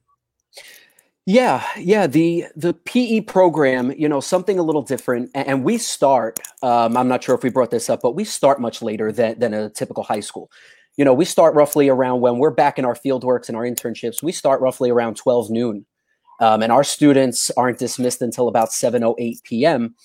Yeah, 1.29 1.63
yeah. 1.77 2.07
The 2.07 2.47
the 2.57 2.73
PE 2.73 3.21
program, 3.21 3.93
you 3.99 4.09
know, 4.09 4.19
something 4.19 4.59
a 4.59 4.63
little 4.63 4.81
different, 4.81 5.31
and 5.35 5.63
we 5.63 5.77
start. 5.77 6.41
Um, 6.63 6.97
I'm 6.97 7.07
not 7.07 7.23
sure 7.23 7.35
if 7.35 7.43
we 7.43 7.51
brought 7.51 7.71
this 7.71 7.91
up, 7.91 8.01
but 8.01 8.13
we 8.13 8.25
start 8.25 8.63
much 8.63 8.81
later 8.81 9.13
than 9.13 9.39
than 9.39 9.53
a 9.53 9.69
typical 9.69 10.03
high 10.05 10.21
school. 10.21 10.51
You 10.97 11.05
know, 11.05 11.13
we 11.13 11.27
start 11.27 11.55
roughly 11.55 11.91
around 11.91 12.23
when 12.23 12.39
we're 12.39 12.51
back 12.51 12.79
in 12.79 12.87
our 12.87 12.95
field 12.95 13.25
works 13.25 13.51
and 13.51 13.59
our 13.59 13.65
internships. 13.65 14.23
We 14.23 14.33
start 14.33 14.63
roughly 14.63 14.89
around 14.89 15.19
12 15.19 15.51
noon, 15.51 15.85
um, 16.41 16.63
and 16.63 16.73
our 16.73 16.83
students 16.83 17.51
aren't 17.59 17.79
dismissed 17.79 18.23
until 18.23 18.49
about 18.49 18.71
7:08 18.71 19.43
p.m. 19.43 19.97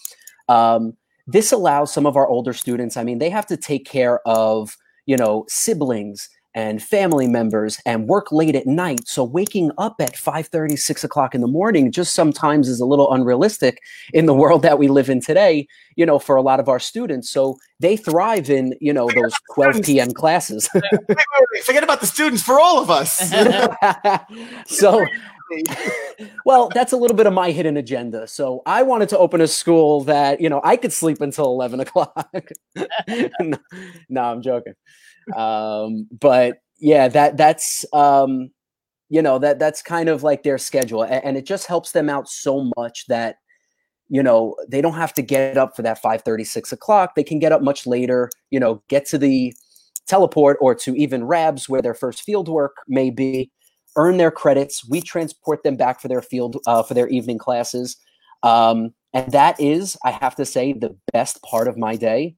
Um, 0.50 0.98
this 1.26 1.54
allows 1.54 1.94
some 1.94 2.06
of 2.06 2.18
our 2.18 2.28
older 2.28 2.52
students. 2.52 2.98
I 2.98 3.06
mean, 3.06 3.20
they 3.20 3.30
have 3.30 3.46
to 3.46 3.56
take 3.56 3.86
care 3.86 4.20
of 4.28 4.76
you 5.06 5.16
know 5.16 5.46
siblings 5.48 6.28
and 6.56 6.82
family 6.82 7.28
members 7.28 7.80
and 7.86 8.08
work 8.08 8.32
late 8.32 8.56
at 8.56 8.68
night. 8.68 9.08
So 9.08 9.24
waking 9.24 9.72
up 9.78 9.96
at 10.00 10.16
5 10.16 10.50
6 10.76 11.04
o'clock 11.04 11.36
in 11.36 11.42
the 11.42 11.48
morning 11.48 11.92
just 11.92 12.14
sometimes 12.14 12.68
is 12.68 12.80
a 12.80 12.86
little 12.86 13.12
unrealistic 13.12 13.80
in 14.14 14.26
the 14.26 14.34
world 14.44 14.62
that 14.62 14.80
we 14.80 14.88
live 14.88 15.10
in 15.10 15.22
today 15.22 15.68
you 15.96 16.06
know 16.06 16.20
for 16.20 16.36
a 16.36 16.42
lot 16.42 16.60
of 16.60 16.70
our 16.70 16.80
students. 16.80 17.30
So 17.30 17.58
they 17.80 17.98
thrive 17.98 18.50
in 18.50 18.76
you 18.80 18.94
know 18.94 19.10
those 19.10 19.34
12 19.54 19.82
p.m 19.84 20.12
classes. 20.12 20.70
Wait, 20.74 20.84
wait, 21.10 21.18
wait, 21.54 21.64
Forget 21.64 21.84
about 21.84 22.02
the 22.02 22.08
students 22.08 22.44
for 22.44 22.60
all 22.60 22.82
of 22.82 22.90
us. 22.90 23.20
so 24.68 25.06
well 26.46 26.70
that's 26.74 26.94
a 26.94 26.98
little 26.98 27.16
bit 27.16 27.28
of 27.28 27.34
my 27.34 27.52
hidden 27.52 27.78
agenda. 27.78 28.28
So 28.28 28.62
i 28.66 28.84
wanted 28.84 29.10
to 29.10 29.18
open 29.18 29.42
a 29.42 29.48
school 29.48 30.04
that 30.06 30.42
you 30.42 30.50
know 30.50 30.62
i 30.64 30.78
could 30.78 30.94
sleep 30.94 31.22
until 31.22 31.46
11 31.46 31.80
o'clock. 31.80 32.50
No, 33.40 33.58
no 34.10 34.22
i'm 34.24 34.42
joking 34.42 34.74
um 35.36 36.08
but 36.20 36.58
yeah 36.80 37.08
that 37.08 37.38
that's 37.38 37.86
um 37.94 38.50
you 39.10 39.22
know 39.22 39.38
that 39.40 39.60
that's 39.60 39.82
kind 39.82 40.10
of 40.10 40.24
like 40.24 40.44
their 40.44 40.58
schedule 40.58 41.04
a- 41.04 41.26
and, 41.26 41.38
it 41.38 41.46
just 41.46 41.68
helps 41.68 41.92
them 41.92 42.10
out 42.10 42.28
so 42.28 42.70
much 42.78 43.06
that 43.08 43.38
you 44.10 44.24
know 44.24 44.56
they 44.70 44.82
don't 44.82 44.96
have 44.96 45.14
to 45.14 45.22
get 45.22 45.58
up 45.58 45.76
for 45.76 45.82
that 45.82 46.02
5 46.02 46.24
6 46.44 46.72
o'clock. 46.72 47.16
They 47.16 47.24
can 47.24 47.40
get 47.40 47.52
up 47.52 47.62
much 47.62 47.86
later 47.86 48.30
you 48.50 48.60
know 48.60 48.84
get 48.90 49.06
to 49.08 49.18
the 49.18 49.54
teleport 50.08 50.58
or 50.60 50.76
to 50.76 50.96
even 50.96 51.24
rabs 51.26 51.70
where 51.70 51.82
their 51.82 51.94
first 51.94 52.24
field 52.24 52.50
work 52.50 52.76
may 52.88 53.10
be 53.10 53.52
earn 53.96 54.18
their 54.18 54.32
credits. 54.32 54.88
We 54.90 55.02
transport 55.02 55.64
them 55.64 55.78
back 55.78 56.02
for 56.02 56.08
their 56.08 56.22
field 56.22 56.58
uh, 56.66 56.84
for 56.84 56.94
their 56.94 57.08
evening 57.08 57.38
classes. 57.38 57.96
Um, 58.42 58.94
and 59.14 59.32
that 59.32 59.60
is 59.60 59.96
i 60.04 60.12
have 60.12 60.36
to 60.36 60.46
say 60.46 60.74
the 60.74 60.96
best 61.14 61.42
part 61.44 61.68
of 61.68 61.78
my 61.78 61.96
day 61.96 62.36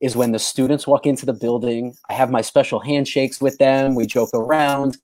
is 0.00 0.16
when 0.16 0.32
the 0.32 0.38
students 0.38 0.86
walk 0.86 1.06
into 1.06 1.26
the 1.26 1.32
building 1.32 1.94
i 2.08 2.12
have 2.12 2.30
my 2.30 2.40
special 2.40 2.80
handshakes 2.80 3.40
with 3.40 3.56
them 3.58 3.94
we 3.94 4.06
joke 4.06 4.30
around 4.34 4.96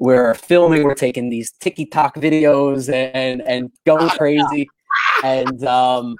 we're 0.00 0.32
filming, 0.32 0.84
we're 0.84 0.94
taking 0.94 1.28
these 1.28 1.52
TikTok 1.60 2.16
videos 2.16 2.92
and 2.92 3.42
and 3.42 3.70
going 3.86 4.08
crazy. 4.08 4.68
And 5.22 5.62
um, 5.64 6.16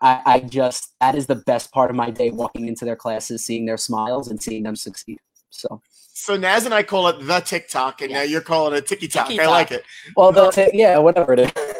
I, 0.00 0.22
I 0.24 0.40
just 0.40 0.94
that 1.00 1.16
is 1.16 1.26
the 1.26 1.34
best 1.34 1.72
part 1.72 1.90
of 1.90 1.96
my 1.96 2.10
day 2.10 2.30
walking 2.30 2.68
into 2.68 2.84
their 2.84 2.96
classes, 2.96 3.44
seeing 3.44 3.66
their 3.66 3.76
smiles 3.76 4.28
and 4.28 4.40
seeing 4.40 4.62
them 4.62 4.76
succeed. 4.76 5.18
So 5.50 5.82
So 6.14 6.36
Naz 6.36 6.64
and 6.66 6.72
I 6.72 6.84
call 6.84 7.08
it 7.08 7.26
the 7.26 7.40
TikTok, 7.40 8.00
and 8.00 8.12
now 8.12 8.22
you're 8.22 8.40
calling 8.40 8.74
it 8.78 8.86
Tiki 8.86 9.08
Talk. 9.08 9.28
I 9.28 9.46
like 9.46 9.72
it. 9.72 9.82
Well, 10.16 10.30
they'll 10.30 10.52
say, 10.52 10.70
yeah, 10.72 10.96
whatever 10.98 11.32
it 11.32 11.40
is. 11.40 11.75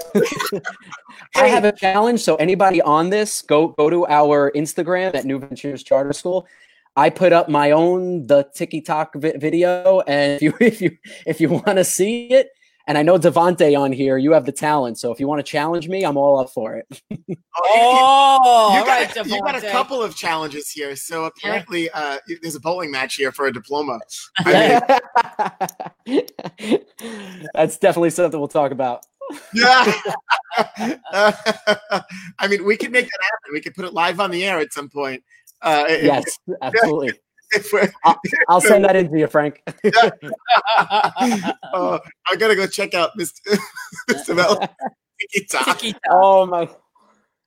I 1.37 1.49
have 1.49 1.65
a 1.65 1.73
challenge. 1.73 2.21
So 2.21 2.37
anybody 2.37 2.81
on 2.83 3.11
this, 3.11 3.43
go 3.43 3.69
go 3.69 3.91
to 3.91 4.07
our 4.07 4.51
Instagram 4.53 5.15
at 5.15 5.25
New 5.25 5.39
Ventures 5.39 5.83
Charter 5.83 6.13
School. 6.13 6.47
I 6.97 7.11
put 7.11 7.33
up 7.33 7.49
my 7.49 7.73
own 7.73 8.27
the 8.27 8.49
TikTok 8.55 9.15
vi- 9.17 9.37
video, 9.37 10.01
and 10.01 10.33
if 10.33 10.43
you 10.43 10.55
if 10.61 10.81
you 10.81 10.97
if 11.27 11.41
you 11.41 11.49
want 11.51 11.77
to 11.77 11.85
see 11.85 12.29
it, 12.29 12.49
and 12.89 12.97
I 12.97 13.03
know 13.03 13.19
Devante 13.19 13.79
on 13.79 13.93
here, 13.93 14.17
you 14.17 14.33
have 14.33 14.47
the 14.47 14.53
talent. 14.53 14.99
So 14.99 15.11
if 15.11 15.19
you 15.19 15.27
want 15.27 15.45
to 15.45 15.51
challenge 15.51 15.89
me, 15.89 16.05
I'm 16.05 16.17
all 16.17 16.39
up 16.39 16.51
for 16.51 16.77
it. 16.77 16.87
Oh, 17.11 18.71
you, 18.73 18.79
all 18.81 18.85
got, 18.85 19.17
right, 19.17 19.27
you 19.27 19.41
got 19.41 19.57
a 19.57 19.71
couple 19.71 20.03
of 20.03 20.15
challenges 20.15 20.71
here. 20.71 20.95
So 20.95 21.25
apparently, 21.25 21.91
uh, 21.91 22.19
there's 22.43 22.55
a 22.55 22.61
bowling 22.61 22.93
match 22.93 23.17
here 23.17 23.33
for 23.33 23.47
a 23.47 23.53
diploma. 23.53 23.99
I 24.39 25.91
mean, 26.07 26.23
That's 27.55 27.77
definitely 27.77 28.11
something 28.11 28.39
we'll 28.39 28.49
talk 28.49 28.71
about. 28.71 29.05
Yeah. 29.55 29.93
I 32.39 32.49
mean, 32.49 32.65
we 32.65 32.77
could 32.77 32.93
make 32.93 33.07
that 33.07 33.21
happen. 33.23 33.53
We 33.53 33.61
could 33.61 33.75
put 33.75 33.85
it 33.85 33.93
live 33.95 34.21
on 34.21 34.31
the 34.31 34.45
air 34.45 34.59
at 34.59 34.73
some 34.73 34.89
point. 34.89 35.23
Uh, 35.63 35.85
if- 35.89 36.03
Yes, 36.05 36.39
absolutely. 36.63 37.13
if 37.53 37.73
we're- 37.73 37.91
I'll 38.49 38.61
send 38.61 38.85
that 38.85 38.97
in 38.97 39.11
to 39.11 39.19
you, 39.19 39.27
Frank. 39.27 39.63
uh, 39.67 40.11
I 41.75 42.37
gotta 42.39 42.57
go 42.57 42.67
check 42.67 42.95
out 42.95 43.11
Mr. 43.19 43.59
Mr. 44.11 44.37
Mel 44.37 44.59
Tiki 45.33 45.47
Talk. 45.47 45.79
Tiki-Talk. 45.79 46.01
Oh 46.11 46.47
my, 46.47 46.69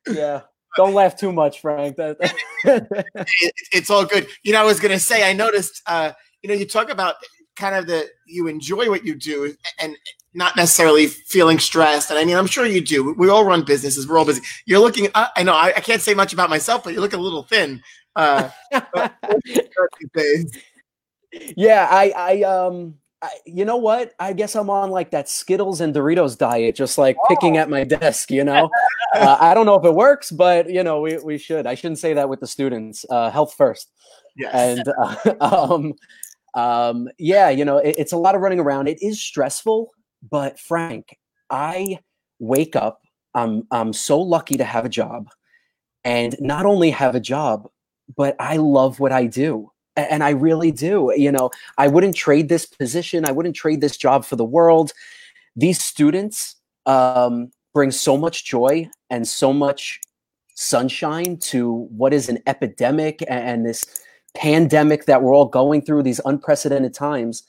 yeah. 0.10 0.42
Don't 0.76 0.94
laugh 0.94 1.16
too 1.18 1.32
much, 1.32 1.62
Frank. 1.62 1.98
That, 1.98 2.18
It- 2.64 3.54
it's 3.72 3.90
all 3.90 4.06
good. 4.06 4.28
You 4.44 4.54
know, 4.54 4.62
I 4.62 4.66
was 4.66 4.80
gonna 4.80 5.00
say, 5.00 5.30
I 5.30 5.34
noticed. 5.34 5.82
Uh, 5.86 6.12
you 6.42 6.48
know, 6.50 6.56
you 6.56 6.66
talk 6.66 6.90
about 6.90 7.16
kind 7.58 7.76
of 7.76 7.86
the 7.88 8.08
you 8.26 8.48
enjoy 8.48 8.90
what 8.90 9.04
you 9.06 9.16
do 9.16 9.54
and 9.82 9.96
not 10.34 10.56
necessarily 10.56 11.08
feeling 11.08 11.60
stressed. 11.60 12.10
And 12.10 12.20
I 12.20 12.26
mean, 12.26 12.36
I'm 12.36 12.48
sure 12.48 12.66
you 12.66 12.82
do. 12.82 13.14
We 13.14 13.30
all 13.30 13.46
run 13.46 13.64
businesses. 13.64 14.08
We're 14.08 14.18
all 14.18 14.26
busy. 14.26 14.42
You're 14.66 14.80
looking. 14.80 15.08
I, 15.16 15.30
I 15.36 15.44
know. 15.44 15.54
I, 15.54 15.74
I 15.76 15.80
can't 15.80 16.02
say 16.02 16.14
much 16.14 16.34
about 16.34 16.50
myself, 16.50 16.84
but 16.84 16.94
you 16.94 17.02
look 17.02 17.14
a 17.14 17.18
little 17.18 17.44
thin. 17.44 17.82
Uh, 18.16 18.50
yeah, 21.56 21.88
I, 21.90 22.14
I, 22.16 22.42
um, 22.44 22.96
I, 23.22 23.30
you 23.46 23.66
know 23.66 23.78
what? 23.78 24.14
I 24.20 24.34
guess 24.34 24.56
I'm 24.56 24.70
on 24.70 24.92
like 24.92 25.12
that 25.12 25.28
Skittles 25.28 25.82
and 25.82 25.94
Doritos 25.94 26.38
diet, 26.38 26.76
just 26.76 26.98
like 26.98 27.18
picking 27.28 27.58
at 27.58 27.70
my 27.70 27.84
desk. 27.84 28.32
You 28.32 28.44
know, 28.44 28.70
uh, 29.16 29.38
I 29.40 29.54
don't 29.54 29.66
know 29.66 29.76
if 29.76 29.86
it 29.86 29.94
works, 29.94 30.32
but 30.32 30.70
you 30.70 30.84
know, 30.84 31.02
we 31.02 31.18
we 31.18 31.38
should. 31.38 31.68
I 31.68 31.76
shouldn't 31.76 32.00
say 32.00 32.14
that 32.14 32.30
with 32.30 32.40
the 32.40 32.48
students. 32.48 33.06
Uh, 33.10 33.30
health 33.30 33.54
first. 33.56 33.92
yes. 34.38 34.54
and 34.54 34.94
uh, 35.02 35.36
um, 35.74 35.94
um, 36.54 37.10
yeah, 37.18 37.50
you 37.50 37.66
know, 37.66 37.78
it, 37.78 37.96
it's 37.98 38.14
a 38.14 38.18
lot 38.18 38.36
of 38.36 38.42
running 38.42 38.60
around. 38.60 38.88
It 38.88 39.00
is 39.02 39.22
stressful, 39.22 39.92
but 40.28 40.60
Frank, 40.60 41.18
I 41.50 42.00
wake 42.40 42.76
up. 42.76 43.02
I'm 43.34 43.68
I'm 43.72 43.94
so 43.94 44.20
lucky 44.20 44.58
to 44.58 44.64
have 44.64 44.86
a 44.86 44.90
job, 44.90 45.30
and 46.04 46.36
not 46.40 46.66
only 46.66 46.92
have 46.92 47.16
a 47.16 47.20
job, 47.20 47.70
but 48.16 48.36
I 48.40 48.58
love 48.58 49.00
what 49.00 49.12
I 49.12 49.26
do. 49.26 49.72
And 49.96 50.24
I 50.24 50.30
really 50.30 50.72
do. 50.72 51.14
You 51.16 51.32
know, 51.32 51.52
I 51.78 51.88
wouldn't 51.88 52.16
trade 52.16 52.48
this 52.48 52.66
position. 52.66 53.26
I 53.26 53.32
wouldn't 53.32 53.56
trade 53.56 53.82
this 53.82 53.98
job 53.98 54.24
for 54.24 54.38
the 54.38 54.46
world. 54.46 54.94
These 55.58 55.84
students 55.84 56.56
um, 56.86 57.52
bring 57.74 57.92
so 57.92 58.18
much 58.18 58.46
joy 58.46 58.90
and 59.10 59.28
so 59.28 59.52
much 59.52 60.00
sunshine 60.56 61.38
to 61.38 61.88
what 61.90 62.14
is 62.14 62.30
an 62.30 62.40
epidemic 62.48 63.22
a- 63.24 63.32
and 63.32 63.66
this 63.66 63.86
pandemic 64.36 65.06
that 65.06 65.22
we're 65.22 65.34
all 65.36 65.46
going 65.46 65.82
through 65.82 66.04
these 66.04 66.22
unprecedented 66.26 66.94
times 66.94 67.44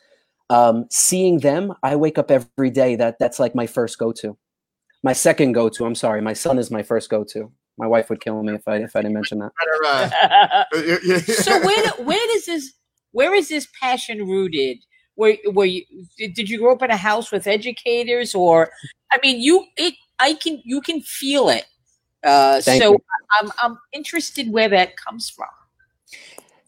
um, 0.51 0.87
seeing 0.91 1.39
them 1.39 1.73
i 1.83 1.97
wake 1.97 2.19
up 2.19 2.31
every 2.31 2.71
day 2.71 2.97
that 2.97 3.19
that's 3.19 3.39
like 3.39 3.55
my 3.55 3.67
first 3.67 3.99
go-to 3.99 4.37
my 5.03 5.13
second 5.13 5.53
go-to 5.53 5.85
i'm 5.87 5.95
sorry 5.95 6.21
my 6.21 6.35
son 6.35 6.59
is 6.59 6.71
my 6.71 6.83
first 6.83 7.09
go-to 7.09 7.51
my 7.79 7.87
wife 7.87 8.11
would 8.11 8.21
kill 8.21 8.43
me 8.43 8.55
if 8.55 8.69
i 8.69 8.77
if 8.77 8.95
i 8.95 9.01
didn't 9.01 9.15
mention 9.15 9.39
that 9.39 9.53
so 11.25 11.59
where 11.65 11.83
do- 11.83 12.05
where 12.05 12.27
does 12.35 12.47
this 12.47 12.75
where 13.13 13.35
is 13.35 13.49
this 13.49 13.69
passion 13.81 14.27
rooted? 14.27 14.79
Where 15.15 15.37
where 15.53 15.67
you 15.67 15.85
did, 16.17 16.35
did 16.35 16.49
you 16.49 16.59
grow 16.59 16.73
up 16.73 16.83
in 16.83 16.91
a 16.91 16.97
house 16.97 17.31
with 17.31 17.47
educators 17.47 18.35
or 18.35 18.71
I 19.13 19.19
mean 19.23 19.41
you 19.41 19.67
it 19.77 19.95
I 20.19 20.35
can 20.35 20.61
you 20.65 20.81
can 20.81 21.01
feel 21.03 21.49
it. 21.49 21.67
Uh, 22.25 22.61
so 22.61 22.73
you. 22.73 22.99
I'm 23.41 23.51
I'm 23.59 23.79
interested 23.93 24.51
where 24.51 24.69
that 24.69 24.97
comes 24.97 25.29
from. 25.29 25.49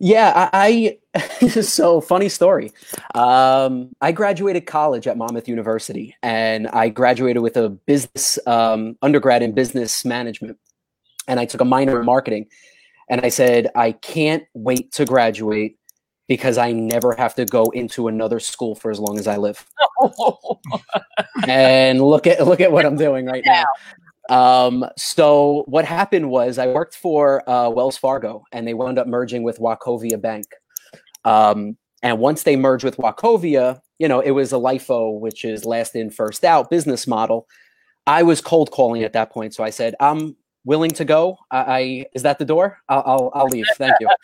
Yeah, 0.05 0.48
I, 0.53 0.98
I 1.14 1.46
so 1.61 2.00
funny 2.00 2.28
story. 2.28 2.72
Um, 3.14 3.92
I 4.00 4.11
graduated 4.11 4.66
college 4.66 5.07
at 5.07 5.16
Monmouth 5.16 5.46
University, 5.46 6.16
and 6.24 6.66
I 6.66 6.88
graduated 6.88 7.40
with 7.40 7.57
a 7.57 7.68
business 7.68 8.36
um, 8.48 8.98
undergrad 9.00 9.44
in 9.44 9.53
business 9.53 10.05
management, 10.05 10.59
and 11.28 11.38
I 11.38 11.44
took 11.44 11.61
a 11.61 11.64
minor 11.64 12.00
in 12.00 12.05
marketing. 12.07 12.46
And 13.11 13.20
I 13.20 13.28
said, 13.28 13.70
I 13.76 13.92
can't 13.92 14.42
wait 14.55 14.90
to 14.92 15.05
graduate 15.05 15.78
because 16.26 16.59
I 16.59 16.72
never 16.72 17.14
have 17.14 17.36
to 17.36 17.44
go 17.44 17.66
into 17.66 18.09
another 18.09 18.40
school 18.40 18.74
for 18.74 18.90
as 18.90 18.98
long 18.98 19.20
as 19.20 19.28
I 19.28 19.36
live. 19.36 19.64
and 21.46 22.03
look 22.03 22.26
at 22.26 22.44
look 22.44 22.61
at 22.61 22.72
what 22.72 22.84
I'm 22.84 22.96
doing 22.96 23.26
right 23.26 23.44
now. 23.46 23.64
Um, 24.33 24.87
so 24.97 25.64
what 25.66 25.85
happened 25.85 26.30
was 26.30 26.57
I 26.57 26.66
worked 26.66 26.97
for 26.97 27.49
uh, 27.49 27.68
Wells 27.68 27.99
Fargo, 27.99 28.45
and 28.51 28.66
they 28.66 28.72
wound 28.72 28.99
up 28.99 29.07
merging 29.07 29.43
with 29.43 29.59
Wachovia 29.59 30.18
Bank. 30.18 30.47
Um, 31.26 31.76
and 32.03 32.18
once 32.18 32.43
they 32.43 32.57
merged 32.57 32.83
with 32.83 32.97
Wachovia, 32.97 33.80
you 33.99 34.09
know, 34.09 34.20
it 34.20 34.30
was 34.30 34.51
a 34.55 34.57
LIFO, 34.57 35.20
which 35.20 35.45
is 35.45 35.66
last 35.66 35.95
in, 35.95 36.11
first 36.11 36.45
out 36.45 36.70
business 36.70 37.07
model. 37.07 37.47
I 38.07 38.22
was 38.22 38.41
cold 38.41 38.70
calling 38.70 39.03
at 39.03 39.12
that 39.12 39.30
point, 39.30 39.55
so 39.55 39.62
I 39.64 39.70
said, 39.70 39.95
"I'm 40.01 40.35
willing 40.64 40.91
to 40.93 41.05
go. 41.05 41.37
I, 41.51 41.59
I 41.59 42.07
is 42.14 42.22
that 42.22 42.39
the 42.39 42.47
door? 42.47 42.78
I'll 42.89 43.03
I'll, 43.05 43.30
I'll 43.35 43.49
leave. 43.49 43.66
Thank 43.76 43.95
you." 44.01 44.09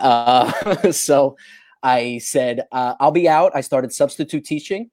Uh, 0.00 0.90
so 0.90 1.36
I 1.84 2.18
said, 2.18 2.64
uh, 2.72 2.94
"I'll 2.98 3.12
be 3.12 3.28
out." 3.28 3.52
I 3.54 3.60
started 3.60 3.92
substitute 3.92 4.44
teaching, 4.44 4.90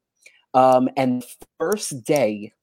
um, 0.53 0.89
and 0.95 1.23
first 1.57 2.03
day 2.03 2.53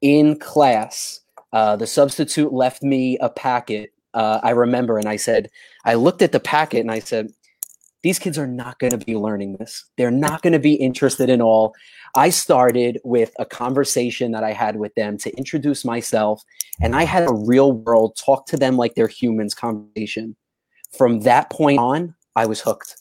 in 0.00 0.38
class, 0.38 1.20
uh, 1.52 1.76
the 1.76 1.86
substitute 1.86 2.52
left 2.52 2.82
me 2.82 3.18
a 3.18 3.28
packet. 3.28 3.90
Uh, 4.14 4.40
I 4.42 4.50
remember, 4.50 4.98
and 4.98 5.08
I 5.08 5.16
said, 5.16 5.50
I 5.84 5.94
looked 5.94 6.22
at 6.22 6.32
the 6.32 6.40
packet 6.40 6.80
and 6.80 6.90
I 6.90 6.98
said, 6.98 7.30
these 8.02 8.18
kids 8.18 8.38
are 8.38 8.46
not 8.46 8.78
going 8.78 8.92
to 8.92 9.04
be 9.04 9.16
learning 9.16 9.56
this. 9.58 9.84
They're 9.96 10.10
not 10.28 10.42
going 10.42 10.52
to 10.52 10.58
be 10.58 10.74
interested 10.74 11.28
in 11.28 11.40
all. 11.40 11.74
I 12.14 12.30
started 12.30 12.98
with 13.04 13.32
a 13.38 13.44
conversation 13.44 14.32
that 14.32 14.44
I 14.44 14.52
had 14.52 14.76
with 14.76 14.94
them 14.94 15.18
to 15.18 15.36
introduce 15.36 15.84
myself, 15.84 16.42
and 16.80 16.96
I 16.96 17.04
had 17.04 17.28
a 17.28 17.32
real 17.32 17.72
world 17.72 18.16
talk 18.16 18.46
to 18.46 18.56
them 18.56 18.76
like 18.76 18.94
they're 18.94 19.08
humans 19.08 19.54
conversation. 19.54 20.36
From 20.96 21.20
that 21.20 21.50
point 21.50 21.78
on, 21.78 22.14
I 22.34 22.46
was 22.46 22.60
hooked. 22.60 22.96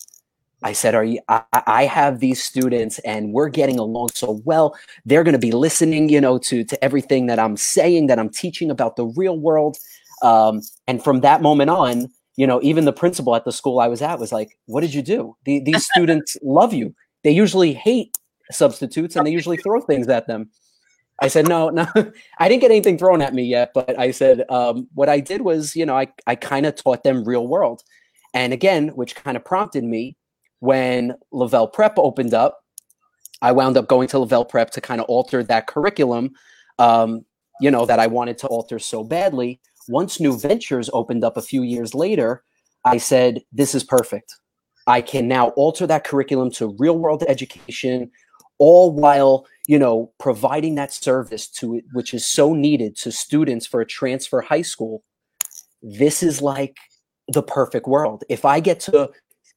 I 0.64 0.74
said, 0.74 0.96
"Are 0.96 1.04
you? 1.04 1.20
I, 1.30 1.44
I 1.54 1.86
have 1.86 2.20
these 2.20 2.44
students, 2.44 3.00
and 3.00 3.32
we're 3.32 3.50
getting 3.50 3.78
along 3.78 4.10
so 4.16 4.42
well. 4.44 4.76
They're 5.06 5.24
going 5.24 5.34
to 5.34 5.40
be 5.40 5.52
listening, 5.52 6.10
you 6.10 6.20
know, 6.20 6.38
to 6.40 6.64
to 6.64 6.84
everything 6.84 7.28
that 7.28 7.40
I'm 7.40 7.58
saying, 7.58 8.08
that 8.08 8.20
I'm 8.20 8.30
teaching 8.30 8.72
about 8.72 8.96
the 8.96 9.06
real 9.06 9.38
world." 9.38 9.78
Um, 10.24 10.62
and 10.88 11.04
from 11.04 11.22
that 11.22 11.44
moment 11.44 11.70
on, 11.70 12.10
you 12.38 12.48
know, 12.48 12.60
even 12.64 12.86
the 12.86 12.94
principal 12.94 13.36
at 13.36 13.46
the 13.46 13.52
school 13.52 13.80
I 13.80 13.88
was 13.88 14.02
at 14.02 14.20
was 14.20 14.32
like, 14.32 14.58
"What 14.66 14.82
did 14.82 14.94
you 14.94 15.04
do? 15.04 15.36
The, 15.46 15.60
these 15.60 15.86
students 15.92 16.38
love 16.42 16.74
you. 16.74 16.96
They 17.24 17.32
usually 17.32 17.74
hate 17.74 18.18
substitutes, 18.52 19.16
and 19.16 19.28
they 19.28 19.32
usually 19.32 19.58
throw 19.58 19.80
things 19.82 20.08
at 20.08 20.28
them." 20.28 20.50
I 21.22 21.28
said, 21.28 21.48
"No, 21.48 21.70
no, 21.70 21.86
I 22.40 22.50
didn't 22.50 22.62
get 22.62 22.72
anything 22.72 22.98
thrown 22.98 23.22
at 23.22 23.36
me 23.36 23.44
yet." 23.44 23.72
But 23.76 23.98
I 24.00 24.10
said, 24.10 24.44
um, 24.50 24.88
"What 24.96 25.08
I 25.08 25.20
did 25.20 25.42
was, 25.42 25.76
you 25.76 25.86
know, 25.86 25.96
I 25.96 26.08
I 26.26 26.34
kind 26.34 26.66
of 26.66 26.76
taught 26.76 27.04
them 27.04 27.24
real 27.24 27.48
world." 27.48 27.84
And 28.34 28.54
again, 28.54 28.90
which 28.90 29.16
kind 29.16 29.38
of 29.38 29.46
prompted 29.46 29.84
me 29.84 30.17
when 30.60 31.16
Lavelle 31.32 31.68
Prep 31.68 31.98
opened 31.98 32.34
up, 32.34 32.64
I 33.42 33.52
wound 33.52 33.78
up 33.78 33.88
going 33.88 34.08
to 34.10 34.20
Lavelle 34.20 34.46
Prep 34.46 34.72
to 34.72 34.82
kind 34.82 35.00
of 35.00 35.08
alter 35.08 35.44
that 35.44 35.68
curriculum, 35.68 36.32
um, 36.80 37.26
you 37.62 37.70
know, 37.70 37.86
that 37.86 38.00
I 38.00 38.08
wanted 38.08 38.38
to 38.40 38.48
alter 38.48 38.80
so 38.80 39.04
badly. 39.04 39.60
Once 39.88 40.20
New 40.20 40.38
Ventures 40.38 40.90
opened 40.94 41.24
up 41.24 41.38
a 41.38 41.42
few 41.42 41.62
years 41.62 41.94
later, 41.94 42.44
I 42.86 42.98
said, 42.98 43.42
this 43.52 43.76
is 43.76 43.84
perfect. 43.84 44.36
I 44.88 45.02
can 45.02 45.28
now 45.28 45.50
alter 45.50 45.86
that 45.88 46.06
curriculum 46.06 46.50
to 46.52 46.76
real 46.80 46.98
world 46.98 47.24
education, 47.28 48.10
all 48.58 48.92
while, 48.92 49.46
you 49.68 49.78
know, 49.78 50.12
providing 50.18 50.76
that 50.76 50.94
service 50.94 51.48
to 51.50 51.82
which 51.94 52.14
is 52.14 52.26
so 52.26 52.54
needed 52.54 52.96
to 52.98 53.12
students 53.12 53.68
for 53.68 53.82
a 53.82 53.86
transfer 53.86 54.42
high 54.42 54.62
school. 54.62 55.04
This 55.84 56.24
is 56.24 56.42
like 56.42 56.78
the 57.28 57.44
perfect 57.44 57.88
world. 57.88 58.24
If 58.30 58.46
I 58.46 58.60
get 58.62 58.80
to 58.82 59.12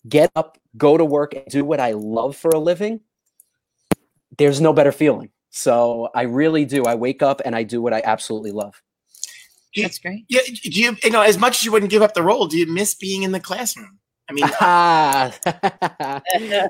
get 0.08 0.30
up, 0.34 0.58
go 0.76 0.96
to 0.96 1.04
work, 1.04 1.34
and 1.34 1.44
do 1.46 1.64
what 1.64 1.80
I 1.80 1.92
love 1.92 2.36
for 2.36 2.50
a 2.50 2.58
living, 2.58 3.00
there's 4.38 4.60
no 4.60 4.72
better 4.72 4.92
feeling. 4.92 5.30
So 5.50 6.08
I 6.14 6.22
really 6.22 6.64
do. 6.64 6.84
I 6.84 6.94
wake 6.94 7.22
up 7.22 7.40
and 7.44 7.56
I 7.56 7.64
do 7.64 7.82
what 7.82 7.92
I 7.92 8.02
absolutely 8.04 8.52
love. 8.52 8.80
You- 9.74 9.82
That's 9.84 9.98
great. 9.98 10.24
Yeah, 10.28 10.40
do 10.46 10.70
you 10.80 10.96
you 11.02 11.10
know 11.10 11.22
as 11.22 11.38
much 11.38 11.58
as 11.58 11.64
you 11.64 11.72
wouldn't 11.72 11.90
give 11.90 12.02
up 12.02 12.14
the 12.14 12.22
role? 12.22 12.46
Do 12.46 12.56
you 12.58 12.66
miss 12.72 12.94
being 12.94 13.22
in 13.24 13.32
the 13.32 13.40
classroom? 13.40 13.98
I 14.28 14.32
mean, 14.32 14.44
Ah, 14.60 16.20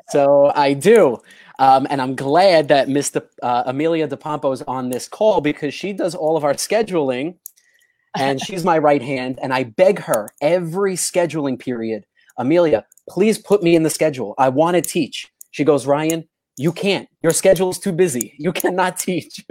so 0.08 0.50
I 0.54 0.72
do. 0.72 1.18
Um, 1.58 1.86
and 1.90 2.00
I'm 2.00 2.16
glad 2.16 2.68
that 2.68 2.88
Miss 2.88 3.10
De, 3.10 3.22
uh, 3.42 3.64
Amelia 3.66 4.08
DePompo 4.08 4.52
is 4.54 4.62
on 4.62 4.88
this 4.88 5.08
call 5.08 5.42
because 5.42 5.74
she 5.74 5.92
does 5.92 6.14
all 6.14 6.38
of 6.38 6.44
our 6.44 6.54
scheduling 6.54 7.34
and 8.16 8.40
she's 8.40 8.64
my 8.64 8.78
right 8.78 9.02
hand. 9.02 9.38
And 9.42 9.52
I 9.52 9.64
beg 9.64 9.98
her 10.00 10.28
every 10.40 10.94
scheduling 10.94 11.58
period, 11.58 12.06
Amelia, 12.38 12.86
please 13.10 13.38
put 13.38 13.62
me 13.62 13.74
in 13.74 13.82
the 13.82 13.90
schedule. 13.90 14.34
I 14.38 14.48
want 14.48 14.76
to 14.76 14.80
teach. 14.80 15.28
She 15.50 15.64
goes, 15.64 15.84
Ryan, 15.84 16.28
you 16.56 16.72
can't. 16.72 17.08
Your 17.22 17.32
schedule 17.32 17.70
is 17.70 17.78
too 17.78 17.92
busy. 17.92 18.34
You 18.38 18.52
cannot 18.52 18.96
teach. 18.98 19.44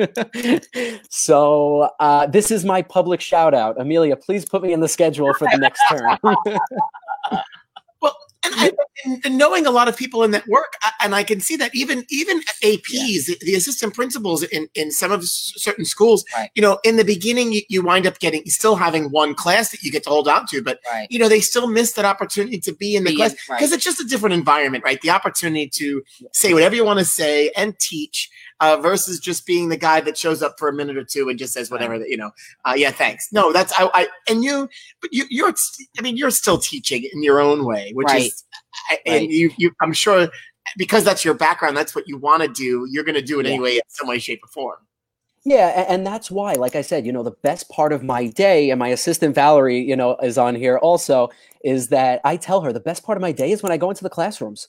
so 1.09 1.89
uh, 1.99 2.25
this 2.27 2.51
is 2.51 2.63
my 2.63 2.81
public 2.81 3.21
shout 3.21 3.53
out. 3.53 3.79
Amelia, 3.79 4.15
please 4.15 4.45
put 4.45 4.63
me 4.63 4.73
in 4.73 4.79
the 4.79 4.87
schedule 4.87 5.33
for 5.33 5.47
the 5.51 5.57
next 5.57 5.81
term. 5.89 6.17
and, 8.51 8.59
I, 8.61 8.71
and- 9.05 9.25
and 9.25 9.37
knowing 9.37 9.65
a 9.65 9.71
lot 9.71 9.87
of 9.87 9.95
people 9.95 10.23
in 10.23 10.31
that 10.31 10.45
work, 10.47 10.73
and 11.01 11.15
I 11.15 11.23
can 11.23 11.39
see 11.39 11.55
that 11.57 11.73
even 11.73 12.05
even 12.09 12.41
APs, 12.63 13.25
the, 13.27 13.37
the 13.41 13.55
assistant 13.55 13.93
principals 13.93 14.43
in 14.43 14.67
in 14.75 14.91
some 14.91 15.11
of 15.11 15.23
certain 15.25 15.85
schools, 15.85 16.25
Right. 16.35 16.49
you 16.55 16.61
know, 16.61 16.79
in 16.83 16.97
the 16.97 17.03
beginning 17.05 17.53
you, 17.53 17.61
you 17.69 17.81
wind 17.81 18.05
up 18.05 18.19
getting 18.19 18.45
still 18.45 18.75
having 18.75 19.05
one 19.11 19.35
class 19.35 19.69
that 19.71 19.81
you 19.83 19.91
get 19.91 20.03
to 20.03 20.09
hold 20.09 20.27
on 20.27 20.45
to, 20.47 20.61
but 20.61 20.79
Right. 20.91 21.07
you 21.09 21.17
know 21.19 21.29
they 21.29 21.39
still 21.39 21.67
miss 21.67 21.93
that 21.93 22.05
opportunity 22.05 22.59
to 22.59 22.73
be 22.73 22.95
in 22.95 23.03
the 23.03 23.11
Be 23.11 23.15
class 23.17 23.31
in- 23.31 23.37
right. 23.49 23.59
because 23.59 23.71
it's 23.71 23.83
just 23.83 24.01
a 24.01 24.05
different 24.05 24.33
environment, 24.33 24.83
right? 24.83 24.99
The 25.01 25.09
opportunity 25.11 25.69
to 25.75 26.03
say 26.33 26.53
whatever 26.53 26.75
you 26.75 26.83
want 26.85 26.99
to 26.99 27.05
say 27.05 27.51
and 27.55 27.77
teach. 27.79 28.29
Uh, 28.61 28.75
versus 28.75 29.21
just 29.21 29.45
being 29.45 29.69
the 29.69 29.77
guy 29.77 30.01
that 30.01 30.17
shows 30.17 30.43
up 30.43 30.59
for 30.59 30.67
a 30.67 30.73
minute 30.73 30.97
or 30.97 31.03
two 31.05 31.29
and 31.29 31.39
just 31.39 31.53
says 31.53 31.71
whatever 31.71 31.97
that 31.97 32.09
you 32.09 32.17
know. 32.17 32.29
Uh, 32.65 32.73
yeah, 32.75 32.91
thanks. 32.91 33.29
No, 33.31 33.53
that's 33.53 33.71
I, 33.79 33.89
I 33.93 34.07
and 34.29 34.43
you, 34.43 34.67
but 34.99 35.13
you, 35.13 35.23
you're. 35.29 35.53
I 35.97 36.01
mean, 36.01 36.17
you're 36.17 36.29
still 36.29 36.57
teaching 36.57 37.07
in 37.13 37.23
your 37.23 37.39
own 37.39 37.63
way, 37.63 37.91
which 37.93 38.07
Right. 38.07 38.23
is, 38.23 38.43
I- 38.89 38.99
and 39.05 39.31
you, 39.31 39.49
you. 39.57 39.71
I'm 39.81 39.93
sure 39.93 40.27
because 40.77 41.05
that's 41.05 41.23
your 41.23 41.35
background, 41.35 41.77
that's 41.77 41.95
what 41.95 42.07
you 42.07 42.17
want 42.17 42.43
to 42.43 42.49
do. 42.49 42.85
You're 42.91 43.05
going 43.05 43.15
to 43.15 43.21
do 43.21 43.39
it 43.39 43.45
Yeah. 43.45 43.53
anyway, 43.53 43.75
in 43.75 43.81
some 43.87 44.07
way, 44.09 44.19
shape, 44.19 44.41
or 44.43 44.47
form. 44.49 44.77
Yeah, 45.45 45.85
and 45.87 46.05
that's 46.05 46.29
why, 46.29 46.53
like 46.53 46.75
I 46.75 46.81
said, 46.81 47.05
you 47.05 47.13
know, 47.13 47.23
the 47.23 47.31
best 47.31 47.69
part 47.69 47.93
of 47.93 48.03
my 48.03 48.27
day, 48.27 48.71
and 48.71 48.77
my 48.77 48.89
assistant 48.89 49.35
Valerie, 49.35 49.79
you 49.79 49.95
know, 49.95 50.17
is 50.17 50.37
on 50.37 50.53
here 50.53 50.77
also, 50.77 51.29
is 51.63 51.87
that 51.87 52.19
I 52.25 52.35
tell 52.35 52.59
her 52.61 52.73
the 52.73 52.81
best 52.81 53.03
part 53.03 53.17
of 53.17 53.21
my 53.21 53.31
day 53.31 53.51
is 53.51 53.63
when 53.63 53.71
I 53.71 53.77
go 53.77 53.89
into 53.89 54.03
the 54.03 54.09
classrooms. 54.09 54.67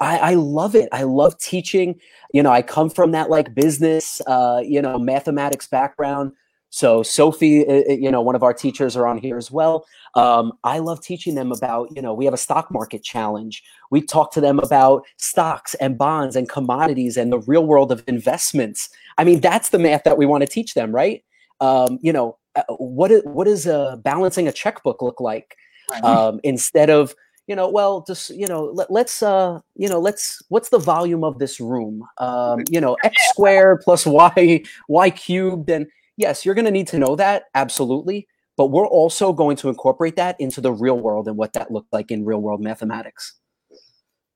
I, 0.00 0.18
I 0.18 0.34
love 0.34 0.74
it. 0.74 0.88
I 0.92 1.04
love 1.04 1.38
teaching. 1.38 2.00
You 2.32 2.42
know, 2.42 2.50
I 2.50 2.62
come 2.62 2.90
from 2.90 3.12
that 3.12 3.30
like 3.30 3.54
business, 3.54 4.20
uh, 4.26 4.62
you 4.64 4.82
know, 4.82 4.98
mathematics 4.98 5.66
background. 5.66 6.32
So 6.70 7.02
Sophie, 7.02 7.66
uh, 7.66 7.82
uh, 7.90 7.92
you 7.92 8.10
know, 8.10 8.22
one 8.22 8.34
of 8.34 8.42
our 8.42 8.54
teachers 8.54 8.96
are 8.96 9.06
on 9.06 9.18
here 9.18 9.36
as 9.36 9.50
well. 9.50 9.86
Um, 10.14 10.54
I 10.64 10.78
love 10.78 11.02
teaching 11.02 11.34
them 11.34 11.52
about, 11.52 11.94
you 11.94 12.00
know, 12.00 12.14
we 12.14 12.24
have 12.24 12.32
a 12.32 12.38
stock 12.38 12.70
market 12.70 13.04
challenge. 13.04 13.62
We 13.90 14.00
talk 14.00 14.32
to 14.32 14.40
them 14.40 14.58
about 14.58 15.04
stocks 15.18 15.74
and 15.74 15.98
bonds 15.98 16.34
and 16.34 16.48
commodities 16.48 17.18
and 17.18 17.30
the 17.30 17.40
real 17.40 17.66
world 17.66 17.92
of 17.92 18.02
investments. 18.06 18.88
I 19.18 19.24
mean, 19.24 19.40
that's 19.40 19.68
the 19.68 19.78
math 19.78 20.04
that 20.04 20.16
we 20.16 20.24
want 20.24 20.42
to 20.42 20.46
teach 20.46 20.72
them, 20.72 20.94
right? 20.94 21.22
Um, 21.60 21.98
you 22.00 22.12
know, 22.12 22.38
uh, 22.56 22.62
what 22.78 23.10
is, 23.10 23.22
what 23.24 23.46
is 23.46 23.66
uh, 23.66 23.96
balancing 23.96 24.48
a 24.48 24.52
checkbook 24.52 25.02
look 25.02 25.20
like? 25.20 25.56
Um, 26.04 26.40
instead 26.42 26.88
of 26.88 27.14
you 27.46 27.56
know, 27.56 27.68
well, 27.68 28.04
just 28.06 28.30
you 28.30 28.46
know, 28.46 28.64
let, 28.64 28.90
let's 28.90 29.22
uh, 29.22 29.58
you 29.74 29.88
know, 29.88 30.00
let's 30.00 30.42
what's 30.48 30.68
the 30.68 30.78
volume 30.78 31.24
of 31.24 31.38
this 31.38 31.60
room? 31.60 32.06
Um, 32.18 32.60
you 32.70 32.80
know, 32.80 32.96
x 33.04 33.16
squared 33.30 33.80
plus 33.80 34.06
y 34.06 34.62
y 34.88 35.10
cubed, 35.10 35.68
and 35.68 35.86
yes, 36.16 36.44
you're 36.44 36.54
going 36.54 36.64
to 36.66 36.70
need 36.70 36.88
to 36.88 36.98
know 36.98 37.16
that 37.16 37.44
absolutely. 37.54 38.28
But 38.56 38.66
we're 38.66 38.86
also 38.86 39.32
going 39.32 39.56
to 39.58 39.70
incorporate 39.70 40.16
that 40.16 40.38
into 40.38 40.60
the 40.60 40.72
real 40.72 40.98
world 41.00 41.26
and 41.26 41.36
what 41.36 41.54
that 41.54 41.70
looked 41.70 41.92
like 41.92 42.10
in 42.10 42.24
real 42.24 42.40
world 42.40 42.60
mathematics. 42.60 43.34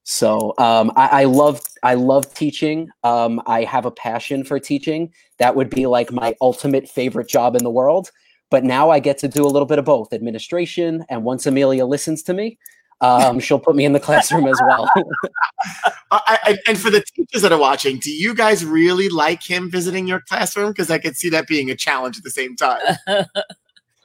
So 0.08 0.54
um, 0.58 0.92
I, 0.96 1.22
I 1.22 1.24
love 1.24 1.60
I 1.82 1.94
love 1.94 2.32
teaching. 2.32 2.88
Um, 3.02 3.42
I 3.46 3.64
have 3.64 3.86
a 3.86 3.90
passion 3.90 4.44
for 4.44 4.58
teaching. 4.58 5.12
That 5.38 5.54
would 5.56 5.68
be 5.68 5.86
like 5.86 6.12
my 6.12 6.34
ultimate 6.40 6.88
favorite 6.88 7.28
job 7.28 7.56
in 7.56 7.64
the 7.64 7.70
world. 7.70 8.10
But 8.48 8.62
now 8.62 8.90
I 8.90 9.00
get 9.00 9.18
to 9.18 9.28
do 9.28 9.44
a 9.44 9.48
little 9.50 9.66
bit 9.66 9.80
of 9.80 9.84
both 9.84 10.12
administration. 10.12 11.04
And 11.08 11.24
once 11.24 11.44
Amelia 11.46 11.84
listens 11.84 12.22
to 12.24 12.34
me, 12.34 12.56
um, 13.00 13.40
she'll 13.40 13.58
put 13.58 13.76
me 13.76 13.84
in 13.84 13.92
the 13.92 14.00
classroom 14.00 14.46
as 14.46 14.60
well. 14.66 14.90
I, 16.10 16.38
I, 16.42 16.58
and 16.66 16.78
for 16.78 16.90
the 16.90 17.02
teachers 17.14 17.42
that 17.42 17.52
are 17.52 17.58
watching, 17.58 17.98
do 17.98 18.10
you 18.10 18.34
guys 18.34 18.64
really 18.64 19.08
like 19.08 19.42
him 19.42 19.70
visiting 19.70 20.06
your 20.06 20.20
classroom? 20.20 20.70
Because 20.70 20.90
I 20.90 20.98
could 20.98 21.16
see 21.16 21.28
that 21.30 21.46
being 21.46 21.70
a 21.70 21.76
challenge 21.76 22.16
at 22.16 22.24
the 22.24 22.30
same 22.30 22.56
time. 22.56 22.80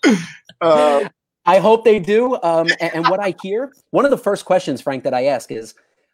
Uh, 0.62 1.10
I 1.48 1.58
hope 1.58 1.84
they 1.84 1.98
do. 1.98 2.36
Um, 2.44 2.68
and, 2.80 2.94
and 2.94 3.10
what 3.10 3.20
I 3.20 3.34
hear, 3.42 3.74
one 3.90 4.06
of 4.06 4.12
the 4.12 4.18
first 4.18 4.46
questions, 4.46 4.80
Frank, 4.80 5.04
that 5.06 5.14
I 5.16 5.26
ask 5.26 5.52
is, 5.52 5.74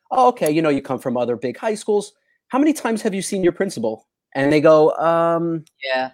oh, 0.10 0.30
okay, 0.30 0.50
you 0.50 0.62
know, 0.62 0.70
you 0.70 0.82
come 0.82 1.00
from 1.00 1.18
other 1.18 1.36
big 1.36 1.58
high 1.58 1.76
schools. 1.76 2.14
How 2.48 2.58
many 2.58 2.72
times 2.72 3.02
have 3.02 3.14
you 3.14 3.22
seen 3.22 3.44
your 3.44 3.52
principal? 3.52 4.08
And 4.36 4.54
they 4.54 4.62
go, 4.62 4.96
um, 4.96 5.66
yeah. 5.84 6.12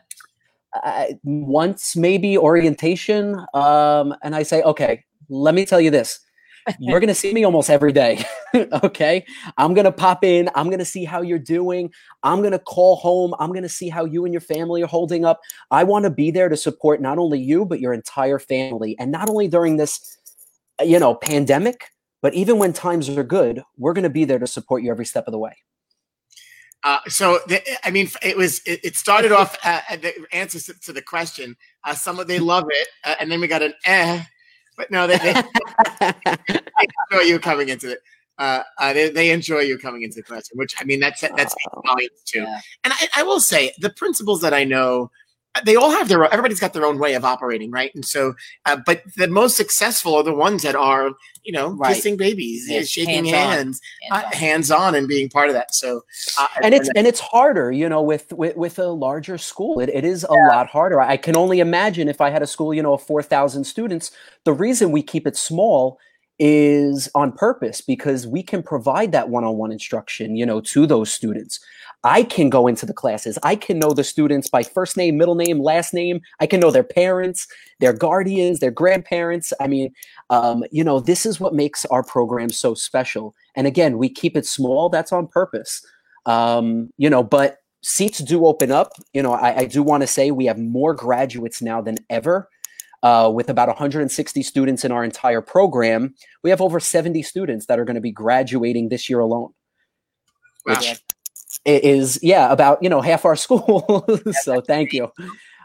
uh, 0.84 1.06
once 1.24 1.96
maybe 1.96 2.36
orientation. 2.40 3.36
Um, 3.54 4.16
and 4.24 4.36
I 4.36 4.42
say, 4.42 4.64
okay, 4.64 5.04
let 5.30 5.54
me 5.54 5.64
tell 5.64 5.80
you 5.80 5.92
this. 5.92 6.20
You're 6.80 7.00
going 7.00 7.08
to 7.10 7.16
see 7.16 7.34
me 7.34 7.44
almost 7.44 7.70
every 7.70 7.92
day. 7.92 8.24
okay. 8.84 9.26
I'm 9.58 9.74
going 9.74 9.86
to 9.86 9.92
pop 9.92 10.24
in. 10.24 10.50
I'm 10.56 10.68
going 10.68 10.80
to 10.80 10.86
see 10.86 11.06
how 11.06 11.22
you're 11.22 11.40
doing. 11.40 11.92
I'm 12.24 12.40
going 12.40 12.52
to 12.52 12.60
call 12.60 12.96
home. 12.98 13.34
I'm 13.40 13.50
going 13.50 13.64
to 13.64 13.70
see 13.70 13.90
how 13.90 14.06
you 14.06 14.26
and 14.26 14.34
your 14.34 14.42
family 14.42 14.84
are 14.84 14.88
holding 14.88 15.26
up. 15.26 15.42
I 15.72 15.84
want 15.84 16.04
to 16.04 16.10
be 16.10 16.32
there 16.32 16.50
to 16.50 16.58
support 16.58 17.02
not 17.02 17.18
only 17.18 17.40
you, 17.40 17.66
but 17.66 17.80
your 17.80 17.94
entire 17.94 18.40
family. 18.40 18.96
And 19.00 19.12
not 19.12 19.30
only 19.30 19.48
during 19.48 19.78
this, 19.78 20.18
you 20.82 21.00
know, 21.00 21.16
pandemic, 21.16 21.90
but 22.22 22.34
even 22.34 22.58
when 22.58 22.74
times 22.74 23.10
are 23.10 23.24
good, 23.24 23.64
we're 23.78 23.94
going 23.94 24.04
to 24.04 24.10
be 24.10 24.26
there 24.26 24.40
to 24.40 24.48
support 24.48 24.84
you 24.84 24.92
every 24.92 25.06
step 25.06 25.28
of 25.28 25.32
the 25.32 25.40
way. 25.40 25.58
Uh, 26.84 27.00
so, 27.08 27.40
the, 27.48 27.62
I 27.86 27.92
mean, 27.92 28.10
it 28.22 28.36
was. 28.36 28.62
It, 28.66 28.82
it 28.84 28.96
started 28.96 29.32
off 29.34 29.58
uh, 29.64 29.82
the 29.92 30.14
answer 30.32 30.60
to, 30.60 30.80
to 30.82 30.94
the 30.94 31.02
question. 31.02 31.56
Uh, 31.84 31.94
some 31.94 32.20
of 32.20 32.28
they 32.28 32.40
love 32.40 32.66
it, 32.70 32.88
uh, 33.04 33.16
and 33.20 33.32
then 33.32 33.40
we 33.40 33.48
got 33.48 33.62
an 33.62 33.74
eh. 33.86 34.24
But 34.76 34.92
no, 34.92 35.08
they, 35.08 35.18
they, 35.18 35.34
they 36.00 36.88
enjoy 37.12 37.24
you 37.24 37.40
coming 37.40 37.70
into 37.70 37.92
it. 37.92 38.00
Uh, 38.40 38.64
uh, 38.80 38.94
they, 38.94 39.10
they 39.10 39.32
enjoy 39.32 39.60
you 39.60 39.78
coming 39.78 40.02
into 40.02 40.16
the 40.16 40.24
classroom, 40.24 40.58
which 40.58 40.74
I 40.80 40.84
mean, 40.86 41.00
that's 41.00 41.22
that's 41.22 41.56
Oh, 41.72 41.82
volumes 41.86 42.22
too. 42.26 42.42
Yeah. 42.42 42.62
And 42.84 42.94
I, 42.94 43.08
I 43.18 43.24
will 43.24 43.40
say, 43.40 43.74
the 43.80 43.92
principals 43.92 44.42
that 44.42 44.54
I 44.54 44.64
know, 44.64 45.12
they 45.66 45.76
all 45.76 45.92
have 45.92 46.08
their. 46.08 46.24
own, 46.24 46.30
Everybody's 46.32 46.60
got 46.60 46.74
their 46.74 46.86
own 46.86 46.98
way 46.98 47.14
of 47.14 47.24
operating, 47.24 47.70
right? 47.70 47.94
And 47.94 48.04
so, 48.04 48.34
uh, 48.66 48.78
but 48.86 49.04
the 49.18 49.28
most 49.28 49.56
successful 49.56 50.16
are 50.16 50.24
the 50.24 50.34
ones 50.34 50.64
that 50.64 50.76
are, 50.76 51.12
you 51.44 51.52
know, 51.52 51.70
Right. 51.70 51.96
kissing 51.96 52.18
babies, 52.18 52.68
Yes, 52.70 52.88
shaking 52.88 53.26
hands-on. 53.26 53.34
hands, 53.52 53.82
uh, 54.10 54.16
Hands-on. 54.16 54.32
hands 54.34 54.72
on, 54.72 54.96
and 54.96 55.08
being 55.08 55.30
part 55.30 55.50
of 55.50 55.54
that. 55.54 55.76
So, 55.76 56.02
uh, 56.40 56.48
and 56.64 56.74
it's 56.74 56.90
and 56.96 57.06
it's 57.06 57.20
harder 57.20 57.72
you 57.72 57.88
know 57.88 58.02
with 58.02 58.32
with, 58.34 58.56
with 58.56 58.80
a 58.80 58.88
larger 58.88 59.38
school 59.38 59.80
it, 59.80 59.90
it 59.90 60.04
is 60.04 60.24
a 60.24 60.34
lot 60.34 60.68
harder 60.68 61.00
i 61.02 61.18
can 61.18 61.36
only 61.36 61.60
imagine 61.60 62.08
if 62.08 62.22
i 62.22 62.30
had 62.30 62.42
a 62.42 62.48
school 62.48 62.74
you 62.74 62.82
know 62.82 62.94
of 62.94 63.02
4000 63.04 63.64
students 63.64 64.12
the 64.46 64.54
reason 64.54 64.92
we 64.92 65.02
keep 65.04 65.28
it 65.28 65.36
small 65.36 66.00
is 66.40 67.10
on 67.16 67.32
purpose 67.32 67.82
because 67.82 68.26
we 68.28 68.42
can 68.44 68.64
provide 68.64 69.12
that 69.12 69.30
one-on-one 69.30 69.72
instruction 69.72 70.36
you 70.36 70.46
know 70.46 70.62
to 70.62 70.86
those 70.86 71.12
students 71.14 71.60
i 72.04 72.24
can 72.24 72.50
go 72.50 72.68
into 72.68 72.86
the 72.86 72.94
classes 72.94 73.38
i 73.44 73.56
can 73.56 73.80
know 73.80 73.94
the 73.94 74.04
students 74.04 74.50
by 74.50 74.64
first 74.64 74.98
name 74.98 75.18
middle 75.18 75.36
name 75.36 75.60
last 75.60 75.94
name 75.94 76.20
i 76.40 76.46
can 76.46 76.60
know 76.60 76.72
their 76.72 76.84
parents 76.84 77.48
their 77.80 77.94
guardians 77.94 78.60
their 78.60 78.72
grandparents 78.72 79.54
i 79.60 79.68
mean 79.68 79.92
um, 80.30 80.64
you 80.72 80.84
know 80.84 81.00
this 81.00 81.26
is 81.26 81.40
what 81.40 81.54
makes 81.54 81.86
our 81.86 82.04
program 82.04 82.50
so 82.50 82.74
special 82.74 83.36
and 83.56 83.68
again 83.68 83.98
we 83.98 84.10
keep 84.10 84.36
it 84.36 84.46
small 84.46 84.90
that's 84.90 85.12
on 85.12 85.28
purpose 85.28 85.82
um, 86.26 86.90
you 86.98 87.10
know, 87.10 87.24
but 87.24 87.58
seats 87.82 88.20
do 88.20 88.46
open 88.46 88.72
up. 88.72 88.94
You 89.14 89.22
know, 89.22 89.34
I, 89.34 89.60
I 89.60 89.66
do 89.66 89.84
want 89.84 90.02
to 90.02 90.08
say 90.08 90.32
we 90.32 90.46
have 90.46 90.58
more 90.58 90.94
graduates 90.94 91.62
now 91.62 91.82
than 91.82 91.98
ever. 92.10 92.50
Uh, 93.02 93.30
with 93.30 93.50
about 93.50 93.68
160 93.68 94.42
students 94.44 94.86
in 94.86 94.92
our 94.92 95.04
entire 95.04 95.42
program, 95.42 96.16
we 96.42 96.50
have 96.50 96.62
over 96.62 96.80
70 96.80 97.22
students 97.24 97.66
that 97.66 97.78
are 97.78 97.84
going 97.84 97.96
to 97.96 98.02
be 98.02 98.14
graduating 98.14 98.88
this 98.88 99.10
year 99.10 99.20
alone. 99.20 99.50
Wow. 100.66 100.76
Which 100.76 101.02
is 101.66 102.20
yeah, 102.22 102.52
about 102.52 102.82
you 102.82 102.90
know 102.90 103.02
half 103.02 103.26
our 103.26 103.36
school. 103.46 104.06
so 104.42 104.62
thank 104.62 104.94
you. 104.94 105.10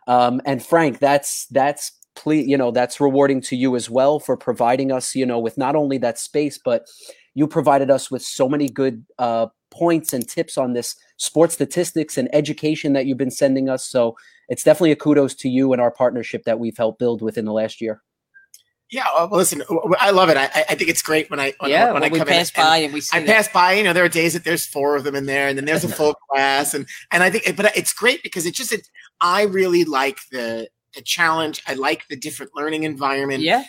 Um, 0.07 0.41
and 0.45 0.65
Frank, 0.65 0.99
that's 0.99 1.47
that's 1.47 1.93
ple- 2.17 2.35
you 2.35 2.57
know 2.57 2.71
that's 2.71 3.01
rewarding 3.01 3.41
to 3.43 3.57
you 3.57 3.77
as 3.77 3.91
well 3.91 4.21
for 4.21 4.37
providing 4.37 4.91
us 4.93 5.15
you 5.15 5.27
know 5.27 5.39
with 5.39 5.59
not 5.59 5.77
only 5.77 5.99
that 5.99 6.19
space 6.19 6.59
but 6.63 6.87
you 7.35 7.47
provided 7.47 7.91
us 7.91 8.11
with 8.11 8.23
so 8.23 8.49
many 8.49 8.69
good 8.69 9.05
uh, 9.19 9.47
points 9.71 10.13
and 10.13 10.29
tips 10.29 10.59
on 10.59 10.73
this 10.73 10.97
sports 11.19 11.55
statistics 11.55 12.19
and 12.19 12.29
education 12.35 12.95
that 12.95 13.07
you've 13.07 13.19
been 13.19 13.31
sending 13.31 13.69
us. 13.69 13.89
So 13.89 14.17
it's 14.49 14.65
definitely 14.65 14.93
a 14.93 14.97
kudos 14.97 15.35
to 15.37 15.49
you 15.49 15.73
and 15.73 15.81
our 15.81 15.91
partnership 15.91 16.45
that 16.45 16.59
we've 16.59 16.77
helped 16.77 16.99
build 16.99 17.23
within 17.23 17.45
the 17.45 17.53
last 17.53 17.81
year. 17.81 18.03
Yeah, 18.91 19.05
well, 19.17 19.29
listen, 19.33 19.63
I 19.99 20.11
love 20.11 20.31
it. 20.31 20.37
I, 20.39 20.45
I 20.45 20.75
think 20.75 20.89
it's 20.89 21.03
great 21.03 21.31
when 21.31 21.39
I 21.39 21.53
when, 21.59 21.71
yeah, 21.71 21.93
when, 21.93 22.03
I 22.03 22.09
we 22.09 22.19
come 22.19 22.27
pass 22.27 22.51
in 22.51 22.63
by 22.63 22.77
and 22.77 22.85
and 22.87 22.95
we 22.95 23.01
see 23.03 23.17
I 23.17 23.21
that. 23.21 23.27
pass 23.29 23.49
by. 23.49 23.73
You 23.75 23.85
know, 23.85 23.93
there 23.93 24.05
are 24.05 24.09
days 24.09 24.33
that 24.33 24.45
there's 24.45 24.65
four 24.65 24.97
of 24.97 25.05
them 25.05 25.15
in 25.15 25.27
there, 25.27 25.49
and 25.49 25.59
then 25.59 25.67
there's 25.67 25.85
a 25.85 25.89
full 25.89 26.15
class, 26.31 26.73
and 26.73 26.87
and 27.13 27.23
I 27.23 27.31
think, 27.31 27.55
but 27.57 27.77
it's 27.77 27.93
great 27.93 28.23
because 28.23 28.47
it 28.47 28.55
just 28.55 28.73
it, 28.73 28.89
I 29.21 29.43
really 29.43 29.85
like 29.85 30.19
the 30.33 30.69
the 30.95 31.03
challenge. 31.03 31.63
I 31.67 31.75
like 31.75 32.09
the 32.09 32.17
different 32.17 32.53
learning 32.55 32.85
environment. 32.85 33.43
Yeah, 33.43 33.65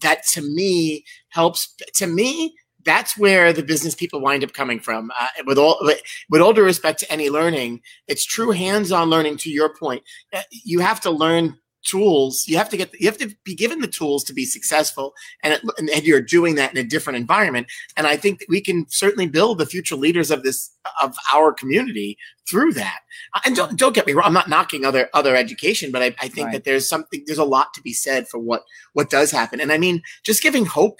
That 0.00 0.26
to 0.32 0.42
me 0.42 1.04
helps. 1.28 1.74
To 1.94 2.08
me, 2.08 2.56
that's 2.84 3.16
where 3.16 3.52
the 3.52 3.62
business 3.62 3.94
people 3.94 4.20
wind 4.20 4.42
up 4.42 4.52
coming 4.52 4.80
from. 4.80 5.12
Uh, 5.20 5.28
with 5.46 5.58
all 5.58 5.78
with, 5.82 6.00
with 6.30 6.40
all 6.40 6.52
due 6.52 6.64
respect 6.64 6.98
to 7.00 7.12
any 7.12 7.30
learning, 7.30 7.80
it's 8.08 8.24
true 8.24 8.50
hands-on 8.50 9.08
learning. 9.08 9.36
To 9.38 9.50
your 9.50 9.74
point, 9.74 10.02
Uh, 10.32 10.42
you 10.50 10.80
have 10.80 11.00
to 11.02 11.10
learn 11.10 11.58
tools. 11.84 12.44
You 12.46 12.56
have 12.56 12.68
to 12.70 12.76
get 12.76 12.92
you 13.00 13.06
have 13.06 13.18
to 13.18 13.34
be 13.44 13.54
given 13.54 13.80
the 13.80 13.86
tools 13.88 14.24
to 14.24 14.32
be 14.32 14.44
successful, 14.44 15.14
and, 15.42 15.54
it, 15.54 15.62
and 15.78 15.88
you're 16.04 16.20
doing 16.20 16.54
that 16.56 16.70
in 16.72 16.78
a 16.78 16.84
different 16.84 17.16
environment. 17.16 17.66
And 17.96 18.06
I 18.06 18.16
think 18.16 18.38
that 18.40 18.48
we 18.48 18.60
can 18.60 18.86
certainly 18.88 19.26
build 19.28 19.58
the 19.58 19.66
future 19.66 19.96
leaders 19.96 20.30
of 20.30 20.42
this 20.42 20.70
of 21.00 21.16
our 21.32 21.52
community 21.52 22.18
through 22.48 22.72
that. 22.72 23.00
Uh, 23.34 23.40
And 23.44 23.54
don't 23.56 23.78
don't 23.78 23.94
get 23.94 24.06
me 24.06 24.12
wrong. 24.12 24.26
I'm 24.26 24.32
not 24.32 24.48
knocking 24.48 24.84
other 24.84 25.08
other 25.14 25.36
education, 25.36 25.92
but 25.92 26.02
I, 26.02 26.14
I 26.20 26.28
think 26.28 26.46
Right. 26.46 26.52
that 26.54 26.64
there's 26.64 26.88
something 26.88 27.22
there's 27.26 27.38
a 27.38 27.44
lot 27.44 27.72
to 27.74 27.82
be 27.82 27.92
said 27.92 28.28
for 28.28 28.38
what 28.38 28.62
what 28.94 29.10
does 29.10 29.30
happen. 29.30 29.60
And 29.60 29.72
I 29.72 29.78
mean, 29.78 30.02
just 30.24 30.42
giving 30.42 30.64
hope 30.66 30.98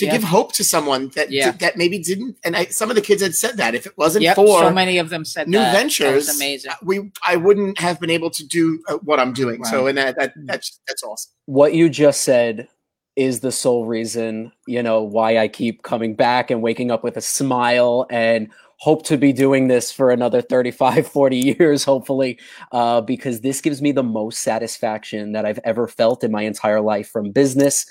to 0.00 0.06
Yeah. 0.06 0.12
give 0.12 0.24
hope 0.24 0.52
to 0.54 0.64
someone 0.64 1.08
that 1.14 1.30
Yeah. 1.30 1.52
that 1.52 1.76
maybe 1.76 1.98
didn't. 1.98 2.36
And 2.44 2.56
I, 2.56 2.64
some 2.66 2.90
of 2.90 2.96
the 2.96 3.02
kids 3.02 3.22
had 3.22 3.34
said 3.34 3.56
that 3.58 3.74
if 3.74 3.86
it 3.86 3.96
wasn't 3.96 4.24
yep. 4.24 4.34
for 4.36 4.60
so 4.60 4.70
many 4.70 4.98
of 4.98 5.08
them 5.08 5.24
said 5.24 5.48
new 5.48 5.58
that. 5.58 5.72
That 5.72 5.78
ventures, 5.78 6.26
was 6.26 6.36
amazing. 6.36 6.72
we 6.82 7.10
I 7.26 7.36
wouldn't 7.36 7.78
have 7.78 8.00
been 8.00 8.10
able 8.10 8.30
to 8.30 8.46
do 8.46 8.82
uh, 8.88 8.98
what 9.04 9.20
I'm 9.20 9.32
doing. 9.32 9.64
So, 9.64 9.86
and 9.86 9.96
that, 9.98 10.16
that 10.18 10.32
that's 10.46 10.80
that's 10.88 11.02
awesome. 11.02 11.30
what 11.46 11.74
you 11.74 11.88
just 11.88 12.22
said 12.22 12.68
is 13.16 13.40
the 13.40 13.50
sole 13.52 13.86
reason 13.86 14.52
you 14.68 14.82
know 14.82 15.02
why 15.02 15.36
i 15.36 15.48
keep 15.48 15.82
coming 15.82 16.14
back 16.14 16.50
and 16.50 16.62
waking 16.62 16.90
up 16.92 17.02
with 17.02 17.16
a 17.16 17.20
smile 17.20 18.06
and 18.08 18.48
hope 18.76 19.04
to 19.04 19.18
be 19.18 19.32
doing 19.32 19.66
this 19.68 19.90
for 19.92 20.10
another 20.10 20.40
35 20.40 21.06
40 21.12 21.36
years 21.36 21.82
hopefully 21.84 22.38
uh, 22.72 23.00
because 23.00 23.40
this 23.40 23.60
gives 23.60 23.82
me 23.82 23.90
the 23.92 24.04
most 24.04 24.38
satisfaction 24.42 25.32
that 25.32 25.44
i've 25.44 25.58
ever 25.64 25.88
felt 25.88 26.22
in 26.22 26.30
my 26.30 26.42
entire 26.42 26.80
life 26.80 27.08
from 27.10 27.32
business 27.32 27.84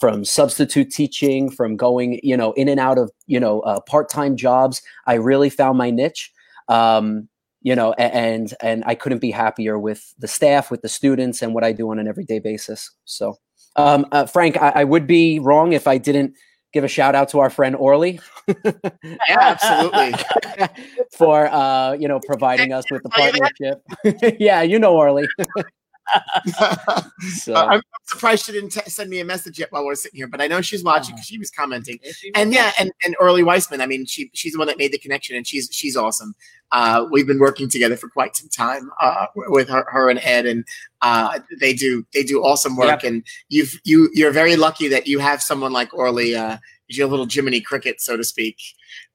from 0.00 0.24
substitute 0.24 0.90
teaching 0.90 1.50
from 1.50 1.76
going 1.76 2.18
you 2.22 2.36
know 2.36 2.52
in 2.52 2.68
and 2.68 2.80
out 2.80 2.98
of 2.98 3.12
you 3.26 3.38
know 3.38 3.60
uh, 3.60 3.80
part-time 3.82 4.36
jobs. 4.36 4.82
I 5.06 5.14
really 5.14 5.50
found 5.50 5.78
my 5.78 5.90
niche 5.90 6.32
um, 6.68 7.28
you 7.62 7.76
know 7.76 7.92
and 7.94 8.54
and 8.62 8.82
i 8.86 8.94
couldn't 8.94 9.18
be 9.18 9.30
happier 9.30 9.78
with 9.78 10.14
the 10.18 10.28
staff 10.28 10.70
with 10.70 10.80
the 10.82 10.88
students 10.88 11.42
and 11.42 11.54
what 11.54 11.62
i 11.62 11.72
do 11.72 11.90
on 11.90 11.98
an 11.98 12.08
everyday 12.08 12.38
basis. 12.38 12.90
So 13.04 13.36
um, 13.76 14.06
uh, 14.12 14.26
frank 14.26 14.56
I, 14.56 14.70
I 14.76 14.84
would 14.84 15.06
be 15.06 15.38
wrong 15.38 15.72
if 15.72 15.86
i 15.86 15.98
didn't 15.98 16.34
give 16.72 16.84
a 16.84 16.88
shout 16.88 17.16
out 17.16 17.28
to 17.28 17.40
our 17.40 17.50
friend 17.50 17.74
orly. 17.74 18.20
Yeah, 18.46 19.38
absolutely. 19.40 20.14
for 21.18 21.48
uh, 21.48 21.92
you 21.94 22.08
know 22.08 22.20
providing 22.24 22.72
us 22.72 22.84
with 22.90 23.02
the 23.02 23.08
Tell 23.10 23.26
you 23.26 23.32
that? 23.32 23.82
partnership. 24.04 24.36
Yeah 24.40 24.62
you 24.62 24.78
know 24.78 24.96
orly 24.96 25.28
so 27.34 27.54
Uh, 27.54 27.66
I'm 27.66 27.82
surprised 28.04 28.46
she 28.46 28.52
didn't 28.52 28.70
t- 28.70 28.88
send 28.88 29.10
me 29.10 29.20
a 29.20 29.24
message 29.24 29.58
yet 29.58 29.70
while 29.72 29.84
we're 29.84 29.94
sitting 29.94 30.18
here, 30.18 30.26
but 30.26 30.40
I 30.40 30.46
know 30.46 30.60
she's 30.60 30.82
watching 30.82 31.14
because 31.14 31.26
she 31.26 31.38
was 31.38 31.50
commenting. 31.50 31.98
And 32.34 32.52
yeah, 32.52 32.72
and 32.78 32.92
and 33.04 33.16
Orly 33.20 33.42
Weissman. 33.42 33.80
I 33.80 33.86
mean, 33.86 34.06
she 34.06 34.30
she's 34.34 34.52
the 34.52 34.58
one 34.58 34.68
that 34.68 34.78
made 34.78 34.92
the 34.92 34.98
connection, 34.98 35.36
and 35.36 35.46
she's 35.46 35.68
she's 35.72 35.96
awesome. 35.96 36.34
Uh, 36.72 37.06
we've 37.10 37.26
been 37.26 37.40
working 37.40 37.68
together 37.68 37.96
for 37.96 38.08
quite 38.08 38.36
some 38.36 38.48
time 38.48 38.90
uh, 39.02 39.26
with 39.34 39.68
her, 39.68 39.84
her 39.90 40.08
and 40.08 40.20
Ed, 40.22 40.46
and 40.46 40.64
uh, 41.02 41.40
they 41.60 41.72
do 41.72 42.06
they 42.14 42.22
do 42.22 42.42
awesome 42.42 42.76
work. 42.76 43.02
And 43.04 43.24
you've 43.48 43.80
you 43.84 44.08
you're 44.12 44.30
very 44.32 44.56
lucky 44.56 44.88
that 44.88 45.06
you 45.06 45.18
have 45.18 45.42
someone 45.42 45.72
like 45.72 45.92
Orly. 45.94 46.34
Uh, 46.34 46.58
your 46.92 47.06
little 47.06 47.24
Jiminy 47.30 47.60
Cricket, 47.60 48.00
so 48.00 48.16
to 48.16 48.24
speak. 48.24 48.56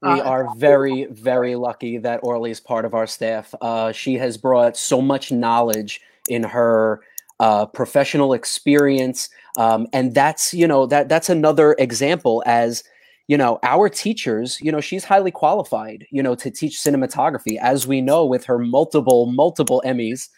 We 0.00 0.08
Uh, 0.08 0.22
are 0.22 0.48
very, 0.56 1.04
very 1.10 1.56
lucky 1.56 1.98
that 1.98 2.20
Orly 2.22 2.50
is 2.50 2.58
part 2.58 2.86
of 2.86 2.94
our 2.94 3.06
staff. 3.06 3.54
Uh, 3.60 3.92
she 3.92 4.14
has 4.14 4.38
brought 4.38 4.78
so 4.78 5.02
much 5.02 5.30
knowledge 5.30 6.00
in 6.28 6.42
her 6.42 7.00
uh, 7.40 7.66
professional 7.66 8.32
experience, 8.32 9.28
um, 9.58 9.86
and 9.92 10.14
that's 10.14 10.54
you 10.54 10.66
know 10.66 10.86
that 10.86 11.08
that's 11.08 11.28
another 11.28 11.74
example 11.78 12.42
as 12.46 12.82
you 13.28 13.36
know 13.36 13.58
our 13.62 13.88
teachers. 13.88 14.58
You 14.60 14.72
know 14.72 14.80
she's 14.80 15.04
highly 15.04 15.30
qualified. 15.30 16.06
You 16.10 16.22
know 16.22 16.34
to 16.36 16.50
teach 16.50 16.78
cinematography, 16.78 17.58
as 17.60 17.86
we 17.86 18.00
know 18.00 18.24
with 18.24 18.44
her 18.44 18.58
multiple 18.58 19.26
multiple 19.26 19.82
Emmys, 19.84 20.28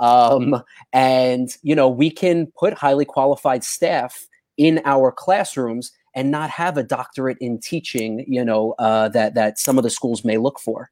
um, 0.00 0.62
and 0.92 1.56
you 1.62 1.74
know 1.74 1.88
we 1.88 2.10
can 2.10 2.46
put 2.58 2.74
highly 2.74 3.04
qualified 3.04 3.64
staff 3.64 4.26
in 4.56 4.80
our 4.84 5.10
classrooms 5.10 5.92
and 6.14 6.30
not 6.30 6.50
have 6.50 6.76
a 6.76 6.82
doctorate 6.82 7.38
in 7.40 7.58
teaching, 7.58 8.24
you 8.28 8.44
know, 8.44 8.74
uh, 8.78 9.08
that 9.08 9.34
that 9.34 9.58
some 9.58 9.78
of 9.78 9.84
the 9.84 9.90
schools 9.90 10.24
may 10.24 10.38
look 10.38 10.60
for. 10.60 10.90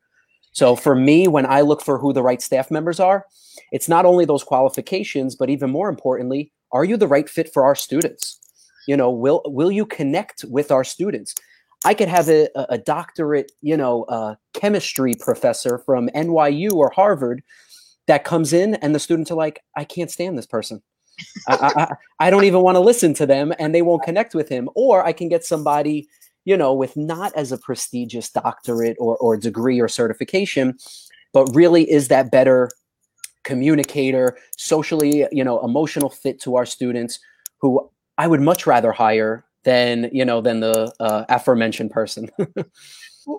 So 0.52 0.76
for 0.76 0.94
me, 0.94 1.28
when 1.28 1.46
I 1.46 1.62
look 1.62 1.82
for 1.82 1.98
who 1.98 2.12
the 2.12 2.22
right 2.22 2.40
staff 2.42 2.70
members 2.70 3.00
are, 3.00 3.26
it's 3.72 3.88
not 3.88 4.04
only 4.04 4.24
those 4.24 4.44
qualifications, 4.44 5.34
but 5.34 5.50
even 5.50 5.70
more 5.70 5.88
importantly, 5.88 6.52
are 6.72 6.84
you 6.84 6.96
the 6.96 7.08
right 7.08 7.28
fit 7.28 7.52
for 7.52 7.64
our 7.64 7.74
students? 7.74 8.38
You 8.86 8.96
know, 8.96 9.10
will 9.10 9.42
will 9.46 9.70
you 9.70 9.86
connect 9.86 10.44
with 10.48 10.70
our 10.70 10.84
students? 10.84 11.34
I 11.84 11.94
could 11.94 12.08
have 12.08 12.28
a, 12.28 12.48
a 12.68 12.78
doctorate, 12.78 13.50
you 13.60 13.76
know, 13.76 14.36
chemistry 14.54 15.14
professor 15.18 15.78
from 15.78 16.08
NYU 16.10 16.72
or 16.74 16.90
Harvard 16.94 17.42
that 18.06 18.24
comes 18.24 18.52
in, 18.52 18.74
and 18.76 18.94
the 18.94 18.98
students 19.00 19.30
are 19.30 19.36
like, 19.36 19.62
I 19.76 19.84
can't 19.84 20.10
stand 20.10 20.36
this 20.38 20.46
person. 20.46 20.82
I, 21.48 21.72
I- 21.76 21.94
I 22.20 22.30
don't 22.30 22.44
even 22.44 22.60
want 22.62 22.76
to 22.76 22.80
listen 22.80 23.14
to 23.14 23.26
them 23.26 23.52
and 23.58 23.74
they 23.74 23.82
won't 23.82 24.04
connect 24.04 24.32
with 24.34 24.48
him. 24.48 24.68
Or 24.76 25.04
I 25.04 25.12
can 25.12 25.28
get 25.28 25.44
somebody, 25.44 26.08
you 26.44 26.56
know, 26.56 26.72
with 26.72 26.96
not 26.96 27.32
as 27.34 27.52
a 27.52 27.58
prestigious 27.58 28.30
doctorate 28.30 28.96
or, 28.98 29.16
or 29.18 29.36
degree 29.36 29.80
or 29.80 29.88
certification, 29.88 30.76
but 31.32 31.46
really 31.54 31.90
is 31.90 32.08
that 32.08 32.30
better 32.30 32.70
communicator, 33.44 34.36
socially, 34.56 35.26
you 35.32 35.44
know, 35.44 35.60
emotional 35.64 36.08
fit 36.08 36.40
to 36.40 36.56
our 36.56 36.66
students 36.66 37.18
who 37.60 37.90
I 38.18 38.26
would 38.26 38.40
much 38.40 38.66
rather 38.66 38.92
hire 38.92 39.44
than, 39.64 40.10
you 40.12 40.24
know, 40.24 40.40
than 40.40 40.60
the 40.60 40.92
uh, 41.00 41.24
aforementioned 41.28 41.90
person. 41.90 42.30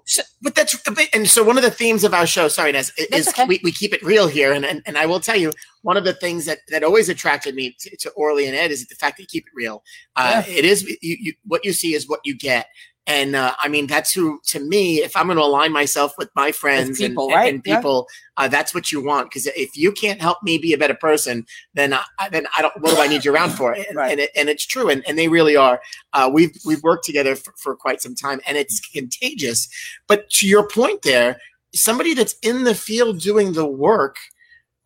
So, 0.06 0.24
but 0.41 0.56
that's 0.56 0.82
and 1.14 1.28
so 1.28 1.43
one 1.43 1.58
of 1.58 1.64
the 1.64 1.70
themes 1.70 2.04
of 2.04 2.14
our 2.14 2.26
show, 2.26 2.47
sorry, 2.47 2.72
Naz, 2.72 2.93
is 3.12 3.28
okay. 3.28 3.45
we, 3.45 3.60
we 3.64 3.72
keep 3.72 3.93
it 3.93 4.01
real 4.01 4.28
here, 4.28 4.54
and, 4.54 4.66
and 4.66 4.82
and 4.86 4.97
I 4.97 5.06
will 5.06 5.20
tell 5.20 5.36
you 5.36 5.51
one 5.82 5.97
of 5.97 6.06
the 6.06 6.14
things 6.14 6.45
that 6.45 6.60
that 6.70 6.84
always 6.84 7.10
attracted 7.10 7.54
me 7.54 7.76
to, 7.80 7.97
to 7.97 8.10
Orly 8.12 8.47
and 8.47 8.56
Ed 8.56 8.72
is 8.72 8.88
the 8.88 8.95
fact 8.95 9.18
that 9.18 9.24
you 9.24 9.28
keep 9.28 9.45
it 9.45 9.51
real. 9.54 9.84
Uh, 10.16 10.43
It 10.47 10.64
is 10.64 10.84
you, 11.01 11.18
you, 11.20 11.34
what 11.45 11.66
you 11.66 11.74
see 11.74 11.93
is 11.93 12.08
what 12.08 12.22
you 12.24 12.34
get, 12.34 12.68
and 13.06 13.36
uh, 13.36 13.54
I 13.60 13.68
mean 13.68 13.88
that's 13.88 14.14
who 14.14 14.39
to 14.47 14.60
me. 14.60 15.04
If 15.04 15.16
I'm 15.18 15.26
going 15.28 15.38
to 15.38 15.43
align 15.43 15.72
myself 15.74 16.14
with 16.18 16.30
my 16.36 16.51
friends 16.51 16.99
and- 16.99 17.10
people, 17.10 17.26
and, 17.26 17.34
right? 17.36 17.54
and 17.54 17.62
Yeah. 17.66 17.76
people, 17.78 18.08
uh, 18.38 18.47
that's 18.47 18.74
what 18.74 18.91
you 18.91 19.04
want. 19.04 19.30
Because 19.30 19.45
if 19.47 19.76
you 19.76 19.91
can't 19.91 20.22
help 20.22 20.38
me 20.41 20.58
be 20.58 20.72
a 20.74 20.78
better 20.78 20.93
person, 20.95 21.45
then 21.74 21.93
I, 21.93 22.30
then 22.32 22.47
I 22.58 22.62
don't. 22.62 22.74
What 22.82 22.95
do 22.95 23.01
I 23.01 23.08
need 23.08 23.26
you 23.26 23.34
around 23.34 23.51
for? 23.51 23.74
And, 23.88 23.95
Right. 23.97 24.12
and, 24.12 24.20
it, 24.22 24.30
and 24.36 24.47
it's 24.49 24.66
true, 24.66 24.89
and, 24.89 25.04
and 25.08 25.18
they 25.20 25.28
really 25.28 25.56
are. 25.58 25.82
Uh, 26.14 26.30
we've 26.34 26.51
we've 26.66 26.82
worked 26.84 27.04
together 27.06 27.36
for, 27.36 27.54
for 27.58 27.76
quite 27.76 28.01
some 28.01 28.16
time, 28.16 28.39
and 28.47 28.58
it's 28.58 28.80
contagious. 28.80 29.68
But 30.08 30.30
to 30.38 30.47
your 30.47 30.68
point, 30.68 31.01
there, 31.01 31.38
somebody 31.76 32.14
that's 32.14 32.36
in 32.41 32.64
the 32.64 32.76
field 32.76 33.20
doing 33.20 33.54
the 33.54 33.66
work 33.66 34.16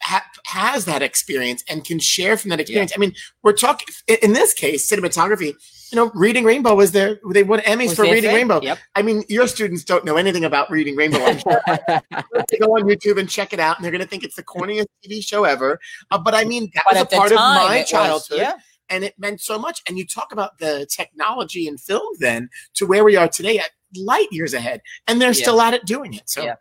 ha- 0.02 0.26
has 0.48 0.86
that 0.86 1.02
experience 1.02 1.64
and 1.70 1.84
can 1.86 2.00
share 2.00 2.38
from 2.38 2.50
that 2.50 2.60
experience. 2.60 2.94
I 2.96 3.00
mean, 3.00 3.14
we're 3.44 3.54
talking 3.54 3.88
in- 4.08 4.18
in 4.24 4.34
this 4.34 4.54
case, 4.54 4.90
cinematography. 4.90 5.54
You 5.92 5.96
know, 5.96 6.12
Reading 6.14 6.44
Rainbow 6.44 6.76
was 6.76 6.92
there. 6.92 7.20
They 7.32 7.44
won 7.44 7.60
Emmys 7.62 7.88
Was 7.90 7.96
for 7.96 8.02
Reading 8.04 8.24
thing. 8.24 8.36
Rainbow. 8.36 8.62
Yep. 8.62 8.78
I 8.96 9.02
mean, 9.02 9.24
your 9.30 9.48
students 9.48 9.84
don't 9.84 10.04
know 10.04 10.18
anything 10.18 10.44
about 10.46 10.70
Reading 10.70 10.96
Rainbow. 10.96 11.20
I'm 11.20 11.38
sure 11.40 11.62
they 11.68 12.58
go 12.60 12.76
on 12.76 12.84
YouTube 12.84 13.20
and 13.20 13.30
check 13.30 13.54
it 13.54 13.60
out, 13.60 13.78
and 13.78 13.84
they're 13.86 13.92
going 13.92 14.02
to 14.04 14.08
think 14.08 14.24
it's 14.24 14.36
the 14.36 14.44
corniest 14.44 14.88
TV 15.06 15.24
show 15.26 15.44
ever. 15.46 15.80
Uh, 16.12 16.18
but 16.18 16.34
I 16.34 16.44
mean, 16.44 16.70
that 16.76 16.84
But 16.86 16.96
was 16.96 17.02
a 17.04 17.10
the 17.10 17.16
part 17.16 17.32
of 17.32 17.36
my 17.38 17.76
it 17.76 17.80
was- 17.82 17.90
childhood 17.90 18.38
yeah. 18.40 18.54
and 18.90 19.04
it 19.04 19.14
meant 19.18 19.40
so 19.42 19.58
much. 19.58 19.82
And 19.88 19.98
you 19.98 20.06
talk 20.06 20.32
about 20.34 20.58
the 20.60 20.86
technology 20.90 21.68
in 21.68 21.78
film 21.78 22.16
then 22.20 22.50
to 22.76 22.86
where 22.86 23.04
we 23.04 23.16
are 23.16 23.28
today 23.28 23.58
at 23.60 23.70
light 23.96 24.28
years 24.32 24.54
ahead, 24.54 24.82
and 25.08 25.22
they're 25.22 25.30
Yeah. 25.30 25.42
still 25.44 25.62
at 25.62 25.74
it 25.74 25.86
doing 25.86 26.14
it. 26.14 26.30
So 26.30 26.44
Yeah. 26.44 26.56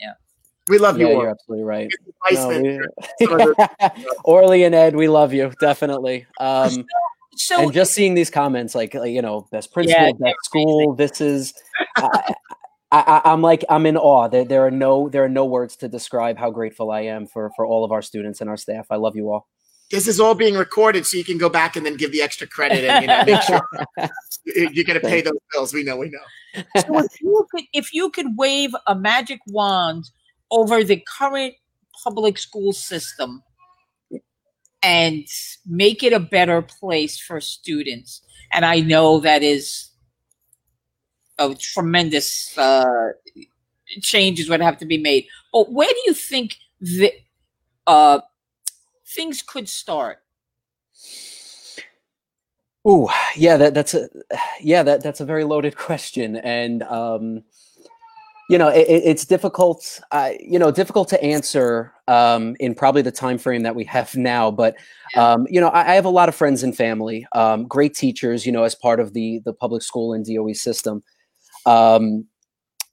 Yeah. 0.00 0.14
we 0.68 0.78
love 0.78 0.98
yeah, 0.98 1.06
you. 1.08 1.12
you're 1.20 1.28
absolutely 1.30 1.64
right. 1.64 1.88
No, 2.32 2.36
some 2.36 2.50
of 3.40 3.56
we- 4.00 4.06
Orly 4.24 4.64
and 4.64 4.74
Ed, 4.74 4.96
we 4.96 5.06
love 5.08 5.32
you 5.32 5.52
definitely. 5.60 6.26
Um, 6.40 6.84
So 7.36 7.62
and 7.62 7.72
just 7.72 7.94
seeing 7.94 8.14
these 8.14 8.30
comments, 8.30 8.74
like, 8.74 8.94
like, 8.94 9.10
you 9.10 9.22
know, 9.22 9.46
best 9.50 9.72
principal, 9.72 10.06
Yeah, 10.06 10.12
best 10.18 10.36
school. 10.44 10.94
This 10.94 11.20
is, 11.20 11.54
I, 11.96 12.34
I, 12.90 13.00
I- 13.24 13.32
I'm 13.32 13.40
like, 13.42 13.64
I'm 13.70 13.86
in 13.86 13.96
awe. 13.96 14.28
There, 14.28 14.44
there 14.44 14.66
are 14.66 14.70
no, 14.70 15.08
there 15.08 15.24
are 15.24 15.28
no 15.28 15.44
words 15.46 15.76
to 15.76 15.88
describe 15.88 16.36
how 16.38 16.50
grateful 16.50 16.90
I 16.90 17.00
am 17.02 17.26
for 17.26 17.50
for 17.56 17.64
all 17.66 17.84
of 17.84 17.92
our 17.92 18.02
students 18.02 18.40
and 18.40 18.50
our 18.50 18.56
staff. 18.58 18.86
I 18.90 18.96
love 18.96 19.16
you 19.16 19.30
all. 19.30 19.48
this 19.90 20.06
is 20.08 20.20
all 20.20 20.34
being 20.34 20.54
recorded, 20.56 21.06
so 21.06 21.16
you 21.16 21.24
can 21.24 21.38
go 21.38 21.48
back 21.48 21.74
and 21.76 21.84
then 21.86 21.96
give 21.96 22.12
the 22.12 22.20
extra 22.22 22.46
credit 22.46 22.84
and 22.84 23.02
you 23.02 23.08
know 23.08 23.24
make 23.24 23.42
sure 23.42 23.62
you- 24.44 24.68
you're 24.72 24.84
going 24.84 25.00
to 25.00 25.06
pay 25.06 25.20
those 25.22 25.38
bills. 25.52 25.72
We 25.74 25.84
know, 25.84 25.96
we 25.96 26.10
know. 26.10 26.62
so 26.86 26.98
if 26.98 27.20
you 27.20 27.46
could 27.50 27.64
if 27.72 27.92
you 27.94 28.10
could 28.10 28.26
wave 28.36 28.70
a 28.86 28.94
magic 28.94 29.40
wand 29.46 30.04
over 30.50 30.84
the 30.84 31.02
current 31.18 31.54
public 32.04 32.36
school 32.38 32.72
system 32.74 33.42
and 34.82 35.26
make 35.66 36.02
it 36.02 36.12
a 36.12 36.20
better 36.20 36.62
place 36.62 37.18
for 37.18 37.40
students. 37.40 38.22
And 38.52 38.64
I 38.64 38.80
know 38.80 39.20
that 39.20 39.42
is 39.42 39.90
a 41.38 41.54
tremendous 41.54 42.56
uh, 42.58 43.10
changes 44.00 44.48
would 44.48 44.60
have 44.60 44.78
to 44.78 44.86
be 44.86 44.98
made. 44.98 45.26
But 45.52 45.72
where 45.72 45.88
do 45.88 46.00
you 46.06 46.14
think 46.14 46.56
that 46.80 47.12
uh, 47.86 48.20
things 49.06 49.42
could 49.42 49.68
start? 49.68 50.18
Ooh, 52.88 53.08
yeah, 53.36 53.56
that 53.58 53.74
that's 53.74 53.94
a 53.94 54.08
yeah 54.60 54.82
that 54.82 55.04
that's 55.04 55.20
a 55.20 55.24
very 55.24 55.44
loaded 55.44 55.76
question, 55.88 56.36
and 56.36 56.82
um, 56.82 57.44
you 58.48 58.58
know 58.58 58.68
it, 58.68 58.86
it's 58.88 59.24
difficult, 59.24 60.00
uh, 60.10 60.30
you 60.40 60.58
know, 60.58 60.70
difficult 60.70 61.08
to 61.08 61.22
answer 61.22 61.92
um, 62.08 62.56
in 62.60 62.74
probably 62.74 63.02
the 63.02 63.12
time 63.12 63.38
frame 63.38 63.62
that 63.62 63.74
we 63.74 63.84
have 63.84 64.14
now. 64.16 64.50
But 64.50 64.76
um, 65.16 65.46
you 65.50 65.60
know, 65.60 65.68
I, 65.68 65.92
I 65.92 65.94
have 65.94 66.04
a 66.04 66.10
lot 66.10 66.28
of 66.28 66.34
friends 66.34 66.62
and 66.62 66.76
family, 66.76 67.26
um, 67.34 67.66
great 67.66 67.94
teachers, 67.94 68.46
you 68.46 68.52
know, 68.52 68.64
as 68.64 68.74
part 68.74 69.00
of 69.00 69.12
the 69.12 69.40
the 69.44 69.52
public 69.52 69.82
school 69.82 70.12
and 70.12 70.24
DOE 70.24 70.52
system. 70.54 71.02
Um, 71.66 72.26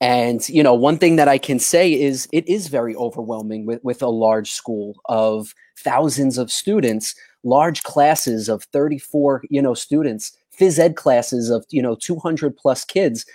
and 0.02 0.47
you 0.47 0.64
know, 0.64 0.74
one 0.74 0.97
thing 0.97 1.18
that 1.18 1.28
I 1.28 1.38
can 1.38 1.60
say 1.60 1.91
is 1.91 2.28
it 2.32 2.47
is 2.47 2.68
very 2.68 2.95
overwhelming 2.95 3.66
with 3.66 3.84
with 3.84 4.02
a 4.02 4.10
large 4.10 4.52
school 4.52 5.02
of 5.06 5.54
thousands 5.78 6.38
of 6.38 6.52
students 6.52 7.16
large 7.45 7.84
classes 7.84 8.50
of 8.50 8.66
34 8.74 9.43
you 9.50 9.62
know 9.62 9.74
students 9.74 10.34
phys 10.60 10.78
ed 10.78 10.95
classes 10.95 11.50
of 11.50 11.66
you 11.70 11.82
know 11.82 11.95
200 11.95 12.56
plus 12.56 12.86
kids. 12.86 13.26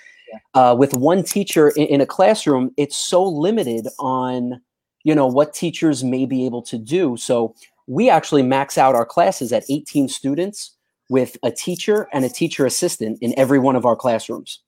Uh, 0.54 0.74
with 0.78 0.94
one 0.94 1.22
teacher 1.22 1.70
in, 1.70 1.86
in, 1.86 2.00
a 2.00 2.06
classroom 2.06 2.70
it's 2.76 2.96
so 2.96 3.22
limited 3.22 3.86
on 3.98 4.60
you 5.02 5.14
know 5.14 5.26
what 5.26 5.52
teachers 5.54 6.04
may 6.04 6.26
be 6.26 6.46
able 6.46 6.62
to 6.62 6.78
do 6.78 7.16
so 7.16 7.54
we 7.86 8.08
actually 8.08 8.42
max 8.42 8.78
out 8.78 8.94
our 8.94 9.06
classes 9.06 9.52
at 9.52 9.64
18 9.68 10.08
students 10.08 10.76
with 11.10 11.36
a 11.42 11.50
teacher 11.50 12.08
and 12.12 12.24
a 12.24 12.30
teacher 12.30 12.64
assistant 12.64 13.18
in 13.20 13.38
every 13.38 13.58
one 13.58 13.76
of 13.76 13.84
our 13.84 13.96
classrooms 13.96 14.60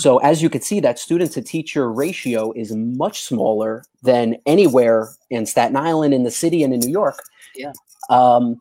so 0.00 0.16
as 0.18 0.40
you 0.40 0.48
can 0.48 0.62
see, 0.62 0.80
that 0.80 0.98
student 0.98 1.32
to 1.32 1.42
teacher 1.42 1.92
ratio 1.92 2.52
is 2.52 2.74
much 2.74 3.20
smaller 3.20 3.84
than 4.02 4.36
anywhere 4.46 5.10
in 5.28 5.44
Staten 5.44 5.76
Island, 5.76 6.14
in 6.14 6.24
the 6.24 6.30
city, 6.30 6.62
and 6.62 6.72
in 6.72 6.80
New 6.80 6.90
York. 6.90 7.22
Yeah. 7.54 7.72
Um, 8.08 8.58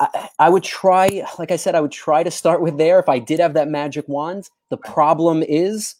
I, 0.00 0.28
I, 0.38 0.48
would 0.48 0.62
try, 0.62 1.24
like 1.38 1.50
I 1.50 1.56
said, 1.56 1.74
I 1.74 1.80
would 1.80 1.92
try 1.92 2.22
to 2.22 2.30
start 2.30 2.60
with 2.60 2.78
there 2.78 2.98
if 2.98 3.08
I 3.08 3.18
did 3.18 3.40
have 3.40 3.54
that 3.54 3.68
magic 3.68 4.06
wand. 4.08 4.48
The 4.70 4.76
problem 4.76 5.42
is, 5.42 5.96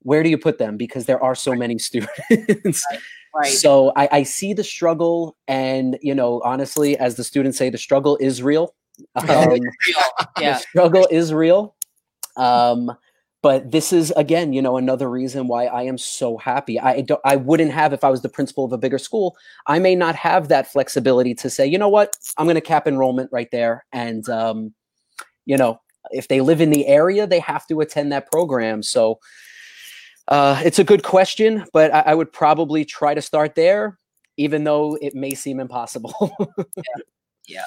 where 0.00 0.22
do 0.22 0.28
you 0.28 0.38
put 0.38 0.58
them? 0.58 0.76
Because 0.76 1.06
there 1.06 1.22
are 1.22 1.34
so 1.34 1.54
many 1.54 1.78
students. 1.78 2.84
Right. 2.90 3.00
Right. 3.36 3.52
So 3.52 3.92
I, 3.96 4.08
I, 4.12 4.22
see 4.22 4.52
the 4.52 4.62
struggle, 4.62 5.36
and 5.48 5.98
you 6.00 6.14
know, 6.14 6.40
honestly, 6.44 6.96
as 6.96 7.16
the 7.16 7.24
students 7.24 7.58
say, 7.58 7.68
the 7.68 7.78
struggle 7.78 8.16
is 8.18 8.44
real. 8.44 8.72
Um, 9.16 9.28
yeah, 10.38 10.52
the 10.52 10.58
struggle 10.58 11.08
is 11.10 11.34
real. 11.34 11.74
Um, 12.36 12.92
but 13.44 13.70
this 13.70 13.92
is 13.92 14.10
again 14.16 14.54
you 14.54 14.62
know 14.62 14.78
another 14.78 15.10
reason 15.10 15.48
why 15.48 15.66
i 15.66 15.82
am 15.82 15.98
so 15.98 16.38
happy. 16.38 16.80
I 16.80 17.02
don't 17.02 17.20
i 17.26 17.36
wouldn't 17.36 17.72
have 17.72 17.92
if 17.92 18.02
i 18.02 18.08
was 18.08 18.22
the 18.22 18.28
principal 18.30 18.64
of 18.64 18.72
a 18.72 18.78
bigger 18.78 18.96
school 18.98 19.36
i 19.66 19.78
may 19.78 19.94
not 19.94 20.16
have 20.16 20.48
that 20.48 20.72
flexibility 20.72 21.34
to 21.34 21.50
say 21.50 21.66
you 21.66 21.76
know 21.76 21.90
what? 21.90 22.16
I'm 22.38 22.46
going 22.46 22.54
to 22.54 22.62
cap 22.62 22.88
enrollment 22.88 23.30
right 23.30 23.50
there. 23.52 23.84
And 23.92 24.26
um, 24.30 24.72
you 25.44 25.58
know 25.58 25.78
if 26.10 26.28
they 26.28 26.40
live 26.40 26.62
in 26.62 26.70
the 26.70 26.86
area 26.86 27.26
they 27.26 27.38
have 27.38 27.66
to 27.66 27.80
attend 27.80 28.12
that 28.12 28.32
program. 28.32 28.82
So 28.82 29.20
uh, 30.28 30.62
it's 30.64 30.78
a 30.78 30.84
good 30.84 31.02
question 31.02 31.66
but 31.74 31.92
I, 31.94 32.00
I 32.00 32.14
would 32.14 32.32
probably 32.32 32.86
try 32.86 33.12
to 33.12 33.20
start 33.20 33.54
there 33.54 33.98
even 34.38 34.64
though 34.64 34.96
it 35.02 35.14
may 35.14 35.34
seem 35.34 35.60
impossible. 35.60 36.14
Yeah. 36.76 37.02
yeah 37.46 37.64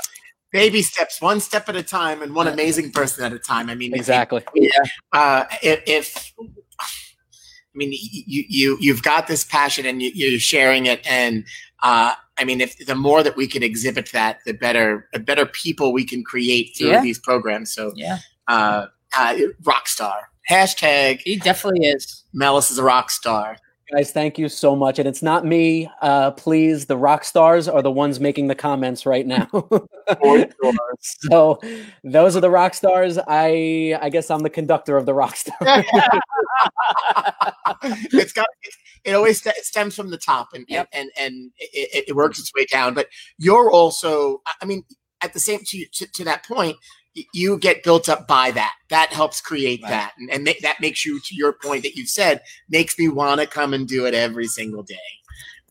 baby 0.52 0.82
steps, 0.82 1.22
one 1.22 1.40
step 1.40 1.70
at 1.70 1.76
a 1.76 1.84
time, 1.84 2.22
and 2.22 2.34
one 2.34 2.48
amazing 2.48 2.92
person 2.92 3.26
at 3.26 3.34
a 3.34 3.40
time. 3.40 3.70
I 3.70 3.76
mean, 3.76 3.94
exactly. 3.94 4.44
If, 4.54 4.92
uh, 5.14 5.46
if, 5.62 5.84
if, 5.86 6.34
I 6.40 7.76
mean, 7.76 7.92
you 7.92 8.44
you 8.48 8.78
you've 8.80 9.04
got 9.04 9.28
this 9.28 9.44
passion 9.44 9.86
and 9.86 10.02
you, 10.02 10.36
are 10.36 10.40
sharing 10.40 10.86
it, 10.88 11.06
and 11.10 11.46
uh, 11.84 12.14
I 12.38 12.44
mean, 12.44 12.62
if 12.62 12.86
the 12.86 12.96
more 12.96 13.24
that 13.24 13.36
we 13.36 13.48
can 13.48 13.64
exhibit 13.64 14.12
that, 14.14 14.40
the 14.46 14.54
better, 14.54 15.08
the 15.14 15.20
better 15.20 15.46
people 15.46 15.94
we 15.94 16.06
can 16.06 16.24
create 16.24 16.76
through 16.78 16.92
yeah. 16.92 17.02
these 17.02 17.20
programs. 17.20 17.74
So, 17.74 17.94
yeah, 17.96 18.20
uh, 18.48 18.88
uh, 19.16 19.38
rock 19.64 19.88
star 19.88 20.30
hashtag. 20.50 21.22
He 21.22 21.38
definitely 21.38 21.88
is. 21.88 22.24
Mellis 22.34 22.72
is 22.72 22.78
a 22.78 22.84
rock 22.84 23.12
star 23.12 23.58
guys 23.92 24.12
thank 24.12 24.38
you 24.38 24.50
so 24.50 24.76
much. 24.76 25.00
And 25.00 25.08
it's 25.08 25.22
not 25.22 25.46
me. 25.46 25.90
Uh 26.02 26.32
please 26.32 26.86
the 26.86 26.98
rock 26.98 27.24
stars 27.24 27.68
are 27.68 27.82
the 27.82 27.92
ones 27.92 28.20
making 28.20 28.48
the 28.48 28.56
comments 28.56 29.06
right 29.06 29.26
now. 29.26 29.48
So 31.00 31.60
those 32.04 32.36
are 32.36 32.42
the 32.42 32.50
rock 32.50 32.74
stars. 32.74 33.20
I 33.28 33.98
i 34.02 34.10
guess 34.10 34.32
i'm 34.32 34.42
the 34.42 34.50
conductor 34.50 34.98
of 34.98 35.06
the 35.06 35.14
rock 35.14 35.36
star. 35.36 35.58
It's 38.12 38.34
got 38.34 38.48
it 39.04 39.14
always 39.14 39.46
stems 39.62 39.96
from 39.96 40.10
the 40.10 40.18
top 40.18 40.50
and 40.54 40.66
yep. 40.68 40.88
and 40.92 41.10
and 41.20 41.52
it, 41.60 42.06
it, 42.10 42.16
works 42.16 42.40
its 42.40 42.52
way 42.56 42.66
down. 42.66 42.94
But 42.94 43.08
you're 43.38 43.72
also 43.72 44.42
i 44.62 44.66
mean 44.66 44.84
at 45.22 45.34
the 45.34 45.40
same 45.40 45.60
to, 45.66 45.86
to, 45.94 46.08
to 46.08 46.24
that 46.24 46.46
point 46.46 46.78
you 47.34 47.58
get 47.58 47.84
built 47.84 48.10
up 48.10 48.28
by 48.28 48.52
that. 48.52 48.74
That 48.90 49.12
helps 49.12 49.42
create 49.42 49.82
right. 49.84 49.90
that, 49.90 50.14
and, 50.18 50.32
and 50.32 50.44
ma- 50.44 50.52
that 50.62 50.80
makes 50.82 51.06
you, 51.06 51.20
to 51.20 51.36
your 51.36 51.54
point 51.54 51.84
that 51.84 51.96
you 51.96 52.06
said, 52.06 52.42
makes 52.70 52.98
me 52.98 53.08
want 53.10 53.42
to 53.42 53.48
come 53.48 53.74
and 53.74 53.88
do 53.88 54.06
it 54.06 54.14
every 54.14 54.48
single 54.48 54.84
day. 54.84 54.96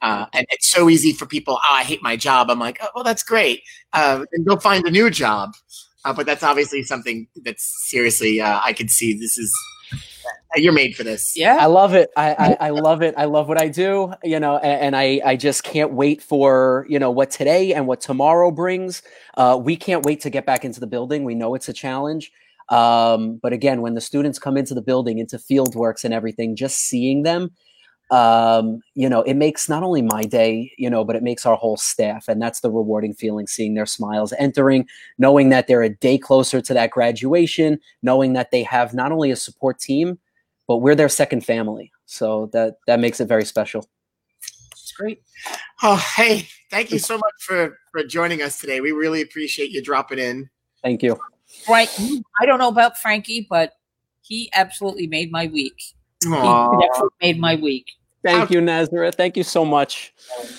Uh, 0.03 0.27
and 0.35 0.47
it's 0.51 0.69
so 0.69 0.91
easy 0.91 1.13
for 1.13 1.25
people. 1.27 1.59
Oh, 1.63 1.75
I 1.75 1.83
hate 1.83 2.03
my 2.03 2.17
job. 2.17 2.51
I'm 2.51 2.59
like, 2.59 2.79
oh, 2.83 2.89
well, 2.95 3.05
that's 3.05 3.23
great. 3.23 3.63
Uh, 3.93 4.27
and 4.33 4.47
go 4.47 4.57
find 4.57 4.85
a 4.85 4.91
new 4.91 5.09
job. 5.09 5.55
Uh, 6.05 6.13
but 6.13 6.27
that's 6.27 6.43
obviously 6.43 6.83
something 6.83 7.27
that's 7.45 7.89
seriously. 7.89 8.41
Uh, 8.41 8.61
I 8.63 8.73
could 8.73 8.91
see 8.91 9.15
this 9.15 9.39
is 9.39 9.53
you're 10.57 10.73
made 10.73 10.97
for 10.97 11.03
this. 11.03 11.37
Yeah, 11.37 11.57
I 11.61 11.67
love 11.67 11.95
it. 11.95 12.11
I, 12.17 12.33
I, 12.33 12.67
I 12.67 12.71
love 12.71 13.03
it. 13.03 13.15
I 13.17 13.25
love 13.27 13.49
what 13.49 13.61
I 13.61 13.69
do. 13.69 14.13
You 14.25 14.41
know, 14.41 14.59
and, 14.59 14.81
and, 14.83 14.97
I 14.97 15.21
I 15.25 15.37
just 15.37 15.65
can't 15.65 15.93
wait 15.93 16.23
for 16.23 16.87
you 16.89 16.99
know 16.99 17.11
what 17.11 17.31
today 17.31 17.75
and 17.75 17.87
what 17.87 18.01
tomorrow 18.01 18.51
brings. 18.51 19.03
Uh, 19.37 19.59
we 19.63 19.77
can't 19.77 20.05
wait 20.05 20.21
to 20.23 20.31
get 20.31 20.47
back 20.47 20.65
into 20.65 20.81
the 20.81 20.87
building. 20.87 21.25
We 21.25 21.35
know 21.35 21.55
it's 21.55 21.69
a 21.69 21.73
challenge. 21.73 22.33
Um, 22.69 23.39
but 23.43 23.53
again, 23.53 23.81
when 23.81 23.95
the 23.95 24.01
students 24.01 24.39
come 24.39 24.57
into 24.57 24.75
the 24.75 24.83
building, 24.83 25.19
into 25.19 25.37
Fieldworks 25.37 26.05
and 26.05 26.13
everything, 26.13 26.57
just 26.57 26.79
seeing 26.79 27.23
them, 27.23 27.53
um, 28.11 28.81
you 28.95 29.09
know, 29.09 29.23
it 29.23 29.35
makes 29.35 29.69
not 29.69 29.83
only 29.83 30.03
my 30.03 30.23
day, 30.23 30.73
you 30.79 30.89
know, 30.89 31.05
but 31.05 31.17
it 31.17 31.23
makes 31.23 31.45
our 31.45 31.57
whole 31.57 31.77
staff. 31.77 32.29
And 32.29 32.41
that's 32.41 32.61
the 32.61 32.71
rewarding 32.71 33.15
feeling, 33.15 33.47
seeing 33.47 33.75
their 33.75 33.87
smiles 33.87 34.33
entering, 34.39 34.87
knowing 35.19 35.49
that 35.49 35.67
they're 35.67 35.83
a 35.83 35.89
day 35.89 36.17
closer 36.17 36.61
to 36.61 36.75
that 36.75 36.91
graduation, 36.91 37.81
knowing 38.03 38.33
that 38.35 38.51
they 38.51 38.63
have 38.63 38.95
not 38.95 39.13
only 39.13 39.31
a 39.31 39.37
support 39.37 39.81
team, 39.81 40.19
but 40.69 40.79
we're 40.79 40.95
their 40.95 41.09
second 41.09 41.45
family. 41.45 41.93
So 42.07 42.49
that 42.53 42.77
that 42.87 43.01
makes 43.01 43.21
it 43.21 43.27
very 43.27 43.45
special. 43.45 43.89
It's 44.71 44.93
great. 44.93 45.23
Oh, 45.83 45.97
hey, 46.17 46.49
thank 46.71 46.93
you 46.93 47.01
so 47.01 47.17
much 47.17 47.35
for 47.41 47.79
for 47.91 48.05
joining 48.05 48.41
us 48.41 48.61
today. 48.61 48.81
We 48.81 48.93
really 48.93 49.23
appreciate 49.23 49.71
you 49.71 49.83
dropping 49.83 50.21
in. 50.21 50.49
Thank 50.83 51.03
you. 51.03 51.19
Right. 51.69 51.89
I 52.41 52.47
don't 52.47 52.59
know 52.59 52.69
about 52.69 52.99
Frankie, 52.99 53.47
but 53.49 53.73
he 54.21 54.51
absolutely 54.55 55.07
made 55.07 55.33
my 55.33 55.47
week. 55.47 55.95
Aww. 56.27 56.83
He 57.21 57.27
made 57.27 57.41
my 57.41 57.57
week. 57.57 57.87
Thank 58.27 58.51
you, 58.51 58.61
Nazareth. 58.61 59.15
Thank 59.15 59.37
you 59.37 59.45
so 59.45 59.65
much. 59.65 60.13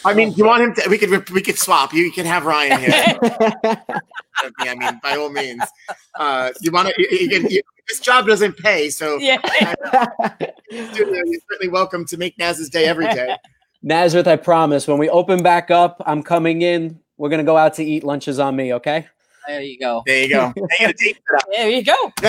I 0.06 0.14
mean, 0.14 0.32
do 0.32 0.38
you 0.38 0.46
want 0.46 0.64
him 0.64 0.74
to? 0.76 0.90
We 0.90 0.98
could 0.98 1.30
we 1.30 1.42
could 1.42 1.58
swap. 1.58 1.94
You 1.94 2.04
you 2.04 2.12
can 2.12 2.26
have 2.26 2.46
Ryan 2.46 2.80
here. 2.80 3.18
I 4.60 4.76
mean, 4.76 5.00
by 5.04 5.18
all 5.18 5.30
means. 5.30 5.64
Uh, 6.16 6.52
you 6.62 6.72
want 6.72 6.88
to? 6.88 6.94
You, 6.98 7.08
you 7.12 7.48
you, 7.50 7.62
this 7.88 8.00
job 8.00 8.26
doesn't 8.26 8.58
pay, 8.58 8.90
so 8.90 9.18
yeah. 9.18 9.38
you're 10.72 10.86
certainly 10.96 11.70
welcome 11.70 12.06
to 12.06 12.18
make 12.18 12.38
Naz's 12.38 12.70
day 12.70 12.86
every 12.86 13.08
day. 13.08 13.36
Nazareth, 13.84 14.28
I 14.28 14.38
promise. 14.38 14.88
When 14.88 14.98
we 14.98 15.10
open 15.10 15.44
back 15.44 15.70
up, 15.70 16.02
I'm 16.06 16.24
coming 16.24 16.62
in. 16.62 17.00
We're 17.18 17.30
gonna 17.30 17.44
go 17.44 17.58
out 17.58 17.74
to 17.76 17.84
eat 17.84 18.04
lunches 18.04 18.40
on 18.40 18.56
me. 18.56 18.74
Okay. 18.76 19.08
There 19.48 19.62
you 19.62 19.80
go. 19.80 20.04
There 20.06 20.24
you 20.24 20.30
go. 20.30 20.54
there 21.56 21.70
you 21.70 21.84
go. 21.84 22.12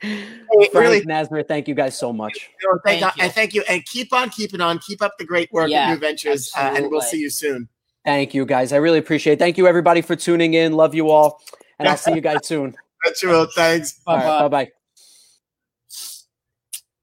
hey, 0.00 0.68
really, 0.72 1.04
Nazareth, 1.04 1.48
thank 1.48 1.66
you 1.66 1.74
guys 1.74 1.98
so 1.98 2.12
much. 2.12 2.50
You 2.60 2.72
know, 2.72 2.78
thank, 2.84 3.00
thank 3.00 3.16
you. 3.16 3.22
And 3.22 3.32
thank 3.32 3.54
you. 3.54 3.64
And 3.68 3.84
keep 3.84 4.12
on 4.12 4.30
keeping 4.30 4.60
on. 4.60 4.78
Keep 4.78 5.02
up 5.02 5.14
the 5.18 5.24
great 5.24 5.52
work 5.52 5.70
yeah, 5.70 5.92
New 5.92 5.98
Ventures. 5.98 6.52
Uh, 6.56 6.74
and 6.76 6.90
we'll 6.90 7.00
see 7.00 7.18
you 7.18 7.30
soon. 7.30 7.68
Thank 8.04 8.34
you, 8.34 8.46
guys. 8.46 8.72
I 8.72 8.76
really 8.76 8.98
appreciate 8.98 9.34
it. 9.34 9.38
Thank 9.38 9.58
you, 9.58 9.66
everybody, 9.66 10.02
for 10.02 10.16
tuning 10.16 10.54
in. 10.54 10.72
Love 10.72 10.94
you 10.94 11.10
all. 11.10 11.40
And 11.78 11.88
I'll 11.88 11.96
see 11.96 12.14
you 12.14 12.20
guys 12.20 12.46
soon. 12.46 12.76
Bet 13.04 13.20
you 13.22 13.28
will. 13.28 13.48
Thanks. 13.54 14.00
Bye 14.04 14.48
bye. 14.48 14.48
Bye 14.48 14.70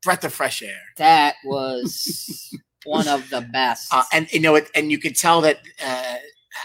Breath 0.03 0.23
of 0.23 0.33
fresh 0.33 0.61
air. 0.61 0.79
That 0.95 1.35
was 1.43 2.55
one 2.85 3.09
of 3.09 3.29
the 3.29 3.41
best. 3.53 3.93
Uh, 3.93 4.03
and 4.13 4.31
you 4.31 4.39
know, 4.39 4.55
it, 4.55 4.69
and 4.73 4.89
you 4.91 4.97
could 4.97 5.17
tell 5.17 5.41
that 5.41 5.59
uh, 5.83 6.15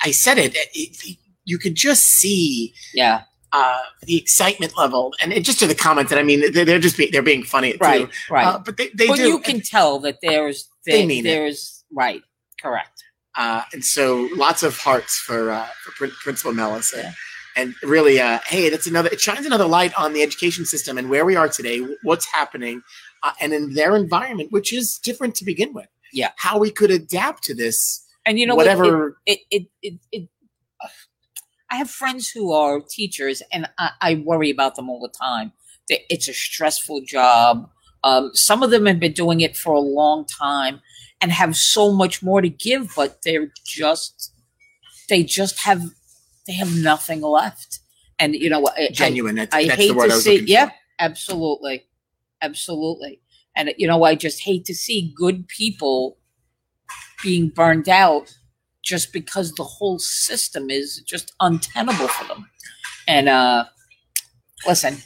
I 0.05 0.12
said 0.12 0.39
it, 0.39 0.55
it, 0.55 0.69
it 0.75 1.19
you 1.45 1.59
could 1.59 1.75
just 1.75 2.05
see 2.05 2.75
yeah 2.95 3.23
uh, 3.53 3.79
the 4.03 4.17
excitement 4.19 4.77
level 4.77 5.13
and 5.23 5.33
it, 5.33 5.45
just 5.45 5.61
to 5.61 5.67
the 5.67 5.75
comments 5.77 6.11
that 6.11 6.19
I 6.19 6.25
mean 6.25 6.53
they're, 6.53 6.65
they're 6.65 6.79
just 6.81 7.01
they're 7.13 7.23
being 7.23 7.45
funny 7.45 7.77
right 7.81 8.11
too. 8.11 8.33
right 8.35 8.47
uh, 8.47 8.59
but 8.59 8.77
they, 8.77 8.89
they 8.95 9.07
well, 9.07 9.17
do 9.17 9.29
you 9.29 9.39
can 9.39 9.61
tell 9.61 10.01
that 10.01 10.17
there's 10.23 10.69
they, 10.85 10.93
they 11.03 11.07
mean 11.07 11.23
there's 11.25 11.85
it. 11.91 11.95
right 11.95 12.23
correct 12.61 13.05
Uh, 13.37 13.63
and 13.73 13.85
so 13.85 14.29
lots 14.37 14.63
of 14.63 14.79
hearts 14.79 15.17
for, 15.19 15.51
uh, 15.51 15.67
for 15.83 15.91
Prin- 15.93 16.17
Principal 16.23 16.53
Mellis. 16.53 16.93
Yeah. 16.97 17.13
And 17.57 17.75
really, 17.83 18.21
uh, 18.21 18.39
hey, 18.47 18.69
that's 18.71 18.87
another, 18.87 19.09
it 19.11 19.21
shines 19.21 19.45
another 19.47 19.67
light 19.67 19.93
on 19.99 20.13
the 20.13 20.23
education 20.23 20.65
system 20.65 20.99
and 20.99 21.09
where 21.11 21.25
we 21.25 21.35
are 21.37 21.49
today, 21.49 21.79
what's 22.05 22.27
happening, 22.27 22.83
uh, 23.25 23.33
and 23.41 23.53
in 23.53 23.75
their 23.75 23.97
environment, 23.97 24.51
which 24.53 24.73
is 24.73 24.99
different 25.03 25.35
to 25.37 25.45
begin 25.45 25.73
with. 25.75 25.89
Yeah. 26.13 26.31
How 26.37 26.59
we 26.59 26.71
could 26.71 26.91
adapt 26.93 27.43
to 27.45 27.55
this, 27.55 28.05
And 28.25 28.39
you 28.39 28.47
know 28.47 28.55
whatever. 28.55 29.17
it 29.27 29.41
it 29.51 29.63
it, 29.83 29.95
it 30.13 30.29
I 31.75 31.79
have 31.79 31.91
friends 31.91 32.31
who 32.31 32.53
are 32.53 32.81
teachers, 32.89 33.43
and 33.53 33.68
I, 33.79 33.91
I 34.01 34.14
worry 34.25 34.49
about 34.49 34.77
them 34.77 34.89
all 34.89 35.01
the 35.01 35.09
time. 35.09 35.51
It's 35.89 36.29
a 36.29 36.33
stressful 36.33 37.01
job. 37.05 37.68
Um, 38.05 38.31
some 38.33 38.62
of 38.62 38.70
them 38.70 38.87
have 38.87 39.01
been 39.01 39.12
doing 39.12 39.41
it 39.41 39.57
for 39.57 39.72
a 39.72 39.81
long 39.81 40.25
time 40.25 40.81
and 41.20 41.33
have 41.33 41.57
so 41.57 41.91
much 41.91 42.22
more 42.22 42.41
to 42.41 42.49
give, 42.49 42.93
but 42.95 43.18
they're 43.25 43.53
just 43.66 44.33
they 45.09 45.25
just 45.25 45.64
have 45.64 45.83
they 46.47 46.53
have 46.53 46.72
nothing 46.77 47.22
left. 47.22 47.81
And 48.20 48.37
you 48.37 48.49
know 48.51 48.61
what? 48.61 48.79
I- 48.79 48.91
genuine. 48.93 49.35
That's, 49.35 49.53
I 49.53 49.66
that's 49.66 49.77
hate 49.77 49.89
the 49.89 49.95
word 49.95 50.07
to 50.07 50.12
I 50.12 50.14
was 50.14 50.25
see. 50.25 50.39
for. 50.39 50.45
Yeah, 50.45 50.70
absolutely, 51.01 51.87
absolutely. 52.41 53.20
And 53.57 53.75
you 53.79 53.89
know, 53.89 54.05
I 54.05 54.14
just 54.14 54.43
hate 54.43 54.64
to 54.66 54.75
see 54.77 55.12
good 55.16 55.49
people 55.49 56.18
being 57.25 57.49
burned 57.49 57.89
out 57.89 58.33
just 58.85 59.12
because 59.12 59.53
the 59.55 59.64
whole 59.64 59.99
system 59.99 60.70
is 60.70 61.03
just 61.07 61.32
untenable 61.41 62.09
for 62.09 62.24
them. 62.28 62.49
And 63.09 63.28
uh 63.28 63.64
listen, 64.66 64.97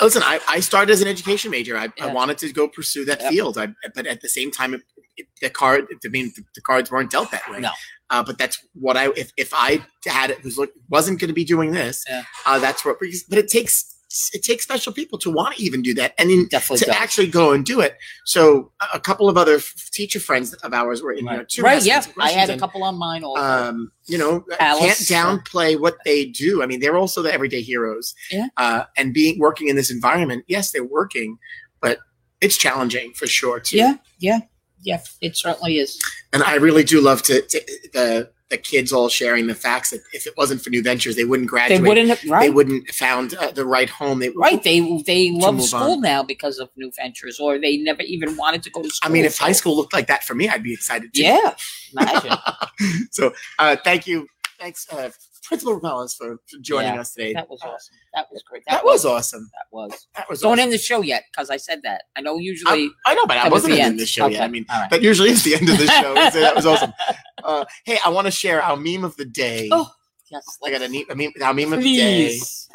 listen, 0.00 0.22
I, 0.24 0.40
I 0.48 0.60
started 0.60 0.92
as 0.92 1.02
an 1.02 1.08
education 1.08 1.50
major. 1.50 1.76
I, 1.76 1.88
I 2.00 2.12
wanted 2.12 2.38
to 2.38 2.52
go 2.52 2.68
pursue 2.68 3.04
that 3.06 3.20
Yep. 3.22 3.30
field. 3.30 3.58
I, 3.58 3.68
but 3.94 4.06
at 4.06 4.20
the 4.20 4.28
same 4.28 4.50
time, 4.50 4.74
it, 4.74 4.82
it, 5.16 5.26
the 5.40 5.50
card, 5.50 5.86
I 6.04 6.08
mean, 6.08 6.32
the, 6.36 6.42
the 6.54 6.60
cards 6.60 6.90
weren't 6.90 7.10
dealt 7.10 7.30
that 7.30 7.48
way. 7.50 7.60
No. 7.60 7.70
Uh, 8.10 8.22
but 8.22 8.38
that's 8.38 8.58
what 8.74 8.96
I, 8.96 9.10
if, 9.16 9.32
if 9.36 9.50
I 9.54 9.84
had 10.06 10.30
it, 10.30 10.42
was, 10.42 10.58
wasn't 10.88 11.20
going 11.20 11.28
to 11.28 11.34
be 11.34 11.44
doing 11.44 11.72
this, 11.72 12.04
Yeah. 12.08 12.22
uh, 12.46 12.58
that's 12.58 12.84
what, 12.84 12.98
but 13.28 13.38
it 13.38 13.48
takes, 13.48 13.97
it 14.32 14.42
takes 14.42 14.64
special 14.64 14.92
people 14.92 15.18
to 15.18 15.30
want 15.30 15.56
to 15.56 15.62
even 15.62 15.82
do 15.82 15.92
that. 15.94 16.14
And 16.18 16.30
in, 16.30 16.48
definitely 16.48 16.78
to 16.78 16.86
don't. 16.86 17.00
actually 17.00 17.26
go 17.26 17.52
and 17.52 17.64
do 17.64 17.80
it. 17.80 17.98
So 18.24 18.72
a, 18.80 18.96
a 18.96 19.00
couple 19.00 19.28
of 19.28 19.36
other 19.36 19.56
f- 19.56 19.90
teacher 19.92 20.18
friends 20.18 20.54
of 20.54 20.72
ours 20.72 21.02
were 21.02 21.12
in, 21.12 21.18
you 21.18 21.24
know, 21.24 21.36
right, 21.38 21.48
two 21.48 21.62
right 21.62 21.86
asked 21.88 22.10
yeah. 22.16 22.24
I 22.24 22.30
had 22.30 22.48
a 22.48 22.58
couple 22.58 22.82
on 22.84 22.96
mine 22.96 23.22
also. 23.22 23.42
um, 23.42 23.92
you 24.06 24.16
know, 24.16 24.44
Alice, 24.60 25.08
can't 25.08 25.44
downplay 25.44 25.78
what 25.78 25.98
they 26.04 26.24
do. 26.24 26.62
I 26.62 26.66
mean, 26.66 26.80
they're 26.80 26.96
also 26.96 27.22
the 27.22 27.32
everyday 27.32 27.60
heroes. 27.60 28.14
Yeah. 28.30 28.48
Uh, 28.56 28.84
and 28.96 29.12
being 29.12 29.38
working 29.38 29.68
in 29.68 29.76
this 29.76 29.90
environment, 29.90 30.44
yes, 30.48 30.70
they're 30.70 30.84
working, 30.84 31.38
but 31.80 31.98
it's 32.40 32.56
challenging 32.56 33.12
for 33.12 33.26
sure 33.26 33.60
too. 33.60 33.76
yeah, 33.76 33.96
yeah, 34.18 34.40
yeah, 34.82 35.00
it 35.20 35.36
certainly 35.36 35.78
is. 35.78 36.00
And 36.32 36.42
I 36.42 36.54
really 36.54 36.84
do 36.84 37.00
love 37.00 37.22
to, 37.24 37.42
to 37.42 37.60
the 37.92 38.30
the 38.50 38.56
kids 38.56 38.92
all 38.92 39.08
sharing 39.08 39.46
the 39.46 39.54
facts 39.54 39.90
that 39.90 40.00
if 40.12 40.26
it 40.26 40.34
wasn't 40.36 40.62
for 40.62 40.70
New 40.70 40.82
Ventures, 40.82 41.16
they 41.16 41.24
wouldn't 41.24 41.48
graduate. 41.48 41.82
They 41.82 41.88
wouldn't 41.88 42.08
have, 42.08 42.40
They 42.40 42.50
wouldn't 42.50 42.88
found 42.90 43.34
uh, 43.34 43.50
the 43.50 43.66
right 43.66 43.90
home. 43.90 44.20
They 44.20 44.30
Right, 44.30 44.62
they 44.62 45.02
they 45.06 45.30
love 45.30 45.62
school 45.62 45.92
on. 45.92 46.00
now 46.00 46.22
because 46.22 46.58
of 46.58 46.70
new 46.76 46.90
ventures, 46.96 47.38
or 47.38 47.58
they 47.58 47.76
never 47.76 48.02
even 48.02 48.36
wanted 48.36 48.62
to 48.62 48.70
go 48.70 48.82
to 48.82 48.88
school. 48.90 49.10
I 49.10 49.12
mean, 49.12 49.24
if 49.24 49.36
high 49.38 49.52
school 49.52 49.76
looked 49.76 49.92
like 49.92 50.06
that 50.06 50.24
for 50.24 50.34
me, 50.34 50.48
I'd 50.48 50.62
be 50.62 50.72
excited 50.72 51.12
too. 51.12 51.22
yeah, 51.22 51.54
imagine 51.92 52.32
so 53.10 53.32
uh, 53.58 53.76
thank 53.84 54.06
you. 54.06 54.26
Thanks, 54.58 54.86
uh, 54.92 55.10
Principal 55.48 55.80
Mellis, 55.80 56.14
for, 56.14 56.36
for 56.46 56.58
joining 56.60 56.94
Yeah, 56.94 57.00
us 57.00 57.12
today. 57.14 57.32
that 57.32 57.48
was 57.48 57.60
awesome. 57.62 57.94
That 58.14 58.26
was 58.30 58.42
great. 58.42 58.62
That 58.68 58.84
was 58.84 59.04
awesome. 59.06 59.48
That 59.54 59.64
was. 59.72 60.06
That 60.14 60.28
was 60.28 60.40
Don't 60.42 60.52
awesome. 60.52 60.60
end 60.64 60.72
the 60.72 60.78
show 60.78 61.00
yet 61.02 61.24
because 61.32 61.48
I 61.50 61.56
said 61.56 61.80
that. 61.84 62.02
I 62.16 62.20
know 62.20 62.36
usually 62.38 62.90
I 63.06 63.14
know, 63.14 63.24
but 63.26 63.38
I 63.38 63.44
that 63.44 63.52
was 63.52 63.62
wasn't 63.62 63.72
the 63.74 63.80
in 63.80 63.86
end. 63.86 63.98
the 64.00 64.04
show 64.06 64.26
yet. 64.26 64.36
Okay, 64.36 64.44
I 64.44 64.48
mean, 64.48 64.66
all 64.70 64.80
right. 64.80 64.90
that 64.90 65.02
usually 65.02 65.30
is 65.30 65.42
the 65.44 65.54
end 65.54 65.68
of 65.70 65.78
the 65.78 65.86
show. 65.86 66.14
so 66.30 66.40
that 66.40 66.54
was 66.54 66.66
awesome. 66.66 66.92
Uh, 67.44 67.64
hey, 67.84 67.96
I 68.04 68.08
want 68.10 68.26
to 68.26 68.30
share 68.32 68.60
our 68.60 68.76
meme 68.76 69.04
of 69.04 69.16
the 69.16 69.24
day. 69.24 69.68
Oh, 69.72 69.88
yes, 70.30 70.44
I 70.62 70.70
got 70.72 70.82
a, 70.82 70.88
ne- 70.88 71.06
a 71.08 71.14
meme, 71.14 71.30
our 71.40 71.54
meme 71.54 71.72
of 71.72 71.80
the 71.82 71.96
day. 71.96 72.26
please. 72.26 72.68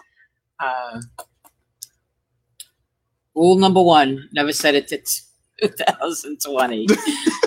Uh, 0.58 1.02
Rule 3.36 3.58
number 3.58 3.82
one: 3.82 4.30
never 4.34 4.54
set 4.54 4.74
it 4.74 4.88
to 4.88 4.98
2020. 5.62 6.88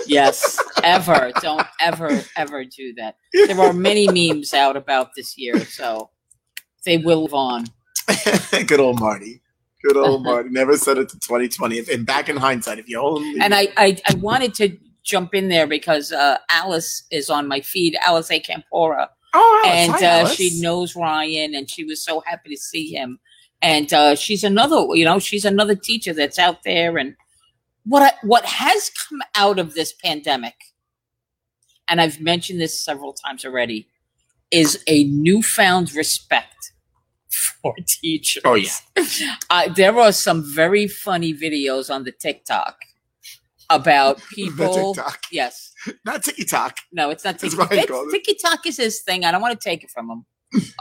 yes, 0.05 0.61
ever. 0.87 1.31
Don't 1.41 1.65
ever, 1.79 2.21
ever 2.35 2.63
do 2.65 2.93
that. 2.95 3.15
There 3.33 3.59
are 3.59 3.73
many 3.73 4.07
memes 4.07 4.53
out 4.53 4.75
about 4.77 5.09
this 5.15 5.37
year, 5.37 5.59
so 5.65 6.09
they 6.85 6.97
will 6.97 7.23
live 7.23 7.33
on. 7.33 7.65
good 8.67 8.79
old 8.79 8.99
Marty. 8.99 9.41
Good 9.83 9.97
old 9.97 10.23
Marty. 10.23 10.49
Never 10.49 10.77
said 10.77 10.97
it 10.97 11.09
to 11.09 11.19
2020. 11.19 11.83
And 11.91 12.05
back 12.05 12.29
in 12.29 12.37
hindsight, 12.37 12.79
if 12.79 12.89
you 12.89 12.99
only. 12.99 13.39
And 13.41 13.53
I, 13.53 13.67
I, 13.77 13.97
I 14.09 14.15
wanted 14.15 14.53
to 14.55 14.77
jump 15.03 15.33
in 15.35 15.49
there 15.49 15.67
because 15.67 16.11
uh, 16.11 16.37
Alice 16.49 17.03
is 17.11 17.29
on 17.29 17.47
my 17.47 17.61
feed, 17.61 17.97
Alice 18.05 18.31
A. 18.31 18.39
Campora, 18.41 19.07
Oh, 19.33 19.63
Alice. 19.65 19.77
and 19.77 19.91
Hi, 20.03 20.21
uh, 20.21 20.27
she 20.27 20.59
knows 20.61 20.95
Ryan, 20.95 21.53
and 21.53 21.69
she 21.69 21.83
was 21.83 22.03
so 22.03 22.21
happy 22.25 22.49
to 22.49 22.57
see 22.57 22.89
him. 22.93 23.19
And 23.61 23.91
uh, 23.93 24.15
she's 24.15 24.43
another, 24.43 24.85
you 24.93 25.05
know, 25.05 25.19
she's 25.19 25.45
another 25.45 25.75
teacher 25.75 26.13
that's 26.13 26.39
out 26.39 26.63
there. 26.63 26.97
And 26.97 27.15
what 27.85 28.03
I, 28.03 28.11
what 28.25 28.45
has 28.45 28.89
come 29.09 29.21
out 29.35 29.59
of 29.59 29.73
this 29.73 29.93
pandemic, 29.93 30.55
and 31.87 32.01
I've 32.01 32.19
mentioned 32.19 32.59
this 32.59 32.83
several 32.83 33.13
times 33.13 33.45
already, 33.45 33.87
is 34.51 34.83
a 34.87 35.05
newfound 35.05 35.93
respect 35.93 36.73
for 37.29 37.73
teachers. 37.87 38.43
Oh, 38.45 38.55
yeah. 38.55 38.71
Uh, 39.49 39.71
there 39.73 39.97
are 39.97 40.11
some 40.11 40.43
very 40.43 40.87
funny 40.87 41.33
videos 41.33 41.93
on 41.93 42.03
the 42.03 42.11
TikTok 42.11 42.77
about 43.69 44.21
people. 44.33 44.93
TikTok. 44.93 45.19
Yes. 45.31 45.73
Not 46.05 46.23
TikTok. 46.23 46.77
No, 46.91 47.09
it's 47.09 47.23
not 47.23 47.39
TikTok. 47.39 47.69
what 47.69 47.79
I 47.79 47.85
call 47.85 48.05
it. 48.09 48.23
TikTok 48.23 48.65
is 48.65 48.77
his 48.77 49.01
thing. 49.01 49.23
I 49.23 49.31
don't 49.31 49.41
want 49.41 49.59
to 49.59 49.63
take 49.69 49.83
it 49.83 49.89
from 49.89 50.09
him. 50.09 50.25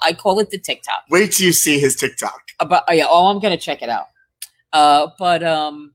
I 0.02 0.12
call 0.12 0.38
it 0.40 0.50
the 0.50 0.58
TikTok. 0.58 1.04
Wait 1.10 1.32
till 1.32 1.46
you 1.46 1.52
see 1.52 1.78
his 1.78 1.96
TikTok. 1.96 2.40
About 2.60 2.84
oh, 2.88 2.92
yeah, 2.92 3.06
oh, 3.08 3.26
I'm 3.26 3.40
gonna 3.40 3.56
check 3.56 3.82
it 3.82 3.88
out. 3.88 4.06
Uh, 4.72 5.08
but 5.18 5.42
um, 5.42 5.92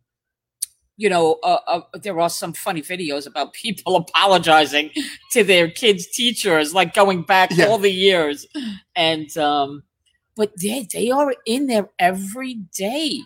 you 1.02 1.10
know, 1.10 1.40
uh, 1.44 1.60
uh, 1.68 1.82
there 2.04 2.20
are 2.20 2.30
some 2.30 2.54
funny 2.54 2.82
videos 2.82 3.26
about 3.28 3.54
people 3.64 3.96
apologizing 3.96 4.92
to 5.32 5.44
their 5.44 5.68
kids' 5.70 6.08
teachers, 6.08 6.74
like 6.74 6.94
going 6.94 7.24
back 7.24 7.50
Yeah. 7.52 7.66
all 7.68 7.80
the 7.80 7.92
years, 8.10 8.46
and 8.96 9.30
um, 9.38 9.84
but 10.36 10.52
they 10.62 10.88
they 10.94 11.10
are 11.20 11.34
in 11.46 11.68
there 11.68 11.90
every 12.00 12.54
day 12.88 13.22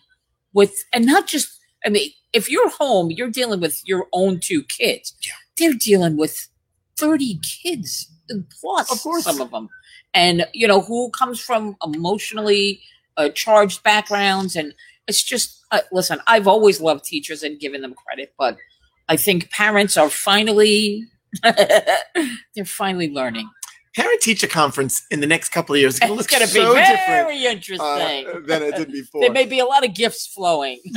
with, 0.53 0.73
and 0.93 1.05
not 1.05 1.27
just. 1.27 1.49
I 1.85 1.89
mean, 1.89 2.09
if 2.33 2.49
you're 2.49 2.69
home, 2.83 3.11
you're 3.11 3.29
dealing 3.29 3.59
with 3.61 3.81
your 3.85 4.07
own 4.11 4.39
two 4.39 4.63
kids. 4.63 5.13
Yeah. 5.27 5.33
They're 5.57 5.77
dealing 5.89 6.17
with 6.17 6.35
thirty 6.97 7.39
kids 7.63 8.09
and 8.29 8.45
plus, 8.59 8.91
Of 8.91 9.01
course. 9.03 9.23
some 9.25 9.39
of 9.41 9.51
them, 9.51 9.67
and 10.13 10.47
you 10.53 10.67
know 10.67 10.81
who 10.81 11.09
comes 11.11 11.39
from 11.39 11.75
emotionally 11.83 12.81
uh, 13.17 13.29
charged 13.43 13.83
backgrounds, 13.83 14.55
and 14.55 14.73
it's 15.07 15.23
just 15.23 15.63
uh, 15.71 15.81
listen. 15.91 16.19
I've 16.27 16.47
always 16.47 16.79
loved 16.81 17.03
teachers 17.05 17.43
and 17.43 17.59
given 17.59 17.81
them 17.81 17.93
credit, 17.93 18.33
but 18.37 18.57
I 19.09 19.17
think 19.17 19.49
parents 19.51 19.97
are 19.97 20.09
finally 20.09 21.05
they're 21.43 22.65
finally 22.65 23.11
learning. 23.11 23.49
Parent 23.95 24.19
teacher 24.21 24.47
conference 24.47 25.01
in 25.09 25.21
the 25.21 25.27
next 25.27 25.49
couple 25.49 25.73
of 25.73 25.79
years 25.79 25.93
is 25.93 25.99
going 26.01 26.09
to 26.09 26.19
It's 26.19 26.31
look 26.31 26.39
going 26.39 26.47
to 26.47 26.53
be 26.53 26.59
so 26.59 26.73
different 26.75 26.97
very 27.07 27.45
interesting. 27.45 28.27
uh, 28.27 28.39
than 28.45 28.63
it 28.63 28.75
did 28.75 28.91
before. 28.91 29.21
there 29.21 29.31
may 29.31 29.45
be 29.45 29.59
a 29.59 29.65
lot 29.65 29.85
of 29.85 29.93
gifts 29.93 30.27
flowing. 30.27 30.79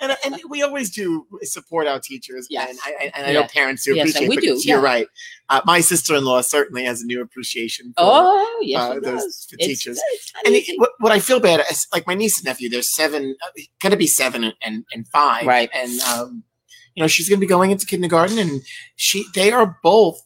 and, 0.00 0.16
and 0.24 0.40
we 0.48 0.62
always 0.62 0.90
do 0.90 1.26
support 1.42 1.86
our 1.86 1.98
teachers. 2.00 2.46
Yes. 2.50 2.70
And 2.70 2.78
I, 2.84 3.10
and 3.14 3.26
I 3.26 3.32
know 3.32 3.44
parents 3.44 3.84
do 3.84 3.94
Yes, 3.94 4.10
appreciate 4.10 4.28
we 4.28 4.36
do, 4.36 4.60
You're 4.64 4.78
yeah. 4.78 4.84
right. 4.84 5.06
Uh, 5.48 5.60
my 5.64 5.80
sister 5.80 6.14
in 6.14 6.24
law 6.24 6.40
certainly 6.40 6.84
has 6.84 7.02
a 7.02 7.06
new 7.06 7.20
appreciation 7.20 7.88
for, 7.96 8.04
oh 8.04 8.60
yes, 8.62 8.80
uh, 8.80 9.00
those 9.00 9.46
for 9.48 9.56
It's- 9.56 9.68
teachers. 9.68 10.00
it's 10.12 10.32
And 10.46 10.54
it, 10.54 10.64
what, 10.78 10.90
what 10.98 11.12
I 11.12 11.18
feel 11.20 11.40
bad 11.40 11.62
is 11.70 11.86
like 11.92 12.06
my 12.06 12.14
niece 12.14 12.38
and 12.38 12.46
nephew, 12.46 12.68
they're 12.68 12.82
seven, 12.82 13.36
uh, 13.44 13.48
going 13.80 13.90
to 13.92 13.96
be 13.96 14.06
seven 14.06 14.44
and, 14.44 14.54
and, 14.62 14.84
and 14.92 15.06
five. 15.08 15.46
Right. 15.46 15.70
And, 15.74 16.00
um, 16.02 16.44
you 16.94 17.02
know, 17.02 17.06
she's 17.08 17.28
going 17.28 17.38
to 17.38 17.44
be 17.44 17.48
going 17.48 17.70
into 17.70 17.86
kindergarten 17.86 18.38
and 18.38 18.62
she, 18.96 19.24
they 19.34 19.50
are 19.52 19.78
both, 19.82 20.20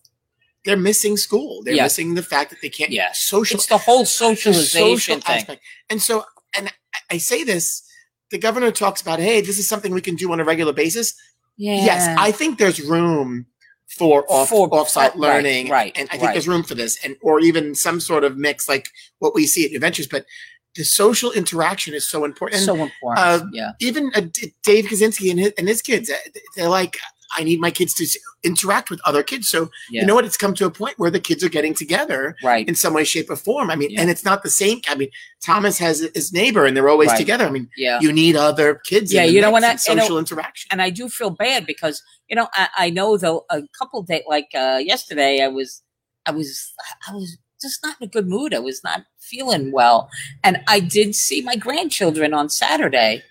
they're 0.64 0.76
missing 0.76 1.16
school. 1.16 1.62
They're 1.62 1.74
Yeah. 1.74 1.84
missing 1.84 2.14
the 2.14 2.22
fact 2.24 2.50
that 2.50 2.60
they 2.60 2.68
can't 2.68 2.90
Yeah. 2.90 3.10
social 3.12 3.56
it's 3.56 3.66
the 3.66 3.78
whole 3.78 4.04
socialization 4.04 5.20
thing. 5.20 5.36
aspect. 5.36 5.62
And 5.90 6.02
so, 6.02 6.24
and 6.56 6.72
I 7.10 7.18
say 7.18 7.44
this, 7.44 7.82
the 8.30 8.38
governor 8.38 8.70
talks 8.70 9.00
about, 9.00 9.18
hey, 9.18 9.40
this 9.40 9.58
is 9.58 9.68
something 9.68 9.92
we 9.92 10.00
can 10.00 10.16
do 10.16 10.32
on 10.32 10.40
a 10.40 10.44
regular 10.44 10.72
basis. 10.72 11.14
Yeah. 11.56 11.84
Yes, 11.84 12.16
I 12.18 12.32
think 12.32 12.58
there's 12.58 12.80
room 12.80 13.46
for 13.88 14.24
off 14.28 14.48
For- 14.50 14.68
offsite 14.70 14.96
right, 14.96 15.16
learning, 15.16 15.70
right, 15.70 15.92
And 15.96 16.08
I 16.10 16.12
think 16.12 16.24
right. 16.24 16.32
there's 16.32 16.48
room 16.48 16.62
for 16.62 16.74
this, 16.74 17.02
and 17.04 17.16
or 17.22 17.40
even 17.40 17.74
some 17.74 18.00
sort 18.00 18.24
of 18.24 18.36
mix 18.36 18.68
like 18.68 18.88
what 19.20 19.34
we 19.34 19.46
see 19.46 19.64
at 19.64 19.70
New 19.70 19.78
Ventures. 19.78 20.06
But 20.08 20.26
the 20.74 20.84
social 20.84 21.32
interaction 21.32 21.94
is 21.94 22.06
so 22.06 22.24
important. 22.24 22.62
So 22.62 22.74
important. 22.74 23.18
uh, 23.18 23.46
yeah. 23.52 23.72
even 23.80 24.10
uh, 24.14 24.22
Dave 24.62 24.86
Kaczynski 24.86 25.30
and 25.30 25.40
his, 25.40 25.52
and 25.56 25.68
his 25.68 25.80
kids, 25.80 26.10
uh, 26.10 26.16
they're 26.54 26.68
like, 26.68 26.98
I 27.36 27.42
need 27.44 27.60
my 27.60 27.70
kids 27.70 27.92
to 27.94 28.06
interact 28.44 28.90
with 28.90 29.00
other 29.04 29.22
kids. 29.22 29.48
So 29.48 29.70
Yeah. 29.90 30.00
you 30.02 30.06
know 30.06 30.14
what? 30.14 30.24
It's 30.24 30.36
come 30.36 30.54
to 30.54 30.66
a 30.66 30.70
point 30.70 30.98
where 30.98 31.10
the 31.10 31.20
kids 31.20 31.42
are 31.42 31.48
getting 31.48 31.74
together 31.74 32.36
right. 32.42 32.68
in 32.68 32.74
some 32.74 32.94
way, 32.94 33.04
shape, 33.04 33.28
or 33.30 33.36
form. 33.36 33.70
I 33.70 33.76
mean, 33.76 33.90
Yeah. 33.90 34.02
and 34.02 34.10
it's 34.10 34.24
not 34.24 34.42
the 34.42 34.50
same. 34.50 34.80
I 34.88 34.94
mean, 34.94 35.08
Thomas 35.44 35.78
has 35.78 36.08
his 36.14 36.32
neighbor, 36.32 36.64
and 36.64 36.76
they're 36.76 36.88
always 36.88 37.08
Right. 37.08 37.18
together. 37.18 37.46
I 37.46 37.50
mean, 37.50 37.68
Yeah. 37.76 37.98
you 38.00 38.12
need 38.12 38.36
other 38.36 38.76
kids. 38.84 39.12
Yeah, 39.12 39.24
you 39.24 39.40
know, 39.40 39.50
when 39.50 39.64
I- 39.64 39.70
and 39.72 39.80
you 39.88 39.94
know- 39.96 40.02
social 40.02 40.18
interaction. 40.18 40.68
and 40.70 40.80
I 40.82 40.90
do 40.90 41.08
feel 41.08 41.30
bad 41.30 41.66
because 41.66 42.02
you 42.28 42.36
know 42.36 42.48
I, 42.54 42.68
I 42.76 42.90
know 42.90 43.16
though 43.16 43.44
a 43.50 43.62
couple 43.78 44.02
days 44.02 44.22
like 44.28 44.48
uh, 44.54 44.80
yesterday 44.84 45.42
I 45.42 45.48
was 45.48 45.82
I 46.26 46.30
was 46.32 46.72
I 47.08 47.12
was 47.12 47.36
just 47.60 47.82
not 47.82 47.96
in 48.00 48.08
a 48.08 48.10
good 48.10 48.28
mood. 48.28 48.54
I 48.54 48.58
was 48.58 48.82
not 48.84 49.04
feeling 49.18 49.72
well, 49.72 50.10
and 50.44 50.60
I 50.68 50.80
did 50.80 51.14
see 51.14 51.40
my 51.42 51.56
grandchildren 51.56 52.34
on 52.34 52.48
Saturday. 52.48 53.22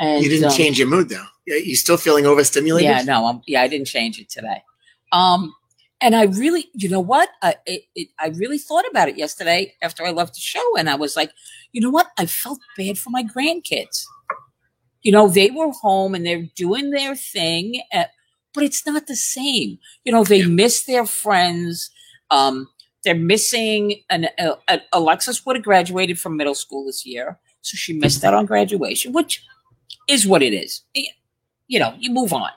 And 0.00 0.22
you 0.22 0.28
didn't 0.30 0.50
um, 0.50 0.56
change 0.56 0.78
your 0.78 0.88
mood 0.88 1.08
though. 1.08 1.24
Yeah, 1.46 1.56
You 1.56 1.76
still 1.76 1.96
feeling 1.96 2.26
overstimulated? 2.26 2.90
Yeah, 2.90 3.02
no, 3.02 3.26
I'm, 3.26 3.42
yeah, 3.46 3.62
I 3.62 3.68
didn't 3.68 3.86
change 3.86 4.20
it 4.20 4.28
today. 4.28 4.62
Um, 5.12 5.54
and 6.00 6.14
I 6.14 6.24
really, 6.24 6.68
you 6.74 6.88
know 6.88 7.00
what? 7.00 7.28
I 7.42 7.56
it, 7.66 7.82
it, 7.94 8.08
I 8.20 8.28
really 8.28 8.58
thought 8.58 8.84
about 8.90 9.08
it 9.08 9.16
yesterday 9.18 9.74
after 9.82 10.04
I 10.04 10.10
left 10.10 10.34
the 10.34 10.40
show, 10.40 10.76
and 10.76 10.88
I 10.88 10.94
was 10.94 11.16
like, 11.16 11.32
you 11.72 11.80
know 11.80 11.90
what? 11.90 12.08
I 12.18 12.26
felt 12.26 12.60
bad 12.76 12.98
for 12.98 13.10
my 13.10 13.22
grandkids. 13.24 14.04
You 15.02 15.12
know, 15.12 15.28
they 15.28 15.50
were 15.50 15.70
home 15.70 16.14
and 16.14 16.26
they're 16.26 16.48
doing 16.56 16.90
their 16.90 17.14
thing, 17.16 17.80
uh, 17.92 18.04
but 18.52 18.64
it's 18.64 18.84
not 18.86 19.06
the 19.06 19.16
same. 19.16 19.78
You 20.04 20.12
know, 20.12 20.24
they 20.24 20.38
Yeah. 20.40 20.46
miss 20.48 20.84
their 20.84 21.06
friends. 21.06 21.90
Um, 22.30 22.68
they're 23.04 23.14
missing 23.14 24.02
an 24.10 24.28
uh, 24.38 24.56
uh, 24.68 24.78
Alexis 24.92 25.44
would 25.46 25.56
have 25.56 25.64
graduated 25.64 26.18
from 26.18 26.36
middle 26.36 26.54
school 26.54 26.86
this 26.86 27.06
year, 27.06 27.38
so 27.62 27.76
she 27.76 27.92
missed 27.92 28.24
out 28.24 28.34
on 28.34 28.46
graduation, 28.46 29.12
which 29.12 29.44
is 30.08 30.26
what 30.26 30.42
it 30.42 30.52
is. 30.52 30.82
You 31.68 31.78
know, 31.78 31.94
you 31.98 32.10
move 32.10 32.32
on, 32.32 32.50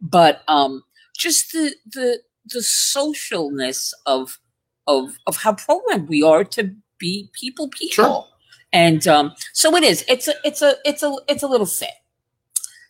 but 0.00 0.42
um, 0.48 0.82
just 1.16 1.52
the 1.52 1.74
the 1.86 2.20
the 2.46 2.60
socialness 2.60 3.92
of 4.06 4.38
of 4.86 5.16
of 5.26 5.36
how 5.36 5.54
programmed 5.54 6.08
we 6.08 6.22
are 6.22 6.44
to 6.44 6.74
be 6.98 7.30
people 7.32 7.68
people. 7.68 8.04
Sure. 8.04 8.26
And 8.72 9.06
um, 9.06 9.34
so 9.52 9.74
it 9.76 9.84
is. 9.84 10.04
It's 10.08 10.28
a 10.28 10.34
it's 10.44 10.62
a 10.62 10.76
it's 10.84 11.02
a 11.02 11.14
it's 11.28 11.42
a 11.42 11.48
little 11.48 11.66
sad. 11.66 11.90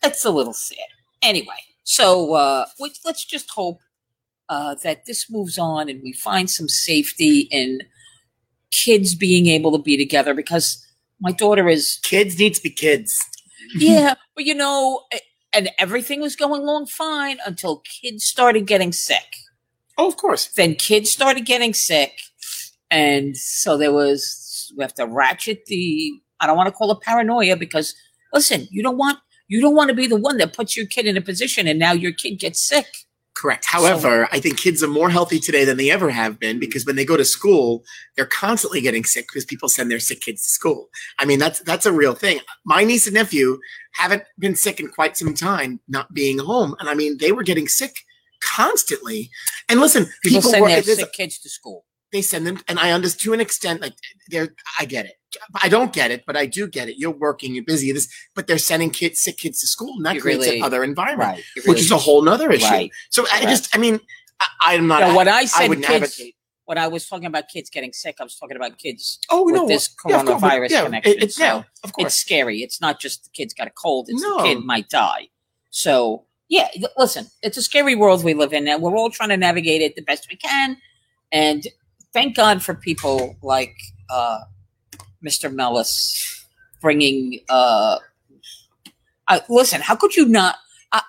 It's 0.03 0.23
a 0.25 0.31
little 0.31 0.53
sad. 0.53 0.77
Anyway, 1.21 1.61
so 1.83 2.33
uh, 2.33 2.65
we, 2.79 2.91
let's 3.05 3.25
just 3.25 3.49
hope 3.49 3.79
uh, 4.53 4.75
that 4.83 5.05
this 5.07 5.31
moves 5.31 5.57
on 5.57 5.89
and 5.89 5.99
we 6.03 6.13
find 6.13 6.47
some 6.47 6.69
safety 6.69 7.47
in 7.49 7.81
kids 8.69 9.15
being 9.15 9.47
able 9.47 9.71
to 9.71 9.81
be 9.81 9.97
together 9.97 10.35
because 10.35 10.85
my 11.19 11.31
daughter 11.31 11.67
is 11.67 11.99
Kids 12.03 12.37
need 12.37 12.53
to 12.53 12.61
be 12.61 12.69
kids. 12.69 13.17
yeah, 13.75 14.13
but 14.35 14.45
you 14.45 14.53
know, 14.53 15.01
and 15.53 15.71
everything 15.79 16.21
was 16.21 16.35
going 16.35 16.61
along 16.61 16.85
fine 16.85 17.37
until 17.47 17.81
kids 18.01 18.25
started 18.25 18.67
getting 18.67 18.91
sick. 18.91 19.29
Oh, 19.97 20.07
of 20.07 20.17
course. 20.17 20.47
Then 20.47 20.75
kids 20.75 21.09
started 21.09 21.45
getting 21.45 21.73
sick, 21.73 22.13
and 22.91 23.35
so 23.37 23.77
there 23.77 23.93
was 23.93 24.71
we 24.77 24.83
have 24.83 24.93
to 24.95 25.07
ratchet 25.07 25.65
the. 25.65 26.11
I 26.39 26.45
don't 26.45 26.57
want 26.57 26.67
to 26.67 26.73
call 26.73 26.91
it 26.91 27.01
paranoia 27.01 27.55
because 27.55 27.95
listen, 28.33 28.67
you 28.69 28.83
don't 28.83 28.97
want 28.97 29.17
you 29.47 29.61
don't 29.61 29.75
want 29.75 29.89
to 29.89 29.95
be 29.95 30.07
the 30.07 30.21
one 30.27 30.37
that 30.37 30.53
puts 30.53 30.75
your 30.77 30.85
kid 30.85 31.05
in 31.07 31.17
a 31.17 31.21
position 31.21 31.67
and 31.67 31.79
now 31.79 31.93
your 31.93 32.11
kid 32.11 32.35
gets 32.35 32.61
sick. 32.61 32.87
Correct. 33.35 33.65
However, 33.67 34.27
I 34.31 34.39
think 34.39 34.57
kids 34.57 34.83
are 34.83 34.87
more 34.87 35.09
healthy 35.09 35.39
today 35.39 35.65
than 35.65 35.77
they 35.77 35.89
ever 35.89 36.11
have 36.11 36.39
been 36.39 36.53
mm-hmm. 36.55 36.59
because 36.59 36.85
when 36.85 36.95
they 36.95 37.05
go 37.05 37.17
to 37.17 37.25
school, 37.25 37.83
they're 38.15 38.25
constantly 38.25 38.79
getting 38.79 39.03
sick 39.03 39.25
because 39.27 39.43
people 39.43 39.69
send 39.69 39.89
their 39.89 39.99
sick 39.99 40.21
kids 40.21 40.43
to 40.43 40.49
school. 40.49 40.89
I 41.19 41.25
mean, 41.25 41.39
that's 41.39 41.59
that's 41.61 41.87
a 41.87 41.91
real 41.91 42.13
thing. 42.13 42.39
My 42.63 42.83
niece 42.83 43.07
and 43.07 43.15
nephew 43.15 43.59
haven't 43.93 44.23
been 44.37 44.55
sick 44.55 44.79
in 44.79 44.87
quite 44.87 45.17
some 45.17 45.33
time, 45.33 45.79
not 45.87 46.13
being 46.13 46.37
home, 46.39 46.75
and 46.79 46.89
I 46.89 46.93
mean, 46.93 47.17
they 47.17 47.31
were 47.31 47.43
getting 47.43 47.67
sick 47.67 47.95
constantly. 48.43 49.31
And 49.67 49.79
listen, 49.79 50.05
People, 50.23 50.41
people, 50.41 50.51
send 50.51 50.61
were, 50.61 50.69
their 50.69 50.83
sick 50.83 51.13
kids 51.13 51.39
to 51.39 51.49
school. 51.49 51.85
They 52.13 52.21
send 52.21 52.47
them, 52.47 52.61
and 52.69 52.79
I 52.79 52.91
understand 52.91 53.21
to 53.23 53.33
an 53.33 53.41
extent. 53.41 53.81
Like 53.81 53.93
they're, 54.29 54.55
I 54.79 54.85
get 54.85 55.05
it. 55.05 55.15
I 55.61 55.67
don't 55.67 55.91
get 55.91 56.11
it, 56.11 56.23
but 56.25 56.37
I 56.37 56.45
do 56.45 56.67
get 56.67 56.87
it. 56.87 56.95
You're 56.97 57.11
working, 57.11 57.53
you're 57.55 57.63
busy. 57.65 57.91
This, 57.91 58.07
but 58.35 58.47
they're 58.47 58.57
sending 58.59 58.91
kids, 58.91 59.19
sick 59.19 59.37
kids 59.37 59.59
to 59.61 59.67
school, 59.67 59.95
and 59.97 60.05
that 60.05 60.15
You 60.15 60.21
creates 60.21 60.45
really- 60.45 60.59
another 60.59 60.83
environment, 60.83 61.27
Right. 61.31 61.43
It 61.57 61.67
which 61.67 61.79
is 61.79 61.91
a 61.91 61.97
whole 61.97 62.21
nother 62.21 62.49
issue. 62.51 62.65
right. 62.65 62.91
So 63.09 63.23
I 63.25 63.39
Correct. 63.41 63.43
just, 63.49 63.75
I 63.75 63.79
mean, 63.79 63.99
I, 64.39 64.47
I'm 64.75 64.87
not. 64.87 65.15
When 65.15 65.27
I 65.27 65.31
I 65.39 65.45
said 65.45 65.67
wouldn't 65.69 65.87
kids, 65.87 66.03
advocate. 66.05 66.35
when 66.65 66.77
I 66.77 66.87
was 66.87 67.07
talking 67.07 67.25
about 67.25 67.49
kids 67.49 67.69
getting 67.71 67.91
sick, 67.93 68.17
I 68.19 68.23
was 68.23 68.35
talking 68.37 68.55
about 68.55 68.77
kids 68.77 69.19
Oh 69.31 69.43
with 69.45 69.55
no, 69.55 69.67
this 69.67 69.89
yeah, 70.07 70.19
of 70.19 70.25
course, 70.27 70.41
coronavirus 70.41 70.69
yeah, 70.69 70.83
connection. 70.85 71.13
It, 71.13 71.23
it's 71.23 71.35
so 71.35 71.43
yeah, 71.43 71.63
of 71.83 71.93
course. 71.93 72.07
it's 72.13 72.15
scary. 72.17 72.59
It's 72.61 72.79
not 72.79 72.99
just 72.99 73.23
the 73.23 73.29
kid's 73.31 73.53
got 73.55 73.67
a 73.67 73.71
cold; 73.71 74.07
it's 74.09 74.21
No. 74.21 74.37
the 74.37 74.43
kid 74.43 74.59
might 74.63 74.87
die. 74.89 75.29
So 75.71 76.25
yeah, 76.49 76.67
listen, 76.97 77.25
it's 77.41 77.57
a 77.57 77.63
scary 77.63 77.95
world 77.95 78.23
we 78.23 78.35
live 78.35 78.53
in, 78.53 78.67
and 78.67 78.81
we're 78.83 78.95
all 78.95 79.09
trying 79.09 79.29
to 79.29 79.37
navigate 79.37 79.81
it 79.81 79.95
the 79.95 80.03
best 80.03 80.27
we 80.29 80.35
can. 80.37 80.77
And 81.31 81.65
thank 82.13 82.35
God 82.35 82.61
for 82.61 82.73
people 82.73 83.35
like 83.41 83.75
uh, 84.09 84.39
Mr. 85.25 85.53
Mellis 85.53 86.45
bringing. 86.81 87.39
Uh, 87.49 87.97
uh, 89.27 89.39
listen, 89.49 89.81
how 89.81 89.95
could 89.95 90.15
you 90.15 90.27
not? 90.27 90.57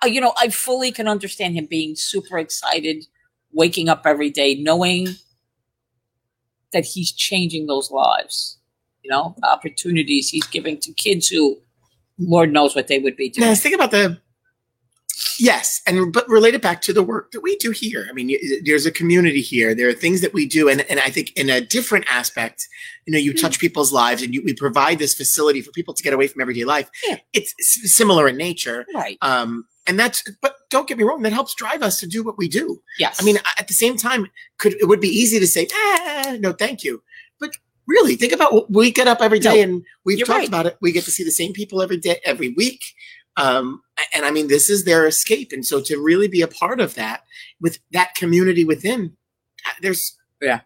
You 0.04 0.20
know, 0.20 0.32
I 0.38 0.48
fully 0.48 0.90
can 0.92 1.06
understand 1.06 1.54
him 1.54 1.66
being 1.66 1.94
super 1.94 2.38
excited, 2.38 3.04
waking 3.52 3.90
up 3.90 4.02
every 4.06 4.30
day, 4.30 4.54
knowing 4.54 5.08
that 6.72 6.86
he's 6.86 7.12
changing 7.12 7.66
those 7.66 7.90
lives. 7.90 8.58
You 9.02 9.10
know, 9.10 9.36
opportunities 9.42 10.30
he's 10.30 10.46
giving 10.46 10.78
to 10.80 10.92
kids 10.94 11.28
who, 11.28 11.58
Lord 12.18 12.50
knows 12.50 12.74
what 12.74 12.88
they 12.88 12.98
would 12.98 13.16
be 13.16 13.28
doing. 13.28 13.46
Now, 13.46 13.54
think 13.54 13.74
about 13.74 13.90
the. 13.90 14.18
Yes, 15.38 15.80
and 15.86 16.12
but 16.12 16.28
relate 16.28 16.54
it 16.54 16.62
back 16.62 16.80
to 16.82 16.92
the 16.92 17.02
work 17.02 17.32
that 17.32 17.40
we 17.40 17.56
do 17.56 17.70
here. 17.70 18.06
I 18.08 18.12
mean, 18.12 18.36
there's 18.64 18.86
a 18.86 18.90
community 18.90 19.40
here. 19.40 19.74
There 19.74 19.88
are 19.88 19.92
things 19.92 20.20
that 20.20 20.32
we 20.32 20.46
do, 20.46 20.68
and, 20.68 20.82
and 20.90 21.00
I 21.00 21.10
think 21.10 21.32
in 21.36 21.50
a 21.50 21.60
different 21.60 22.06
aspect, 22.08 22.68
you 23.06 23.12
know, 23.12 23.18
you 23.18 23.32
Hmm. 23.32 23.38
touch 23.38 23.58
people's 23.58 23.92
lives, 23.92 24.22
and 24.22 24.32
you, 24.34 24.42
we 24.44 24.54
provide 24.54 24.98
this 24.98 25.14
facility 25.14 25.60
for 25.60 25.70
people 25.72 25.94
to 25.94 26.02
get 26.02 26.12
away 26.12 26.26
from 26.28 26.40
everyday 26.40 26.64
life. 26.64 26.88
Yeah. 27.06 27.18
It's 27.32 27.54
similar 27.92 28.28
in 28.28 28.36
nature, 28.36 28.86
Right. 28.94 29.18
um, 29.22 29.66
and 29.86 29.98
that's. 29.98 30.22
But 30.40 30.56
don't 30.70 30.88
get 30.88 30.98
me 30.98 31.04
wrong, 31.04 31.22
that 31.22 31.32
helps 31.32 31.54
drive 31.54 31.82
us 31.82 32.00
to 32.00 32.06
do 32.06 32.22
what 32.22 32.38
we 32.38 32.48
do. 32.48 32.80
Yes. 32.98 33.20
I 33.20 33.24
mean, 33.24 33.38
at 33.58 33.68
the 33.68 33.74
same 33.74 33.96
time, 33.96 34.28
could 34.58 34.74
it 34.74 34.86
would 34.88 35.00
be 35.00 35.08
easy 35.08 35.38
to 35.40 35.46
say, 35.46 35.68
ah, 35.72 36.36
no, 36.40 36.52
thank 36.52 36.82
you. 36.84 37.02
But 37.40 37.50
really, 37.86 38.16
think 38.16 38.32
about 38.32 38.70
we 38.70 38.90
get 38.90 39.08
up 39.08 39.20
every 39.20 39.40
day, 39.40 39.60
and 39.62 39.84
we've 40.04 40.18
talked 40.20 40.30
right. 40.30 40.48
about 40.48 40.66
it. 40.66 40.76
We 40.80 40.92
get 40.92 41.04
to 41.04 41.10
see 41.10 41.24
the 41.24 41.30
same 41.30 41.52
people 41.52 41.82
every 41.82 41.98
day, 41.98 42.20
every 42.24 42.50
week. 42.56 42.80
Um, 43.36 43.82
and 44.14 44.24
I 44.24 44.30
mean, 44.30 44.48
this 44.48 44.70
is 44.70 44.84
their 44.84 45.06
escape, 45.06 45.52
and 45.52 45.66
so 45.66 45.80
to 45.82 45.98
really 45.98 46.28
be 46.28 46.42
a 46.42 46.48
part 46.48 46.80
of 46.80 46.94
that 46.94 47.22
with 47.60 47.78
that 47.92 48.14
community 48.14 48.64
within, 48.64 49.16
uh, 49.66 49.70
there's 49.82 50.16
Yeah. 50.40 50.60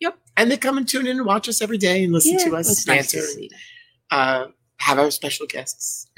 yep. 0.00 0.16
And 0.36 0.50
they 0.50 0.56
come 0.56 0.78
and 0.78 0.88
tune 0.88 1.06
in 1.06 1.16
and 1.18 1.26
watch 1.26 1.48
us 1.48 1.60
every 1.60 1.78
day 1.78 2.04
and 2.04 2.12
listen 2.12 2.38
to 2.38 2.56
us 2.56 2.70
it's 2.70 2.86
nice 2.86 3.10
to 3.10 3.18
answer, 3.18 3.28
see. 3.32 3.50
uh, 4.10 4.46
have 4.78 4.98
our 4.98 5.10
special 5.10 5.46
guests. 5.46 6.08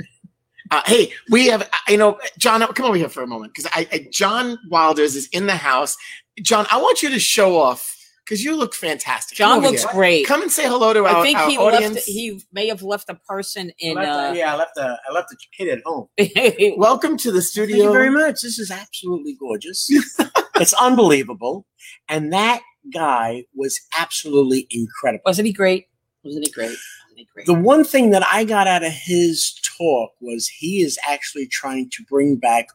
Uh, 0.70 0.82
hey, 0.86 1.12
we 1.30 1.46
have, 1.48 1.62
uh, 1.62 1.66
you 1.88 1.96
know, 1.96 2.18
John, 2.38 2.60
come 2.74 2.86
over 2.86 2.96
here 2.96 3.08
for 3.08 3.22
a 3.22 3.26
moment 3.26 3.54
because 3.54 3.68
I, 3.74 3.88
I, 3.92 4.06
John 4.12 4.58
Wilders 4.68 5.16
is 5.16 5.28
in 5.32 5.46
the 5.46 5.56
house. 5.56 5.96
John, 6.42 6.66
I 6.70 6.80
want 6.80 7.02
you 7.02 7.10
to 7.10 7.18
show 7.18 7.58
off 7.58 7.96
because 8.30 8.44
you 8.44 8.54
look 8.54 8.74
fantastic. 8.74 9.36
John 9.36 9.60
looks 9.60 9.82
here. 9.82 9.92
great. 9.92 10.24
Come 10.24 10.40
and 10.40 10.52
say 10.52 10.68
hello 10.68 10.92
to 10.92 11.04
our, 11.04 11.16
I 11.16 11.22
think 11.22 11.36
our 11.36 11.50
he 11.50 11.58
audience. 11.58 11.96
left. 11.96 12.06
He 12.06 12.40
may 12.52 12.68
have 12.68 12.80
left 12.80 13.10
a 13.10 13.16
person 13.16 13.72
in. 13.80 13.98
I 13.98 14.02
left 14.04 14.30
Uh, 14.30 14.38
yeah, 14.38 14.54
I 14.54 14.56
left 14.56 14.74
the 14.76 15.00
I 15.08 15.12
left 15.12 15.30
the 15.30 15.36
kid 15.56 15.68
at 15.68 15.82
home. 15.84 16.06
Welcome 16.78 17.16
to 17.18 17.32
the 17.32 17.42
studio. 17.42 17.76
Thank 17.76 17.84
you 17.86 17.92
very 17.92 18.10
much. 18.10 18.42
This 18.42 18.60
is 18.60 18.70
absolutely 18.70 19.34
gorgeous. 19.34 19.90
it's 20.54 20.72
unbelievable, 20.74 21.66
and 22.08 22.32
that 22.32 22.62
guy 22.94 23.46
was 23.56 23.80
absolutely 23.98 24.68
incredible. 24.70 25.22
wasn't 25.26 25.46
he 25.46 25.52
great? 25.52 25.86
Wasn't 26.22 26.46
he 26.46 26.52
great? 26.52 26.68
Wasn't 26.68 27.16
he 27.16 27.26
great? 27.34 27.46
The 27.46 27.54
one 27.54 27.82
thing 27.82 28.10
that 28.10 28.24
I 28.32 28.44
got 28.44 28.68
out 28.68 28.84
of 28.84 28.92
his 28.92 29.60
talk 29.76 30.12
was 30.20 30.46
he 30.46 30.82
is 30.82 31.00
actually 31.08 31.48
trying 31.48 31.90
to 31.90 32.04
bring 32.08 32.36
back 32.36 32.68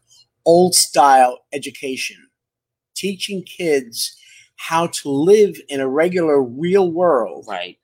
old 0.45 0.75
style 0.75 1.39
education, 1.53 2.17
teaching 2.93 3.41
kids 3.43 4.17
how 4.57 4.87
to 4.87 5.09
live 5.09 5.57
in 5.67 5.79
a 5.81 5.87
regular 5.87 6.41
real 6.41 6.91
world. 6.91 7.45
right. 7.47 7.77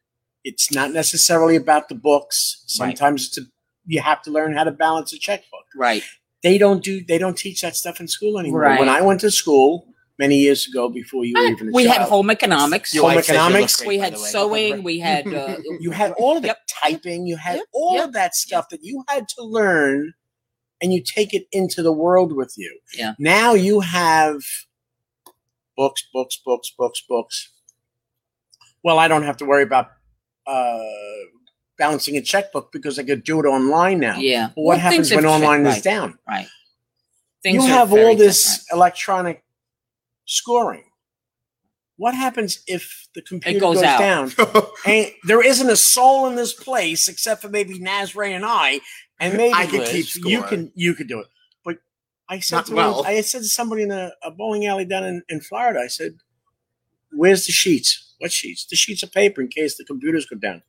It's 0.44 0.72
not 0.74 0.92
necessarily 0.92 1.56
about 1.56 1.88
the 1.88 1.94
books. 1.96 2.64
Right. 2.80 2.98
Sometimes 2.98 3.28
it's 3.28 3.38
a, 3.38 3.42
you 3.86 4.02
have 4.02 4.24
to 4.24 4.32
learn 4.32 4.56
how 4.56 4.64
to 4.64 4.72
balance 4.72 5.14
a 5.14 5.20
checkbook. 5.20 5.66
Right. 5.76 6.02
They 6.42 6.58
don't 6.58 6.84
do 6.84 7.04
they 7.06 7.20
don't 7.20 7.38
teach 7.38 7.62
that 7.62 7.76
stuff 7.76 8.00
in 8.00 8.08
school 8.08 8.40
anymore. 8.40 8.62
Right. 8.62 8.80
When 8.80 8.90
I 8.90 9.02
went 9.02 9.20
to 9.22 9.30
school 9.30 9.86
many 10.18 10.38
years 10.40 10.68
ago 10.68 10.90
before 10.90 11.26
you 11.26 11.34
were 11.36 11.46
even 11.46 11.70
a 11.70 11.72
we 11.72 11.86
had 11.86 12.02
home 12.02 12.32
economics. 12.32 12.92
Your 12.94 13.04
Home 13.04 13.16
wife 13.16 13.26
says 13.26 13.36
you 13.36 13.40
look 13.42 13.46
economics, 13.50 13.76
great, 13.78 13.88
we 13.88 13.98
by 14.00 14.04
had 14.06 14.14
the 14.16 14.20
way. 14.22 14.30
sewing. 14.30 14.84
We 14.84 15.00
had. 15.00 15.28
Uh, 15.34 15.58
you 15.80 15.92
had 15.92 16.12
all 16.14 16.38
of 16.38 16.42
the 16.42 16.48
Yep. 16.48 16.58
typing, 16.82 17.28
you 17.28 17.38
had 17.38 17.58
Yep. 17.58 17.66
all 17.74 17.96
Yep. 17.98 18.06
of 18.08 18.14
that 18.14 18.36
stuff 18.36 18.70
that 18.70 18.80
you 18.84 19.04
had 19.10 19.28
to 19.38 19.44
learn 19.44 20.14
and 20.82 20.92
you 20.92 21.04
take 21.04 21.36
it 21.36 21.46
into 21.52 21.84
the 21.84 21.92
world 21.92 22.36
with 22.36 22.56
you. 22.58 22.80
Yeah. 22.98 23.14
Now 23.20 23.54
you 23.54 23.82
have 23.82 24.40
books, 25.78 26.04
books, 26.14 26.38
books, 26.46 26.72
books, 26.78 27.02
books. 27.08 27.52
Well, 28.84 28.98
I 29.00 29.08
don't 29.08 29.24
have 29.24 29.38
to 29.38 29.46
worry 29.46 29.64
about 29.64 29.90
uh, 30.48 30.80
balancing 31.78 32.18
a 32.18 32.22
checkbook 32.22 32.72
because 32.72 32.98
I 33.00 33.04
could 33.04 33.24
do 33.24 33.40
it 33.40 33.46
online 33.46 34.00
now. 34.00 34.18
yeah. 34.18 34.48
But 34.56 34.62
what 34.62 34.74
Well, 34.74 34.80
happens 34.80 35.14
when 35.14 35.26
online 35.26 35.64
right, 35.64 35.78
is 35.78 35.84
down? 35.84 36.18
Right. 36.28 36.48
things 37.44 37.64
you 37.64 37.70
have 37.70 37.92
all 37.94 38.16
this 38.16 38.44
different. 38.60 38.78
electronic 38.78 39.44
scoring. 40.26 40.84
What 41.98 42.16
happens 42.16 42.64
if 42.66 43.08
the 43.14 43.22
computer 43.22 43.60
goes 43.60 43.76
goes, 43.76 43.84
out. 43.84 44.00
down? 44.00 44.32
And 44.88 45.12
there 45.26 45.46
isn't 45.46 45.70
a 45.70 45.76
soul 45.76 46.26
in 46.28 46.36
this 46.36 46.54
place 46.54 47.08
except 47.08 47.44
for 47.44 47.50
maybe 47.50 47.78
Nazray 47.80 48.32
and 48.32 48.44
I, 48.44 48.80
and 49.20 49.38
maybe 49.38 49.54
I 49.54 49.68
could 49.68 49.86
keep 49.88 50.08
score. 50.08 50.32
You 50.32 50.42
can 50.44 50.72
you 50.74 50.96
could 50.96 51.08
do 51.08 51.20
it. 51.20 51.28
I 52.32 52.40
said 52.40 52.66
to 52.68 52.74
well. 52.76 53.06
I 53.06 53.20
said 53.22 53.40
to 53.42 53.48
somebody 53.48 53.84
in 53.84 53.92
a, 53.92 54.14
a 54.24 54.32
bowling 54.32 54.66
alley 54.66 54.86
down 54.86 55.04
in, 55.04 55.22
in 55.28 55.42
Florida, 55.42 55.82
I 55.82 55.88
said, 55.88 56.14
Where's 57.12 57.46
the 57.46 57.52
sheets? 57.52 58.16
What 58.20 58.32
sheets? 58.32 58.66
The 58.66 58.78
sheets 58.78 59.04
of 59.04 59.12
paper 59.12 59.42
in 59.42 59.50
case 59.50 59.76
the 59.76 59.84
computers 59.84 60.26
go 60.26 60.38
down. 60.38 60.64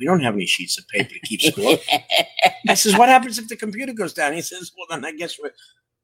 We 0.00 0.06
don't 0.06 0.20
have 0.20 0.34
any 0.34 0.46
sheets 0.46 0.78
of 0.78 0.88
paper 0.88 1.10
to 1.10 1.20
keep 1.20 1.42
score. 1.42 1.76
I 2.68 2.72
says, 2.74 2.96
What 2.96 3.10
happens 3.10 3.38
if 3.38 3.46
the 3.48 3.56
computer 3.56 3.92
goes 3.92 4.14
down? 4.14 4.32
He 4.32 4.40
says, 4.40 4.72
Well 4.74 4.86
then 4.88 5.04
I 5.04 5.12
guess 5.12 5.38
we're 5.38 5.52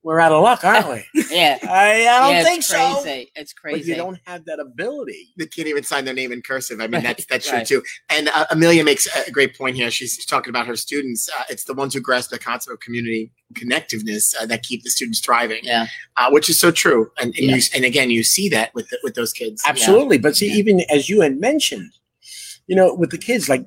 we're 0.05 0.21
out 0.21 0.31
of 0.33 0.43
luck, 0.43 0.65
aren't 0.65 0.89
we? 0.89 1.05
yeah. 1.31 1.59
I, 1.65 2.07
I 2.07 2.21
don't 2.21 2.31
yeah, 2.37 2.45
think 2.45 2.59
it's 2.59 2.69
so. 2.69 3.03
crazy. 3.03 3.33
It's 3.35 3.53
But 3.53 3.61
crazy. 3.61 3.91
you 3.91 3.97
don't 3.97 4.19
have 4.27 4.45
that 4.45 4.61
ability. 4.61 5.29
they 5.37 5.47
can't 5.47 5.67
even 5.69 5.83
sign 5.83 6.05
their 6.05 6.15
name 6.15 6.31
in 6.33 6.41
cursive. 6.41 6.81
I 6.81 6.87
mean, 6.87 7.03
that's 7.03 7.25
that's 7.31 7.51
Right. 7.53 7.67
true 7.67 7.81
too. 7.81 7.87
And 8.09 8.29
uh, 8.29 8.47
Amelia 8.51 8.85
makes 8.85 9.07
a 9.27 9.31
great 9.31 9.59
point 9.59 9.77
here. 9.77 9.91
She's 9.91 10.25
talking 10.25 10.51
about 10.51 10.67
her 10.67 10.77
students. 10.77 11.29
Uh, 11.37 11.43
it's 11.51 11.65
the 11.65 11.75
ones 11.75 11.95
who 11.95 12.01
grasp 12.01 12.31
the 12.31 12.39
concept 12.39 12.73
of 12.73 12.81
community 12.81 13.33
connectiveness 13.55 14.35
uh, 14.41 14.47
that 14.47 14.63
keep 14.63 14.85
the 14.85 14.91
students 14.91 15.21
thriving, 15.21 15.61
yeah. 15.65 15.87
uh, 16.17 16.31
which 16.31 16.49
is 16.49 16.59
so 16.61 16.71
true. 16.71 17.11
And 17.21 17.35
and, 17.37 17.45
Yeah. 17.47 17.57
you, 17.57 17.63
and 17.75 17.85
again, 17.85 18.11
you 18.11 18.23
see 18.23 18.49
that 18.51 18.73
with 18.75 18.89
the, 18.91 18.99
with 19.03 19.15
those 19.15 19.33
kids. 19.33 19.63
Absolutely. 19.67 20.19
But 20.19 20.37
see, 20.37 20.49
Yeah. 20.49 20.55
even 20.55 20.81
as 20.91 21.09
you 21.09 21.23
had 21.23 21.41
mentioned, 21.41 21.91
you 22.67 22.77
know, 22.77 22.95
with 22.95 23.11
the 23.11 23.19
kids, 23.19 23.49
like 23.49 23.67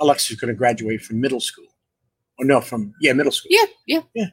Alexa's 0.00 0.36
going 0.36 0.48
to 0.52 0.54
graduate 0.58 1.00
from 1.02 1.20
middle 1.20 1.40
school. 1.40 1.64
Or 2.38 2.44
no, 2.44 2.60
from, 2.60 2.94
yeah, 3.00 3.12
middle 3.14 3.32
school. 3.32 3.48
Yeah, 3.50 3.64
yeah. 3.86 4.00
Yeah. 4.14 4.26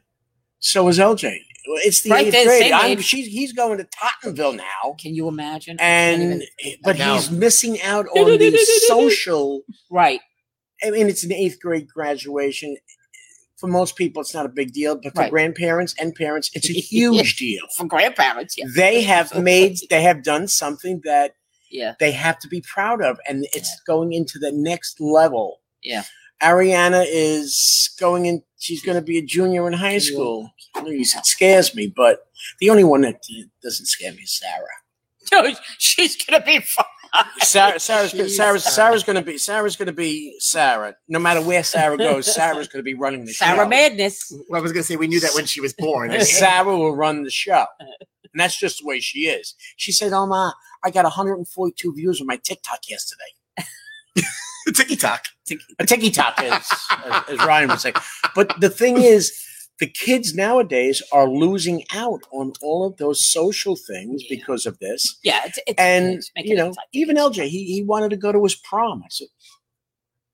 So 0.60 0.88
is 0.88 0.99
LJ. 0.99 1.40
It's 1.84 2.02
the 2.02 2.11
Right, 2.11 2.27
eighth 2.27 2.45
grade. 2.45 2.61
same 2.61 2.73
I'm, 2.73 2.91
age. 2.91 3.03
she's, 3.03 3.26
he's 3.27 3.52
going 3.52 3.80
to 3.80 3.86
Tottenville 3.86 4.56
now. 4.56 4.95
Can 4.99 5.15
you 5.15 5.27
imagine? 5.27 5.77
And, 5.80 6.41
eh, 6.41 6.45
even- 6.64 6.80
but 6.84 6.98
No. 6.99 7.15
he's 7.15 7.32
missing 7.32 7.82
out 7.82 8.06
on 8.15 8.38
the 8.38 8.57
social. 8.88 9.61
right. 9.90 10.19
I 10.84 10.91
mean, 10.91 11.07
it's 11.07 11.23
an 11.23 11.32
eighth 11.32 11.60
grade 11.61 11.88
graduation. 11.88 12.77
For 13.57 13.68
most 13.68 13.95
people, 13.95 14.22
it's 14.22 14.34
not 14.34 14.45
a 14.45 14.49
big 14.49 14.73
deal, 14.73 14.95
but 14.95 15.15
for 15.15 15.22
Right. 15.22 15.32
grandparents 15.32 15.95
and 15.99 16.14
parents, 16.14 16.52
it's 16.53 16.69
a 16.69 16.73
huge 16.73 17.38
deal. 17.38 17.64
For 17.77 17.86
grandparents, 17.88 18.56
yeah. 18.57 18.65
They 18.76 19.02
have 19.03 19.34
made, 19.41 19.77
they 19.90 20.02
have 20.03 20.22
done 20.23 20.48
something 20.48 21.02
that 21.06 21.36
Yeah. 21.72 21.95
they 21.99 22.11
have 22.11 22.38
to 22.40 22.48
be 22.48 22.61
proud 22.61 23.02
of, 23.02 23.18
and 23.27 23.48
it's 23.53 23.72
going 23.88 24.14
into 24.14 24.38
the 24.38 24.52
next 24.52 24.99
level. 24.99 25.61
Yeah. 25.82 26.03
Ariana 26.41 27.06
is 27.07 27.90
going 27.99 28.26
in. 28.26 28.44
She's 28.60 28.82
going 28.82 28.95
to 28.95 29.02
be 29.02 29.18
a 29.18 29.22
junior 29.22 29.68
in 29.68 29.74
high 29.74 29.99
school. 29.99 30.52
Please, 30.76 31.16
it 31.16 31.26
scares 31.26 31.76
me, 31.76 31.88
but 31.88 32.28
the 32.60 32.70
only 32.70 32.84
one 32.84 33.02
that 33.02 33.16
uh, 33.16 33.44
doesn't 33.62 33.86
scare 33.86 34.12
me 34.12 34.24
is 34.24 34.32
Sarah. 34.40 34.66
No, 35.32 35.53
she's 35.80 36.24
gonna 36.24 36.44
be 36.44 36.60
fine. 36.60 36.86
Sarah, 37.40 37.80
Sarah's, 37.80 38.12
gonna- 38.12 38.30
Sarah's, 38.30 38.64
Sarah. 38.64 38.74
Sarah's 38.74 39.03
going 39.03 39.16
to 39.16 39.22
be 39.22 39.38
Sarah's 39.38 39.76
going 39.76 39.86
to 39.88 39.94
be 39.94 40.36
Sarah. 40.40 40.95
No 41.07 41.18
matter 41.20 41.41
where 41.41 41.64
Sarah 41.64 41.98
goes, 41.98 42.26
Sarah's 42.34 42.68
going 42.68 42.80
to 42.80 42.84
be 42.84 42.94
running 42.94 43.26
the 43.26 43.34
Sarah 43.34 43.52
show. 43.52 43.56
Sarah 43.57 43.70
Madness. 43.70 44.32
Well, 44.49 44.60
I 44.60 44.62
was 44.64 44.72
going 44.74 44.84
to 44.84 44.88
say 44.88 44.98
we 44.98 45.07
knew 45.07 45.20
that 45.22 45.34
when 45.34 45.45
she 45.45 45.62
was 45.62 45.74
born. 45.74 46.20
Sarah 46.26 46.66
will 46.66 46.95
run 46.95 47.24
the 47.24 47.30
show, 47.32 47.66
and 47.80 47.90
that's 48.34 48.57
just 48.60 48.80
the 48.82 48.86
way 48.86 48.99
she 48.99 49.28
is. 49.28 49.56
She 49.78 49.91
said, 49.91 50.12
"Oh 50.14 50.26
ma, 50.26 50.52
I 50.84 50.91
got 50.91 51.06
142 51.06 51.94
views 51.94 52.20
on 52.20 52.28
my 52.28 52.38
TikTok 52.38 52.80
yesterday." 52.90 53.24
Tiki 54.74 54.95
talk. 54.95 55.26
A 55.80 55.86
tiki 55.86 56.10
talk, 56.12 56.40
as, 56.42 56.70
as, 57.06 57.24
as 57.30 57.38
Ryan 57.46 57.70
would 57.70 57.80
say. 57.80 57.94
But 58.34 58.60
the 58.60 58.70
thing 58.70 58.98
is, 58.98 59.42
the 59.80 59.88
kids 59.88 60.34
nowadays 60.34 61.04
are 61.12 61.28
losing 61.30 61.84
out 61.94 62.22
on 62.32 62.54
all 62.62 62.86
of 62.88 62.96
those 62.98 63.26
social 63.26 63.76
things 63.76 64.24
Yeah. 64.24 64.38
because 64.38 64.66
of 64.66 64.80
this. 64.80 65.18
Yeah, 65.24 65.42
it's, 65.46 65.60
it's 65.68 65.80
And 65.80 66.14
it's 66.16 66.32
you 66.38 66.56
know, 66.56 66.74
even 66.94 67.18
LJ, 67.18 67.48
he, 67.48 67.66
he 67.66 67.84
wanted 67.84 68.10
to 68.12 68.18
go 68.18 68.32
to 68.32 68.42
his 68.44 68.56
prom. 68.56 69.02
I 69.04 69.08
said, 69.10 69.28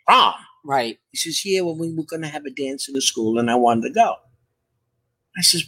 "Prom?" 0.07 0.35
right. 0.63 0.99
He 1.11 1.17
says, 1.17 1.43
"Yeah, 1.43 1.61
well, 1.61 1.75
we 1.75 1.91
were 1.91 2.03
going 2.03 2.21
to 2.21 2.27
have 2.27 2.45
a 2.45 2.51
dance 2.51 2.87
in 2.87 2.93
the 2.93 3.01
school, 3.01 3.39
and 3.39 3.49
I 3.49 3.55
wanted 3.55 3.87
to 3.87 3.93
go." 3.93 4.15
I 5.35 5.41
says, 5.41 5.63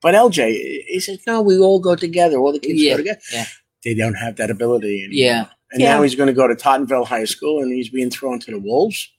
"But 0.00 0.14
LJ," 0.14 0.84
he 0.86 1.00
says, 1.00 1.18
"No, 1.26 1.42
we 1.42 1.58
all 1.58 1.80
go 1.80 1.96
together. 1.96 2.38
All 2.38 2.52
the 2.52 2.60
kids 2.60 2.80
Yeah, 2.80 2.92
go 2.92 2.96
together." 2.98 3.20
yeah. 3.32 3.46
They 3.84 3.94
don't 3.94 4.14
have 4.14 4.36
that 4.36 4.50
ability 4.50 5.02
anymore. 5.04 5.12
Yeah. 5.12 5.46
And 5.76 5.82
Yeah. 5.82 5.96
now 5.96 6.02
he's 6.02 6.14
going 6.14 6.28
to 6.28 6.32
go 6.32 6.48
to 6.48 6.54
Tottenville 6.54 7.06
High 7.06 7.26
School, 7.26 7.60
and 7.60 7.70
he's 7.70 7.90
being 7.90 8.08
thrown 8.08 8.40
to 8.40 8.50
the 8.50 8.58
wolves. 8.58 9.12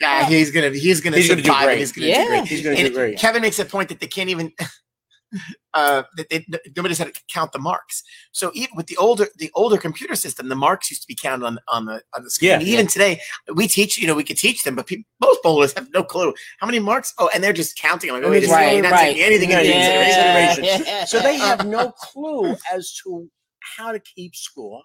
Yeah, 0.00 0.24
he's 0.26 0.50
gonna 0.50 0.70
he's 0.70 1.02
gonna 1.02 1.18
He's 1.18 1.28
gonna 1.28 1.42
do 1.42 1.52
great. 1.52 1.76
He's 1.78 1.92
gonna 1.92 2.06
Yeah. 2.06 2.22
do 2.22 2.28
great. 2.30 2.46
He's 2.48 2.62
going 2.62 2.76
to 2.76 2.82
And 2.82 2.88
do 2.90 2.94
great. 2.94 3.18
Kevin 3.18 3.42
makes 3.42 3.58
a 3.58 3.66
point 3.66 3.90
that 3.90 4.00
they 4.00 4.06
can't 4.06 4.30
even 4.30 4.50
uh 5.74 6.02
that 6.16 6.30
they, 6.30 6.46
nobody's 6.76 6.96
had 6.96 7.12
to 7.12 7.20
count 7.30 7.52
the 7.52 7.58
marks. 7.58 8.02
So 8.32 8.50
even 8.54 8.70
with 8.74 8.86
the 8.86 8.96
older 8.96 9.26
the 9.36 9.50
older 9.54 9.76
computer 9.76 10.14
system, 10.14 10.48
the 10.48 10.54
marks 10.54 10.88
used 10.90 11.02
to 11.02 11.08
be 11.08 11.14
counted 11.14 11.44
on 11.44 11.58
on 11.68 11.84
the 11.84 12.00
on 12.14 12.24
the 12.24 12.30
screen. 12.30 12.52
Yeah. 12.52 12.60
even 12.60 12.86
today, 12.86 13.20
we 13.54 13.68
teach 13.68 13.98
you 13.98 14.06
know 14.06 14.14
we 14.14 14.24
could 14.24 14.38
teach 14.38 14.62
them, 14.62 14.76
but 14.76 14.86
people, 14.86 15.04
most 15.20 15.42
bowlers 15.42 15.74
have 15.74 15.88
no 15.92 16.02
clue 16.02 16.32
how 16.60 16.66
many 16.66 16.78
marks. 16.78 17.12
Oh, 17.18 17.28
and 17.34 17.44
they're 17.44 17.52
just 17.52 17.76
counting. 17.76 18.10
Like, 18.12 18.22
oh, 18.22 18.30
wait, 18.30 18.44
a 18.44 18.46
Right, 18.48 18.68
second, 18.68 18.82
not 18.84 18.92
right. 18.92 19.04
taking 19.08 19.22
anything 19.24 19.50
into 19.50 19.64
consideration. 19.72 20.64
Yeah. 20.64 21.04
So 21.06 21.20
they 21.20 21.36
have 21.36 21.66
no 21.66 21.90
clue 21.98 22.56
as 22.72 22.94
to 23.04 23.28
how 23.76 23.92
to 23.92 23.98
keep 23.98 24.34
score 24.34 24.80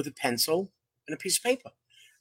with 0.00 0.06
a 0.06 0.12
pencil 0.12 0.72
and 1.06 1.14
a 1.14 1.18
piece 1.18 1.36
of 1.36 1.44
paper. 1.44 1.70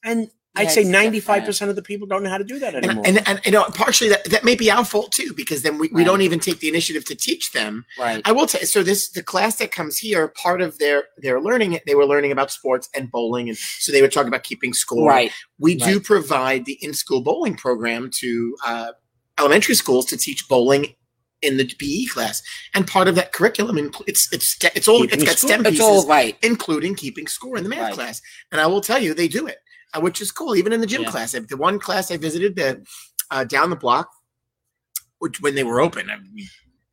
And 0.03 0.29
I'd 0.55 0.63
Yeah, 0.63 0.69
say 0.69 0.83
ninety-five 0.83 1.45
percent 1.45 1.69
of 1.69 1.75
the 1.75 1.83
people 1.83 2.07
don't 2.07 2.23
know 2.23 2.29
how 2.29 2.39
to 2.39 2.43
do 2.43 2.59
that 2.59 2.73
anymore. 2.73 3.03
And, 3.05 3.19
and 3.19 3.27
and 3.27 3.45
you 3.45 3.51
know 3.51 3.63
partially 3.65 4.09
that, 4.09 4.25
that 4.25 4.43
may 4.43 4.55
be 4.55 4.69
our 4.71 4.83
fault 4.83 5.11
too 5.11 5.31
because 5.33 5.61
then 5.61 5.77
we, 5.77 5.87
we 5.89 6.01
Right. 6.01 6.05
don't 6.07 6.21
even 6.21 6.39
take 6.39 6.59
the 6.59 6.67
initiative 6.67 7.05
to 7.05 7.15
teach 7.15 7.51
them 7.51 7.85
right. 7.99 8.21
I 8.25 8.31
will 8.31 8.47
tell 8.47 8.59
you. 8.61 8.67
So 8.67 8.81
this 8.81 9.11
the 9.11 9.23
class 9.23 9.57
that 9.57 9.71
comes 9.71 9.97
here. 9.97 10.27
Part 10.29 10.61
of 10.61 10.79
their 10.79 11.03
their 11.17 11.39
learning, 11.39 11.79
they 11.85 11.95
were 11.95 12.05
learning 12.05 12.31
about 12.31 12.51
sports 12.51 12.89
and 12.95 13.11
bowling, 13.11 13.47
and 13.47 13.57
so 13.57 13.91
they 13.91 14.01
were 14.01 14.07
talking 14.07 14.27
about 14.27 14.43
keeping 14.43 14.73
score. 14.73 15.07
Right. 15.07 15.31
We 15.59 15.75
do 15.75 15.99
provide 15.99 16.65
the 16.65 16.77
in 16.81 16.93
school 16.93 17.21
bowling 17.21 17.55
program 17.55 18.09
to 18.15 18.57
uh, 18.65 18.91
elementary 19.39 19.75
schools 19.75 20.05
to 20.07 20.17
teach 20.17 20.47
bowling 20.49 20.95
in 21.41 21.57
the 21.57 21.65
PE 21.65 22.05
class, 22.05 22.41
and 22.73 22.85
part 22.87 23.07
of 23.07 23.15
that 23.15 23.31
curriculum, 23.31 23.91
it's 24.07 24.31
it's 24.33 24.57
it's 24.75 24.87
all 24.87 25.01
Keeping 25.01 25.21
it's 25.21 25.29
got 25.29 25.37
score. 25.37 25.49
STEM 25.49 25.63
pieces, 25.63 25.79
all 25.81 26.05
right. 26.07 26.37
including 26.43 26.95
keeping 26.95 27.27
score 27.27 27.57
in 27.57 27.63
the 27.63 27.69
math 27.69 27.79
Right. 27.81 27.93
class. 27.93 28.21
And 28.51 28.59
I 28.59 28.67
will 28.67 28.81
tell 28.81 28.99
you, 28.99 29.13
they 29.13 29.27
do 29.27 29.47
it, 29.47 29.57
uh, 29.93 30.01
which 30.01 30.19
is 30.21 30.31
cool. 30.31 30.55
Even 30.55 30.73
in 30.73 30.81
the 30.81 30.87
gym 30.87 31.03
Yeah. 31.03 31.11
class, 31.11 31.31
the 31.31 31.57
one 31.57 31.79
class 31.79 32.11
I 32.11 32.17
visited 32.17 32.55
the, 32.55 32.85
uh, 33.31 33.43
down 33.45 33.69
the 33.69 33.75
block, 33.75 34.09
which 35.19 35.41
when 35.41 35.55
they 35.55 35.63
were 35.63 35.79
open, 35.79 36.09
I 36.09 36.17
mean, 36.17 36.47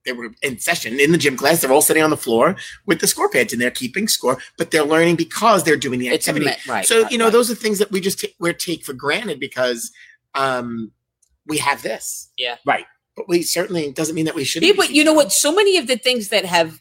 they 0.05 0.13
were 0.13 0.31
in 0.43 0.59
session 0.61 1.01
in 1.01 1.11
the 1.11 1.19
gym 1.19 1.37
class. 1.37 1.61
They're 1.61 1.73
all 1.73 1.83
sitting 1.83 2.03
on 2.05 2.11
the 2.11 2.17
floor 2.17 2.55
with 2.87 3.01
the 3.01 3.09
score 3.09 3.29
pads 3.29 3.53
and 3.53 3.61
they're 3.61 3.73
keeping 3.73 4.07
score, 4.07 4.39
but 4.57 4.71
they're 4.71 4.85
learning 4.85 5.17
because 5.17 5.65
they're 5.65 5.77
doing 5.77 5.99
the 5.99 6.11
activity. 6.15 6.47
me- 6.47 6.55
right. 6.69 6.87
so 6.87 7.03
right, 7.03 7.11
you 7.11 7.19
know, 7.19 7.25
right. 7.25 7.33
those 7.33 7.51
are 7.51 7.57
things 7.57 7.81
that 7.81 7.91
we 7.91 8.01
just 8.01 8.21
ta- 8.21 8.29
we 8.39 8.53
take 8.53 8.85
for 8.85 8.93
granted 8.93 9.41
because 9.41 9.91
um, 10.37 10.93
we 11.47 11.59
have 11.59 11.83
this. 11.83 12.31
Yeah. 12.37 12.57
Right. 12.65 12.85
But 13.17 13.29
we 13.29 13.43
certainly 13.43 13.91
doesn't 13.93 14.15
mean 14.15 14.27
that 14.27 14.35
we 14.35 14.45
shouldn't. 14.45 14.69
Yeah, 14.69 14.77
but 14.77 14.91
you 14.91 15.03
know 15.05 15.15
what? 15.15 15.33
So 15.33 15.55
many 15.55 15.79
of 15.79 15.87
the 15.87 15.97
things 15.97 16.29
that 16.29 16.45
have 16.45 16.81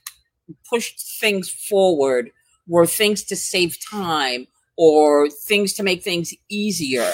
pushed 0.69 0.99
things 1.19 1.49
forward 1.49 2.31
were 2.67 2.85
things 2.85 3.23
to 3.25 3.35
save 3.35 3.77
time 3.89 4.47
or 4.77 5.29
things 5.29 5.73
to 5.73 5.83
make 5.83 6.03
things 6.03 6.33
easier. 6.49 7.11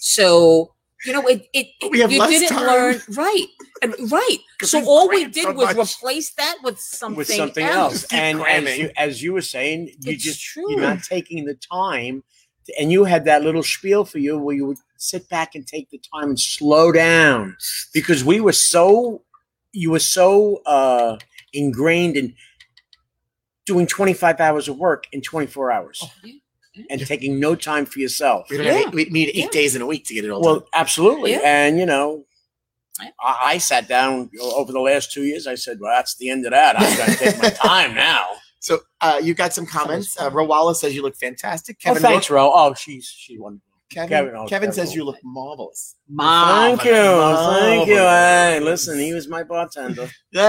So 0.00 0.74
you 1.04 1.12
know, 1.12 1.26
it 1.26 1.48
it 1.52 1.66
But 1.80 1.90
we 1.90 1.98
have 2.00 2.12
you 2.12 2.20
less 2.20 2.30
didn't 2.30 2.48
time. 2.56 2.66
learn 2.66 3.00
right, 3.14 3.46
and 3.82 3.94
right. 4.10 4.38
'Cause 4.60 4.70
So 4.70 4.78
we've 4.78 4.88
all 4.88 5.08
we 5.08 5.24
did 5.26 5.42
so 5.42 5.52
was 5.52 5.74
much. 5.76 5.88
replace 5.96 6.30
that 6.34 6.56
with 6.62 6.78
something 6.78 7.16
with 7.18 7.26
something 7.28 7.64
else. 7.64 8.04
else. 8.04 8.06
And 8.12 8.40
as 8.46 8.78
you, 8.78 8.90
as 8.96 9.22
you 9.22 9.32
were 9.32 9.40
saying, 9.42 9.88
you 10.00 10.12
It's 10.12 10.22
just 10.22 10.40
true. 10.40 10.70
you're 10.70 10.80
not 10.80 11.02
taking 11.02 11.44
the 11.44 11.54
time, 11.56 12.22
to- 12.66 12.78
and 12.80 12.92
you 12.92 13.02
had 13.04 13.24
that 13.24 13.42
little 13.42 13.64
spiel 13.64 14.04
for 14.04 14.18
you 14.18 14.38
where 14.38 14.54
you 14.54 14.66
would 14.66 14.78
sit 15.02 15.28
back 15.28 15.54
and 15.56 15.66
take 15.66 15.90
the 15.90 16.00
time 16.14 16.28
and 16.30 16.38
slow 16.40 16.92
down 16.92 17.56
because 17.92 18.22
we 18.24 18.40
were 18.40 18.52
so 18.52 19.22
you 19.72 19.90
were 19.90 19.98
so 19.98 20.62
uh, 20.66 21.16
ingrained 21.52 22.16
in 22.16 22.34
doing 23.66 23.86
25 23.86 24.38
hours 24.40 24.68
of 24.68 24.76
work 24.76 25.04
in 25.12 25.20
24 25.22 25.70
hours 25.72 26.00
Oh, 26.04 26.10
yeah. 26.24 26.84
and 26.90 27.06
taking 27.06 27.40
no 27.40 27.54
time 27.54 27.86
for 27.86 27.98
yourself. 28.00 28.48
we, 28.50 28.58
don't 28.58 28.66
Yeah. 28.66 28.78
eight, 28.86 28.92
we 28.92 29.04
need 29.06 29.28
eight 29.30 29.34
Yeah. 29.36 29.48
days 29.50 29.74
in 29.74 29.82
a 29.82 29.86
week 29.86 30.04
to 30.06 30.14
get 30.14 30.24
it 30.24 30.30
all 30.30 30.42
Well, 30.42 30.60
done. 30.60 30.68
absolutely. 30.74 31.32
Yeah. 31.32 31.40
And 31.42 31.78
you 31.78 31.86
know, 31.86 32.26
I, 33.00 33.10
I 33.44 33.58
sat 33.58 33.88
down 33.88 34.30
over 34.40 34.70
the 34.72 34.80
last 34.80 35.10
two 35.12 35.22
years. 35.22 35.46
I 35.46 35.54
said, 35.54 35.80
"Well, 35.80 35.90
that's 35.96 36.14
the 36.16 36.28
end 36.28 36.44
of 36.44 36.50
that. 36.52 36.78
I'm 36.78 36.96
going 36.96 37.10
to 37.10 37.16
take 37.16 37.38
my 37.42 37.48
time 37.70 37.94
now." 37.94 38.26
So 38.60 38.80
uh, 39.00 39.18
you 39.22 39.32
got 39.34 39.54
some 39.54 39.64
comments. 39.64 40.16
Uh, 40.20 40.30
Rawala 40.30 40.76
says 40.76 40.94
you 40.94 41.00
look 41.02 41.16
fantastic. 41.16 41.78
oh, 41.80 41.82
Kevin, 41.88 42.02
thanks, 42.02 42.28
Ro. 42.30 42.52
Oh, 42.54 42.74
she's 42.74 43.06
she's 43.06 43.38
wonderful. 43.40 43.71
Kevin, 43.92 44.08
Kevin, 44.08 44.30
Kevin, 44.30 44.40
oh, 44.40 44.46
Kevin. 44.48 44.72
says 44.72 44.94
you 44.94 45.04
look 45.04 45.18
marvelous. 45.22 45.96
Mom. 46.08 46.78
Thank 46.78 46.84
you, 46.84 46.92
thank 46.92 47.88
you. 47.88 47.96
Hey, 47.96 48.60
listen, 48.60 48.98
he 48.98 49.12
was 49.12 49.28
my 49.28 49.42
bartender. 49.42 50.08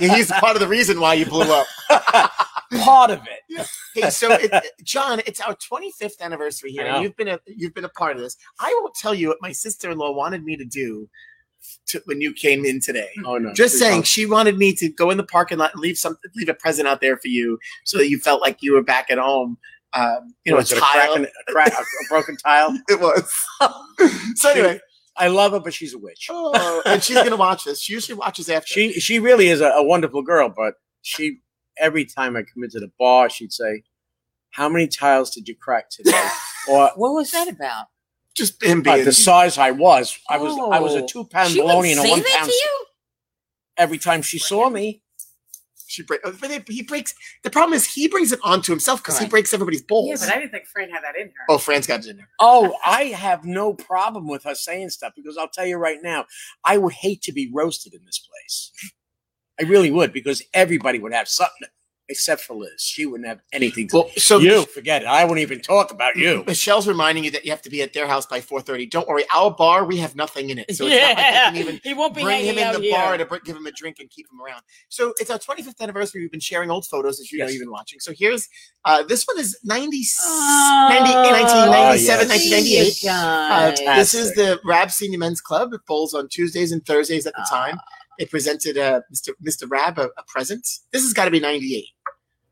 Yeah, 0.00 0.16
he's 0.16 0.30
part 0.30 0.56
of 0.56 0.60
the 0.60 0.66
reason 0.68 1.00
why 1.00 1.14
you 1.14 1.24
blew 1.24 1.50
up. 1.52 1.66
Part 2.80 3.10
of 3.10 3.20
it. 3.20 3.66
Hey, 3.94 4.10
so 4.10 4.30
it, 4.32 4.52
John, 4.82 5.20
it's 5.24 5.40
our 5.40 5.54
25th 5.54 6.20
anniversary 6.20 6.70
here, 6.70 6.84
and 6.84 7.02
you've 7.02 7.16
been 7.16 7.28
a 7.28 7.40
you've 7.46 7.72
been 7.72 7.86
a 7.86 7.88
part 7.90 8.16
of 8.16 8.22
this. 8.22 8.36
I 8.60 8.76
won't 8.80 8.94
tell 8.94 9.14
you 9.14 9.28
what 9.28 9.38
my 9.40 9.52
sister-in-law 9.52 10.12
wanted 10.12 10.44
me 10.44 10.56
to 10.56 10.66
do 10.66 11.08
to, 11.86 12.02
when 12.04 12.20
you 12.20 12.34
came 12.34 12.64
in 12.64 12.80
today. 12.80 13.08
Oh 13.24 13.38
no! 13.38 13.54
Just 13.54 13.74
please 13.74 13.80
saying, 13.80 13.94
don't. 13.98 14.06
she 14.06 14.26
wanted 14.26 14.58
me 14.58 14.74
to 14.74 14.90
go 14.90 15.10
in 15.10 15.16
the 15.16 15.24
parking 15.24 15.56
lot 15.56 15.72
and 15.72 15.80
leave 15.80 15.96
something, 15.96 16.30
leave 16.34 16.50
a 16.50 16.54
present 16.54 16.86
out 16.86 17.00
there 17.00 17.16
for 17.16 17.28
you, 17.28 17.58
so 17.84 17.96
that 17.96 18.10
you 18.10 18.18
felt 18.18 18.42
like 18.42 18.58
you 18.62 18.74
were 18.74 18.82
back 18.82 19.10
at 19.10 19.18
home. 19.18 19.56
Um, 19.94 20.34
you 20.44 20.52
know, 20.52 20.58
Was 20.58 20.70
a 20.72 20.76
it 20.76 20.78
a 20.78 20.80
crack 20.82 21.10
a, 21.16 21.52
crack, 21.52 21.72
a, 21.72 21.80
a 21.80 22.08
broken 22.08 22.36
tile. 22.36 22.78
It 22.88 23.00
was. 23.00 23.32
so 24.34 24.50
anyway, 24.50 24.80
I 25.16 25.28
love 25.28 25.52
her, 25.52 25.60
but 25.60 25.72
she's 25.74 25.94
a 25.94 25.98
witch. 25.98 26.28
oh, 26.30 26.82
and 26.86 27.02
she's 27.02 27.16
gonna 27.16 27.36
watch 27.36 27.64
this. 27.64 27.80
She 27.82 27.94
usually 27.94 28.18
watches 28.18 28.48
after. 28.50 28.66
She 28.72 28.92
she 28.94 29.18
really 29.18 29.48
is 29.48 29.60
a, 29.60 29.68
a 29.70 29.82
wonderful 29.82 30.22
girl, 30.22 30.48
but 30.54 30.74
she 31.02 31.38
every 31.78 32.04
time 32.04 32.36
I 32.36 32.42
come 32.42 32.62
into 32.64 32.78
the 32.80 32.90
bar, 32.98 33.30
she'd 33.30 33.52
say, 33.52 33.82
"How 34.50 34.68
many 34.68 34.86
tiles 34.88 35.30
did 35.30 35.48
you 35.48 35.54
crack 35.56 35.88
today?" 35.90 36.28
or 36.68 36.90
What 36.96 37.14
was 37.14 37.30
that 37.32 37.48
about? 37.48 37.86
just 38.34 38.62
him 38.62 38.84
uh, 38.86 38.98
the 38.98 39.12
size 39.12 39.58
I 39.58 39.72
was. 39.72 40.16
I 40.28 40.36
was 40.38 40.52
I 40.70 40.78
was 40.80 40.94
a 40.94 41.02
Oh. 41.02 41.06
two 41.06 41.24
pound 41.24 41.50
She 41.50 41.60
bologna 41.60 41.90
and 41.92 41.98
a 42.00 42.02
say 42.04 42.10
one 42.10 42.20
that 42.20 42.34
pound. 42.38 42.50
to 42.50 42.54
you? 42.54 42.84
Every 43.76 43.98
time 43.98 44.22
she 44.22 44.38
saw 44.38 44.68
me, 44.70 45.02
she 45.88 46.02
break, 46.04 46.20
uh, 46.24 46.30
but 46.40 46.48
they- 46.48 46.64
he 46.72 46.82
breaks. 46.82 47.14
The 47.42 47.50
problem 47.50 47.74
is 47.74 47.86
he 47.86 48.06
brings 48.08 48.30
it 48.30 48.38
onto 48.44 48.70
himself 48.72 49.02
because 49.02 49.18
he 49.18 49.26
breaks 49.26 49.52
everybody's 49.54 49.82
balls. 49.82 50.08
Yeah, 50.08 50.16
but 50.26 50.34
I 50.36 50.38
didn't 50.38 50.52
think 50.52 50.66
Fran 50.66 50.90
had 50.90 51.02
that 51.02 51.16
in 51.16 51.28
her. 51.28 51.32
oh, 51.48 51.58
Fran's 51.58 51.86
got 51.86 52.00
it 52.00 52.06
in 52.10 52.18
there. 52.18 52.28
oh, 52.40 52.76
I 52.86 53.04
have 53.06 53.44
no 53.44 53.72
problem 53.74 54.28
with 54.28 54.44
her 54.44 54.54
saying 54.54 54.90
stuff 54.90 55.14
because 55.16 55.36
I'll 55.36 55.48
tell 55.48 55.66
you 55.66 55.76
right 55.78 55.98
now, 56.02 56.26
I 56.64 56.78
would 56.78 56.92
hate 56.92 57.22
to 57.22 57.32
be 57.32 57.50
roasted 57.52 57.94
in 57.94 58.04
this 58.04 58.18
place. 58.20 58.70
I 59.60 59.64
really 59.64 59.90
would 59.90 60.12
because 60.12 60.42
everybody 60.54 60.98
would 61.00 61.12
have 61.12 61.28
something 61.28 61.66
except 62.08 62.40
for 62.42 62.54
Liz. 62.54 62.80
She 62.80 63.04
wouldn't 63.06 63.28
have 63.28 63.40
anything. 63.52 63.88
To 63.88 63.96
Well, 63.96 64.10
so 64.16 64.38
you 64.38 64.64
forget 64.64 65.02
it. 65.02 65.08
I 65.08 65.24
wouldn't 65.24 65.40
even 65.40 65.60
talk 65.60 65.90
about 65.92 66.16
you. 66.16 66.42
Michelle's 66.46 66.88
reminding 66.88 67.24
you 67.24 67.30
that 67.32 67.44
you 67.44 67.50
have 67.50 67.62
to 67.62 67.70
be 67.70 67.82
at 67.82 67.92
their 67.92 68.06
house 68.06 68.26
by 68.26 68.40
four 68.40 68.60
thirty. 68.60 68.86
Don't 68.86 69.06
worry, 69.08 69.24
our 69.34 69.50
bar 69.50 69.84
we 69.84 69.96
have 69.98 70.16
nothing 70.16 70.50
in 70.50 70.58
it, 70.58 70.74
so 70.74 70.86
it's 70.86 70.94
not 71.00 71.16
like 71.16 71.26
can 71.26 71.56
even 71.56 71.80
he 71.84 71.94
won't 71.94 72.14
be 72.14 72.22
bring 72.22 72.44
him 72.44 72.58
in 72.58 72.72
the 72.72 72.80
here. 72.80 72.92
bar 72.92 73.16
to 73.16 73.24
br- 73.26 73.36
give 73.44 73.56
him 73.56 73.66
a 73.66 73.72
drink 73.72 73.96
and 74.00 74.08
keep 74.10 74.26
him 74.32 74.40
around. 74.40 74.62
So 74.88 75.12
it's 75.18 75.30
our 75.30 75.38
25th 75.38 75.80
anniversary. 75.80 76.22
We've 76.22 76.30
been 76.30 76.40
sharing 76.40 76.70
old 76.70 76.86
photos, 76.86 77.20
as 77.20 77.30
you 77.30 77.38
know, 77.38 77.44
Yes. 77.44 77.54
you've 77.54 77.62
been 77.62 77.70
watching. 77.70 78.00
So 78.00 78.12
here's 78.16 78.48
uh, 78.84 79.02
this 79.02 79.24
one 79.26 79.38
is 79.38 79.58
90, 79.64 80.02
Oh, 80.24 80.86
90 80.90 81.14
1997, 81.14 82.28
yes. 82.28 83.04
1998. 83.04 83.88
Uh, 83.88 83.96
this 83.96 84.14
is 84.14 84.32
the 84.34 84.58
Rab 84.64 84.90
Senior 84.90 85.18
Men's 85.18 85.40
Club. 85.40 85.72
It 85.72 85.80
bowls 85.86 86.14
on 86.14 86.28
Tuesdays 86.28 86.72
and 86.72 86.84
Thursdays 86.84 87.26
at 87.26 87.34
the 87.34 87.46
time. 87.50 87.78
It 88.18 88.30
presented 88.30 88.76
uh, 88.76 89.02
Mr. 89.14 89.30
Mr. 89.46 89.70
Rab 89.70 89.98
a, 89.98 90.04
a 90.18 90.22
present. 90.26 90.66
This 90.92 91.02
has 91.02 91.12
got 91.12 91.26
to 91.26 91.30
be 91.30 91.38
98. 91.40 91.84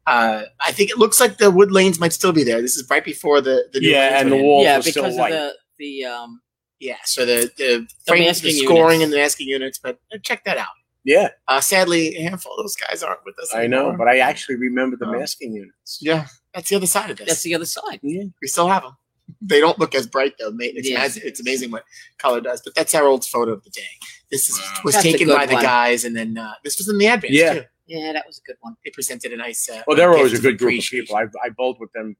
Uh, 0.06 0.42
I 0.64 0.72
think 0.72 0.90
it 0.90 0.98
looks 0.98 1.20
like 1.20 1.38
the 1.38 1.50
wood 1.50 1.72
lanes 1.72 1.98
might 1.98 2.12
still 2.12 2.32
be 2.32 2.44
there. 2.44 2.60
This 2.62 2.76
is 2.76 2.88
right 2.88 3.04
before 3.04 3.40
the, 3.40 3.68
the 3.72 3.80
new 3.80 3.90
Yeah, 3.90 4.20
and 4.20 4.30
the 4.30 4.36
walls 4.36 4.64
yeah, 4.64 4.76
were 4.76 4.82
still 4.82 5.02
because 5.04 5.14
of 5.14 5.18
white. 5.20 5.30
the 5.32 5.54
the 5.78 6.04
um 6.04 6.40
Yeah, 6.78 6.98
so 7.04 7.26
the 7.26 7.50
the, 7.58 7.88
frame, 8.06 8.20
the 8.22 8.26
masking 8.28 8.52
scoring 8.64 9.00
units. 9.00 9.04
and 9.04 9.12
the 9.12 9.16
masking 9.16 9.48
units, 9.48 9.78
but 9.78 9.98
uh, 10.14 10.18
check 10.22 10.44
that 10.44 10.58
out. 10.58 10.76
yeah, 11.04 11.30
Uh, 11.48 11.60
sadly, 11.60 12.16
a 12.16 12.22
handful 12.22 12.52
of 12.52 12.62
those 12.62 12.76
guys 12.76 13.02
aren't 13.02 13.24
with 13.24 13.36
us. 13.40 13.52
I 13.54 13.66
know, 13.66 13.94
but 13.98 14.06
I 14.08 14.18
actually 14.18 14.56
remember 14.56 14.96
the 14.96 15.06
Oh. 15.06 15.12
masking 15.18 15.54
units. 15.54 15.98
yeah, 16.00 16.26
that's 16.54 16.68
the 16.70 16.76
other 16.76 16.86
side 16.86 17.10
of 17.10 17.16
this. 17.18 17.26
that's 17.28 17.42
the 17.42 17.54
other 17.56 17.66
side. 17.66 17.98
Yeah, 18.02 18.24
we 18.40 18.46
still 18.48 18.68
have 18.68 18.82
them. 18.84 18.96
They 19.40 19.58
don't 19.58 19.78
look 19.80 19.94
as 19.96 20.06
bright 20.06 20.34
though. 20.38 20.52
mate. 20.52 20.74
It's, 20.76 20.88
Yeah. 20.88 20.98
amazing, 21.00 21.22
it's 21.26 21.40
amazing 21.40 21.70
what 21.72 21.84
color 22.18 22.40
does. 22.40 22.62
But 22.64 22.76
that's 22.76 22.94
our 22.94 23.04
old 23.06 23.24
photo 23.26 23.52
of 23.52 23.64
the 23.64 23.70
day. 23.70 23.82
This 24.30 24.48
is, 24.48 24.56
Wow. 24.60 24.80
was 24.84 24.94
That's 24.94 25.02
taken 25.02 25.26
good 25.26 25.36
by 25.36 25.46
the 25.46 25.54
guys, 25.54 26.04
and 26.04 26.14
then 26.16 26.38
uh, 26.38 26.54
this 26.62 26.78
was 26.78 26.88
in 26.88 26.98
the 26.98 27.06
advance 27.06 27.34
Yeah. 27.34 27.54
too. 27.54 27.64
Yeah, 27.86 28.12
that 28.12 28.26
was 28.26 28.38
a 28.38 28.42
good 28.46 28.56
one. 28.60 28.76
They 28.84 28.90
presented 28.90 29.32
a 29.32 29.36
nice. 29.36 29.68
Uh, 29.68 29.82
Well, 29.86 29.96
they're 29.96 30.12
always 30.14 30.32
a 30.38 30.42
good 30.42 30.58
group 30.58 30.78
of 30.78 30.84
people. 30.84 31.16
I, 31.16 31.22
I 31.44 31.50
bowled 31.56 31.78
with 31.78 31.92
them. 31.92 32.16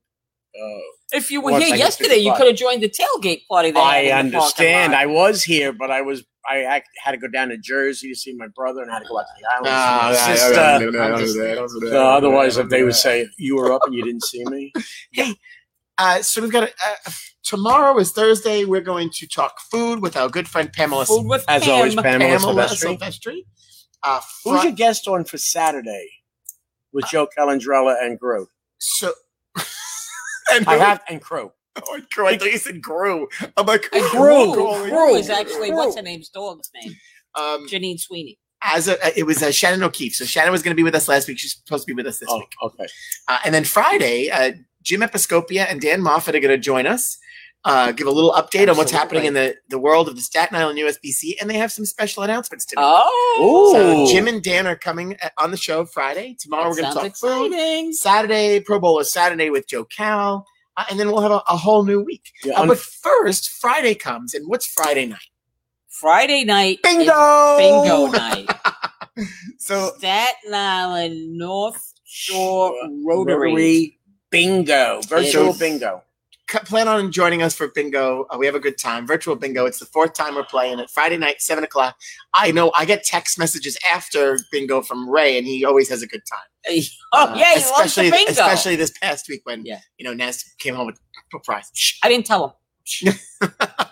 Uh, 0.55 0.79
If 1.13 1.31
you 1.31 1.41
were 1.41 1.59
here 1.59 1.75
yesterday, 1.75 2.17
you 2.17 2.33
could 2.35 2.47
have 2.47 2.57
joined 2.57 2.83
the 2.83 2.89
tailgate 2.89 3.47
party. 3.47 3.73
They 3.73 3.81
I 3.81 3.99
in 3.99 4.31
the 4.31 4.39
parking 4.39 4.67
understand. 4.67 4.95
I 4.95 5.07
was 5.07 5.43
here, 5.43 5.73
but 5.73 5.91
I 5.91 6.03
was 6.03 6.25
I 6.49 6.83
had 7.03 7.11
to 7.13 7.19
go 7.19 7.29
down 7.29 7.49
to 7.49 7.59
Jersey 7.59 8.09
to 8.09 8.15
see 8.15 8.33
my 8.35 8.47
brother, 8.47 8.81
and 8.83 8.91
I 8.91 8.95
had 8.95 9.03
to 9.03 9.09
go 9.09 9.19
out 9.19 9.25
to 9.27 9.33
the 9.41 9.49
island 9.53 9.67
Ah, 9.69 10.09
to 10.11 10.15
see 10.15 10.47
my 10.93 11.67
sister. 11.67 11.91
So 11.91 12.07
otherwise, 12.09 12.57
if 12.57 12.69
they 12.69 12.85
would 12.85 12.95
say 12.95 13.29
you 13.37 13.57
were 13.57 13.73
up 13.73 13.83
and 13.85 13.95
you 13.95 14.05
didn't 14.05 14.25
see 14.25 14.45
me, 14.45 14.73
Uh, 15.99 16.21
so 16.21 16.43
we've 16.43 16.53
got 16.53 16.65
a, 16.65 16.67
uh, 16.67 17.11
tomorrow 17.43 17.99
is 17.99 18.13
Thursday. 18.13 18.65
We're 18.67 18.83
going 18.83 19.09
to 19.15 19.27
talk 19.27 19.59
food 19.71 20.03
with 20.03 20.15
our 20.15 20.29
good 20.29 20.47
friend 20.47 20.71
Pamela. 20.71 21.07
Food 21.07 21.27
with 21.27 21.43
as 21.49 21.63
Pam. 21.63 21.73
always, 21.73 21.95
Pamela, 21.95 22.39
Pamela 22.39 22.65
Silvestri. 22.67 22.99
Silvestri. 22.99 23.39
Uh, 24.07 24.21
Who's 24.45 24.63
your 24.65 24.73
guest 24.73 25.09
on 25.09 25.25
for 25.25 25.37
Saturday 25.39 26.09
with 26.93 27.07
Joe 27.07 27.29
Calandrella 27.37 27.97
and 28.03 28.19
Groot? 28.19 28.49
so. 28.79 29.13
and 30.53 30.67
I 30.67 30.75
who- 30.75 30.81
have 30.81 31.03
and 31.09 31.21
Crow. 31.21 31.53
Oh, 31.87 32.01
Gru. 32.13 32.27
I 32.27 32.39
thought 32.39 32.51
you 32.53 32.59
said 32.59 32.81
Gru. 32.81 33.29
I'm 33.57 33.67
like, 33.67 33.87
And 33.93 34.03
who- 34.05 34.19
Gru. 34.19 34.53
who- 34.53 34.89
Gru 34.91 35.15
is 35.15 35.29
actually 35.29 35.69
Gru. 35.71 35.77
what's 35.77 35.97
her 35.97 36.03
name's 36.03 36.29
dog's 36.31 36.71
name? 36.83 36.95
Um, 37.35 37.67
Janine 37.69 38.01
Sweeney. 38.01 38.39
as 38.63 38.89
a, 38.89 38.97
it 39.19 39.25
was 39.25 39.43
uh, 39.43 39.51
Shannon 39.51 39.83
O'Keefe. 39.83 40.15
So 40.15 40.25
Shannon 40.25 40.53
was 40.53 40.63
going 40.63 40.73
to 40.73 40.77
be 40.77 40.83
with 40.85 40.95
us 40.95 41.07
last 41.09 41.29
week. 41.29 41.39
She's 41.39 41.55
supposed 41.55 41.83
to 41.87 41.87
be 41.87 41.93
with 41.95 42.07
us 42.07 42.19
this 42.19 42.29
Oh, 42.31 42.39
week. 42.39 42.53
okay. 42.63 42.87
Uh, 43.29 43.39
and 43.45 43.55
then 43.55 43.65
Friday, 43.65 44.31
uh, 44.31 44.53
Jim 44.83 45.03
Episcopia 45.03 45.65
and 45.65 45.81
Dan 45.81 46.01
Moffat 46.01 46.35
are 46.35 46.41
going 46.41 46.55
to 46.55 46.59
join 46.59 46.87
us, 46.87 47.19
uh, 47.67 47.93
give 47.93 48.07
a 48.07 48.11
little 48.11 48.33
update 48.33 48.71
on 48.71 48.77
what's 48.79 48.91
happening 48.93 49.25
in 49.27 49.35
the, 49.35 49.55
the 49.69 49.79
world 49.79 50.09
of 50.09 50.15
the 50.17 50.23
Staten 50.23 50.57
Island 50.57 50.79
USBC, 50.79 51.35
and 51.41 51.51
they 51.51 51.59
have 51.59 51.71
some 51.73 51.85
special 51.85 52.23
announcements 52.23 52.65
to 52.67 52.77
make. 52.77 52.85
Oh, 52.87 53.71
So 54.07 54.13
Jim 54.13 54.27
and 54.29 54.43
Dan 54.43 54.67
are 54.67 54.77
coming 54.77 55.17
uh, 55.23 55.29
on 55.37 55.51
the 55.51 55.57
show 55.57 55.85
Friday. 55.85 56.37
Tomorrow 56.41 56.71
we're 56.71 56.77
going 56.77 56.95
to 56.95 57.01
talk 57.01 57.17
food. 57.17 57.47
exciting. 57.53 57.93
Saturday, 57.93 58.61
Pro 58.61 58.79
Bowler 58.81 59.05
Saturday 59.05 59.51
with 59.51 59.67
Joe 59.69 59.85
Cal. 59.85 60.47
Uh, 60.77 60.85
and 60.91 60.99
then 61.01 61.09
we'll 61.09 61.21
have 61.23 61.33
a, 61.33 61.43
a 61.49 61.57
whole 61.57 61.85
new 61.85 62.01
week. 62.03 62.31
Yeah, 62.45 62.61
Uh, 62.61 62.67
but 62.67 62.79
first, 62.79 63.51
Friday 63.51 63.95
comes, 63.95 64.33
and 64.35 64.47
what's 64.49 64.67
Friday 64.67 65.07
night? 65.07 65.29
Friday 65.89 66.45
night. 66.45 66.79
is 66.87 66.97
Bingo! 66.97 67.57
Bingo 67.59 68.07
night. 68.09 68.49
So 69.59 69.93
Staten 69.97 70.53
Island 70.53 71.39
North 71.39 71.95
Shore 72.05 72.75
Rotary. 73.03 73.51
Rotary 73.51 73.99
bingo, 74.31 75.01
virtual 75.09 75.55
bingo. 75.55 76.03
C- 76.51 76.59
plan 76.61 76.89
on 76.89 77.11
joining 77.13 77.43
us 77.43 77.55
for 77.55 77.69
bingo. 77.69 78.27
Uh, 78.31 78.37
we 78.39 78.47
have 78.47 78.55
a 78.55 78.61
good 78.61 78.79
time. 78.79 79.07
Virtual 79.07 79.37
bingo. 79.37 79.67
It's 79.67 79.79
the 79.79 79.87
fourth 79.87 80.15
time 80.15 80.35
we're 80.35 80.45
playing 80.45 80.79
it. 80.79 80.91
Friday 80.91 81.17
night, 81.17 81.41
seven 81.41 81.65
o'clock. 81.65 81.97
I 82.35 82.51
know 82.53 82.73
I 82.75 82.85
get 82.85 83.05
text 83.05 83.39
messages 83.39 83.77
after 83.91 84.39
bingo 84.53 84.83
from 84.83 85.09
Ray, 85.09 85.39
and 85.39 85.47
he 85.47 85.65
always 85.65 85.89
has 85.89 86.03
a 86.03 86.07
good 86.07 86.23
time. 86.29 86.39
Oh 87.13 87.29
Uh, 87.33 87.35
yeah, 87.37 87.55
he 87.55 87.61
loves 87.61 87.95
the 87.95 88.03
especially 88.03 88.11
bingo. 88.11 88.31
especially 88.33 88.77
this 88.77 88.91
past 89.01 89.29
week 89.29 89.43
when 89.45 89.65
Yeah. 89.65 89.79
you 89.99 90.05
know 90.05 90.13
Naz 90.13 90.45
came 90.59 90.75
home 90.75 90.87
with 90.87 90.99
a 91.33 91.39
prize. 91.39 91.71
I 92.03 92.09
didn't 92.09 92.27
tell 92.27 92.45
him. 92.47 93.13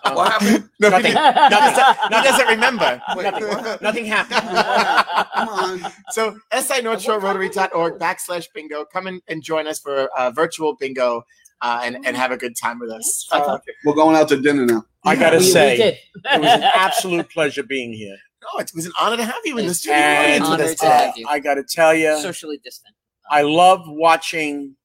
Um, 0.07 0.15
What 0.17 0.33
happened? 0.33 0.69
No, 0.81 0.89
Nothing. 0.91 1.13
he, 1.13 1.15
doesn't, 1.15 1.97
he 2.13 2.23
doesn't 2.23 2.47
remember. 2.49 3.03
Nothing, 3.17 3.79
nothing 3.81 4.05
happened. 4.05 5.29
Come 5.35 5.49
on. 5.49 5.93
So 6.11 6.39
SI 6.59 6.83
North 6.83 7.01
Shore 7.03 7.19
Rotary.org 7.21 7.99
backslash 7.99 8.47
bingo. 8.55 8.85
Come 8.85 9.07
in 9.07 9.21
and 9.29 9.43
join 9.43 9.67
us 9.67 9.79
for 9.81 10.09
uh, 10.17 10.31
virtual 10.31 10.77
bingo 10.77 11.23
uh, 11.65 11.81
and, 11.83 12.05
and 12.07 12.17
have 12.17 12.31
a 12.31 12.37
good 12.37 12.55
time 12.57 12.79
with 12.79 12.91
us. 12.91 13.27
Uh, 13.33 13.59
We're 13.85 13.95
going 13.95 14.15
out 14.17 14.29
to 14.29 14.41
dinner 14.41 14.67
now. 14.67 14.85
I 15.05 15.17
gotta 15.17 15.39
We- 15.39 15.45
we 15.45 15.51
say, 15.51 15.77
did. 15.77 15.95
it 16.35 16.41
was 16.41 16.51
an 16.53 16.63
absolute 16.75 17.29
pleasure 17.31 17.63
being 17.63 17.93
here. 17.93 18.17
no, 18.43 18.61
it 18.61 18.71
was 18.75 18.87
an 18.87 18.93
honor 19.01 19.17
to 19.17 19.25
have 19.25 19.43
you 19.45 19.57
in 19.59 19.65
the 19.65 19.71
It's 19.71 19.81
studio 19.81 19.97
And 19.99 20.45
audience 20.45 20.51
with 20.51 20.53
honor 20.61 20.65
us 20.65 20.71
to 20.71 20.77
today. 20.77 21.07
have 21.07 21.17
you. 21.17 21.27
I 21.29 21.39
gotta 21.41 21.63
tell 21.65 21.95
you, 21.95 22.19
socially 22.21 22.59
distant. 22.63 22.95
I 23.31 23.43
love 23.43 23.81
watching 23.87 24.77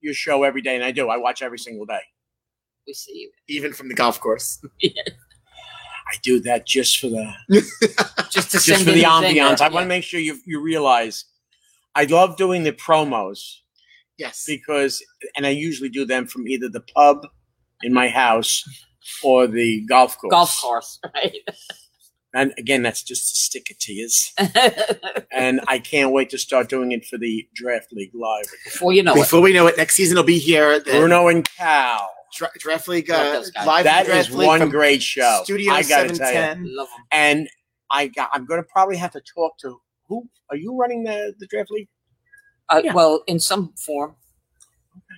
your 0.00 0.14
show 0.14 0.42
every 0.42 0.60
day, 0.62 0.74
and 0.74 0.84
I 0.84 0.90
do. 0.90 1.08
I 1.08 1.16
watch 1.16 1.40
every 1.42 1.58
single 1.58 1.86
day. 1.86 2.00
We 2.86 2.92
see 2.94 3.12
you. 3.18 3.30
Even 3.48 3.72
from 3.72 3.88
the 3.88 3.94
golf 3.94 4.20
course. 4.20 4.60
I 4.84 6.14
do 6.22 6.38
that 6.40 6.66
just 6.66 6.98
for 7.00 7.08
the 7.08 7.32
Just 8.30 8.50
to 8.52 8.58
just 8.58 8.66
send 8.66 8.78
for 8.84 8.90
the 8.90 8.98
his 8.98 9.04
ambiance. 9.04 9.24
anger. 9.60 9.64
I 9.64 9.68
want 9.68 9.84
to 9.84 9.88
make 9.88 10.04
sure 10.04 10.20
you 10.20 10.38
you 10.44 10.60
realize 10.60 11.24
I 11.96 12.04
love 12.04 12.36
doing 12.36 12.62
the 12.62 12.72
promos 12.72 13.56
Yes. 14.18 14.44
because, 14.46 15.02
and 15.36 15.46
I 15.46 15.50
usually 15.50 15.88
do 15.88 16.04
them 16.04 16.26
from 16.26 16.48
either 16.48 16.68
the 16.68 16.80
pub 16.80 17.26
in 17.82 17.92
my 17.92 18.08
house 18.08 18.64
or 19.22 19.46
the 19.46 19.84
golf 19.86 20.16
course. 20.18 20.30
golf 20.30 20.60
course, 20.60 21.00
right? 21.14 21.34
And 22.34 22.52
again, 22.58 22.82
that's 22.82 23.02
just 23.02 23.32
a 23.32 23.36
stick 23.36 23.70
it 23.70 23.80
to 23.80 23.92
you. 23.92 24.08
And 25.32 25.60
I 25.68 25.78
can't 25.78 26.12
wait 26.12 26.30
to 26.30 26.38
start 26.38 26.68
doing 26.68 26.92
it 26.92 27.04
for 27.06 27.18
the 27.18 27.46
Draft 27.54 27.92
League 27.92 28.14
Live. 28.14 28.44
Before 28.64 28.92
you 28.92 29.02
know 29.02 29.12
it. 29.12 29.16
Before 29.16 29.40
we 29.40 29.52
know 29.52 29.66
it, 29.66 29.76
next 29.76 29.94
season 29.94 30.16
will 30.16 30.24
be 30.24 30.38
here. 30.38 30.78
The 30.80 30.92
Bruno 30.92 31.28
and 31.28 31.46
Cal. 31.56 32.10
Dra- 32.34 32.50
Draft 32.58 32.88
League 32.88 33.10
uh, 33.10 33.42
live. 33.64 33.84
That 33.84 34.06
Draft 34.06 34.30
is 34.30 34.34
League 34.34 34.46
one 34.46 34.68
great 34.68 35.02
show. 35.02 35.40
Studio 35.44 35.72
I 35.72 35.82
gotta 35.82 36.08
tell 36.08 36.28
you. 36.28 36.34
710. 36.34 36.76
And 37.12 37.48
I 37.90 38.08
got, 38.08 38.30
I'm 38.32 38.44
going 38.44 38.60
to 38.62 38.68
probably 38.70 38.96
have 38.96 39.12
to 39.12 39.20
talk 39.20 39.56
to 39.58 39.76
who 40.08 40.28
are 40.50 40.56
you 40.56 40.76
running 40.76 41.04
the 41.04 41.34
the 41.38 41.46
Draft 41.46 41.70
League? 41.70 41.88
Uh, 42.68 42.80
Yeah. 42.84 42.92
Well, 42.94 43.22
in 43.26 43.38
some 43.40 43.72
form. 43.76 44.16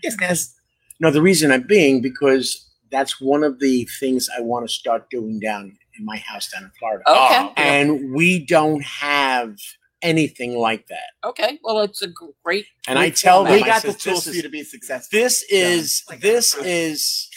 Yes, 0.03 0.16
Naz. 0.20 0.55
No, 1.01 1.11
the 1.11 1.23
reason 1.23 1.51
I'm 1.53 1.66
being 1.66 2.01
because 2.03 2.65
that's 2.91 3.20
one 3.20 3.45
of 3.45 3.59
the 3.61 3.85
things 4.01 4.29
I 4.37 4.41
want 4.41 4.66
to 4.66 4.73
start 4.73 5.11
doing 5.11 5.39
down 5.41 5.77
in 5.99 6.05
my 6.05 6.16
house 6.19 6.51
down 6.51 6.65
in 6.65 6.70
Florida. 6.79 7.03
Okay. 7.09 7.39
Oh, 7.41 7.53
And 7.57 8.12
we 8.15 8.45
don't 8.45 8.83
have 8.85 9.57
anything 10.03 10.57
like 10.57 10.87
that. 10.89 11.11
Okay. 11.25 11.59
Well, 11.62 11.81
it's 11.81 12.03
a 12.03 12.07
g- 12.09 12.15
great. 12.45 12.66
And 12.87 12.99
I 12.99 13.11
tell 13.11 13.39
format. 13.45 13.51
them, 13.53 13.61
We 13.61 13.65
I 13.70 13.75
got 13.75 13.83
the 13.83 13.93
said, 13.93 14.01
tools 14.01 14.27
for 14.29 14.35
you 14.35 14.43
to 14.43 14.49
be 14.49 14.62
successful. 14.62 15.19
this 15.19 15.45
is 15.51 16.03
Like 16.09 16.20
this 16.20 16.55
is 16.57 17.29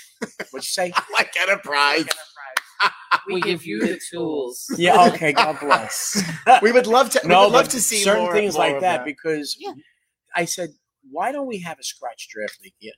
what 0.52 0.60
you 0.62 0.62
say? 0.62 0.94
like 1.14 1.34
enterprise. 1.40 2.06
we 3.28 3.42
give 3.42 3.66
you 3.66 3.80
the 3.82 4.00
tools. 4.12 4.66
Yeah. 4.78 5.08
Okay. 5.08 5.34
God 5.34 5.60
bless. 5.60 6.22
we 6.62 6.72
would 6.72 6.88
love 6.88 7.10
to. 7.12 7.22
we 7.24 7.30
no, 7.30 7.44
would 7.46 7.54
love 7.54 7.70
to 7.70 7.82
see 7.82 8.02
certain 8.04 8.24
more- 8.26 8.34
things 8.34 8.54
more 8.56 8.66
like 8.68 8.76
of 8.76 8.82
that, 8.82 9.06
because 9.06 9.56
Yeah. 9.60 9.74
I 10.36 10.46
said, 10.46 10.70
why 11.10 11.32
don't 11.32 11.48
we 11.48 11.60
have 11.60 11.80
a 11.80 11.84
scratch 11.84 12.28
draft 12.30 12.58
league 12.64 12.74
here? 12.80 12.94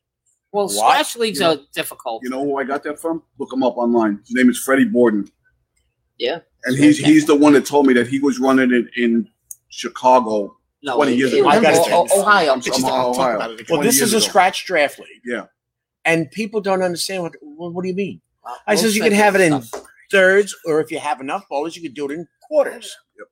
Well, 0.51 0.65
What? 0.67 0.73
scratch 0.75 1.15
leagues 1.15 1.39
You 1.39 1.45
know- 1.45 1.53
are 1.53 1.59
difficult. 1.73 2.21
You 2.23 2.29
know 2.29 2.43
who 2.43 2.57
I 2.57 2.63
got 2.63 2.83
that 2.83 2.99
from? 2.99 3.23
Look 3.39 3.51
him 3.51 3.63
up 3.63 3.77
online. 3.77 4.19
His 4.25 4.35
name 4.35 4.49
is 4.49 4.59
Freddie 4.59 4.85
Borden. 4.85 5.27
Yeah. 6.19 6.39
And 6.65 6.77
he's 6.77 6.97
he's 6.99 7.25
the 7.25 7.35
one 7.35 7.53
that 7.53 7.65
told 7.65 7.87
me 7.87 7.93
that 7.95 8.07
he 8.07 8.19
was 8.19 8.39
running 8.39 8.71
it 8.71 8.85
in 8.95 9.27
Chicago. 9.69 10.57
no, 10.83 10.95
20 10.95 11.15
years 11.15 11.33
it- 11.33 11.39
ago. 11.39 11.49
it- 11.49 11.53
I 11.53 11.61
got 11.61 11.73
oh, 11.91 12.07
oh, 12.11 12.21
Ohio. 12.21 12.55
It's 12.57 12.67
I'll 12.69 13.13
talk 13.13 13.17
Ohio. 13.17 13.35
about 13.37 13.51
it. 13.59 13.69
Well, 13.69 13.81
this 13.81 13.97
years 13.97 14.09
is 14.09 14.13
a 14.13 14.17
ago. 14.17 14.27
scratch 14.27 14.65
draft 14.65 14.99
league. 14.99 15.21
Yeah. 15.25 15.45
And 16.05 16.29
people 16.31 16.61
don't 16.61 16.81
understand 16.83 17.23
what. 17.23 17.33
What, 17.41 17.73
what 17.73 17.81
do 17.83 17.87
you 17.89 17.95
mean? 17.95 18.21
Well, 18.43 18.57
I 18.67 18.75
says 18.75 18.95
you 18.95 19.01
can 19.01 19.13
have 19.13 19.35
it 19.35 19.41
in 19.41 19.61
stuff. 19.61 19.83
thirds, 20.11 20.53
or 20.65 20.81
if 20.81 20.91
you 20.91 20.99
have 20.99 21.19
enough 21.21 21.45
bowlers, 21.49 21.75
you 21.75 21.81
could 21.81 21.93
do 21.95 22.09
it 22.09 22.13
in 22.13 22.27
quarters. 22.41 22.93
Yep. 23.17 23.27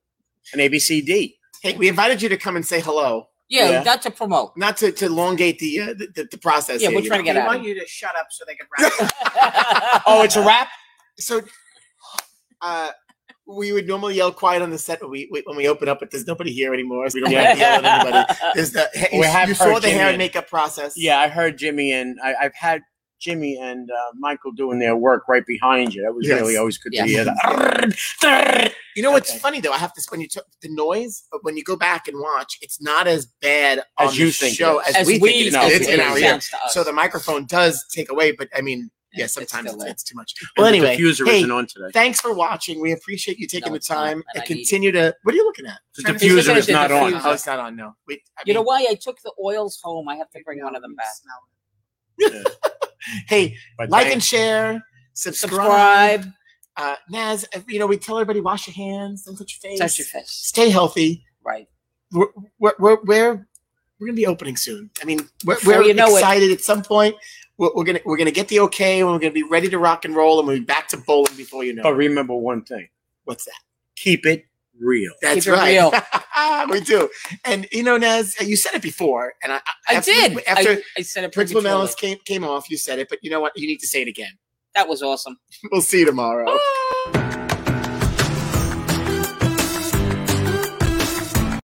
An 0.54 0.60
A, 0.60 0.68
B, 0.68 0.78
C, 0.78 1.00
D. 1.02 1.36
Hey, 1.62 1.76
we 1.76 1.88
invited 1.88 2.20
you 2.22 2.28
to 2.30 2.36
come 2.36 2.56
and 2.56 2.66
say 2.66 2.80
hello, 2.80 3.28
Yeah, 3.52 3.70
Yeah. 3.70 3.82
not 3.82 4.00
to 4.02 4.10
promote. 4.10 4.56
not 4.56 4.76
to, 4.78 4.90
to 4.92 5.06
elongate 5.06 5.58
the, 5.58 5.80
uh, 5.80 5.86
the, 5.88 6.06
the 6.14 6.28
the 6.30 6.38
process. 6.38 6.80
Yeah, 6.80 6.88
here, 6.88 6.96
we're 6.98 7.02
you 7.02 7.08
trying 7.08 7.20
to 7.20 7.24
get 7.24 7.34
They 7.34 7.40
out. 7.40 7.46
want 7.48 7.62
you 7.64 7.74
to 7.78 7.86
shut 7.86 8.14
up 8.16 8.28
so 8.30 8.44
they 8.46 8.54
can 8.54 8.66
wrap. 8.78 10.02
Oh, 10.06 10.22
it's 10.24 10.36
a 10.36 10.44
wrap. 10.44 10.68
So, 11.18 11.42
uh, 12.62 12.90
we 13.46 13.72
would 13.72 13.86
normally 13.86 14.14
yell 14.14 14.32
quiet 14.32 14.62
on 14.62 14.70
the 14.70 14.78
set 14.78 15.02
when 15.02 15.10
we 15.10 15.28
we- 15.30 15.42
when 15.44 15.56
we 15.56 15.68
open 15.68 15.88
up, 15.88 15.98
but 16.00 16.10
there's 16.10 16.26
nobody 16.26 16.52
here 16.52 16.72
anymore. 16.72 17.10
So 17.10 17.16
we 17.16 17.20
don't 17.22 17.32
have 17.34 17.54
to 17.54 17.58
yell 17.60 17.84
at 17.84 18.06
anybody. 18.06 18.34
There's 18.54 18.70
the 18.72 18.88
you, 19.12 19.20
We 19.20 19.26
have 19.26 19.48
you 19.48 19.54
saw 19.54 19.64
heard 19.74 19.82
the 19.82 19.90
hair 19.90 20.08
and 20.08 20.16
makeup 20.18 20.48
process. 20.48 20.96
Yeah, 20.96 21.18
I 21.18 21.28
heard 21.28 21.58
Jimmy 21.58 21.92
and 21.92 22.18
I, 22.22 22.34
I've 22.42 22.54
had 22.54 22.82
Jimmy 23.22 23.56
and 23.60 23.88
uh, 23.90 23.94
Michael 24.18 24.50
doing 24.52 24.78
their 24.80 24.96
work 24.96 25.22
right 25.28 25.46
behind 25.46 25.94
you. 25.94 26.02
That 26.02 26.12
was 26.14 26.26
Yes. 26.26 26.40
really 26.40 26.56
always 26.56 26.76
good 26.78 26.92
Yes. 26.92 27.06
to 27.06 27.12
hear. 27.12 27.24
That. 27.24 28.74
You 28.96 29.02
know 29.02 29.12
what's 29.12 29.30
Okay. 29.30 29.38
funny 29.38 29.60
though? 29.60 29.72
I 29.72 29.78
have 29.78 29.92
to 29.94 30.02
when 30.10 30.20
you 30.20 30.28
took 30.28 30.44
the 30.60 30.68
noise, 30.68 31.22
but 31.30 31.42
when 31.44 31.56
you 31.56 31.62
go 31.64 31.76
back 31.76 32.08
and 32.08 32.18
watch, 32.20 32.58
it's 32.60 32.80
not 32.82 33.06
as 33.06 33.26
bad 33.40 33.78
on 33.98 34.08
As 34.08 34.18
you 34.18 34.26
the 34.26 34.32
think 34.32 34.56
show 34.56 34.80
is. 34.80 34.94
as, 34.96 35.06
we, 35.06 35.18
think 35.18 35.30
it 35.36 35.46
is. 35.46 35.52
No, 35.54 35.66
it's 35.66 35.88
in 35.88 36.00
our 36.00 36.18
ear. 36.18 36.28
sounds 36.30 36.50
to 36.50 36.56
us. 36.64 36.74
So 36.74 36.84
the 36.84 36.92
microphone 36.92 37.46
does 37.46 37.84
take 37.94 38.10
away, 38.10 38.32
but 38.32 38.48
I 38.54 38.60
mean, 38.60 38.90
yeah, 39.14 39.20
Yeah, 39.20 39.24
it's 39.26 39.34
sometimes 39.34 39.72
it's, 39.72 39.84
it's 39.84 40.02
too 40.02 40.14
much. 40.16 40.34
Well, 40.56 40.66
And 40.66 40.74
anyway, 40.76 40.96
the 40.96 41.02
diffuser 41.02 41.26
hey, 41.26 41.38
isn't 41.38 41.50
on 41.50 41.66
today. 41.66 41.90
thanks 41.92 42.20
for 42.20 42.32
watching. 42.34 42.80
We 42.80 42.92
appreciate 42.92 43.38
you 43.38 43.46
taking 43.46 43.68
No, 43.68 43.72
the 43.72 43.76
it's 43.76 43.88
not, 43.90 43.96
time 43.96 44.16
and 44.18 44.24
and 44.34 44.40
I 44.40 44.44
it. 44.44 44.46
continue 44.46 44.90
to. 44.92 45.14
What 45.22 45.34
are 45.34 45.36
you 45.36 45.44
looking 45.44 45.66
at? 45.66 45.78
The 45.96 46.02
Trying 46.02 46.16
diffuser 46.16 46.56
is 46.56 46.68
not 46.68 46.88
the 46.88 46.98
on. 46.98 47.12
diffuser. 47.12 47.20
Oh, 47.24 47.30
it's 47.32 47.46
not 47.46 47.58
on. 47.60 47.76
No. 47.76 47.94
Wait. 48.08 48.20
I 48.38 48.42
you 48.46 48.52
know 48.54 48.62
why 48.62 48.86
I 48.90 48.94
took 48.94 49.20
the 49.22 49.32
oils 49.42 49.78
home? 49.82 50.08
I 50.08 50.16
have 50.16 50.30
to 50.30 50.40
bring 50.44 50.62
one 50.62 50.74
of 50.76 50.82
them 50.82 50.94
back. 50.96 51.06
Hey, 53.26 53.56
But 53.78 53.90
like 53.90 54.04
thank- 54.04 54.14
and 54.14 54.22
share, 54.22 54.84
subscribe. 55.14 56.22
Subscribe. 56.22 56.32
Uh, 56.76 56.96
Naz, 57.10 57.44
you 57.68 57.78
know, 57.78 57.86
we 57.86 57.98
tell 57.98 58.16
everybody 58.18 58.40
wash 58.40 58.66
your 58.66 58.74
hands, 58.74 59.24
don't 59.24 59.36
touch 59.36 59.58
your 59.62 59.70
face, 59.70 59.78
Touch 59.78 59.98
your 59.98 60.06
fist. 60.06 60.46
stay 60.48 60.70
healthy. 60.70 61.24
Right. 61.44 61.68
We're 62.12 62.26
we're 62.58 62.72
we're, 62.78 62.98
we're, 63.04 63.46
we're 63.98 64.06
gonna 64.06 64.16
be 64.16 64.26
opening 64.26 64.56
soon. 64.56 64.90
I 65.00 65.04
mean, 65.04 65.20
we're, 65.44 65.58
we're 65.66 65.82
you 65.82 65.94
know 65.94 66.06
it. 66.16 66.20
excited. 66.20 66.50
At 66.50 66.62
some 66.62 66.82
point, 66.82 67.14
we're, 67.58 67.70
we're 67.74 67.84
gonna 67.84 68.00
we're 68.06 68.16
gonna 68.16 68.30
get 68.30 68.48
the 68.48 68.60
okay, 68.60 69.00
and 69.00 69.08
we're 69.08 69.18
gonna 69.18 69.32
be 69.32 69.42
ready 69.42 69.68
to 69.68 69.78
rock 69.78 70.04
and 70.06 70.14
roll, 70.16 70.38
and 70.38 70.48
we'll 70.48 70.58
be 70.58 70.64
back 70.64 70.88
to 70.88 70.96
bowling 70.96 71.34
before 71.36 71.62
you 71.64 71.74
know. 71.74 71.82
But 71.82 71.92
it. 71.92 71.96
remember 71.96 72.34
one 72.34 72.62
thing: 72.64 72.88
What's 73.24 73.44
that? 73.44 73.54
keep 73.96 74.24
it 74.26 74.46
real. 74.82 75.12
That's 75.22 75.44
Keep 75.44 75.54
it 75.54 75.56
right. 75.56 75.70
real. 75.70 76.68
we 76.70 76.80
do. 76.80 77.08
And 77.44 77.66
you 77.72 77.82
know, 77.82 77.96
Naz, 77.96 78.36
you 78.40 78.56
said 78.56 78.74
it 78.74 78.82
before, 78.82 79.34
and 79.42 79.52
I, 79.52 79.60
I 79.88 79.94
after- 79.94 80.10
did. 80.12 80.44
after 80.46 80.70
I, 80.72 80.82
I 80.98 81.02
said 81.02 81.24
it 81.24 81.32
Principal 81.32 81.62
prematurely. 81.62 81.78
Mellis 81.82 81.94
came 81.94 82.18
came 82.24 82.44
off. 82.44 82.70
You 82.70 82.76
said 82.76 82.98
it, 82.98 83.08
but 83.08 83.18
you 83.22 83.30
know 83.30 83.40
what? 83.40 83.52
You 83.56 83.66
need 83.66 83.78
to 83.78 83.86
say 83.86 84.02
it 84.02 84.08
again. 84.08 84.32
That 84.74 84.88
was 84.88 85.02
awesome. 85.02 85.36
We'll 85.70 85.80
see 85.82 86.00
you 86.00 86.06
tomorrow. 86.06 86.58